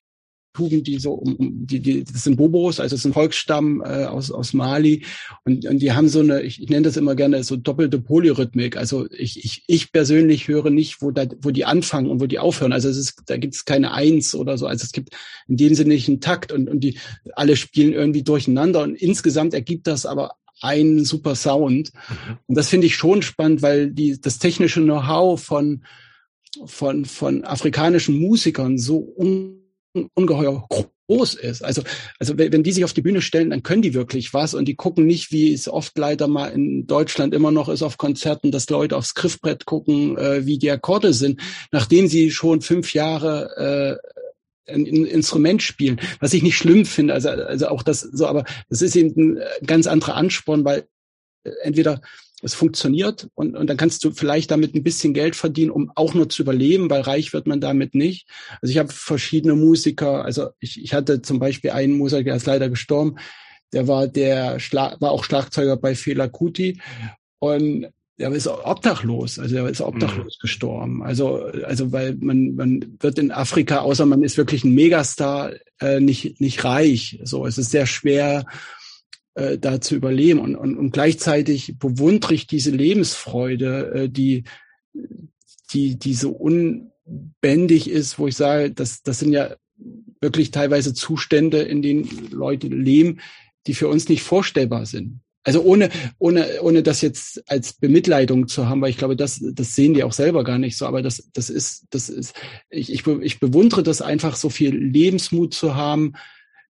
[0.58, 4.06] Tugen, die so um, die, die das sind Bobos, also das ist ein Volksstamm äh,
[4.06, 5.06] aus aus Mali
[5.46, 8.76] und, und die haben so eine, ich, ich nenne das immer gerne so doppelte Polyrhythmik.
[8.76, 12.40] Also ich, ich, ich persönlich höre nicht, wo da wo die anfangen und wo die
[12.40, 12.74] aufhören.
[12.74, 14.66] Also es ist, da gibt es keine Eins oder so.
[14.66, 15.16] Also es gibt
[15.48, 16.98] in dem Sinne nicht einen Takt und und die
[17.36, 20.32] alle spielen irgendwie durcheinander und insgesamt ergibt das aber
[20.62, 21.92] einen super Sound.
[22.48, 25.84] Und das finde ich schon spannend, weil die das technische Know-how von
[26.66, 29.67] von von afrikanischen Musikern so un
[30.14, 30.68] ungeheuer
[31.08, 31.64] groß ist.
[31.64, 31.84] Also,
[32.20, 34.76] also wenn die sich auf die Bühne stellen, dann können die wirklich was und die
[34.76, 38.70] gucken nicht, wie es oft leider mal in Deutschland immer noch ist auf Konzerten, dass
[38.70, 41.40] Leute aufs Griffbrett gucken, äh, wie die Akkorde sind,
[41.72, 44.00] nachdem sie schon fünf Jahre
[44.68, 47.14] äh, ein, Instrument spielen, was ich nicht schlimm finde.
[47.14, 50.88] Also, also auch das so, aber das ist eben ein ganz anderer Ansporn, weil
[51.44, 52.02] äh, entweder
[52.44, 56.14] es funktioniert und, und dann kannst du vielleicht damit ein bisschen Geld verdienen, um auch
[56.14, 58.28] nur zu überleben, weil reich wird man damit nicht.
[58.62, 62.46] Also ich habe verschiedene Musiker, also ich, ich hatte zum Beispiel einen Musiker, der ist
[62.46, 63.16] leider gestorben,
[63.74, 66.80] der war der Schla war auch Schlagzeuger bei Fela Kuti
[67.40, 67.88] und
[68.20, 70.42] der ist obdachlos, also der ist obdachlos mhm.
[70.42, 71.04] gestorben.
[71.04, 76.00] Also, also weil man, man wird in Afrika, außer man ist wirklich ein Megastar, äh,
[76.00, 77.20] nicht, nicht reich.
[77.24, 78.46] So, es ist sehr schwer,
[79.38, 80.40] äh, da zu überleben.
[80.40, 84.44] Und, und, und gleichzeitig bewundere ich diese Lebensfreude, äh, die,
[85.72, 89.56] die, die so unbändig ist, wo ich sage, das, das sind ja
[90.22, 93.20] wirklich teilweise Zustände, in denen Leute leben,
[93.68, 95.20] die für uns nicht vorstellbar sind.
[95.44, 99.76] Also ohne, ohne, ohne das jetzt als Bemitleidung zu haben, weil ich glaube, das, das
[99.76, 100.88] sehen die auch selber gar nicht so.
[100.88, 102.34] Aber das, das ist, das ist,
[102.70, 106.14] ich, ich, ich bewundere das einfach, so viel Lebensmut zu haben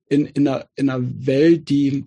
[0.09, 2.07] in, in, einer, in einer Welt, die,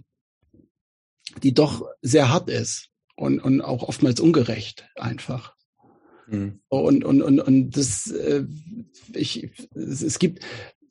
[1.44, 5.56] die doch sehr hart ist und, und auch oftmals ungerecht einfach.
[6.28, 6.60] Mhm.
[6.68, 8.44] Und, und, und, und das, äh,
[9.14, 10.44] ich, es, gibt,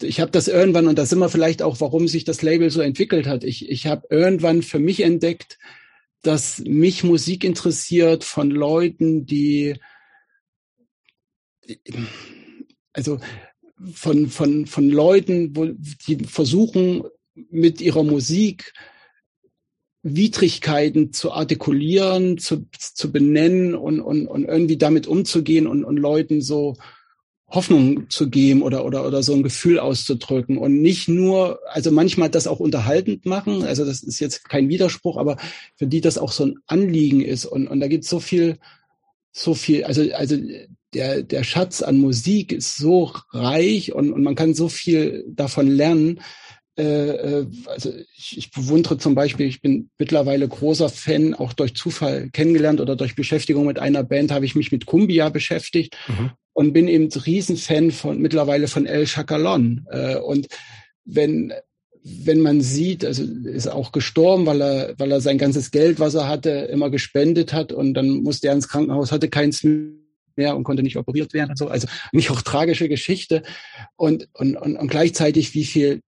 [0.02, 2.80] ich habe das irgendwann, und da sind wir vielleicht auch, warum sich das Label so
[2.80, 3.44] entwickelt hat.
[3.44, 5.58] Ich, ich habe irgendwann für mich entdeckt,
[6.22, 9.76] dass mich Musik interessiert von Leuten, die
[12.92, 13.20] also
[13.92, 17.04] von, von, von Leuten, wo, die versuchen,
[17.50, 18.72] mit ihrer Musik
[20.14, 26.40] Widrigkeiten zu artikulieren, zu, zu benennen und, und, und irgendwie damit umzugehen und, und Leuten
[26.40, 26.76] so
[27.48, 32.28] Hoffnung zu geben oder, oder, oder so ein Gefühl auszudrücken und nicht nur, also manchmal
[32.28, 35.36] das auch unterhaltend machen, also das ist jetzt kein Widerspruch, aber
[35.76, 38.58] für die das auch so ein Anliegen ist und, und da gibt es so viel,
[39.32, 40.36] so viel, also, also
[40.94, 45.68] der, der Schatz an Musik ist so reich und, und man kann so viel davon
[45.68, 46.20] lernen.
[46.78, 51.74] Äh, äh, also ich, ich bewundere zum Beispiel, ich bin mittlerweile großer Fan, auch durch
[51.74, 56.32] Zufall kennengelernt oder durch Beschäftigung mit einer Band habe ich mich mit Kumbia beschäftigt mhm
[56.56, 59.86] und bin eben Riesenfan von mittlerweile von El Chacalon.
[59.90, 60.46] Äh, und
[61.04, 61.52] wenn
[62.02, 66.14] wenn man sieht, also ist auch gestorben, weil er, weil er sein ganzes Geld, was
[66.14, 69.64] er hatte, immer gespendet hat und dann musste er ins Krankenhaus, hatte keins
[70.36, 71.66] mehr und konnte nicht operiert werden und so.
[71.66, 73.42] Also nicht auch tragische Geschichte
[73.96, 76.00] und, und, und, und gleichzeitig wie viel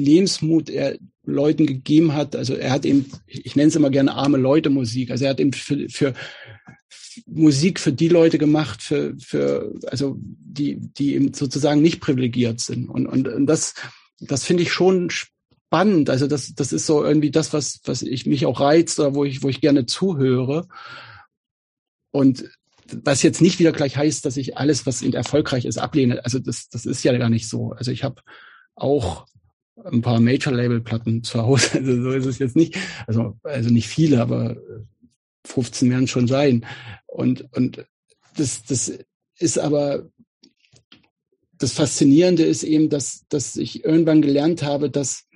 [0.00, 2.34] Lebensmut er Leuten gegeben hat.
[2.34, 5.10] Also er hat eben, ich nenne es immer gerne arme Leute Musik.
[5.10, 6.14] Also er hat eben für, für
[7.26, 12.88] Musik für die Leute gemacht, für, für also die, die eben sozusagen nicht privilegiert sind.
[12.88, 13.74] Und, und, und das,
[14.18, 16.10] das finde ich schon spannend.
[16.10, 19.24] Also das, das ist so irgendwie das, was, was ich mich auch reizt oder wo
[19.24, 20.66] ich, wo ich gerne zuhöre.
[22.10, 22.50] Und
[22.92, 26.24] was jetzt nicht wieder gleich heißt, dass ich alles, was erfolgreich ist, ablehne.
[26.24, 27.72] Also das, das ist ja gar nicht so.
[27.72, 28.22] Also ich habe
[28.74, 29.26] auch
[29.84, 31.70] ein paar Major-Label-Platten zu Hause.
[31.78, 32.76] Also so ist es jetzt nicht.
[33.06, 34.56] Also, also nicht viele, aber
[35.46, 36.66] 15 werden schon sein.
[37.06, 37.86] Und, und
[38.36, 38.92] das, das
[39.38, 40.08] ist aber,
[41.58, 45.26] das Faszinierende ist eben, dass, dass ich irgendwann gelernt habe, dass,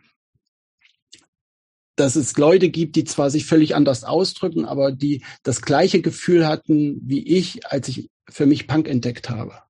[1.96, 6.46] dass es Leute gibt, die zwar sich völlig anders ausdrücken, aber die das gleiche Gefühl
[6.46, 9.62] hatten wie ich, als ich für mich Punk entdeckt habe.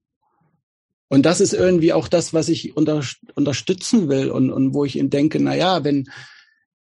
[1.08, 3.02] Und das ist irgendwie auch das, was ich unter,
[3.34, 6.08] unterstützen will und, und wo ich ihm denke, na ja, wenn,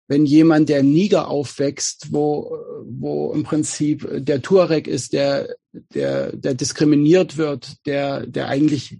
[0.07, 6.53] wenn jemand, der Niger aufwächst, wo, wo im Prinzip der Tuareg ist, der, der, der
[6.53, 8.99] diskriminiert wird, der, der eigentlich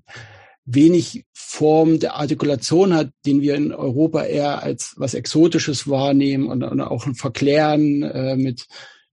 [0.66, 6.62] wenig Form der Artikulation hat, den wir in Europa eher als was Exotisches wahrnehmen und,
[6.64, 8.68] und auch verklären äh, mit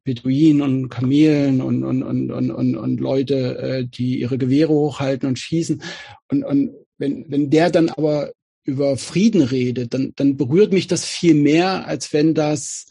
[0.05, 5.29] Beduinen und Kamelen und, und, und, und, und, und Leute, äh, die ihre Gewehre hochhalten
[5.29, 5.83] und schießen.
[6.31, 8.33] Und, und wenn, wenn der dann aber
[8.65, 12.87] über Frieden redet, dann, dann berührt mich das viel mehr, als wenn das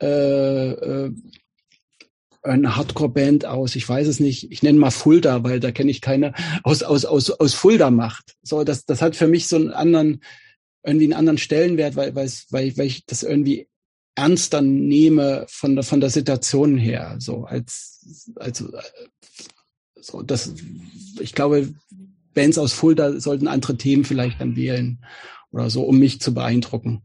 [0.00, 1.12] äh, äh,
[2.42, 6.00] eine Hardcore-Band aus, ich weiß es nicht, ich nenne mal Fulda, weil da kenne ich
[6.00, 8.36] keine, aus, aus, aus, aus Fulda macht.
[8.42, 10.22] So, das, das hat für mich so einen anderen,
[10.84, 13.68] irgendwie einen anderen Stellenwert, weil, weil, weil, weil ich das irgendwie
[14.16, 18.64] ernster nehme von der, von der Situation her, so als, als,
[19.94, 20.54] so, das,
[21.20, 21.74] ich glaube,
[22.34, 25.04] Bands aus Fulda sollten andere Themen vielleicht dann wählen
[25.50, 27.02] oder so, um mich zu beeindrucken.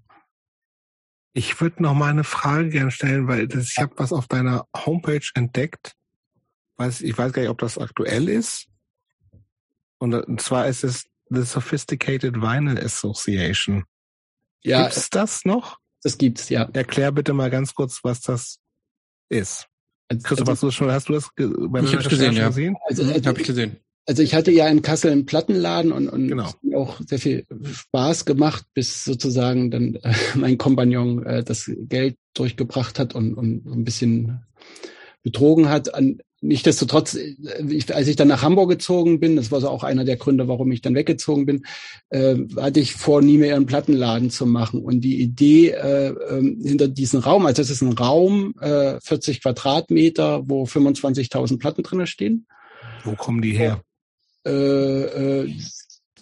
[1.33, 4.67] Ich würde noch mal eine Frage gerne stellen, weil das, ich habe was auf deiner
[4.75, 5.93] Homepage entdeckt.
[6.75, 8.67] Weiß, ich weiß gar nicht, ob das aktuell ist.
[9.97, 13.85] Und, und zwar ist es The Sophisticated Vinyl Association.
[14.61, 14.83] Ja.
[14.83, 15.80] Gibt's das noch?
[16.03, 16.69] Das gibt's, ja.
[16.73, 18.57] Erklär bitte mal ganz kurz, was das
[19.29, 19.67] ist.
[20.07, 22.47] Also, Christoph, hast du schon, hast du das bei ich hab's gesehen, ja.
[22.47, 22.75] gesehen?
[22.87, 23.77] Also, also, habe ich gesehen.
[24.07, 26.51] Also ich hatte ja in Kassel einen Plattenladen und, und genau.
[26.75, 32.97] auch sehr viel Spaß gemacht, bis sozusagen dann äh, mein Kompagnon äh, das Geld durchgebracht
[32.99, 34.41] hat und, und ein bisschen
[35.23, 35.93] betrogen hat.
[35.93, 37.35] An, Nichtsdestotrotz, äh,
[37.69, 40.47] ich, als ich dann nach Hamburg gezogen bin, das war so auch einer der Gründe,
[40.47, 41.65] warum ich dann weggezogen bin,
[42.09, 44.81] äh, hatte ich vor, nie mehr einen Plattenladen zu machen.
[44.81, 49.41] Und die Idee äh, äh, hinter diesem Raum, also es ist ein Raum, äh, 40
[49.41, 52.47] Quadratmeter, wo 25.000 Platten drinnen stehen.
[53.03, 53.81] Wo kommen die her?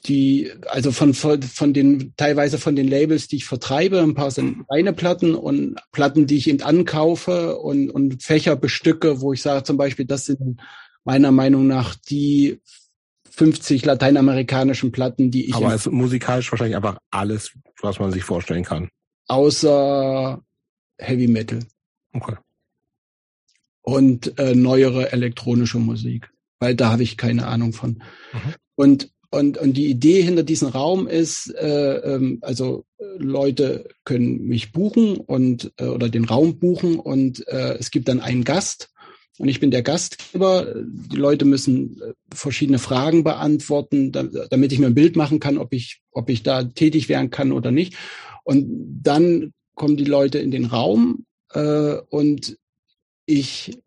[0.09, 4.65] Die, also von, von, den, teilweise von den Labels, die ich vertreibe, ein paar sind
[4.69, 9.63] reine Platten und Platten, die ich eben ankaufe und, und Fächer bestücke, wo ich sage
[9.63, 10.59] zum Beispiel, das sind
[11.05, 12.59] meiner Meinung nach die
[13.29, 15.55] 50 lateinamerikanischen Platten, die ich.
[15.55, 18.89] Aber es ist musikalisch wahrscheinlich einfach alles, was man sich vorstellen kann.
[19.27, 20.41] Außer
[20.97, 21.59] Heavy Metal.
[22.11, 22.35] Okay.
[23.81, 26.29] Und äh, neuere elektronische Musik
[26.59, 28.03] weil da habe ich keine Ahnung von.
[28.33, 28.55] Mhm.
[28.75, 32.85] Und und, und die Idee hinter diesem Raum ist, äh, ähm, also
[33.17, 38.19] Leute können mich buchen und äh, oder den Raum buchen und äh, es gibt dann
[38.19, 38.89] einen Gast,
[39.39, 40.75] und ich bin der Gastgeber.
[40.75, 45.71] Die Leute müssen äh, verschiedene Fragen beantworten, damit ich mir ein Bild machen kann, ob
[45.71, 47.95] ich, ob ich da tätig werden kann oder nicht.
[48.43, 48.67] Und
[49.01, 52.57] dann kommen die Leute in den Raum äh, und
[53.25, 53.79] ich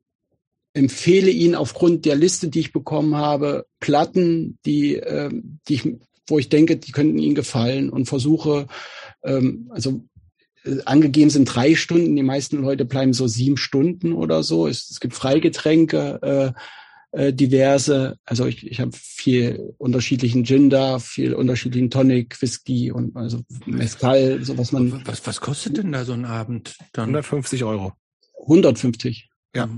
[0.75, 5.31] empfehle Ihnen aufgrund der Liste, die ich bekommen habe, Platten, die, äh,
[5.68, 5.89] die ich,
[6.26, 8.67] wo ich denke, die könnten Ihnen gefallen und versuche,
[9.23, 10.05] ähm, also
[10.65, 14.67] äh, angegeben sind drei Stunden, die meisten Leute bleiben so sieben Stunden oder so.
[14.67, 16.52] Es, es gibt Freigetränke, äh,
[17.12, 18.18] äh, diverse.
[18.25, 24.42] Also ich, ich habe viel unterschiedlichen Gin da, viel unterschiedlichen Tonic, Whisky und also Mezcal,
[24.42, 25.02] so was man.
[25.05, 27.10] Was, was kostet denn da so ein Abend dann?
[27.10, 27.92] 150 Euro.
[28.41, 29.28] 150.
[29.55, 29.68] Ja.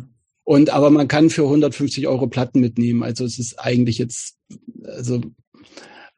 [0.44, 3.02] Und aber man kann für 150 Euro Platten mitnehmen.
[3.02, 4.36] Also es ist eigentlich jetzt,
[4.84, 5.23] also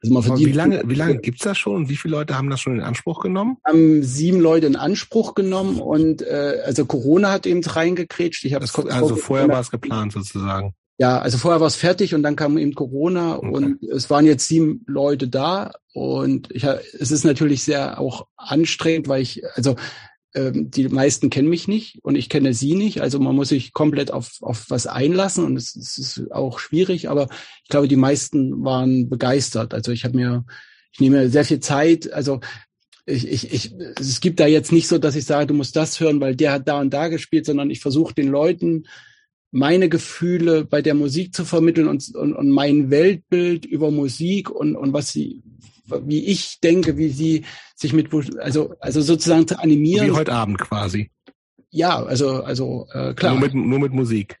[0.03, 2.51] also man verdient wie lange, wie lange gibt's das schon und wie viele Leute haben
[2.51, 3.57] das schon in Anspruch genommen?
[3.65, 8.45] Haben sieben Leute in Anspruch genommen und äh, also Corona hat eben reingekrätscht.
[8.45, 10.75] Ich das, also vorher war es geplant sozusagen.
[10.99, 13.47] Ja, also vorher war es fertig und dann kam eben Corona okay.
[13.49, 19.07] und es waren jetzt sieben Leute da und ich, es ist natürlich sehr auch anstrengend,
[19.07, 19.75] weil ich, also
[20.37, 23.01] ähm, die meisten kennen mich nicht und ich kenne sie nicht.
[23.01, 27.09] Also man muss sich komplett auf, auf was einlassen und es, es ist auch schwierig,
[27.09, 27.27] aber
[27.63, 29.73] ich glaube, die meisten waren begeistert.
[29.73, 30.45] Also ich habe mir,
[30.91, 32.13] ich nehme sehr viel Zeit.
[32.13, 32.39] Also
[33.07, 35.99] ich, ich, ich, es gibt da jetzt nicht so, dass ich sage, du musst das
[35.99, 38.83] hören, weil der hat da und da gespielt, sondern ich versuche den Leuten
[39.51, 44.75] meine Gefühle bei der Musik zu vermitteln und, und, und mein Weltbild über Musik und,
[44.75, 45.41] und was sie,
[45.87, 48.09] wie ich denke, wie sie sich mit,
[48.39, 50.07] also, also sozusagen zu animieren.
[50.07, 51.11] Wie heute Abend quasi.
[51.69, 53.33] Ja, also, also, äh, klar.
[53.33, 54.39] Nur mit, nur mit Musik.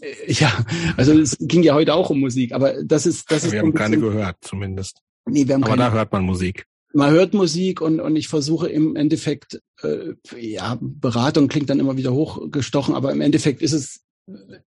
[0.00, 0.52] Äh, ja,
[0.96, 3.52] also es ging ja heute auch um Musik, aber das ist, das ist.
[3.52, 5.00] Wir haben keine gehört, zumindest.
[5.26, 6.66] Nee, wir haben aber keine, da hört man Musik.
[6.92, 11.96] Man hört Musik und, und ich versuche im Endeffekt, äh, ja, Beratung klingt dann immer
[11.96, 14.00] wieder hochgestochen, aber im Endeffekt ist es,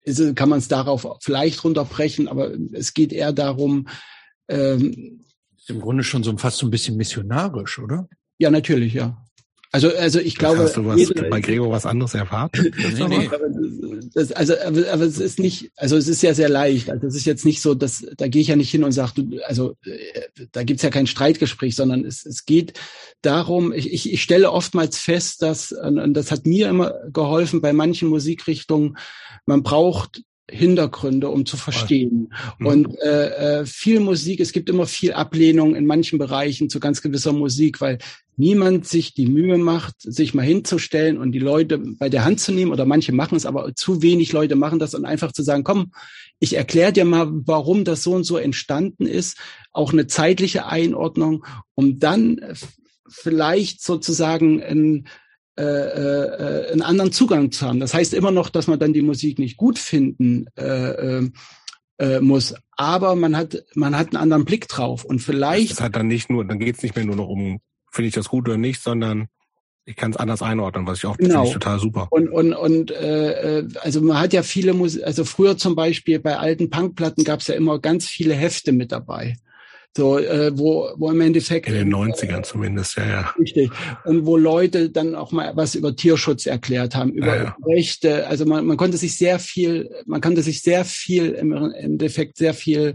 [0.02, 3.88] ist kann man es darauf vielleicht runterbrechen, aber es geht eher darum,
[4.48, 5.24] ähm,
[5.62, 8.08] ist im Grunde schon so fast so ein bisschen missionarisch, oder?
[8.38, 9.16] Ja, natürlich, ja.
[9.70, 10.58] Also, also ich glaube.
[10.58, 12.74] Hast du was, jede, bei Gregor was anderes erwartet?
[12.98, 13.30] nee, nee.
[14.12, 16.90] Das, also, aber, aber es ist nicht, also es ist ja sehr leicht.
[16.90, 19.22] Also es ist jetzt nicht so, dass da gehe ich ja nicht hin und sage,
[19.22, 22.78] du, also äh, da gibt's ja kein Streitgespräch, sondern es, es geht
[23.22, 27.72] darum, ich, ich, ich stelle oftmals fest, dass, und das hat mir immer geholfen bei
[27.72, 28.98] manchen Musikrichtungen,
[29.46, 32.32] man braucht Hintergründe, um zu verstehen.
[32.58, 32.66] Mhm.
[32.66, 37.00] Und äh, äh, viel Musik, es gibt immer viel Ablehnung in manchen Bereichen zu ganz
[37.00, 37.98] gewisser Musik, weil
[38.36, 42.52] niemand sich die Mühe macht, sich mal hinzustellen und die Leute bei der Hand zu
[42.52, 45.64] nehmen, oder manche machen es, aber zu wenig Leute machen das und einfach zu sagen,
[45.64, 45.92] komm,
[46.38, 49.38] ich erkläre dir mal, warum das so und so entstanden ist,
[49.72, 52.40] auch eine zeitliche Einordnung, um dann
[53.08, 55.06] vielleicht sozusagen ein
[55.58, 57.80] äh, äh, einen anderen Zugang zu haben.
[57.80, 61.30] Das heißt immer noch, dass man dann die Musik nicht gut finden äh, äh,
[61.98, 65.72] äh muss, aber man hat man hat einen anderen Blick drauf und vielleicht.
[65.72, 68.14] Das hat dann nicht nur, dann geht es nicht mehr nur noch um, finde ich
[68.14, 69.28] das gut oder nicht, sondern
[69.84, 71.44] ich kann es anders einordnen, was ich auch genau.
[71.44, 72.08] ich total super.
[72.10, 76.18] Und und und äh, äh, also man hat ja viele Musik, also früher zum Beispiel
[76.18, 79.36] bei alten Punkplatten gab es ja immer ganz viele Hefte mit dabei.
[79.94, 81.68] So, äh, wo, wo im Endeffekt.
[81.68, 83.34] In den 90ern äh, zumindest, ja, ja.
[83.38, 83.70] Richtig.
[84.04, 87.56] Und wo Leute dann auch mal was über Tierschutz erklärt haben, über ja, ja.
[87.66, 88.26] Rechte.
[88.26, 92.54] Also man, man konnte sich sehr viel, man konnte sich sehr viel, im Endeffekt sehr
[92.54, 92.94] viel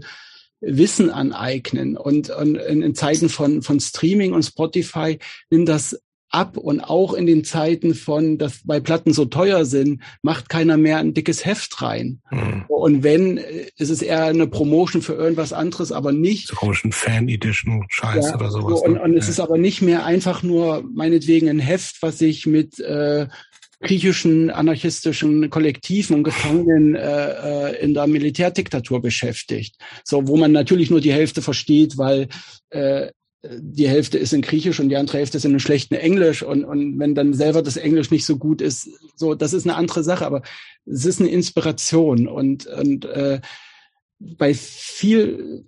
[0.60, 1.96] Wissen aneignen.
[1.96, 5.18] Und, und in Zeiten von, von Streaming und Spotify
[5.50, 6.00] nimmt das
[6.30, 10.76] ab und auch in den Zeiten von, dass bei Platten so teuer sind, macht keiner
[10.76, 12.20] mehr ein dickes Heft rein.
[12.30, 12.64] Mhm.
[12.68, 16.48] Und wenn, ist es eher eine Promotion für irgendwas anderes, aber nicht.
[16.48, 18.80] So ein Fan-Edition Scheiß ja, oder sowas.
[18.82, 19.02] Und, ne?
[19.02, 19.18] und ja.
[19.18, 23.26] es ist aber nicht mehr einfach nur meinetwegen ein Heft, was sich mit äh,
[23.80, 29.76] griechischen anarchistischen Kollektiven und Gefangenen äh, äh, in der Militärdiktatur beschäftigt.
[30.04, 32.28] So, wo man natürlich nur die Hälfte versteht, weil
[32.70, 33.10] äh,
[33.42, 36.42] die Hälfte ist in Griechisch und die andere Hälfte ist in einem schlechten Englisch.
[36.42, 39.76] Und, und wenn dann selber das Englisch nicht so gut ist, so, das ist eine
[39.76, 40.42] andere Sache, aber
[40.84, 42.26] es ist eine Inspiration.
[42.26, 43.40] Und, und äh,
[44.18, 45.64] bei viel,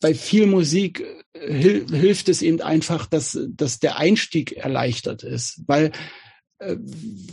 [0.00, 1.04] bei viel Musik
[1.34, 5.92] hil hilft es eben einfach, dass, dass der Einstieg erleichtert ist, weil
[6.58, 6.76] äh,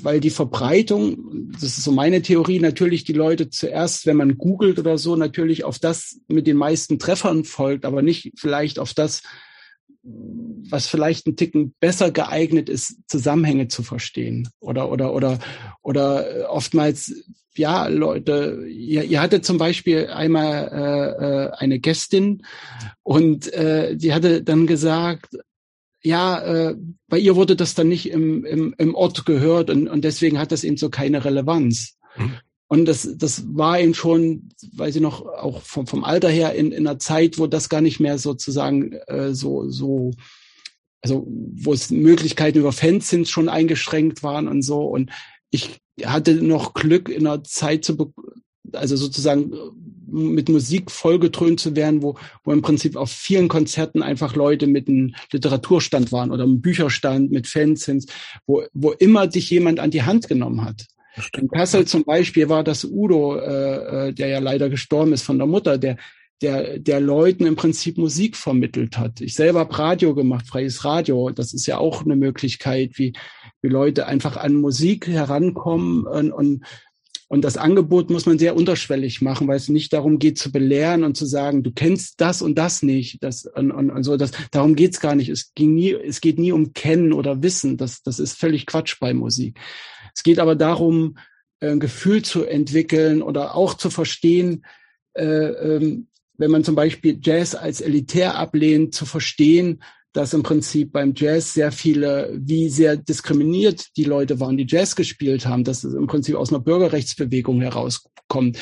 [0.02, 4.80] weil die Verbreitung, das ist so meine Theorie, natürlich die Leute zuerst, wenn man googelt
[4.80, 9.24] oder so, natürlich auf das mit den meisten Treffern folgt, aber nicht vielleicht auf das,
[10.06, 14.50] was vielleicht ein Ticken besser geeignet ist, Zusammenhänge zu verstehen.
[14.60, 15.40] Oder, oder, oder,
[15.82, 17.14] oder äh, oftmals,
[17.56, 22.44] ja, Leute, ihr, ihr hattet zum Beispiel einmal äh, äh, eine Gästin
[23.04, 25.38] und äh, die hatte dann gesagt,
[26.02, 26.76] ja, äh,
[27.08, 30.52] bei ihr wurde das dann nicht im, im, im Ort gehört und, und deswegen hat
[30.52, 31.98] das eben so keine Relevanz.
[32.14, 32.34] Hm.
[32.68, 36.72] Und das, das war eben schon, weiß ich noch, auch vom, vom Alter her in,
[36.72, 40.12] in einer Zeit, wo das gar nicht mehr sozusagen äh, so, so,
[41.02, 44.82] also wo es Möglichkeiten über Fans schon eingeschränkt waren und so.
[44.84, 45.12] Und
[45.52, 48.14] ich hatte noch Glück in einer Zeit zu,
[48.72, 49.54] also sozusagen
[50.08, 54.88] mit Musik vollgetrönt zu werden, wo, wo im Prinzip auf vielen Konzerten einfach Leute mit
[54.88, 58.08] einem Literaturstand waren oder einem Bücherstand mit Fanzines,
[58.48, 60.88] wo, wo immer dich jemand an die Hand genommen hat.
[61.38, 65.38] In Kassel zum Beispiel war das Udo, äh, äh, der ja leider gestorben ist von
[65.38, 65.98] der Mutter, der,
[66.42, 69.22] der, der Leuten im Prinzip Musik vermittelt hat.
[69.22, 71.30] Ich selber habe Radio gemacht, freies Radio.
[71.30, 73.14] Das ist ja auch eine Möglichkeit, wie,
[73.62, 76.66] wie Leute einfach an Musik herankommen und, und
[77.28, 81.04] und das Angebot muss man sehr unterschwellig machen, weil es nicht darum geht zu belehren
[81.04, 83.24] und zu sagen, du kennst das und das nicht.
[83.24, 85.30] Das, und, und, und so, das, darum geht's gar nicht.
[85.30, 87.78] Es, ging nie, es geht nie um Kennen oder Wissen.
[87.78, 89.60] Das, das ist völlig Quatsch bei Musik.
[90.16, 91.18] Es geht aber darum,
[91.60, 94.66] ein Gefühl zu entwickeln oder auch zu verstehen,
[95.14, 99.82] äh, ähm, wenn man zum Beispiel Jazz als elitär ablehnt, zu verstehen,
[100.16, 104.96] dass im Prinzip beim Jazz sehr viele, wie sehr diskriminiert die Leute waren, die Jazz
[104.96, 108.58] gespielt haben, dass es im Prinzip aus einer Bürgerrechtsbewegung herauskommt.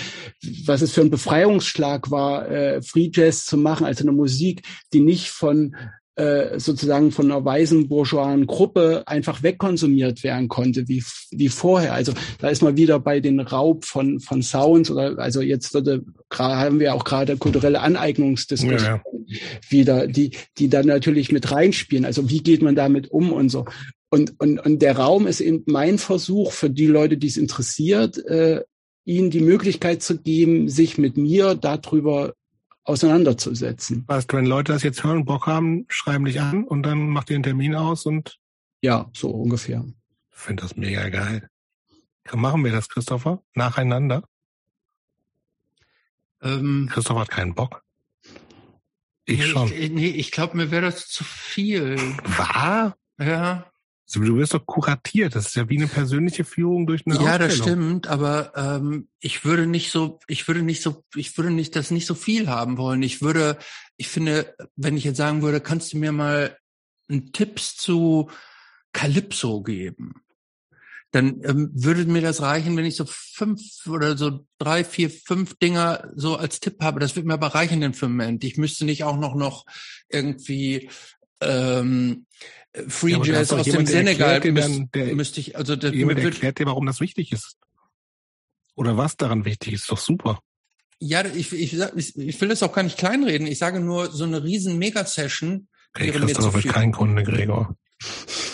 [0.66, 5.00] Was es für ein Befreiungsschlag war, äh, Free Jazz zu machen, also eine Musik, die
[5.00, 5.76] nicht von
[6.16, 11.94] äh, sozusagen von einer weißen bourgeoisen Gruppe einfach wegkonsumiert werden konnte, wie, wie vorher.
[11.94, 16.04] Also da ist man wieder bei den Raub von, von Sounds oder also jetzt würde,
[16.32, 19.40] haben wir auch gerade kulturelle Aneignungsdiskussionen ja, ja.
[19.70, 22.06] wieder, die, die dann natürlich mit reinspielen.
[22.06, 23.66] Also wie geht man damit um und so.
[24.12, 28.24] Und, und, und der Raum ist eben mein Versuch für die Leute, die es interessiert,
[28.28, 28.62] äh,
[29.06, 32.34] ihnen die Möglichkeit zu geben, sich mit mir darüber
[32.84, 34.04] auseinanderzusetzen.
[34.08, 37.30] Weißt du, wenn Leute das jetzt hören, Bock haben, schreiben dich an und dann macht
[37.30, 38.40] ihr einen Termin aus und.
[38.82, 39.86] Ja, so ungefähr.
[40.32, 41.50] Ich finde das mega geil.
[42.34, 43.42] Machen wir das, Christopher?
[43.54, 44.24] Nacheinander?
[46.42, 47.84] Ähm, Christopher hat keinen Bock.
[49.26, 49.72] Ich nee, schon.
[49.72, 51.98] Ich, nee, ich glaube, mir wäre das zu viel.
[52.24, 52.98] War?
[53.18, 53.72] Ja.
[54.20, 55.36] Du wirst doch kuratiert.
[55.36, 58.08] Das ist ja wie eine persönliche Führung durch eine Ja, das stimmt.
[58.08, 62.06] Aber ähm, ich würde nicht so, ich würde nicht so, ich würde nicht das nicht
[62.06, 63.02] so viel haben wollen.
[63.02, 63.58] Ich würde,
[63.98, 66.58] ich finde, wenn ich jetzt sagen würde, kannst du mir mal
[67.10, 68.30] einen Tipps zu
[68.94, 70.14] Calypso geben?
[71.12, 75.54] Dann ähm, würde mir das reichen, wenn ich so fünf oder so drei, vier, fünf
[75.60, 77.00] Dinger so als Tipp habe.
[77.00, 78.44] Das wird mir aber reichen den Moment.
[78.44, 79.66] Ich müsste nicht auch noch noch
[80.10, 80.90] irgendwie
[81.48, 82.26] ähm,
[82.88, 86.66] Free ja, Jazz aus dem Senegal dann, der, müsste ich, also der, jemand erklärt dir,
[86.66, 87.58] warum das wichtig ist.
[88.76, 90.40] Oder was daran wichtig ist, doch super.
[91.00, 93.46] Ja, ich, ich, ich, ich will das auch gar nicht kleinreden.
[93.46, 95.68] Ich sage nur, so eine riesen Mega-Session.
[95.96, 97.76] Hey, Christoph wird kein Kunde, Gregor.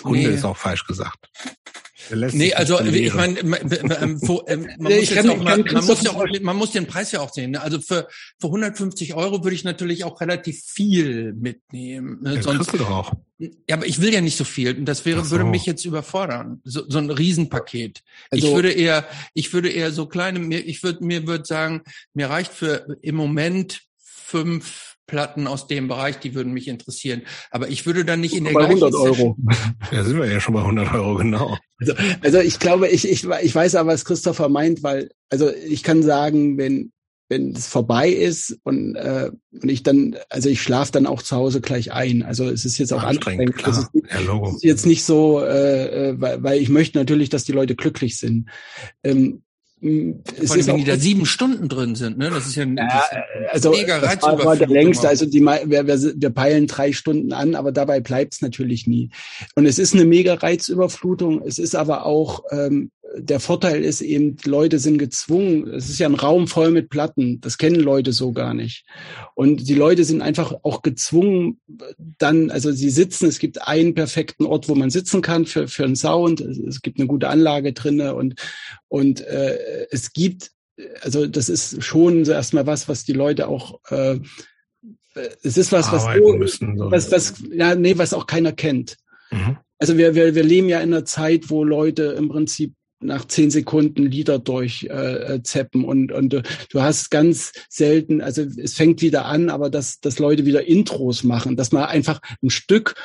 [0.02, 0.36] Kunde nee.
[0.36, 1.30] ist auch falsch gesagt.
[2.12, 3.44] Nee, also ich meine,
[6.42, 7.52] man muss den Preis ja auch sehen.
[7.52, 7.62] Ne?
[7.62, 8.08] Also für,
[8.40, 12.20] für 150 Euro würde ich natürlich auch relativ viel mitnehmen.
[12.22, 12.36] Ne?
[12.36, 13.14] Ja, Sonst, du doch auch.
[13.38, 14.76] Ja, aber ich will ja nicht so viel.
[14.78, 15.32] Und das wäre, so.
[15.32, 16.62] würde mich jetzt überfordern.
[16.64, 18.02] So, so ein Riesenpaket.
[18.32, 21.82] Also, ich würde eher, ich würde eher so kleine, mir, ich würde, mir würde sagen,
[22.14, 27.24] mir reicht für im Moment fünf Platten aus dem Bereich, die würden mich interessieren.
[27.52, 29.38] Aber ich würde dann nicht in der bei 100 Euro.
[29.92, 31.58] ja, sind wir ja schon bei 100 Euro, genau.
[31.80, 35.84] Also, also ich glaube, ich, ich, ich weiß aber, was Christopher meint, weil, also ich
[35.84, 36.92] kann sagen, wenn,
[37.30, 41.36] wenn es vorbei ist und, äh, und ich dann, also ich schlafe dann auch zu
[41.36, 42.24] Hause gleich ein.
[42.24, 43.56] Also es ist jetzt auch anstrengend.
[43.56, 43.70] Klar.
[43.70, 44.56] Das ist, ja, Logo.
[44.56, 48.18] ist jetzt nicht so, äh, äh, weil, weil ich möchte natürlich, dass die Leute glücklich
[48.18, 48.50] sind.
[49.04, 49.44] Ähm,
[49.82, 52.30] es allem, wenn die da sieben Stunden drin sind, ne?
[52.30, 53.02] Das ist ja, ja
[53.52, 55.08] also mega das war, war der längste.
[55.08, 59.10] Also die, wir, wir, wir peilen drei Stunden an, aber dabei bleibt es natürlich nie.
[59.56, 61.42] Und es ist eine mega Reizüberflutung.
[61.44, 65.68] Es ist aber auch ähm, der Vorteil ist eben, Leute sind gezwungen.
[65.68, 67.42] Es ist ja ein Raum voll mit Platten.
[67.42, 68.86] Das kennen Leute so gar nicht.
[69.36, 71.60] Und die Leute sind einfach auch gezwungen,
[71.98, 75.86] dann, also sie sitzen, es gibt einen perfekten Ort, wo man sitzen kann für, für
[75.86, 76.42] einen Sound.
[76.42, 78.36] Es gibt eine gute Anlage drinne und,
[78.88, 80.52] und äh, es gibt,
[81.02, 84.20] also das ist schon so erstmal was, was die Leute auch äh,
[85.44, 86.92] es ist was, was, du, müssen, so.
[86.92, 88.98] was, was, ja, nee, was auch keiner kennt.
[89.32, 89.58] Mhm.
[89.78, 93.50] Also wir, wir, wir leben ja in einer Zeit, wo Leute im Prinzip nach zehn
[93.52, 99.26] Sekunden Lieder durchzeppen äh, und und du, du hast ganz selten, also es fängt wieder
[99.26, 102.96] an, aber dass dass Leute wieder Intros machen, dass man einfach ein Stück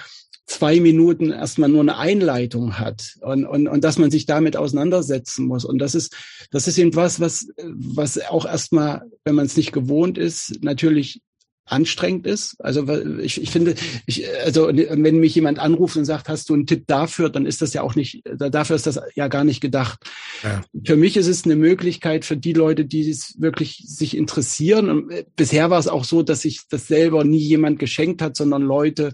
[0.47, 5.47] zwei Minuten erstmal nur eine Einleitung hat und, und, und dass man sich damit auseinandersetzen
[5.47, 5.65] muss.
[5.65, 6.15] Und das ist,
[6.51, 11.23] das ist eben was, was, was auch erstmal, wenn man es nicht gewohnt ist, natürlich
[11.67, 12.57] anstrengend ist.
[12.59, 12.87] Also
[13.21, 13.75] ich, ich finde,
[14.07, 17.63] ich, also wenn mich jemand anruft und sagt, hast du einen Tipp dafür, dann ist
[17.63, 20.01] das ja auch nicht, dafür ist das ja gar nicht gedacht.
[20.43, 20.63] Ja.
[20.85, 24.91] Für mich ist es eine Möglichkeit für die Leute, die es wirklich sich interessieren.
[24.91, 28.37] Und äh, bisher war es auch so, dass sich das selber nie jemand geschenkt hat,
[28.37, 29.13] sondern Leute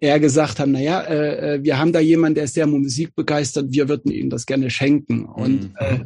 [0.00, 3.72] eher gesagt haben, na ja, äh, äh wir haben da jemanden, der ist sehr musikbegeistert,
[3.72, 5.26] wir würden ihm das gerne schenken.
[5.26, 5.74] Und mhm.
[5.78, 6.04] äh,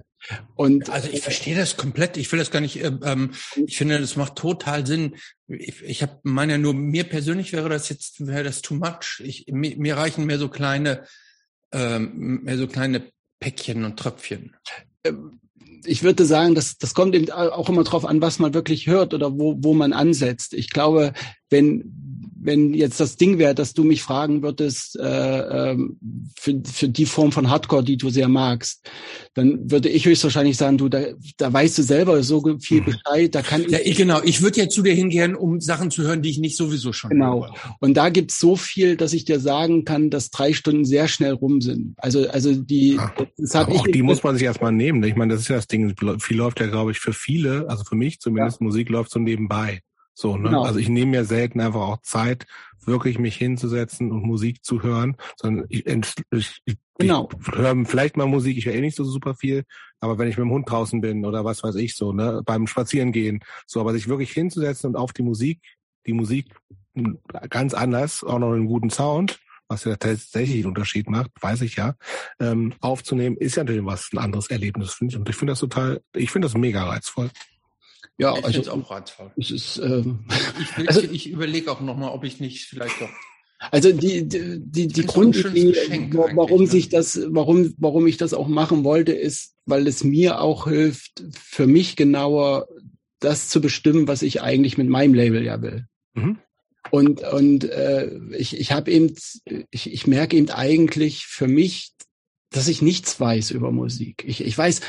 [0.54, 2.16] und also ich verstehe das komplett.
[2.16, 2.82] Ich will das gar nicht.
[2.82, 3.30] Ähm, ähm
[3.66, 5.16] ich finde, das macht total Sinn.
[5.48, 9.22] Ich, ich habe meine nur mir persönlich wäre das jetzt wäre das too much.
[9.24, 11.04] Ich, mir, mir reichen mehr so kleine,
[11.72, 14.54] ähm, mehr so kleine Päckchen und Tröpfchen.
[15.04, 15.40] Ähm,
[15.84, 19.14] ich würde sagen, das, das kommt eben auch immer drauf an, was man wirklich hört
[19.14, 20.52] oder wo, wo man ansetzt.
[20.52, 21.14] Ich glaube,
[21.48, 22.09] wenn
[22.42, 25.98] wenn jetzt das Ding wäre, dass du mich fragen würdest äh, ähm,
[26.38, 28.88] für, für die Form von Hardcore, die du sehr magst,
[29.34, 31.00] dann würde ich höchstwahrscheinlich sagen, du, da,
[31.36, 32.84] da weißt du selber so viel mhm.
[32.86, 33.96] Bescheid, da kann ja, ich.
[33.96, 36.92] Genau, ich würde ja zu dir hingehen, um Sachen zu hören, die ich nicht sowieso
[36.92, 37.44] schon Genau.
[37.44, 37.54] Höre.
[37.80, 41.32] Und da gibt's so viel, dass ich dir sagen kann, dass drei Stunden sehr schnell
[41.32, 41.94] rum sind.
[41.98, 45.02] Also, also die ja, das hab auch ich, die muss man sich erstmal nehmen.
[45.04, 47.84] Ich meine, das ist ja das Ding, viel läuft ja, glaube ich, für viele, also
[47.84, 48.64] für mich zumindest, ja.
[48.64, 49.80] Musik läuft so nebenbei.
[50.20, 50.50] So, ne?
[50.50, 50.64] Genau.
[50.64, 52.46] Also ich nehme mir selten einfach auch Zeit,
[52.84, 57.30] wirklich mich hinzusetzen und Musik zu hören, sondern ich, ich, ich, genau.
[57.40, 59.64] ich höre vielleicht mal Musik, ich höre eh nicht so super viel,
[59.98, 62.66] aber wenn ich mit dem Hund draußen bin oder was weiß ich so, ne, beim
[62.66, 65.60] Spazierengehen, so, aber sich wirklich hinzusetzen und auf die Musik,
[66.06, 66.54] die Musik
[67.48, 71.76] ganz anders, auch noch einen guten Sound, was ja tatsächlich einen Unterschied macht, weiß ich
[71.76, 71.94] ja,
[72.40, 75.18] ähm, aufzunehmen, ist ja natürlich was ein anderes Erlebnis, finde ich.
[75.18, 77.30] Und ich finde das total, ich finde das mega reizvoll.
[78.20, 79.30] Ja, ich also auch reizvoll.
[79.38, 80.26] Es ist, ähm,
[80.60, 83.08] ich, also, ich überlege auch nochmal, ob ich nicht vielleicht doch.
[83.70, 85.74] Also die die die, die Grundidee,
[86.34, 86.98] warum sich ne?
[86.98, 91.66] das, warum warum ich das auch machen wollte, ist, weil es mir auch hilft, für
[91.66, 92.68] mich genauer
[93.20, 95.86] das zu bestimmen, was ich eigentlich mit meinem Label ja will.
[96.14, 96.38] Mhm.
[96.90, 99.14] Und und äh, ich ich habe eben
[99.70, 101.92] ich ich merke eben eigentlich für mich,
[102.50, 104.24] dass ich nichts weiß über Musik.
[104.26, 104.80] Ich ich weiß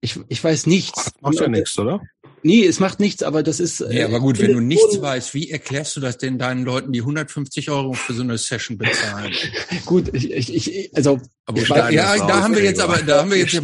[0.00, 1.12] ich, ich weiß nichts.
[1.16, 2.02] Ach, machst ja nichts, oder?
[2.46, 3.82] Nee, es macht nichts, aber das ist.
[3.90, 7.00] Ja, aber gut, wenn du nichts weißt, wie erklärst du das denn deinen Leuten, die
[7.00, 9.32] 150 Euro für so eine Session bezahlen?
[9.86, 11.18] gut, ich, ich, ich also.
[11.46, 13.62] Aber ich ja, ja da haben wir jetzt aber, da haben wir jetzt ein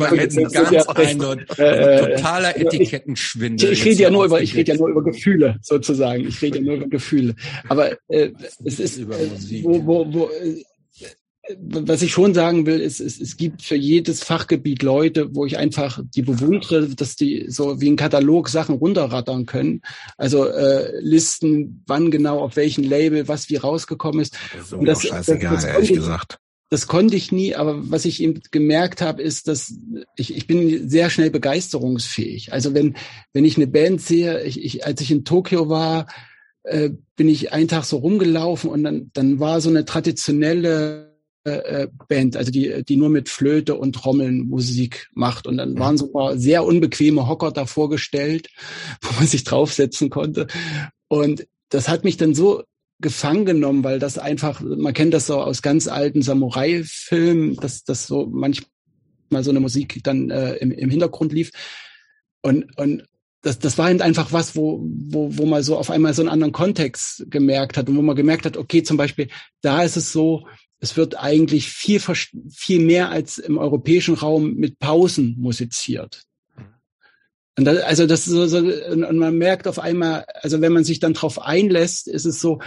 [0.50, 3.70] ganz ja eindeutig äh, totaler Etikettenschwindel.
[3.70, 6.26] Ich, ich rede ja nur über, ich rede ja nur über Gefühle sozusagen.
[6.26, 7.34] Ich rede ja nur über Gefühle.
[7.68, 8.31] Aber äh,
[8.65, 10.31] es ist, über Musik, wo, wo, wo,
[11.59, 15.59] was ich schon sagen will, ist, es, es gibt für jedes Fachgebiet Leute, wo ich
[15.59, 19.83] einfach die bewundere, dass die so wie ein Katalog Sachen runterrattern können.
[20.17, 24.37] Also äh, Listen, wann genau, auf welchem Label, was wie rausgekommen ist.
[24.53, 26.39] Das ist Und das, scheißegal, das, das ehrlich gesagt.
[26.73, 29.75] Das konnte ich nie, aber was ich eben gemerkt habe, ist, dass
[30.15, 32.53] ich, ich bin sehr schnell begeisterungsfähig.
[32.53, 32.97] Also wenn,
[33.33, 36.07] wenn ich eine Band sehe, ich, ich, als ich in Tokio war,
[36.62, 41.10] äh, bin ich einen Tag so rumgelaufen und dann, dann war so eine traditionelle
[41.44, 45.47] äh, äh, Band, also die, die nur mit Flöte und Trommeln Musik macht.
[45.47, 48.51] Und dann waren so ein paar sehr unbequeme Hocker da vorgestellt,
[49.02, 50.49] wo man sich draufsetzen konnte.
[51.09, 52.62] Und das hat mich dann so
[53.01, 58.07] gefangen genommen, weil das einfach, man kennt das so aus ganz alten Samurai-Filmen, dass das
[58.07, 58.69] so manchmal
[59.41, 61.52] so eine Musik dann äh, im, im Hintergrund lief.
[62.43, 63.05] Und, und
[63.41, 66.28] das, das war eben einfach was, wo, wo, wo man so auf einmal so einen
[66.28, 69.28] anderen Kontext gemerkt hat und wo man gemerkt hat, okay, zum Beispiel,
[69.62, 70.47] da ist es so,
[70.81, 76.23] es wird eigentlich viel, viel mehr als im europäischen Raum mit Pausen musiziert.
[77.59, 80.99] Und das, also das ist so, und man merkt auf einmal, also wenn man sich
[80.99, 82.60] dann drauf einlässt, ist es so,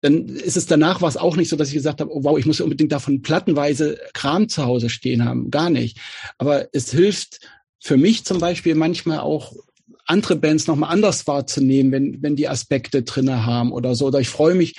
[0.00, 2.38] dann ist es danach war es auch nicht so, dass ich gesagt habe, oh wow,
[2.38, 5.98] ich muss unbedingt davon plattenweise Kram zu Hause stehen haben, gar nicht.
[6.38, 7.40] Aber es hilft
[7.80, 9.54] für mich zum Beispiel manchmal auch
[10.06, 14.06] andere Bands nochmal anders wahrzunehmen, wenn, wenn die Aspekte drinne haben oder so.
[14.06, 14.74] Oder ich freue mich,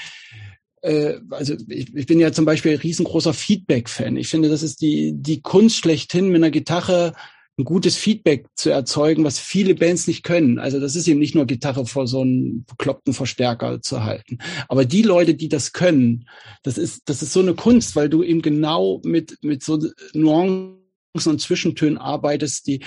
[0.82, 4.16] also ich, ich bin ja zum Beispiel ein riesengroßer Feedback-Fan.
[4.18, 7.14] Ich finde, das ist die, die Kunst schlechthin, mit einer Gitarre
[7.60, 10.60] ein gutes Feedback zu erzeugen, was viele Bands nicht können.
[10.60, 14.40] Also das ist eben nicht nur Gitarre vor so einen bekloppten Verstärker zu halten.
[14.70, 16.28] Aber die Leute, die das können,
[16.64, 19.78] das ist, das ist so eine Kunst, weil du eben genau mit, mit so
[20.14, 20.78] Nuancen
[21.26, 22.80] und Zwischentönen arbeitest, die,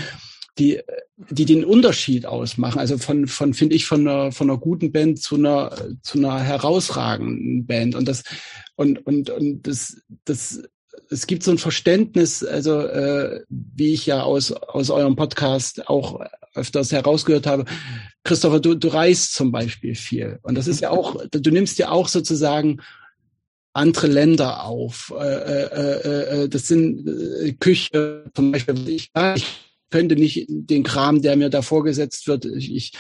[0.58, 0.80] die,
[1.30, 2.78] die den Unterschied ausmachen.
[2.78, 6.40] Also von, von finde ich, von einer, von einer guten Band zu einer, zu einer
[6.40, 7.94] herausragenden Band.
[7.94, 8.22] Und das,
[8.76, 10.62] und, und, und das, das,
[11.08, 16.20] es gibt so ein Verständnis, also äh, wie ich ja aus, aus eurem Podcast auch
[16.54, 17.64] öfters herausgehört habe.
[18.24, 20.38] Christopher, du, du reist zum Beispiel viel.
[20.42, 22.82] Und das ist ja auch, du nimmst ja auch sozusagen
[23.72, 25.14] andere Länder auf.
[25.18, 28.86] Äh, äh, äh, äh das sind äh, Küche zum Beispiel.
[28.86, 29.46] Ich, ich
[29.92, 32.44] könnte nicht den Kram, der mir da vorgesetzt wird.
[32.44, 32.92] Ich,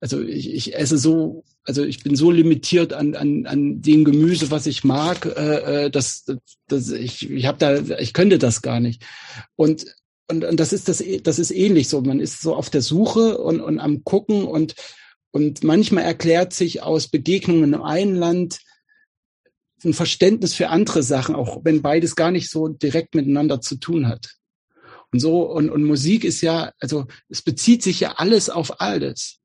[0.00, 4.52] also ich, ich esse so, also ich bin so limitiert an, an, an dem Gemüse,
[4.52, 6.24] was ich mag, äh, äh dass,
[6.68, 9.04] dass ich, ich habe da, ich könnte das gar nicht.
[9.56, 9.86] Und
[10.30, 12.02] und, und das ist das, das ist ähnlich so.
[12.02, 14.74] Man ist so auf der Suche und, und am gucken und
[15.30, 18.60] und manchmal erklärt sich aus Begegnungen im einen Land
[19.84, 24.08] ein Verständnis für andere Sachen, auch wenn beides gar nicht so direkt miteinander zu tun
[24.08, 24.37] hat.
[25.12, 29.38] Und so, und, und Musik ist ja, also es bezieht sich ja alles auf alles.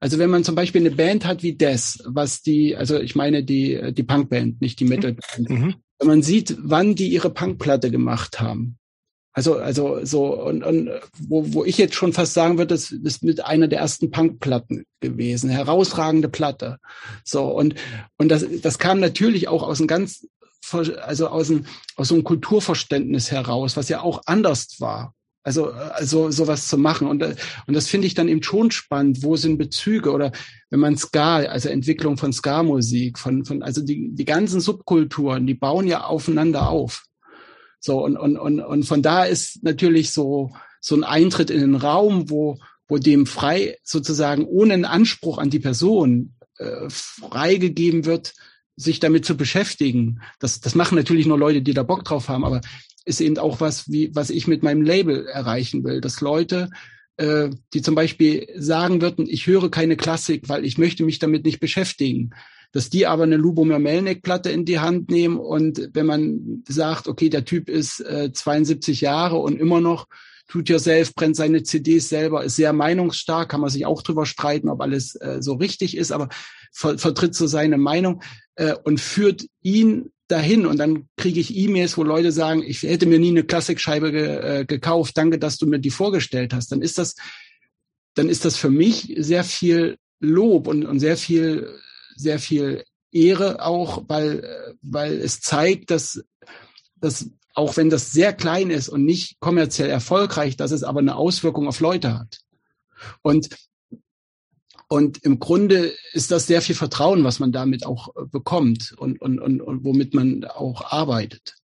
[0.00, 3.44] Also wenn man zum Beispiel eine Band hat wie Death, was die, also ich meine
[3.44, 5.74] die, die Punkband, nicht die Metalband, mhm.
[5.98, 8.78] wenn man sieht, wann die ihre Punkplatte gemacht haben.
[9.36, 13.24] Also, also so, und, und wo, wo ich jetzt schon fast sagen würde, das ist
[13.24, 15.50] mit einer der ersten Punkplatten gewesen.
[15.50, 16.78] Herausragende Platte.
[17.24, 17.74] So, und,
[18.16, 20.28] und das, das kam natürlich auch aus einem ganz
[20.72, 25.14] also aus, einem, aus so einem Kulturverständnis heraus, was ja auch anders war.
[25.42, 27.06] Also, also sowas zu machen.
[27.06, 29.22] Und, und das finde ich dann eben schon spannend.
[29.22, 30.10] Wo sind Bezüge?
[30.10, 30.32] Oder
[30.70, 35.52] wenn man Ska, also Entwicklung von Ska-Musik, von, von, also die, die ganzen Subkulturen, die
[35.52, 37.04] bauen ja aufeinander auf.
[37.78, 41.74] So, und, und, und, und von da ist natürlich so, so ein Eintritt in den
[41.74, 48.32] Raum, wo, wo dem frei sozusagen ohne einen Anspruch an die Person äh, freigegeben wird,
[48.76, 50.20] sich damit zu beschäftigen.
[50.38, 52.60] Das, das machen natürlich nur Leute, die da Bock drauf haben, aber
[53.04, 56.70] ist eben auch was, wie, was ich mit meinem Label erreichen will, dass Leute,
[57.16, 61.44] äh, die zum Beispiel sagen würden, ich höre keine Klassik, weil ich möchte mich damit
[61.44, 62.30] nicht beschäftigen,
[62.72, 67.28] dass die aber eine Lubomir Melnick-Platte in die Hand nehmen und wenn man sagt, okay,
[67.28, 70.06] der Typ ist äh, 72 Jahre und immer noch
[70.48, 74.68] tut yourself, brennt seine CDs selber, ist sehr meinungsstark, kann man sich auch drüber streiten,
[74.68, 76.28] ob alles äh, so richtig ist, aber
[76.74, 78.22] ver vertritt so seine Meinung
[78.56, 83.06] äh, und führt ihn dahin und dann kriege ich E-Mails, wo Leute sagen, ich hätte
[83.06, 86.72] mir nie eine Klassikscheibe ge äh, gekauft, danke, dass du mir die vorgestellt hast.
[86.72, 87.14] Dann ist das,
[88.14, 91.78] dann ist das für mich sehr viel Lob und, und sehr viel,
[92.16, 96.24] sehr viel Ehre auch, weil, weil es zeigt, dass,
[96.96, 101.16] dass auch wenn das sehr klein ist und nicht kommerziell erfolgreich, dass es aber eine
[101.16, 102.40] Auswirkung auf Leute hat.
[103.22, 103.48] Und
[104.94, 109.20] und im Grunde ist das sehr viel Vertrauen, was man damit auch äh, bekommt und,
[109.20, 111.56] und, und, und womit man auch arbeitet.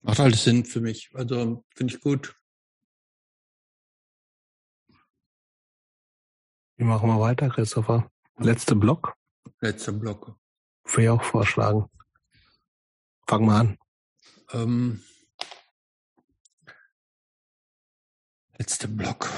[0.00, 1.10] Macht alles Sinn für mich.
[1.12, 2.34] Also finde ich gut.
[6.78, 8.10] Wie machen wir weiter, Christopher?
[8.38, 9.12] Letzter Block?
[9.60, 10.38] Letzter Block.
[10.84, 11.84] Würde ich auch vorschlagen.
[13.26, 13.78] Fang mal an.
[14.52, 15.04] Ähm,
[18.56, 19.28] letzter Block.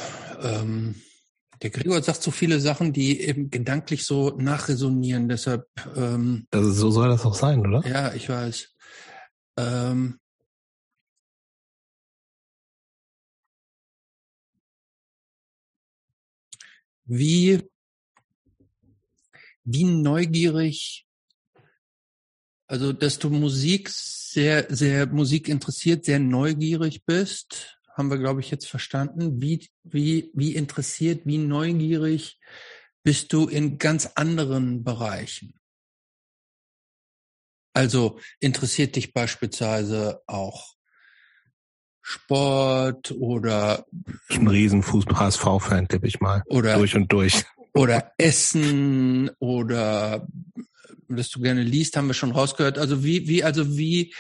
[0.42, 1.02] Ähm,
[1.62, 5.28] der Gregor sagt so viele Sachen, die eben gedanklich so nachresonieren.
[5.28, 5.66] Deshalb.
[5.96, 7.86] Ähm, ist, so soll das auch sein, oder?
[7.86, 8.74] Ja, ich weiß.
[9.58, 10.18] Ähm,
[17.04, 17.62] wie,
[19.64, 21.06] wie neugierig,
[22.66, 28.50] also dass du Musik sehr, sehr Musik interessiert, sehr neugierig bist haben wir, glaube ich,
[28.50, 29.40] jetzt verstanden.
[29.40, 32.38] Wie, wie, wie interessiert, wie neugierig
[33.02, 35.54] bist du in ganz anderen Bereichen?
[37.74, 40.74] Also interessiert dich beispielsweise auch
[42.02, 43.86] Sport oder
[44.28, 46.42] ich bin ein riesen Fußball-HSV-Fan, tippe ich mal.
[46.46, 47.44] Oder durch und durch.
[47.74, 50.26] Oder Essen oder
[51.08, 52.78] dass du gerne liest, haben wir schon rausgehört.
[52.78, 54.14] Also wie, wie, also wie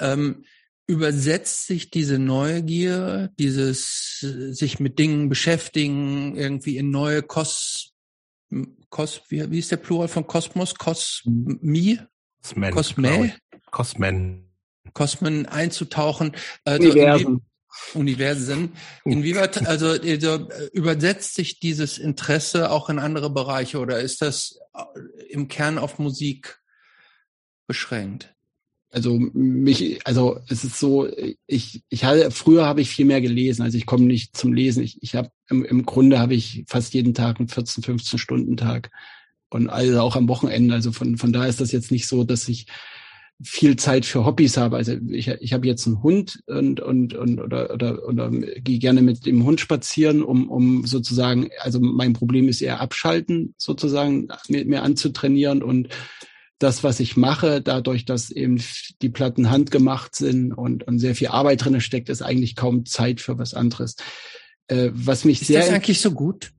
[0.00, 0.44] ähm,
[0.88, 7.92] übersetzt sich diese Neugier, dieses sich mit Dingen beschäftigen, irgendwie in neue Kos,
[8.88, 10.74] Kos wie, wie ist der Plural von Kosmos?
[10.74, 12.00] Kosmi?
[12.42, 12.70] Kosmen.
[12.72, 13.34] Kosme?
[13.70, 14.50] Kosmen.
[14.94, 16.34] Kosmen einzutauchen.
[16.64, 17.42] Also Universen.
[17.92, 18.72] Universen.
[19.04, 24.58] Inwieweit, also, also übersetzt sich dieses Interesse auch in andere Bereiche oder ist das
[25.28, 26.60] im Kern auf Musik
[27.66, 28.34] beschränkt?
[28.90, 31.08] Also mich, also es ist so,
[31.46, 34.82] ich, ich hatte, früher habe ich viel mehr gelesen, also ich komme nicht zum Lesen.
[34.82, 38.56] Ich, ich habe im, im Grunde habe ich fast jeden Tag einen 14, 15 Stunden
[38.56, 38.90] Tag
[39.50, 40.74] und also auch am Wochenende.
[40.74, 42.66] Also von, von daher ist das jetzt nicht so, dass ich
[43.42, 44.76] viel Zeit für Hobbys habe.
[44.76, 49.00] Also ich, ich habe jetzt einen Hund und, und, und oder, oder, oder gehe gerne
[49.00, 54.64] mit dem Hund spazieren, um, um sozusagen, also mein Problem ist eher abschalten, sozusagen, mir,
[54.64, 55.88] mir anzutrainieren und
[56.58, 58.60] das, was ich mache, dadurch, dass eben
[59.00, 63.20] die Platten handgemacht sind und, und sehr viel Arbeit drinne steckt, ist eigentlich kaum Zeit
[63.20, 63.96] für was anderes.
[64.66, 65.60] Äh, was mich ist sehr.
[65.60, 66.52] Ist das eigentlich so gut?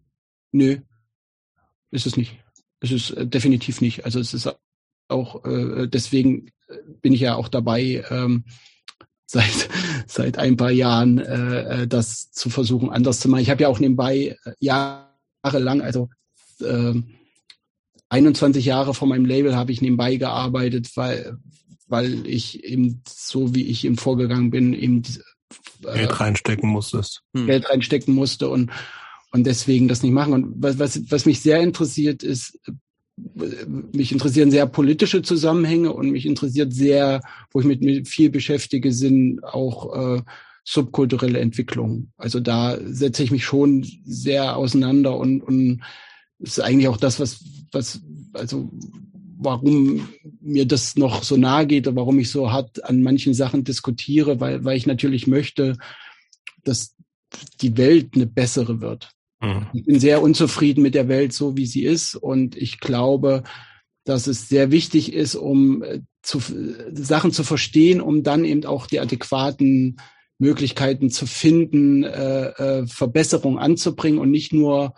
[0.52, 0.78] Nö,
[1.92, 2.38] ist es nicht.
[2.80, 4.06] Es ist äh, definitiv nicht.
[4.06, 4.50] Also es ist
[5.10, 8.45] auch, äh, deswegen äh, bin ich ja auch dabei, ähm,
[9.26, 9.69] seit
[10.08, 13.42] seit ein paar Jahren äh, äh, das zu versuchen anders zu machen.
[13.42, 15.10] Ich habe ja auch nebenbei äh, ja
[15.44, 16.10] jahrelang, also
[16.61, 16.94] äh,
[18.10, 21.38] 21 Jahre vor meinem Label habe ich nebenbei gearbeitet, weil
[21.88, 25.02] weil ich eben so wie ich eben vorgegangen bin, eben
[25.84, 27.24] äh, Geld reinstecken musstest.
[27.36, 27.48] Hm.
[27.48, 28.72] Geld reinstecken musste und
[29.32, 30.34] und deswegen das nicht machen.
[30.34, 32.60] Und was, was, was mich sehr interessiert, ist,
[33.92, 37.22] mich interessieren sehr politische Zusammenhänge und mich interessiert sehr,
[37.52, 40.22] wo ich mit mir viel beschäftige, sind auch äh,
[40.64, 42.12] subkulturelle Entwicklungen.
[42.18, 45.82] Also da setze ich mich schon sehr auseinander und, und
[46.40, 48.01] ist eigentlich auch das, was, was,
[48.34, 48.69] also
[49.38, 50.09] warum
[50.42, 54.40] mir das noch so nahe geht und warum ich so hart an manchen Sachen diskutiere,
[54.40, 55.77] weil, weil ich natürlich möchte,
[56.64, 56.95] dass
[57.61, 59.11] die Welt eine bessere wird.
[59.42, 59.68] Mhm.
[59.74, 62.16] Ich bin sehr unzufrieden mit der Welt, so wie sie ist.
[62.16, 63.43] Und ich glaube,
[64.03, 66.42] dass es sehr wichtig ist, um äh, zu,
[66.92, 69.98] Sachen zu verstehen, um dann eben auch die adäquaten
[70.38, 74.95] Möglichkeiten zu finden, äh, äh, Verbesserungen anzubringen und nicht nur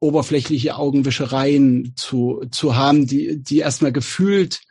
[0.00, 4.62] oberflächliche Augenwischereien zu, zu haben, die, die erstmal gefühlt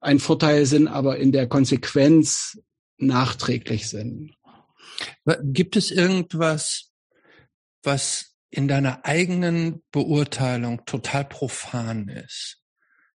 [0.00, 2.58] ein Vorteil sind, aber in der Konsequenz
[2.98, 4.34] nachträglich sind.
[5.42, 6.90] Gibt es irgendwas,
[7.82, 12.58] was in deiner eigenen Beurteilung total profan ist,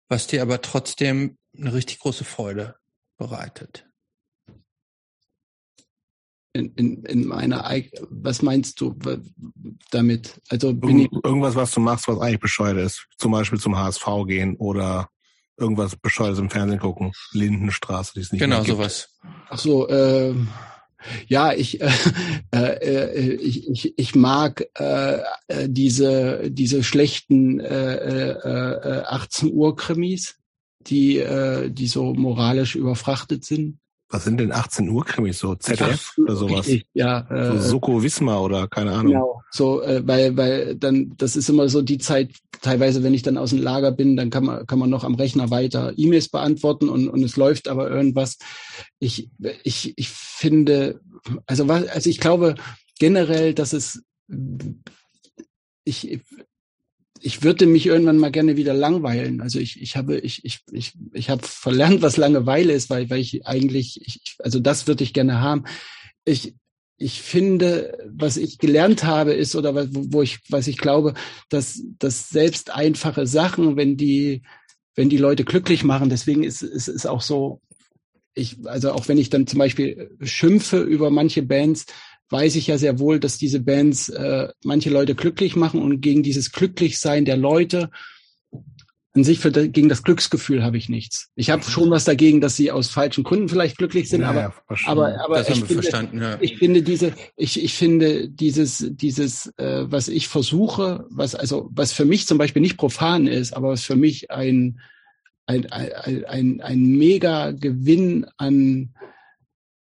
[0.07, 2.75] was dir aber trotzdem eine richtig große Freude
[3.17, 3.88] bereitet?
[6.59, 7.69] In, in, in meiner
[8.09, 8.95] was meinst du
[9.91, 10.41] damit?
[10.49, 13.07] Also bin Irgend, ich irgendwas, was du machst, was eigentlich bescheuert ist.
[13.17, 15.09] Zum Beispiel zum HSV gehen oder
[15.57, 17.11] irgendwas Bescheuertes im Fernsehen gucken.
[17.33, 18.77] Lindenstraße, die es nicht genau, mehr gibt.
[18.77, 19.15] Genau, sowas.
[19.49, 20.33] Ach so, äh,
[21.27, 21.81] ja, ich,
[22.51, 25.19] äh, äh, ich, ich, ich mag äh,
[25.67, 30.35] diese, diese schlechten äh, äh, 18 Uhr Krimis,
[30.81, 33.79] die, äh, die so moralisch überfrachtet sind.
[34.11, 35.53] Was sind denn 18 Uhr Krimis so?
[35.53, 36.67] ZDF oder sowas?
[36.67, 37.27] Richtig, ja.
[37.29, 39.13] Äh, so Soko Wismar oder keine Ahnung.
[39.13, 39.43] Genau.
[39.51, 42.31] So, äh, weil, weil dann, das ist immer so die Zeit,
[42.61, 45.13] teilweise, wenn ich dann aus dem Lager bin, dann kann man, kann man noch am
[45.13, 48.39] Rechner weiter E-Mails beantworten und, und es läuft aber irgendwas.
[48.97, 49.29] Ich,
[49.63, 51.01] ich, ich finde,
[51.45, 52.55] also was, also ich glaube
[52.99, 54.01] generell, dass es,
[55.83, 56.19] ich,
[57.22, 59.41] ich würde mich irgendwann mal gerne wieder langweilen.
[59.41, 63.19] Also ich, ich habe, ich, ich, ich, ich habe verlernt, was Langeweile ist, weil, weil
[63.19, 65.65] ich eigentlich, ich, also das würde ich gerne haben.
[66.25, 66.56] Ich,
[66.98, 71.14] ich finde, was ich gelernt habe, ist oder was, wo ich, was ich glaube,
[71.49, 74.43] dass, dass selbst einfache Sachen, wenn die,
[74.95, 77.61] wenn die Leute glücklich machen, deswegen ist es ist, ist auch so,
[78.33, 81.85] ich, also auch wenn ich dann zum Beispiel schimpfe über manche Bands,
[82.30, 86.24] weiß ich ja sehr wohl, dass diese Bands äh, manche Leute glücklich machen und gegen
[86.24, 87.90] dieses Glücklichsein der Leute
[89.14, 91.30] an sich für, gegen das Glücksgefühl habe ich nichts.
[91.35, 94.53] Ich habe schon was dagegen, dass sie aus falschen Gründen vielleicht glücklich sind, ja, aber,
[94.85, 96.38] aber, aber das ich, finde, verstanden, ja.
[96.40, 101.91] ich finde diese, ich, ich finde dieses, dieses, äh, was ich versuche, was also was
[101.91, 104.80] für mich zum Beispiel nicht profan ist, aber was für mich ein
[105.48, 108.93] ein, ein, ein, ein mega Gewinn an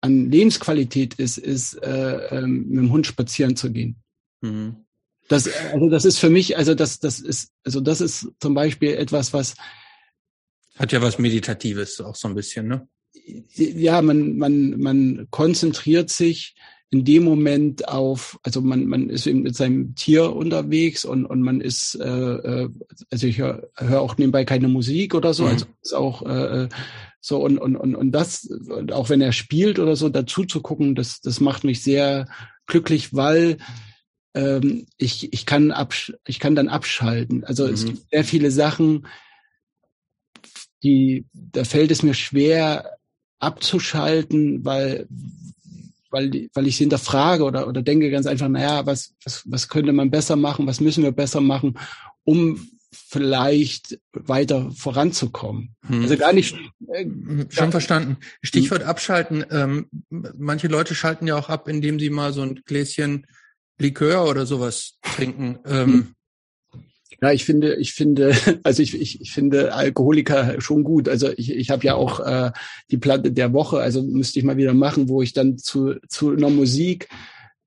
[0.01, 4.01] an Lebensqualität ist, ist äh, ähm, mit dem Hund spazieren zu gehen.
[4.41, 4.85] Mhm.
[5.27, 8.95] Das, also das ist für mich, also das, das ist, also das ist zum Beispiel
[8.95, 9.55] etwas, was
[10.79, 12.87] hat ja was Meditatives auch so ein bisschen, ne?
[13.53, 16.55] Ja, man, man, man konzentriert sich
[16.91, 21.41] in dem Moment auf, also man, man ist eben mit seinem Tier unterwegs und, und
[21.41, 22.69] man ist, äh, äh
[23.11, 25.49] also ich höre hör auch nebenbei keine Musik oder so, mhm.
[25.49, 26.69] also ist auch äh, äh
[27.21, 28.49] so und, und, und, und das,
[28.91, 32.27] auch wenn er spielt oder so, dazu zu gucken, das, das macht mich sehr
[32.65, 33.57] glücklich, weil
[34.33, 37.43] ähm, ich, ich kann absch ich kann dann abschalten.
[37.43, 37.73] Also mhm.
[37.73, 39.05] es gibt sehr viele Sachen,
[40.81, 42.97] die, da fällt es mir schwer
[43.39, 45.07] abzuschalten, weil,
[46.09, 49.93] weil, weil ich sie hinterfrage oder, oder denke ganz einfach, naja, was, was, was könnte
[49.93, 51.77] man besser machen, was müssen wir besser machen,
[52.23, 52.59] um
[52.91, 55.75] vielleicht weiter voranzukommen.
[55.87, 56.01] Hm.
[56.01, 56.55] Also gar nicht.
[56.91, 57.05] Äh,
[57.49, 58.17] Schon verstanden.
[58.41, 59.45] Stichwort abschalten.
[59.51, 63.27] Ähm, manche Leute schalten ja auch ab, indem sie mal so ein Gläschen
[63.77, 65.59] Likör oder sowas trinken.
[65.65, 66.15] Ähm, hm.
[67.21, 68.33] Ja, ich finde, ich finde,
[68.63, 71.09] also ich, ich, ich finde Alkoholiker schon gut.
[71.09, 72.51] Also ich, ich habe ja auch äh,
[72.91, 76.31] die Platte der Woche, also müsste ich mal wieder machen, wo ich dann zu, zu
[76.31, 77.09] einer Musik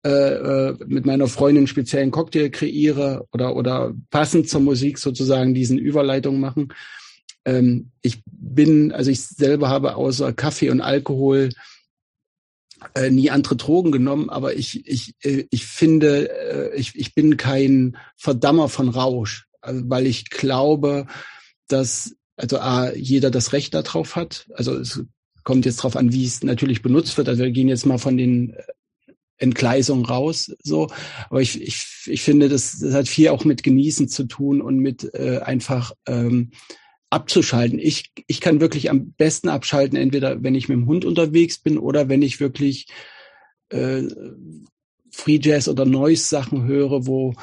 [0.05, 5.53] äh, äh, mit meiner Freundin einen speziellen Cocktail kreiere oder, oder passend zur Musik sozusagen
[5.53, 6.73] diesen Überleitung machen.
[7.45, 11.49] Ähm, ich bin, also ich selber habe außer Kaffee und Alkohol
[12.95, 17.37] äh, nie andere Drogen genommen, aber ich, ich, äh, ich finde, äh, ich, ich bin
[17.37, 21.07] kein Verdammer von Rausch, also, weil ich glaube,
[21.67, 24.47] dass also A, jeder das Recht darauf hat.
[24.53, 25.03] Also es
[25.43, 27.27] kommt jetzt darauf an, wie es natürlich benutzt wird.
[27.27, 28.55] Also wir gehen jetzt mal von den
[29.37, 30.55] Entgleisung raus.
[30.63, 30.89] So,
[31.29, 34.77] aber ich, ich, ich finde, das, das hat viel auch mit Genießen zu tun und
[34.77, 36.51] mit äh, einfach ähm,
[37.09, 37.79] abzuschalten.
[37.79, 41.77] Ich, ich kann wirklich am besten abschalten, entweder wenn ich mit dem Hund unterwegs bin
[41.77, 42.87] oder wenn ich wirklich
[43.69, 44.03] äh,
[45.11, 47.33] Free Jazz oder Noise Sachen höre, wo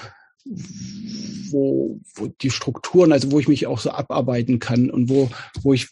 [0.47, 5.31] wo, wo die Strukturen, also wo ich mich auch so abarbeiten kann und wo,
[5.63, 5.89] wo ich,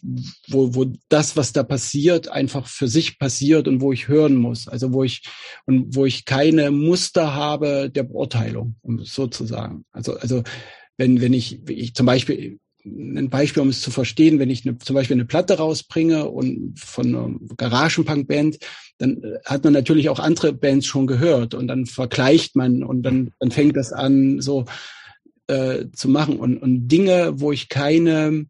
[0.47, 4.67] wo, wo das, was da passiert, einfach für sich passiert und wo ich hören muss.
[4.67, 5.23] Also wo ich,
[5.65, 9.85] und wo ich keine Muster habe der Beurteilung, um sozusagen.
[9.91, 10.43] Also, also,
[10.97, 14.77] wenn, wenn ich, ich zum Beispiel, ein Beispiel, um es zu verstehen, wenn ich eine,
[14.77, 18.57] zum Beispiel eine Platte rausbringe und von einer Garagenpunk-Band,
[18.97, 23.03] dann äh, hat man natürlich auch andere Bands schon gehört und dann vergleicht man und
[23.03, 24.65] dann, dann fängt das an, so
[25.47, 26.37] äh, zu machen.
[26.37, 28.47] Und, und Dinge, wo ich keine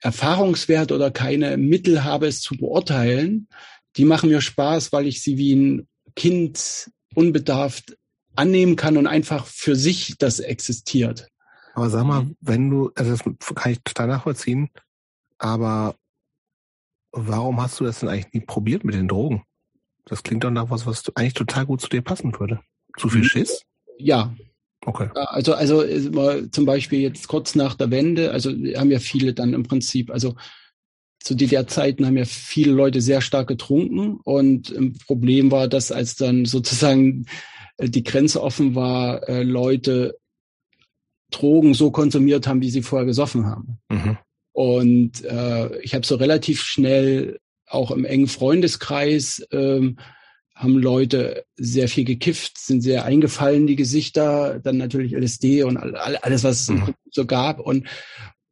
[0.00, 3.48] Erfahrungswert oder keine Mittel habe, es zu beurteilen,
[3.96, 7.96] die machen mir Spaß, weil ich sie wie ein Kind unbedarft
[8.36, 11.28] annehmen kann und einfach für sich das existiert.
[11.80, 13.22] Aber sag mal, wenn du, also das
[13.54, 14.68] kann ich total nachvollziehen,
[15.38, 15.94] aber
[17.10, 19.44] warum hast du das denn eigentlich nie probiert mit den Drogen?
[20.04, 22.60] Das klingt doch nach was, was eigentlich total gut zu dir passen würde.
[22.98, 23.24] Zu viel mhm.
[23.24, 23.62] Schiss?
[23.96, 24.36] Ja.
[24.84, 25.08] Okay.
[25.14, 25.82] Also, also
[26.48, 30.36] zum Beispiel jetzt kurz nach der Wende, also haben ja viele dann im Prinzip, also
[31.20, 36.16] zu DDR-Zeiten haben ja viele Leute sehr stark getrunken und ein Problem war, dass als
[36.16, 37.24] dann sozusagen
[37.78, 40.19] äh, die Grenze offen war, äh, Leute
[41.30, 43.78] Drogen so konsumiert haben, wie sie vorher gesoffen haben.
[43.88, 44.18] Mhm.
[44.52, 49.96] Und äh, ich habe so relativ schnell auch im engen Freundeskreis ähm,
[50.60, 56.44] haben Leute sehr viel gekifft, sind sehr eingefallen, die Gesichter, dann natürlich LSD und alles,
[56.44, 56.94] was es mhm.
[57.10, 57.60] so gab.
[57.60, 57.86] Und,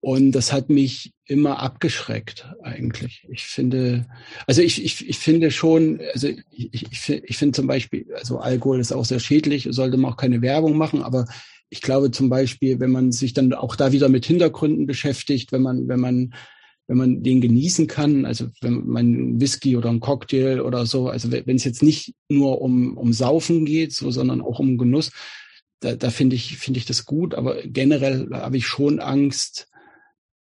[0.01, 3.27] und das hat mich immer abgeschreckt, eigentlich.
[3.31, 4.07] Ich finde,
[4.47, 8.81] also ich, ich, ich finde schon, also ich, ich, ich finde zum Beispiel, also Alkohol
[8.81, 11.27] ist auch sehr schädlich, sollte man auch keine Werbung machen, aber
[11.71, 15.63] ich glaube zum Beispiel, wenn man sich dann auch da wieder mit Hintergründen beschäftigt, wenn
[15.63, 16.35] man, wenn man,
[16.87, 21.31] wenn man den genießen kann, also wenn man Whisky oder ein Cocktail oder so, also
[21.31, 25.13] wenn es jetzt nicht nur um, um Saufen geht, so, sondern auch um Genuss,
[25.81, 29.69] da, da finde ich, finde ich das gut, aber generell habe ich schon Angst,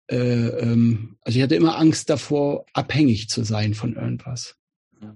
[0.09, 4.57] äh, ähm, also ich hatte immer Angst davor, abhängig zu sein von irgendwas.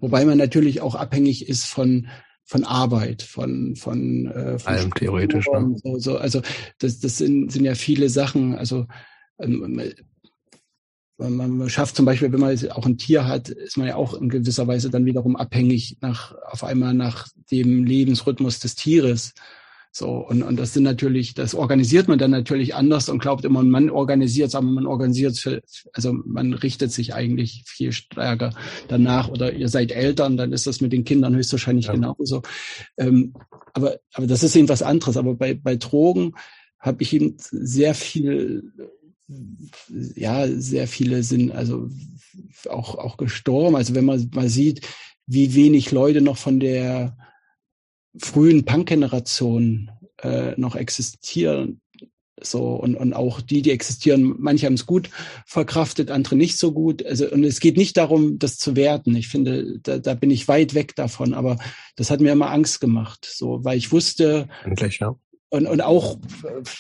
[0.01, 2.09] Wobei man natürlich auch abhängig ist von,
[2.49, 5.47] von Arbeit, von von, äh, von allem theoretisch.
[5.53, 5.77] Ne?
[5.85, 6.41] So, so, also
[6.79, 8.55] das, das sind, sind ja viele Sachen.
[8.55, 8.87] Also
[9.39, 9.79] ähm,
[11.19, 14.15] man, man schafft zum Beispiel, wenn man auch ein Tier hat, ist man ja auch
[14.15, 19.35] in gewisser Weise dann wiederum abhängig nach auf einmal nach dem Lebensrhythmus des Tieres.
[19.99, 23.65] So, und, und das sind natürlich, das organisiert man dann natürlich anders und glaubt immer,
[23.65, 25.61] man organisiert aber man organisiert für,
[25.93, 28.55] also man richtet sich eigentlich viel stärker
[28.87, 31.95] danach oder ihr seid Eltern, dann ist das mit den Kindern höchstwahrscheinlich ja.
[31.95, 32.43] genauso.
[32.97, 33.35] Ähm,
[33.75, 35.17] aber, aber das ist eben was anderes.
[35.17, 36.35] Aber bei, bei Drogen
[36.79, 38.73] habe ich eben sehr viel
[40.15, 41.91] ja, sehr viele sind also
[42.71, 43.75] auch, auch gestorben.
[43.75, 44.87] Also wenn man mal sieht,
[45.27, 47.17] wie wenig Leute noch von der
[48.21, 49.91] frühen Punk-Generation
[50.23, 51.81] äh, noch existieren.
[52.41, 55.11] So, und, und auch die, die existieren, manche haben es gut
[55.45, 57.05] verkraftet, andere nicht so gut.
[57.05, 59.17] Also, und es geht nicht darum, das zu werten.
[59.17, 61.59] Ich finde, da, da bin ich weit weg davon, aber
[61.97, 63.29] das hat mir immer Angst gemacht.
[63.29, 65.17] So, weil ich wusste, Endlich, ja.
[65.51, 66.19] Und, und auch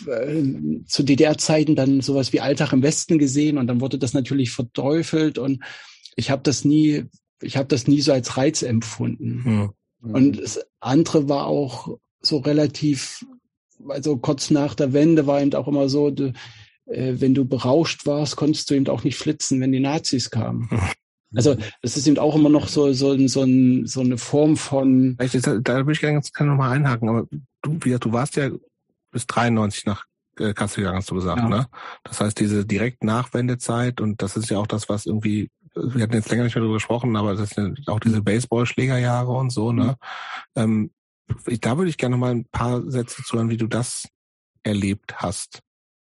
[0.06, 0.42] äh,
[0.86, 5.38] zu DDR-Zeiten dann sowas wie Alltag im Westen gesehen und dann wurde das natürlich verteufelt
[5.38, 5.64] und
[6.16, 7.06] ich habe das nie,
[7.40, 9.70] ich habe das nie so als Reiz empfunden.
[10.02, 10.14] Hm.
[10.14, 13.24] Und das andere war auch so relativ,
[13.88, 16.32] also kurz nach der Wende war eben auch immer so, du,
[16.86, 20.68] äh, wenn du berauscht warst, konntest du eben auch nicht flitzen, wenn die Nazis kamen.
[21.34, 25.14] Also das ist eben auch immer noch so so, so, ein, so eine Form von.
[25.18, 27.26] Da würde ich gerne nochmal einhaken, aber
[27.60, 28.48] du, wie du warst ja
[29.10, 30.06] bis 93 nach
[30.38, 31.48] äh, Kassel gegangen, hast du gesagt, ja.
[31.48, 31.66] ne?
[32.04, 36.14] Das heißt, diese direkt Nachwendezeit und das ist ja auch das, was irgendwie wir hatten
[36.14, 39.96] jetzt länger nicht mehr darüber gesprochen, aber das sind auch diese Baseball-Schlägerjahre und so, ne?
[40.54, 40.62] Mhm.
[40.62, 40.90] Ähm,
[41.60, 44.08] da würde ich gerne mal ein paar Sätze zu hören, wie du das
[44.62, 45.60] erlebt hast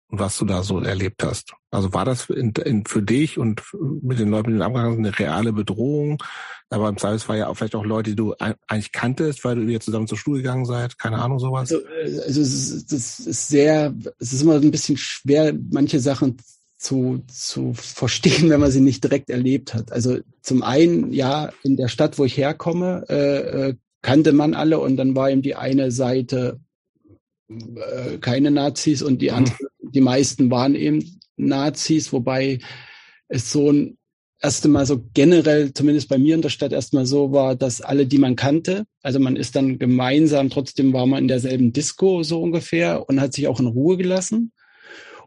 [0.08, 1.54] und was du da so erlebt hast.
[1.70, 3.62] Also war das in, in, für dich und
[4.02, 6.22] mit den Leuten, mit den Abgegangen eine reale Bedrohung?
[6.68, 9.84] Aber im Zweifelsfall ja auch vielleicht auch Leute, die du eigentlich kanntest, weil du jetzt
[9.84, 11.72] zusammen zur Schule gegangen seid, keine Ahnung, sowas?
[11.72, 16.00] Also, äh, also es ist, das ist sehr, es ist immer ein bisschen schwer, manche
[16.00, 16.38] Sachen
[16.80, 19.92] zu, zu verstehen, wenn man sie nicht direkt erlebt hat.
[19.92, 24.80] Also zum einen, ja, in der Stadt, wo ich herkomme, äh, äh, kannte man alle
[24.80, 26.58] und dann war eben die eine Seite
[27.48, 29.36] äh, keine Nazis und die mhm.
[29.36, 32.60] andere, die meisten waren eben Nazis, wobei
[33.28, 33.98] es so ein
[34.42, 38.06] erste Mal so generell, zumindest bei mir in der Stadt, erstmal so war, dass alle,
[38.06, 42.40] die man kannte, also man ist dann gemeinsam, trotzdem war man in derselben Disco so
[42.40, 44.52] ungefähr und hat sich auch in Ruhe gelassen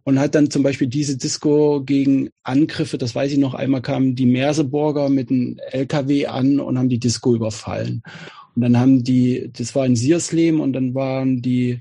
[0.04, 4.16] und hat dann zum Beispiel diese Disco gegen Angriffe, das weiß ich noch, einmal kamen
[4.16, 8.04] die Merseburger mit einem LKW an und haben die Disco überfallen.
[8.56, 11.80] Und dann haben die, das war in Siersleben und dann waren die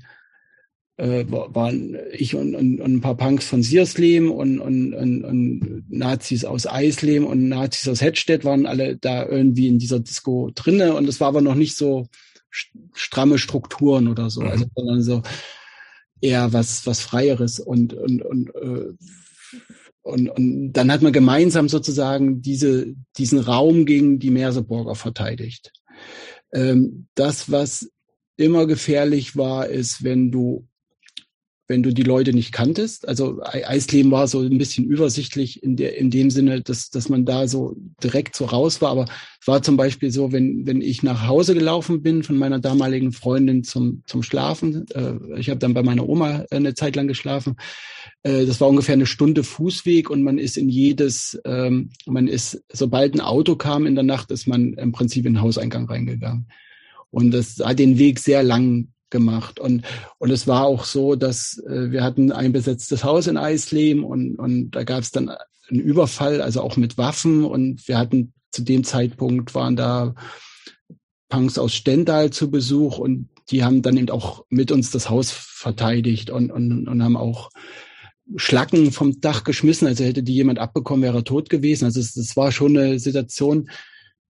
[0.97, 5.83] äh, waren ich und, und, und ein paar Punks von Siersleben und, und, und, und
[5.89, 10.93] Nazis aus Eisleben und Nazis aus Hedstedt waren alle da irgendwie in dieser Disco drinne
[10.93, 12.07] und es war aber noch nicht so
[12.93, 14.47] stramme Strukturen oder so, mhm.
[14.47, 15.23] also sondern so
[16.23, 18.93] eher was was freieres und und und äh,
[20.03, 25.71] und, und dann hat man gemeinsam sozusagen diese, diesen Raum gegen die Merseburger verteidigt.
[26.51, 27.89] Ähm, das, was
[28.35, 30.67] immer gefährlich war, ist, wenn du
[31.73, 33.07] wenn du die Leute nicht kanntest.
[33.07, 37.25] Also Eisleben war so ein bisschen übersichtlich in, der, in dem Sinne, dass, dass man
[37.25, 38.91] da so direkt so raus war.
[38.91, 39.05] Aber
[39.41, 43.11] es war zum Beispiel so, wenn, wenn ich nach Hause gelaufen bin von meiner damaligen
[43.11, 47.55] Freundin zum, zum Schlafen, äh, ich habe dann bei meiner Oma eine Zeit lang geschlafen,
[48.21, 52.63] äh, das war ungefähr eine Stunde Fußweg und man ist in jedes, ähm, man ist,
[52.71, 56.45] sobald ein Auto kam in der Nacht, ist man im Prinzip in den Hauseingang reingegangen.
[57.09, 59.61] Und das hat den Weg sehr lang gemacht.
[59.61, 59.85] Und,
[60.17, 64.35] und es war auch so, dass äh, wir hatten ein besetztes Haus in Eisleben und,
[64.35, 67.45] und da gab es dann einen Überfall, also auch mit Waffen.
[67.45, 70.15] Und wir hatten zu dem Zeitpunkt waren da
[71.29, 75.31] Punks aus Stendal zu Besuch und die haben dann eben auch mit uns das Haus
[75.31, 77.49] verteidigt und, und, und haben auch
[78.35, 79.87] Schlacken vom Dach geschmissen.
[79.87, 81.85] Also hätte die jemand abbekommen, wäre er tot gewesen.
[81.85, 83.69] Also es, es war schon eine Situation,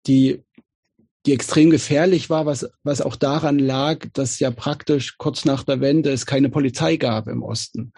[0.07, 0.43] die
[1.25, 5.79] die extrem gefährlich war, was, was auch daran lag, dass ja praktisch kurz nach der
[5.79, 7.93] Wende es keine Polizei gab im Osten.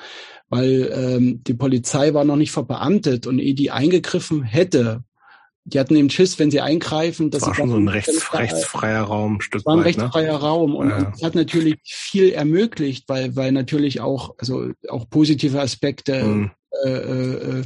[0.50, 5.04] Weil ähm, die Polizei war noch nicht verbeamtet und ehe die eingegriffen hätte,
[5.68, 7.32] die hatten eben Schiss, wenn sie eingreifen.
[7.32, 10.40] Das war schon so ein rechts, rechtsfreier Raum, Stück war ein weit, rechtsfreier ne?
[10.40, 10.98] Raum und, ja.
[10.98, 16.52] und hat natürlich viel ermöglicht, weil, weil natürlich auch, also auch positive Aspekte mhm.
[16.84, 17.64] Äh, äh,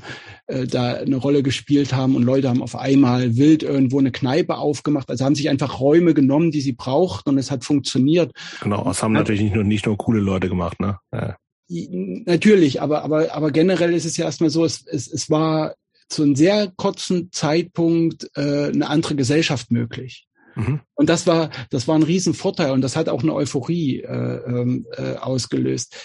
[0.48, 4.58] äh, da eine Rolle gespielt haben und Leute haben auf einmal wild irgendwo eine Kneipe
[4.58, 5.10] aufgemacht.
[5.10, 8.32] Also haben sich einfach Räume genommen, die sie brauchten und es hat funktioniert.
[8.62, 10.98] Genau, das haben natürlich nicht nur, nicht nur coole Leute gemacht, ne?
[11.14, 11.38] Ja.
[11.70, 15.76] Natürlich, aber, aber, aber generell ist es ja erstmal so, es, es, es war
[16.08, 20.28] zu einem sehr kurzen Zeitpunkt äh, eine andere Gesellschaft möglich.
[20.56, 20.80] Mhm.
[20.96, 24.88] Und das war, das war ein Riesenvorteil und das hat auch eine Euphorie äh, ähm,
[24.98, 25.96] äh, ausgelöst.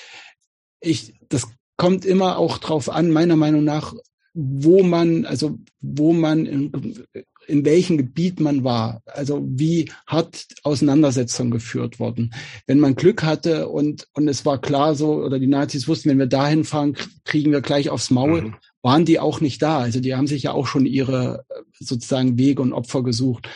[0.81, 3.95] Ich, das kommt immer auch drauf an, meiner Meinung nach,
[4.35, 7.05] wo man, also wo man in,
[7.47, 12.35] in welchem Gebiet man war, also wie hart Auseinandersetzungen geführt wurden.
[12.67, 16.19] Wenn man Glück hatte und, und es war klar so, oder die Nazis wussten, wenn
[16.19, 18.55] wir dahin fahren, kriegen wir gleich aufs Maul, mhm.
[18.83, 19.79] waren die auch nicht da.
[19.79, 21.45] Also die haben sich ja auch schon ihre
[21.79, 23.49] sozusagen Wege und Opfer gesucht.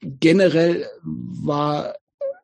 [0.00, 1.94] Generell war,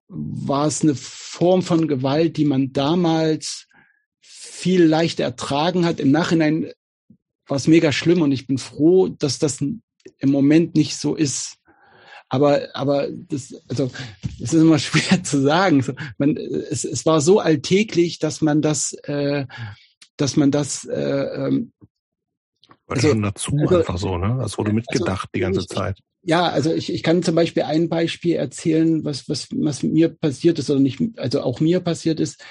[0.08, 3.67] war es eine Form von Gewalt, die man damals
[4.58, 6.00] viel leichter ertragen hat.
[6.00, 6.72] Im Nachhinein
[7.46, 9.82] war es mega schlimm und ich bin froh, dass das im
[10.24, 11.58] Moment nicht so ist.
[12.28, 13.90] Aber, aber das, also,
[14.40, 15.84] das ist immer schwer zu sagen.
[16.18, 19.46] Man, es, es war so alltäglich, dass man das, äh,
[20.16, 21.72] dass man das, äh, ähm,
[22.86, 24.38] also, schon dazu also, einfach so, ne?
[24.40, 26.00] Das wurde also mitgedacht also, die ganze ich, Zeit.
[26.22, 30.58] Ja, also ich, ich kann zum Beispiel ein Beispiel erzählen, was, was, was mir passiert
[30.58, 32.42] ist oder nicht, also auch mir passiert ist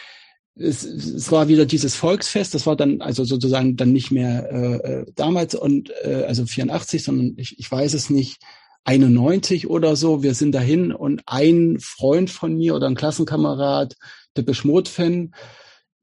[0.59, 4.75] es, es war wieder dieses Volksfest, das war dann also sozusagen dann nicht mehr äh,
[4.75, 8.41] äh damals und äh, also 84, sondern ich, ich weiß es nicht,
[8.83, 10.23] 91 oder so.
[10.23, 13.95] Wir sind dahin und ein Freund von mir oder ein Klassenkamerad,
[14.35, 15.33] der Beschmut-Fan,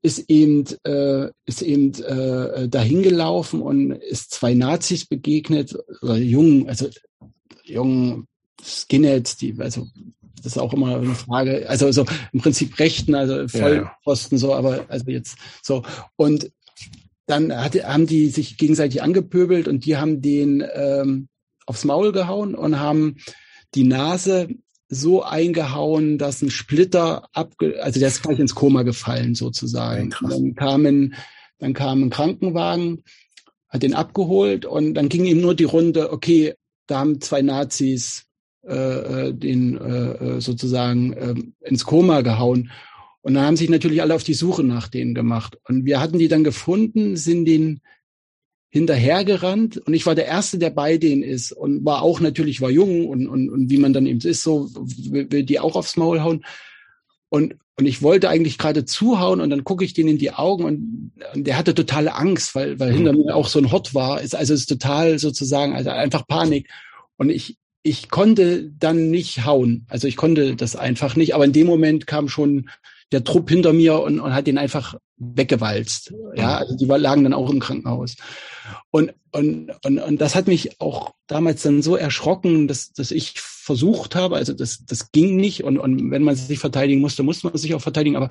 [0.03, 6.69] ist eben äh, ist eben äh, dahin gelaufen und ist zwei Nazis begegnet oder jungen,
[6.69, 6.91] also
[7.65, 8.29] jungen
[8.63, 9.87] Skinheads, die also
[10.45, 14.49] das ist auch immer eine Frage, also so im Prinzip Rechten, also Vollposten, ja, ja.
[14.49, 15.83] so, aber also jetzt so.
[16.17, 16.51] Und
[17.27, 21.29] dann hat, haben die sich gegenseitig angepöbelt und die haben den ähm,
[21.67, 23.17] aufs Maul gehauen und haben
[23.75, 24.49] die Nase
[24.91, 30.11] so eingehauen, dass ein Splitter abge, also der ist gleich ins Koma gefallen sozusagen.
[30.11, 31.15] Ja, dann kam ein,
[31.59, 33.03] dann kam ein Krankenwagen,
[33.71, 36.55] hat den abgeholt und dann ging ihm nur die Runde, okay,
[36.87, 38.27] da haben zwei Nazis
[38.67, 42.71] äh, äh, den äh, äh, sozusagen äh, ins Koma gehauen.
[43.23, 45.59] Und dann haben sich natürlich alle auf die Suche nach denen gemacht.
[45.67, 47.81] Und wir hatten die dann gefunden, sind den
[48.71, 52.71] hinterhergerannt und ich war der Erste, der bei denen ist und war auch natürlich, war
[52.71, 56.23] jung und, und, und wie man dann eben ist, so will die auch aufs Maul
[56.23, 56.45] hauen.
[57.29, 60.65] Und und ich wollte eigentlich gerade zuhauen und dann gucke ich den in die Augen
[60.65, 62.97] und, und der hatte totale Angst, weil, weil mhm.
[62.97, 64.21] hinter mir auch so ein Hot war.
[64.21, 66.69] Ist, also ist total sozusagen, also einfach Panik.
[67.17, 69.87] Und ich, ich konnte dann nicht hauen.
[69.89, 71.35] Also ich konnte das einfach nicht.
[71.35, 72.71] Aber in dem Moment kam schon
[73.13, 76.15] der Trupp hinter mir und, und hat ihn einfach weggewalzt.
[76.35, 78.17] Ja, also die lagen dann auch im Krankenhaus.
[78.91, 83.39] Und, und, und, und das hat mich auch damals dann so erschrocken, dass, dass ich
[83.39, 85.63] versucht habe, also das, das ging nicht.
[85.63, 88.17] Und, und wenn man sich verteidigen musste, musste man sich auch verteidigen.
[88.17, 88.31] Aber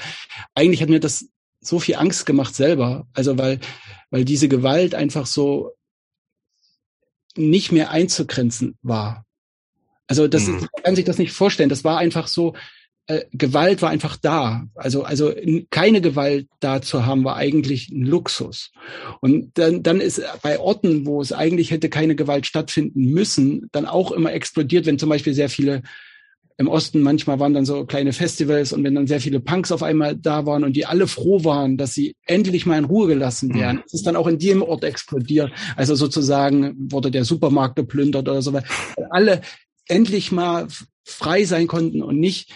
[0.56, 1.27] eigentlich hat mir das
[1.61, 3.06] so viel Angst gemacht selber.
[3.14, 3.59] Also weil,
[4.09, 5.73] weil diese Gewalt einfach so
[7.38, 9.25] nicht mehr einzugrenzen war.
[10.07, 10.67] Also das mhm.
[10.83, 11.69] kann sich das nicht vorstellen.
[11.69, 12.53] Das war einfach so,
[13.07, 14.65] äh, Gewalt war einfach da.
[14.75, 15.33] Also, also
[15.69, 18.72] keine Gewalt da zu haben, war eigentlich ein Luxus.
[19.19, 23.85] Und dann, dann ist bei Orten, wo es eigentlich hätte keine Gewalt stattfinden müssen, dann
[23.85, 25.82] auch immer explodiert, wenn zum Beispiel sehr viele
[26.57, 29.82] im Osten manchmal waren dann so kleine Festivals und wenn dann sehr viele Punks auf
[29.82, 33.53] einmal da waren und die alle froh waren, dass sie endlich mal in Ruhe gelassen
[33.56, 33.83] werden, mhm.
[33.91, 35.51] ist dann auch in dem Ort explodiert.
[35.75, 38.57] Also sozusagen wurde der Supermarkt geplündert oder so,
[39.09, 39.41] alle
[39.88, 40.68] endlich mal
[41.03, 42.56] frei sein konnten und nicht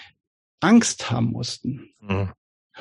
[0.59, 1.89] Angst haben mussten.
[1.99, 2.31] Mhm.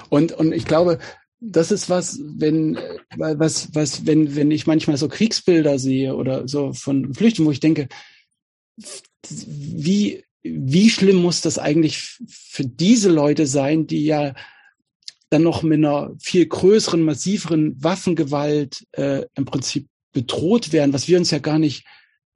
[0.08, 0.98] Und, und ich glaube,
[1.40, 2.78] das ist was, wenn,
[3.16, 7.60] was, was, wenn, wenn ich manchmal so Kriegsbilder sehe oder so von Flüchtlingen, wo ich
[7.60, 7.88] denke,
[9.46, 14.34] wie, wie schlimm muss das eigentlich für diese Leute sein, die ja
[15.30, 21.18] dann noch mit einer viel größeren, massiveren Waffengewalt äh, im Prinzip bedroht werden, was wir
[21.18, 21.84] uns ja gar nicht,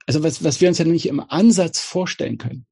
[0.07, 2.65] also was, was wir uns ja nicht im Ansatz vorstellen können.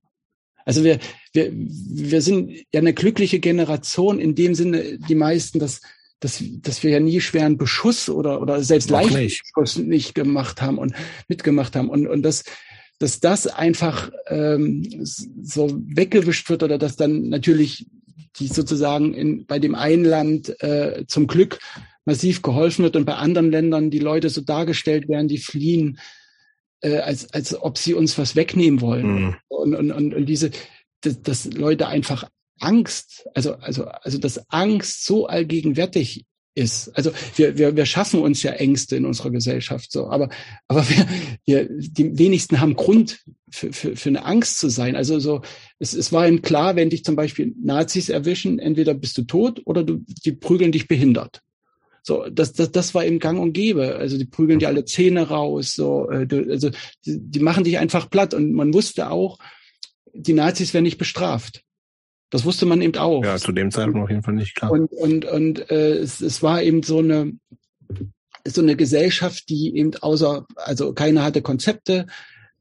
[0.65, 0.99] Also wir,
[1.33, 5.81] wir, wir sind ja eine glückliche Generation in dem Sinne, die meisten, dass,
[6.19, 10.77] dass, dass wir ja nie schweren Beschuss oder, oder selbst leichten Beschuss nicht gemacht haben
[10.77, 10.93] und
[11.27, 11.89] mitgemacht haben.
[11.89, 12.43] Und, und das,
[12.99, 17.87] dass das einfach ähm, so weggewischt wird oder dass dann natürlich
[18.37, 21.59] die sozusagen in, bei dem einen Land äh, zum Glück
[22.05, 25.99] massiv geholfen wird und bei anderen Ländern die Leute so dargestellt werden, die fliehen,
[26.81, 29.25] äh, als, als ob sie uns was wegnehmen wollen.
[29.25, 29.35] Mhm.
[29.47, 30.51] Und, und, und, und diese,
[31.01, 36.25] dass, dass Leute einfach Angst, also, also, also dass Angst so allgegenwärtig
[36.55, 36.89] ist.
[36.89, 40.29] Also wir, wir, wir schaffen uns ja Ängste in unserer Gesellschaft so, aber,
[40.67, 41.07] aber wir,
[41.45, 44.95] wir, die wenigsten haben Grund für, für, für eine Angst zu sein.
[44.95, 45.41] Also so,
[45.79, 49.61] es, es war ihm klar, wenn dich zum Beispiel Nazis erwischen, entweder bist du tot
[49.65, 51.41] oder du, die prügeln dich behindert.
[52.09, 53.97] So, das, das, das war eben gang und gäbe.
[53.97, 56.71] Also die prügeln dir alle Zähne raus, so, äh, also
[57.05, 58.33] die, die machen dich einfach platt.
[58.33, 59.37] Und man wusste auch,
[60.15, 61.61] die Nazis werden nicht bestraft.
[62.31, 63.23] Das wusste man eben auch.
[63.23, 64.71] Ja, zu dem Zeitpunkt auf jeden Fall nicht klar.
[64.71, 67.33] Und, und, und äh, es, es war eben so eine
[68.43, 72.07] so eine Gesellschaft, die eben außer, also keiner hatte Konzepte,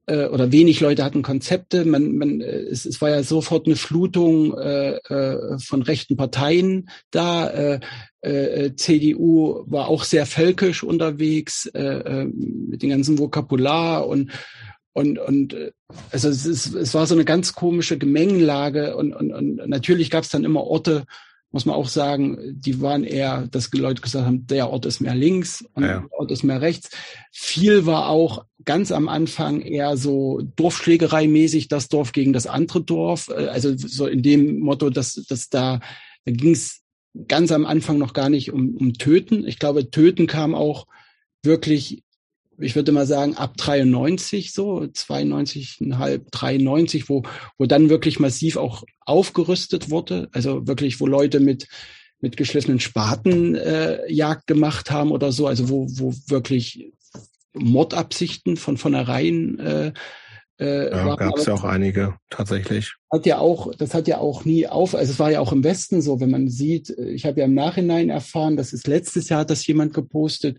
[0.08, 1.84] äh, oder wenig Leute hatten Konzepte.
[1.84, 6.88] Man, man, äh, es, es war ja sofort eine Flutung äh, äh, von rechten Parteien
[7.10, 7.48] da.
[7.48, 7.80] Äh,
[8.20, 14.32] äh, CDU war auch sehr völkisch unterwegs äh, äh, mit dem ganzen Vokabular und
[14.92, 15.56] und und
[16.10, 20.24] also es, ist, es war so eine ganz komische Gemengenlage und und, und natürlich gab
[20.24, 21.04] es dann immer Orte,
[21.50, 25.00] muss man auch sagen, die waren eher, dass die Leute gesagt haben, der Ort ist
[25.00, 26.00] mehr links und ja.
[26.00, 26.90] der Ort ist mehr rechts.
[27.32, 33.28] Viel war auch ganz am Anfang eher so Dorfschlägerei-mäßig, das Dorf gegen das andere Dorf.
[33.28, 35.80] Äh, also so in dem Motto, dass, dass da,
[36.26, 36.82] da ging es
[37.26, 39.46] ganz am Anfang noch gar nicht um, um Töten.
[39.46, 40.86] Ich glaube, Töten kam auch
[41.42, 42.02] wirklich
[42.58, 47.22] ich würde mal sagen, ab 93 so, 92,5, 93, wo,
[47.56, 50.28] wo dann wirklich massiv auch aufgerüstet wurde.
[50.32, 51.68] Also wirklich, wo Leute mit,
[52.20, 56.92] mit geschliffenen Spaten äh, Jagd gemacht haben oder so, also wo, wo wirklich
[57.54, 59.92] Mordabsichten von vornherein äh,
[60.60, 62.92] äh, ja, gab es ja auch einige tatsächlich.
[63.12, 65.62] Hat ja auch, das hat ja auch nie auf, also es war ja auch im
[65.62, 69.40] Westen so, wenn man sieht, ich habe ja im Nachhinein erfahren, das ist letztes Jahr
[69.40, 70.58] hat das jemand gepostet,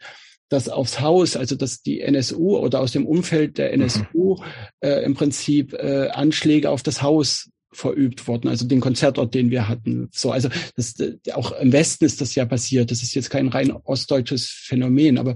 [0.49, 4.43] dass aufs Haus, also dass die NSU oder aus dem Umfeld der NSU mhm.
[4.81, 9.67] äh, im Prinzip äh, Anschläge auf das Haus verübt wurden, also den Konzertort, den wir
[9.67, 10.09] hatten.
[10.11, 10.95] So, also das,
[11.33, 12.89] auch im Westen ist das ja passiert.
[12.89, 15.35] Das ist jetzt kein rein ostdeutsches Phänomen, aber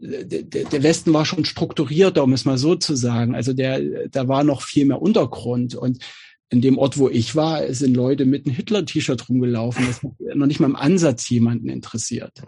[0.00, 3.34] äh, der, der Westen war schon strukturierter, um es mal so zu sagen.
[3.34, 5.98] Also der, da war noch viel mehr Untergrund und
[6.48, 9.86] in dem Ort, wo ich war, sind Leute mit einem Hitler-T-Shirt rumgelaufen.
[9.86, 12.42] Das hat noch nicht mal im Ansatz jemanden interessiert.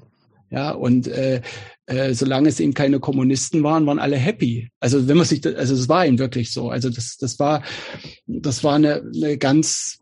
[0.55, 1.42] Ja, und äh,
[1.86, 4.70] äh, solange es eben keine Kommunisten waren, waren alle happy.
[4.78, 6.70] Also wenn man sich, das, also es war eben wirklich so.
[6.70, 7.65] Also das, das war,
[8.26, 9.99] das war eine, eine ganz,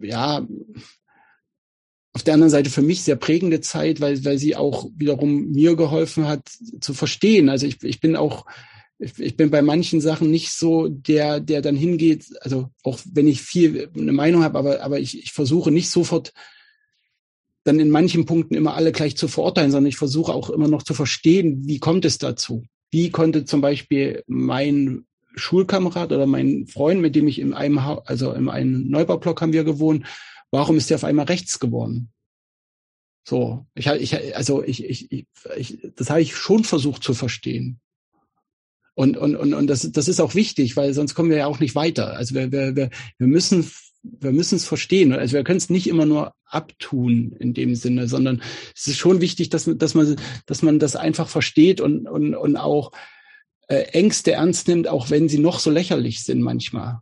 [0.00, 0.46] ja,
[2.14, 5.76] auf der anderen Seite für mich sehr prägende Zeit, weil, weil sie auch wiederum mir
[5.76, 6.48] geholfen hat
[6.80, 7.50] zu verstehen.
[7.50, 8.46] Also ich, ich bin auch
[8.98, 13.42] ich, bin bei manchen Sachen nicht so der, der dann hingeht, also auch wenn ich
[13.42, 16.32] viel eine Meinung habe, aber, aber ich, ich versuche nicht sofort
[17.66, 20.84] dann in manchen Punkten immer alle gleich zu verurteilen, sondern ich versuche auch immer noch
[20.84, 22.64] zu verstehen, wie kommt es dazu?
[22.92, 25.04] Wie konnte zum Beispiel mein
[25.34, 29.52] Schulkamerad oder mein Freund, mit dem ich in einem, ha also in einem Neubaublock haben
[29.52, 30.06] wir gewohnt,
[30.52, 32.12] warum ist der auf einmal rechts geworden?
[33.28, 37.80] So, ich, ich also ich, ich, ich, das habe ich schon versucht zu verstehen.
[38.94, 41.58] Und, und, und, und das, das ist auch wichtig, weil sonst kommen wir ja auch
[41.58, 42.14] nicht weiter.
[42.14, 43.68] Also wir, wir, wir, wir müssen
[44.20, 45.12] wir müssen es verstehen.
[45.12, 48.42] Also wir können es nicht immer nur abtun in dem Sinne, sondern
[48.74, 52.56] es ist schon wichtig, dass, dass man, dass man das einfach versteht und, und, und
[52.56, 52.92] auch
[53.68, 57.00] äh, Ängste ernst nimmt, auch wenn sie noch so lächerlich sind manchmal.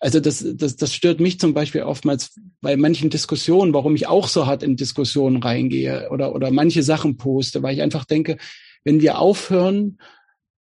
[0.00, 4.28] Also das, das, das stört mich zum Beispiel oftmals bei manchen Diskussionen, warum ich auch
[4.28, 8.36] so hart in Diskussionen reingehe oder, oder manche Sachen poste, weil ich einfach denke,
[8.84, 9.98] wenn wir aufhören,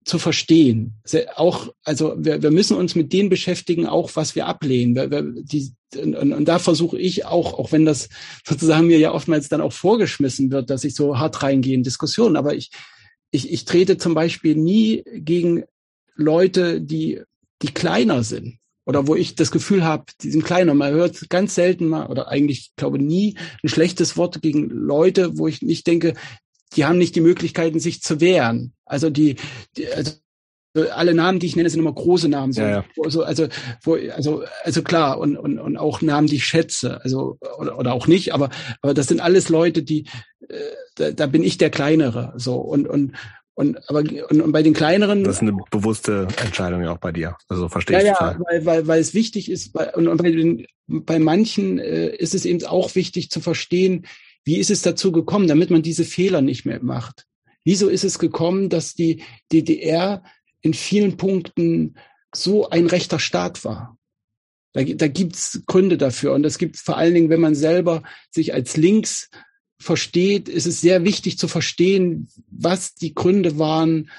[0.05, 0.95] zu verstehen.
[1.37, 4.95] Auch, also wir, wir müssen uns mit denen beschäftigen, auch was wir ablehnen.
[4.95, 8.09] Wir, wir, die, und, und da versuche ich auch, auch wenn das
[8.47, 12.37] sozusagen mir ja oftmals dann auch vorgeschmissen wird, dass ich so hart reingehe in Diskussionen.
[12.37, 12.71] Aber ich,
[13.31, 15.65] ich, ich trete zum Beispiel nie gegen
[16.15, 17.23] Leute, die,
[17.63, 18.59] die kleiner sind.
[18.85, 20.75] Oder wo ich das Gefühl habe, die sind kleiner.
[20.75, 25.47] Man hört ganz selten mal, oder eigentlich glaube nie, ein schlechtes Wort gegen Leute, wo
[25.47, 26.15] ich nicht denke,
[26.77, 28.73] die haben nicht die Möglichkeiten, sich zu wehren.
[28.85, 29.37] Also die,
[29.77, 30.13] die also
[30.95, 32.53] alle Namen, die ich nenne, sind immer große Namen.
[32.53, 32.63] So.
[32.63, 32.85] Ja, ja.
[33.05, 33.49] Also, also,
[33.83, 37.93] wo, also, also klar, und, und, und auch Namen, die ich schätze, also oder, oder
[37.93, 38.49] auch nicht, aber,
[38.81, 40.07] aber das sind alles Leute, die,
[40.49, 40.55] äh,
[40.95, 42.33] da, da bin ich der Kleinere.
[42.37, 43.13] So und und
[43.55, 45.25] und aber und, und bei den kleineren.
[45.25, 47.37] Das ist eine bewusste Entscheidung ja auch bei dir.
[47.49, 48.33] Also verstehe ja, ich total.
[48.33, 52.17] Ja, weil, weil, weil es wichtig ist, bei, und, und bei, den, bei manchen äh,
[52.17, 54.07] ist es eben auch wichtig zu verstehen,
[54.45, 57.27] wie ist es dazu gekommen, damit man diese Fehler nicht mehr macht?
[57.65, 59.23] Wieso ist es gekommen, dass die
[59.53, 60.23] DDR
[60.63, 61.97] in vielen Punkten
[62.35, 63.99] so ein rechter Staat war?
[64.73, 66.33] Da, da gibt's Gründe dafür.
[66.33, 69.31] Und das gibt vor allen Dingen, wenn man selber sich als links
[69.79, 74.11] versteht, ist es sehr wichtig zu verstehen, was die Gründe waren,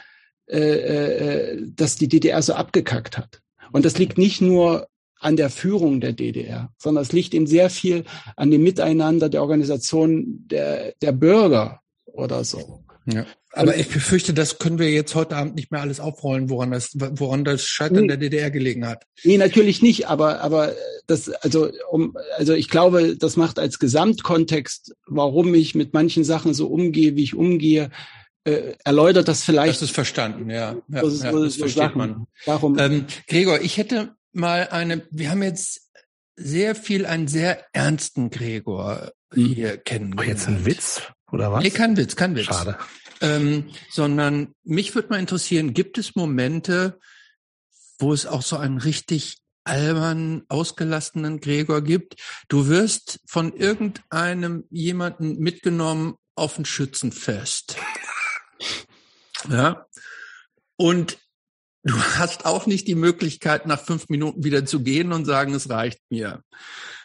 [0.48, 3.42] äh, äh, dass die DDR so abgekackt hat.
[3.72, 4.88] Und das liegt nicht nur
[5.24, 8.04] an der Führung der DDR, sondern es liegt eben sehr viel
[8.36, 12.84] an dem Miteinander der Organisation der, der Bürger oder so.
[13.06, 13.26] Ja.
[13.56, 16.92] Aber ich befürchte, das können wir jetzt heute Abend nicht mehr alles aufrollen, woran das,
[16.96, 19.04] woran das Scheitern nee, der DDR gelegen hat.
[19.24, 20.74] Nee, natürlich nicht, aber, aber
[21.06, 26.54] das, also, um, also ich glaube, das macht als Gesamtkontext, warum ich mit manchen Sachen
[26.54, 27.92] so umgehe, wie ich umgehe,
[28.46, 29.76] äh, erläutert das vielleicht.
[29.76, 30.76] Das ist verstanden, ja.
[30.88, 31.98] ja, ist, ja, das versteht Sachen.
[31.98, 32.28] man.
[32.46, 32.80] Darum.
[32.80, 35.90] Ähm, Gregor, ich hätte mal eine, wir haben jetzt
[36.36, 39.46] sehr viel einen sehr ernsten Gregor hm.
[39.46, 40.16] hier kennen.
[40.18, 41.64] Oh, jetzt ein Witz, oder was?
[41.64, 42.46] Nee, kein Witz, kein Witz.
[42.46, 42.78] Schade.
[43.22, 47.00] Ähm, sondern mich würde mal interessieren, gibt es Momente,
[48.00, 52.16] wo es auch so einen richtig albernen, ausgelassenen Gregor gibt?
[52.50, 57.78] Du wirst von irgendeinem jemanden mitgenommen auf ein Schützenfest.
[59.50, 59.88] Ja.
[60.78, 61.18] Und
[61.84, 65.70] Du hast auch nicht die Möglichkeit, nach fünf Minuten wieder zu gehen und sagen, es
[65.70, 66.42] reicht mir.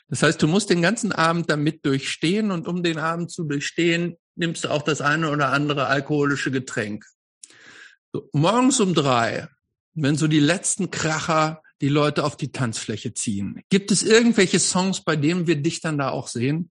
[0.09, 4.17] Das heißt, du musst den ganzen Abend damit durchstehen und um den Abend zu durchstehen,
[4.37, 7.05] nimmst du auch das eine oder andere alkoholische Getränk.
[8.13, 9.49] So, morgens um drei,
[9.95, 15.03] wenn so die letzten Kracher die Leute auf die Tanzfläche ziehen, gibt es irgendwelche Songs,
[15.03, 16.71] bei denen wir dich dann da auch sehen?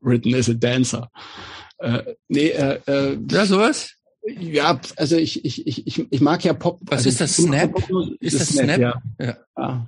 [0.00, 1.10] Written as a Dancer.
[1.78, 3.94] Äh, nee, äh, äh, ja, sowas?
[4.26, 6.80] Ja, also ich, ich, ich, ich mag ja Pop.
[6.86, 7.74] Was also ist das Snap?
[8.20, 8.80] Ist das Snap?
[8.80, 9.02] Ja.
[9.20, 9.36] ja.
[9.56, 9.86] ja.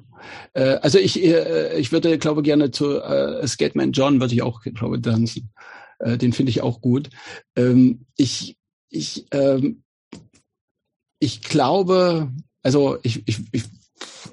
[0.52, 4.60] Äh, also ich, äh, ich würde, glaube gerne zu äh, Skateman John würde ich auch,
[4.62, 5.52] glaube tanzen.
[5.98, 7.08] Äh, den finde ich auch gut.
[7.56, 8.58] Ähm, ich,
[8.90, 9.82] ich, ähm,
[11.18, 12.30] ich glaube,
[12.62, 13.64] also ich, ich, ich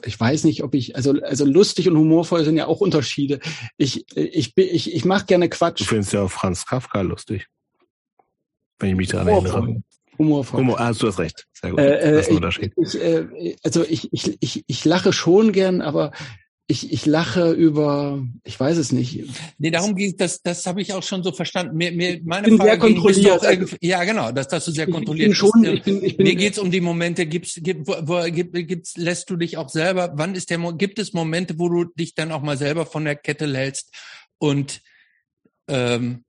[0.06, 3.40] ich weiß nicht, ob ich, also, also lustig und humorvoll sind ja auch Unterschiede.
[3.78, 5.80] Ich, ich, ich, ich mache gerne Quatsch.
[5.80, 7.48] Du findest ja auch Franz Kafka lustig.
[8.80, 9.84] Wenn ich mich daran erinnere.
[10.18, 10.60] Humorvoll.
[10.60, 11.48] Humor, ah, du hast recht.
[11.54, 11.80] Sehr gut.
[11.80, 12.74] Äh, das ist ein Unterschied.
[12.78, 16.12] Ich, äh, also ich, ich, ich, ich lache schon gern, aber
[16.68, 19.26] ich, ich lache über, ich weiß es nicht.
[19.58, 21.76] Nee, darum geht das, das habe ich auch schon so verstanden.
[21.76, 23.46] Mir, mir, meine ich bin Frage sehr kontrolliert.
[23.46, 25.74] Auch, ja, genau, dass, dass du sehr ich, kontrolliert ich bin schon, bist.
[25.74, 28.96] Ich bin, ich bin, mir geht's um die Momente, gibt's, gibt, wo, wo, gibt, gibt's,
[28.96, 32.32] lässt du dich auch selber, wann ist der, gibt es Momente, wo du dich dann
[32.32, 33.94] auch mal selber von der Kette hältst
[34.38, 34.82] und
[35.68, 36.24] ähm,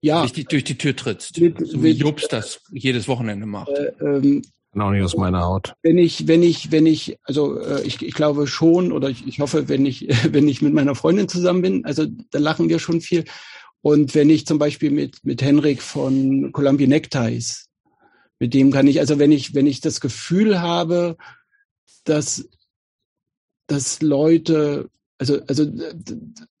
[0.00, 0.20] ja.
[0.20, 1.40] durch, die, durch die Tür trittst.
[1.40, 3.70] Mit, so wie Jobs das jedes Wochenende macht.
[3.70, 5.74] Äh, ähm, Genau nicht aus meiner Haut.
[5.82, 9.40] Wenn ich, wenn ich, wenn ich, also äh, ich, ich glaube schon oder ich, ich
[9.40, 13.00] hoffe, wenn ich, wenn ich mit meiner Freundin zusammen bin, also da lachen wir schon
[13.00, 13.24] viel.
[13.80, 17.68] Und wenn ich zum Beispiel mit mit Henrik von Columbia Neckties
[18.38, 21.16] Mit dem kann ich, also wenn ich, wenn ich das Gefühl habe,
[22.04, 22.48] dass,
[23.68, 25.66] dass Leute, also, also,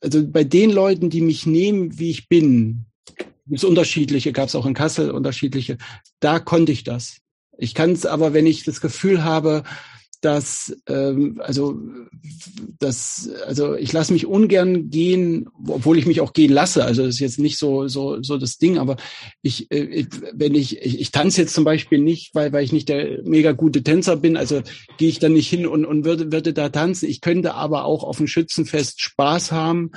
[0.00, 2.87] also bei den Leuten, die mich nehmen, wie ich bin,
[3.48, 5.78] gibt unterschiedliche, gab es auch in Kassel unterschiedliche,
[6.20, 7.18] da konnte ich das.
[7.58, 9.64] Ich kann es aber, wenn ich das Gefühl habe,
[10.20, 11.78] dass ähm, also
[12.78, 16.84] das also ich lasse mich ungern gehen, obwohl ich mich auch gehen lasse.
[16.84, 18.96] Also das ist jetzt nicht so so so das Ding, aber
[19.42, 22.88] ich, äh, wenn ich, ich ich tanze jetzt zum Beispiel nicht, weil weil ich nicht
[22.88, 24.62] der mega gute Tänzer bin, also
[24.98, 27.08] gehe ich dann nicht hin und und würde würde da tanzen.
[27.08, 29.92] Ich könnte aber auch auf dem Schützenfest Spaß haben,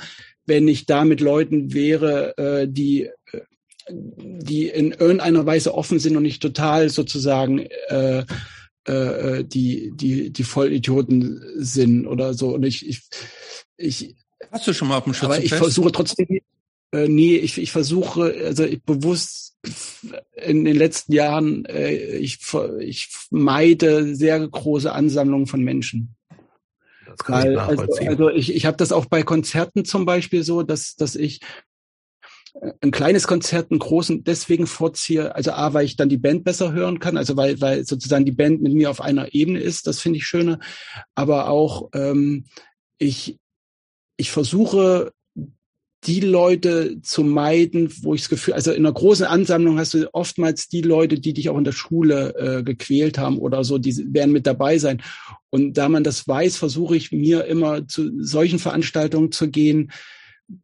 [0.46, 3.08] wenn ich da mit Leuten wäre, äh, die
[3.88, 8.24] die in irgendeiner Weise offen sind und nicht total sozusagen äh,
[8.88, 12.54] äh, äh, die, die, die Vollidioten sind oder so.
[12.54, 13.02] Und ich, ich,
[13.76, 14.16] ich
[14.50, 15.38] Hast du schon mal auf dem Schützenfest?
[15.38, 16.40] Aber ich versuche trotzdem,
[16.92, 19.56] äh, nee, ich, ich versuche, also ich bewusst
[20.34, 22.40] in den letzten Jahren, äh, ich,
[22.80, 26.16] ich meide sehr große Ansammlungen von Menschen.
[27.06, 30.42] Das kann Weil, ich also, also ich, ich habe das auch bei Konzerten zum Beispiel
[30.42, 31.40] so, dass, dass ich
[32.80, 36.72] ein kleines Konzert, einen großen deswegen vorziehe, also A, weil ich dann die Band besser
[36.72, 40.00] hören kann, also weil, weil sozusagen die Band mit mir auf einer Ebene ist, das
[40.00, 40.60] finde ich schöner,
[41.14, 42.44] aber auch ähm,
[42.98, 43.38] ich,
[44.16, 45.12] ich versuche
[46.04, 50.12] die Leute zu meiden, wo ich das Gefühl, also in einer großen Ansammlung hast du
[50.12, 54.12] oftmals die Leute, die dich auch in der Schule äh, gequält haben oder so, die
[54.12, 55.00] werden mit dabei sein.
[55.50, 59.92] Und da man das weiß, versuche ich mir immer zu solchen Veranstaltungen zu gehen,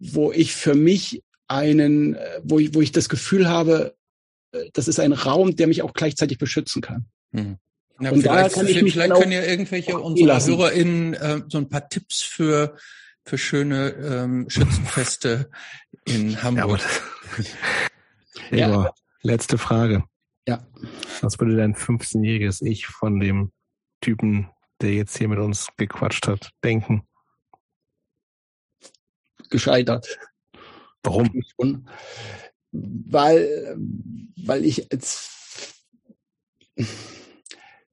[0.00, 3.96] wo ich für mich einen, äh, wo ich, wo ich das Gefühl habe,
[4.52, 7.06] äh, das ist ein Raum, der mich auch gleichzeitig beschützen kann.
[7.32, 7.58] Hm.
[8.00, 11.68] Ja, und da kann ich mich vielleicht können ja irgendwelche unserer HörerInnen äh, so ein
[11.68, 12.76] paar Tipps für
[13.24, 15.50] für schöne ähm, Schützenfeste
[16.04, 16.80] in Hamburg.
[18.50, 18.90] Ja, ja.
[19.20, 20.04] letzte Frage.
[20.46, 20.66] Ja.
[21.20, 23.52] Was würde dein 15-jähriges Ich von dem
[24.00, 24.48] Typen,
[24.80, 27.02] der jetzt hier mit uns gequatscht hat, denken?
[29.50, 30.18] Gescheitert.
[31.02, 31.42] Warum?
[32.72, 33.76] Weil,
[34.36, 35.84] weil ich als,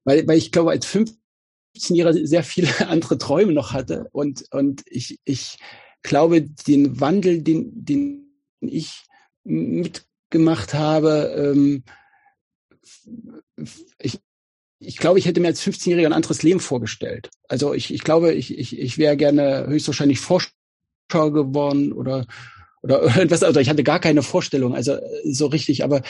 [0.04, 5.20] weil, weil ich glaube, als 15-Jähriger sehr viele andere Träume noch hatte und, und ich,
[5.24, 5.58] ich
[6.02, 9.04] glaube, den Wandel, den, den ich
[9.44, 11.84] mitgemacht habe, ähm,
[13.98, 14.20] ich,
[14.78, 17.30] ich glaube, ich hätte mir als 15-Jähriger ein anderes Leben vorgestellt.
[17.48, 20.50] Also ich, ich glaube, ich, ich, ich wäre gerne höchstwahrscheinlich Forscher
[21.10, 22.26] geworden oder
[22.86, 26.02] oder irgendwas, oder ich hatte gar keine Vorstellung, also äh, so richtig, aber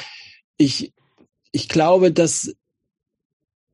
[0.58, 0.92] ich,
[1.52, 2.54] ich glaube, dass,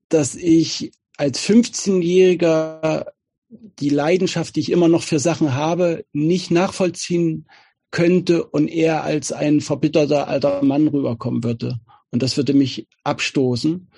[0.08, 3.06] dass ich als 15-Jähriger
[3.50, 7.46] die Leidenschaft, die ich immer noch für Sachen habe, nicht nachvollziehen
[7.90, 11.78] könnte und eher als ein verbitterter alter Mann rüberkommen würde.
[12.10, 13.88] Und das würde mich abstoßen.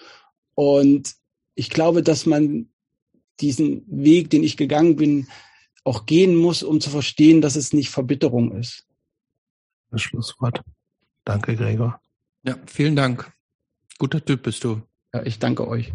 [0.54, 1.14] Und
[1.54, 2.68] ich glaube, dass man
[3.40, 5.28] diesen Weg, den ich gegangen bin,
[5.84, 8.86] auch gehen muss, um zu verstehen, dass es nicht Verbitterung ist
[9.94, 10.62] das Schlusswort.
[11.24, 12.00] Danke, Gregor.
[12.42, 13.32] Ja, vielen Dank.
[13.98, 14.82] Guter Typ bist du.
[15.14, 15.92] Ja, ich danke euch.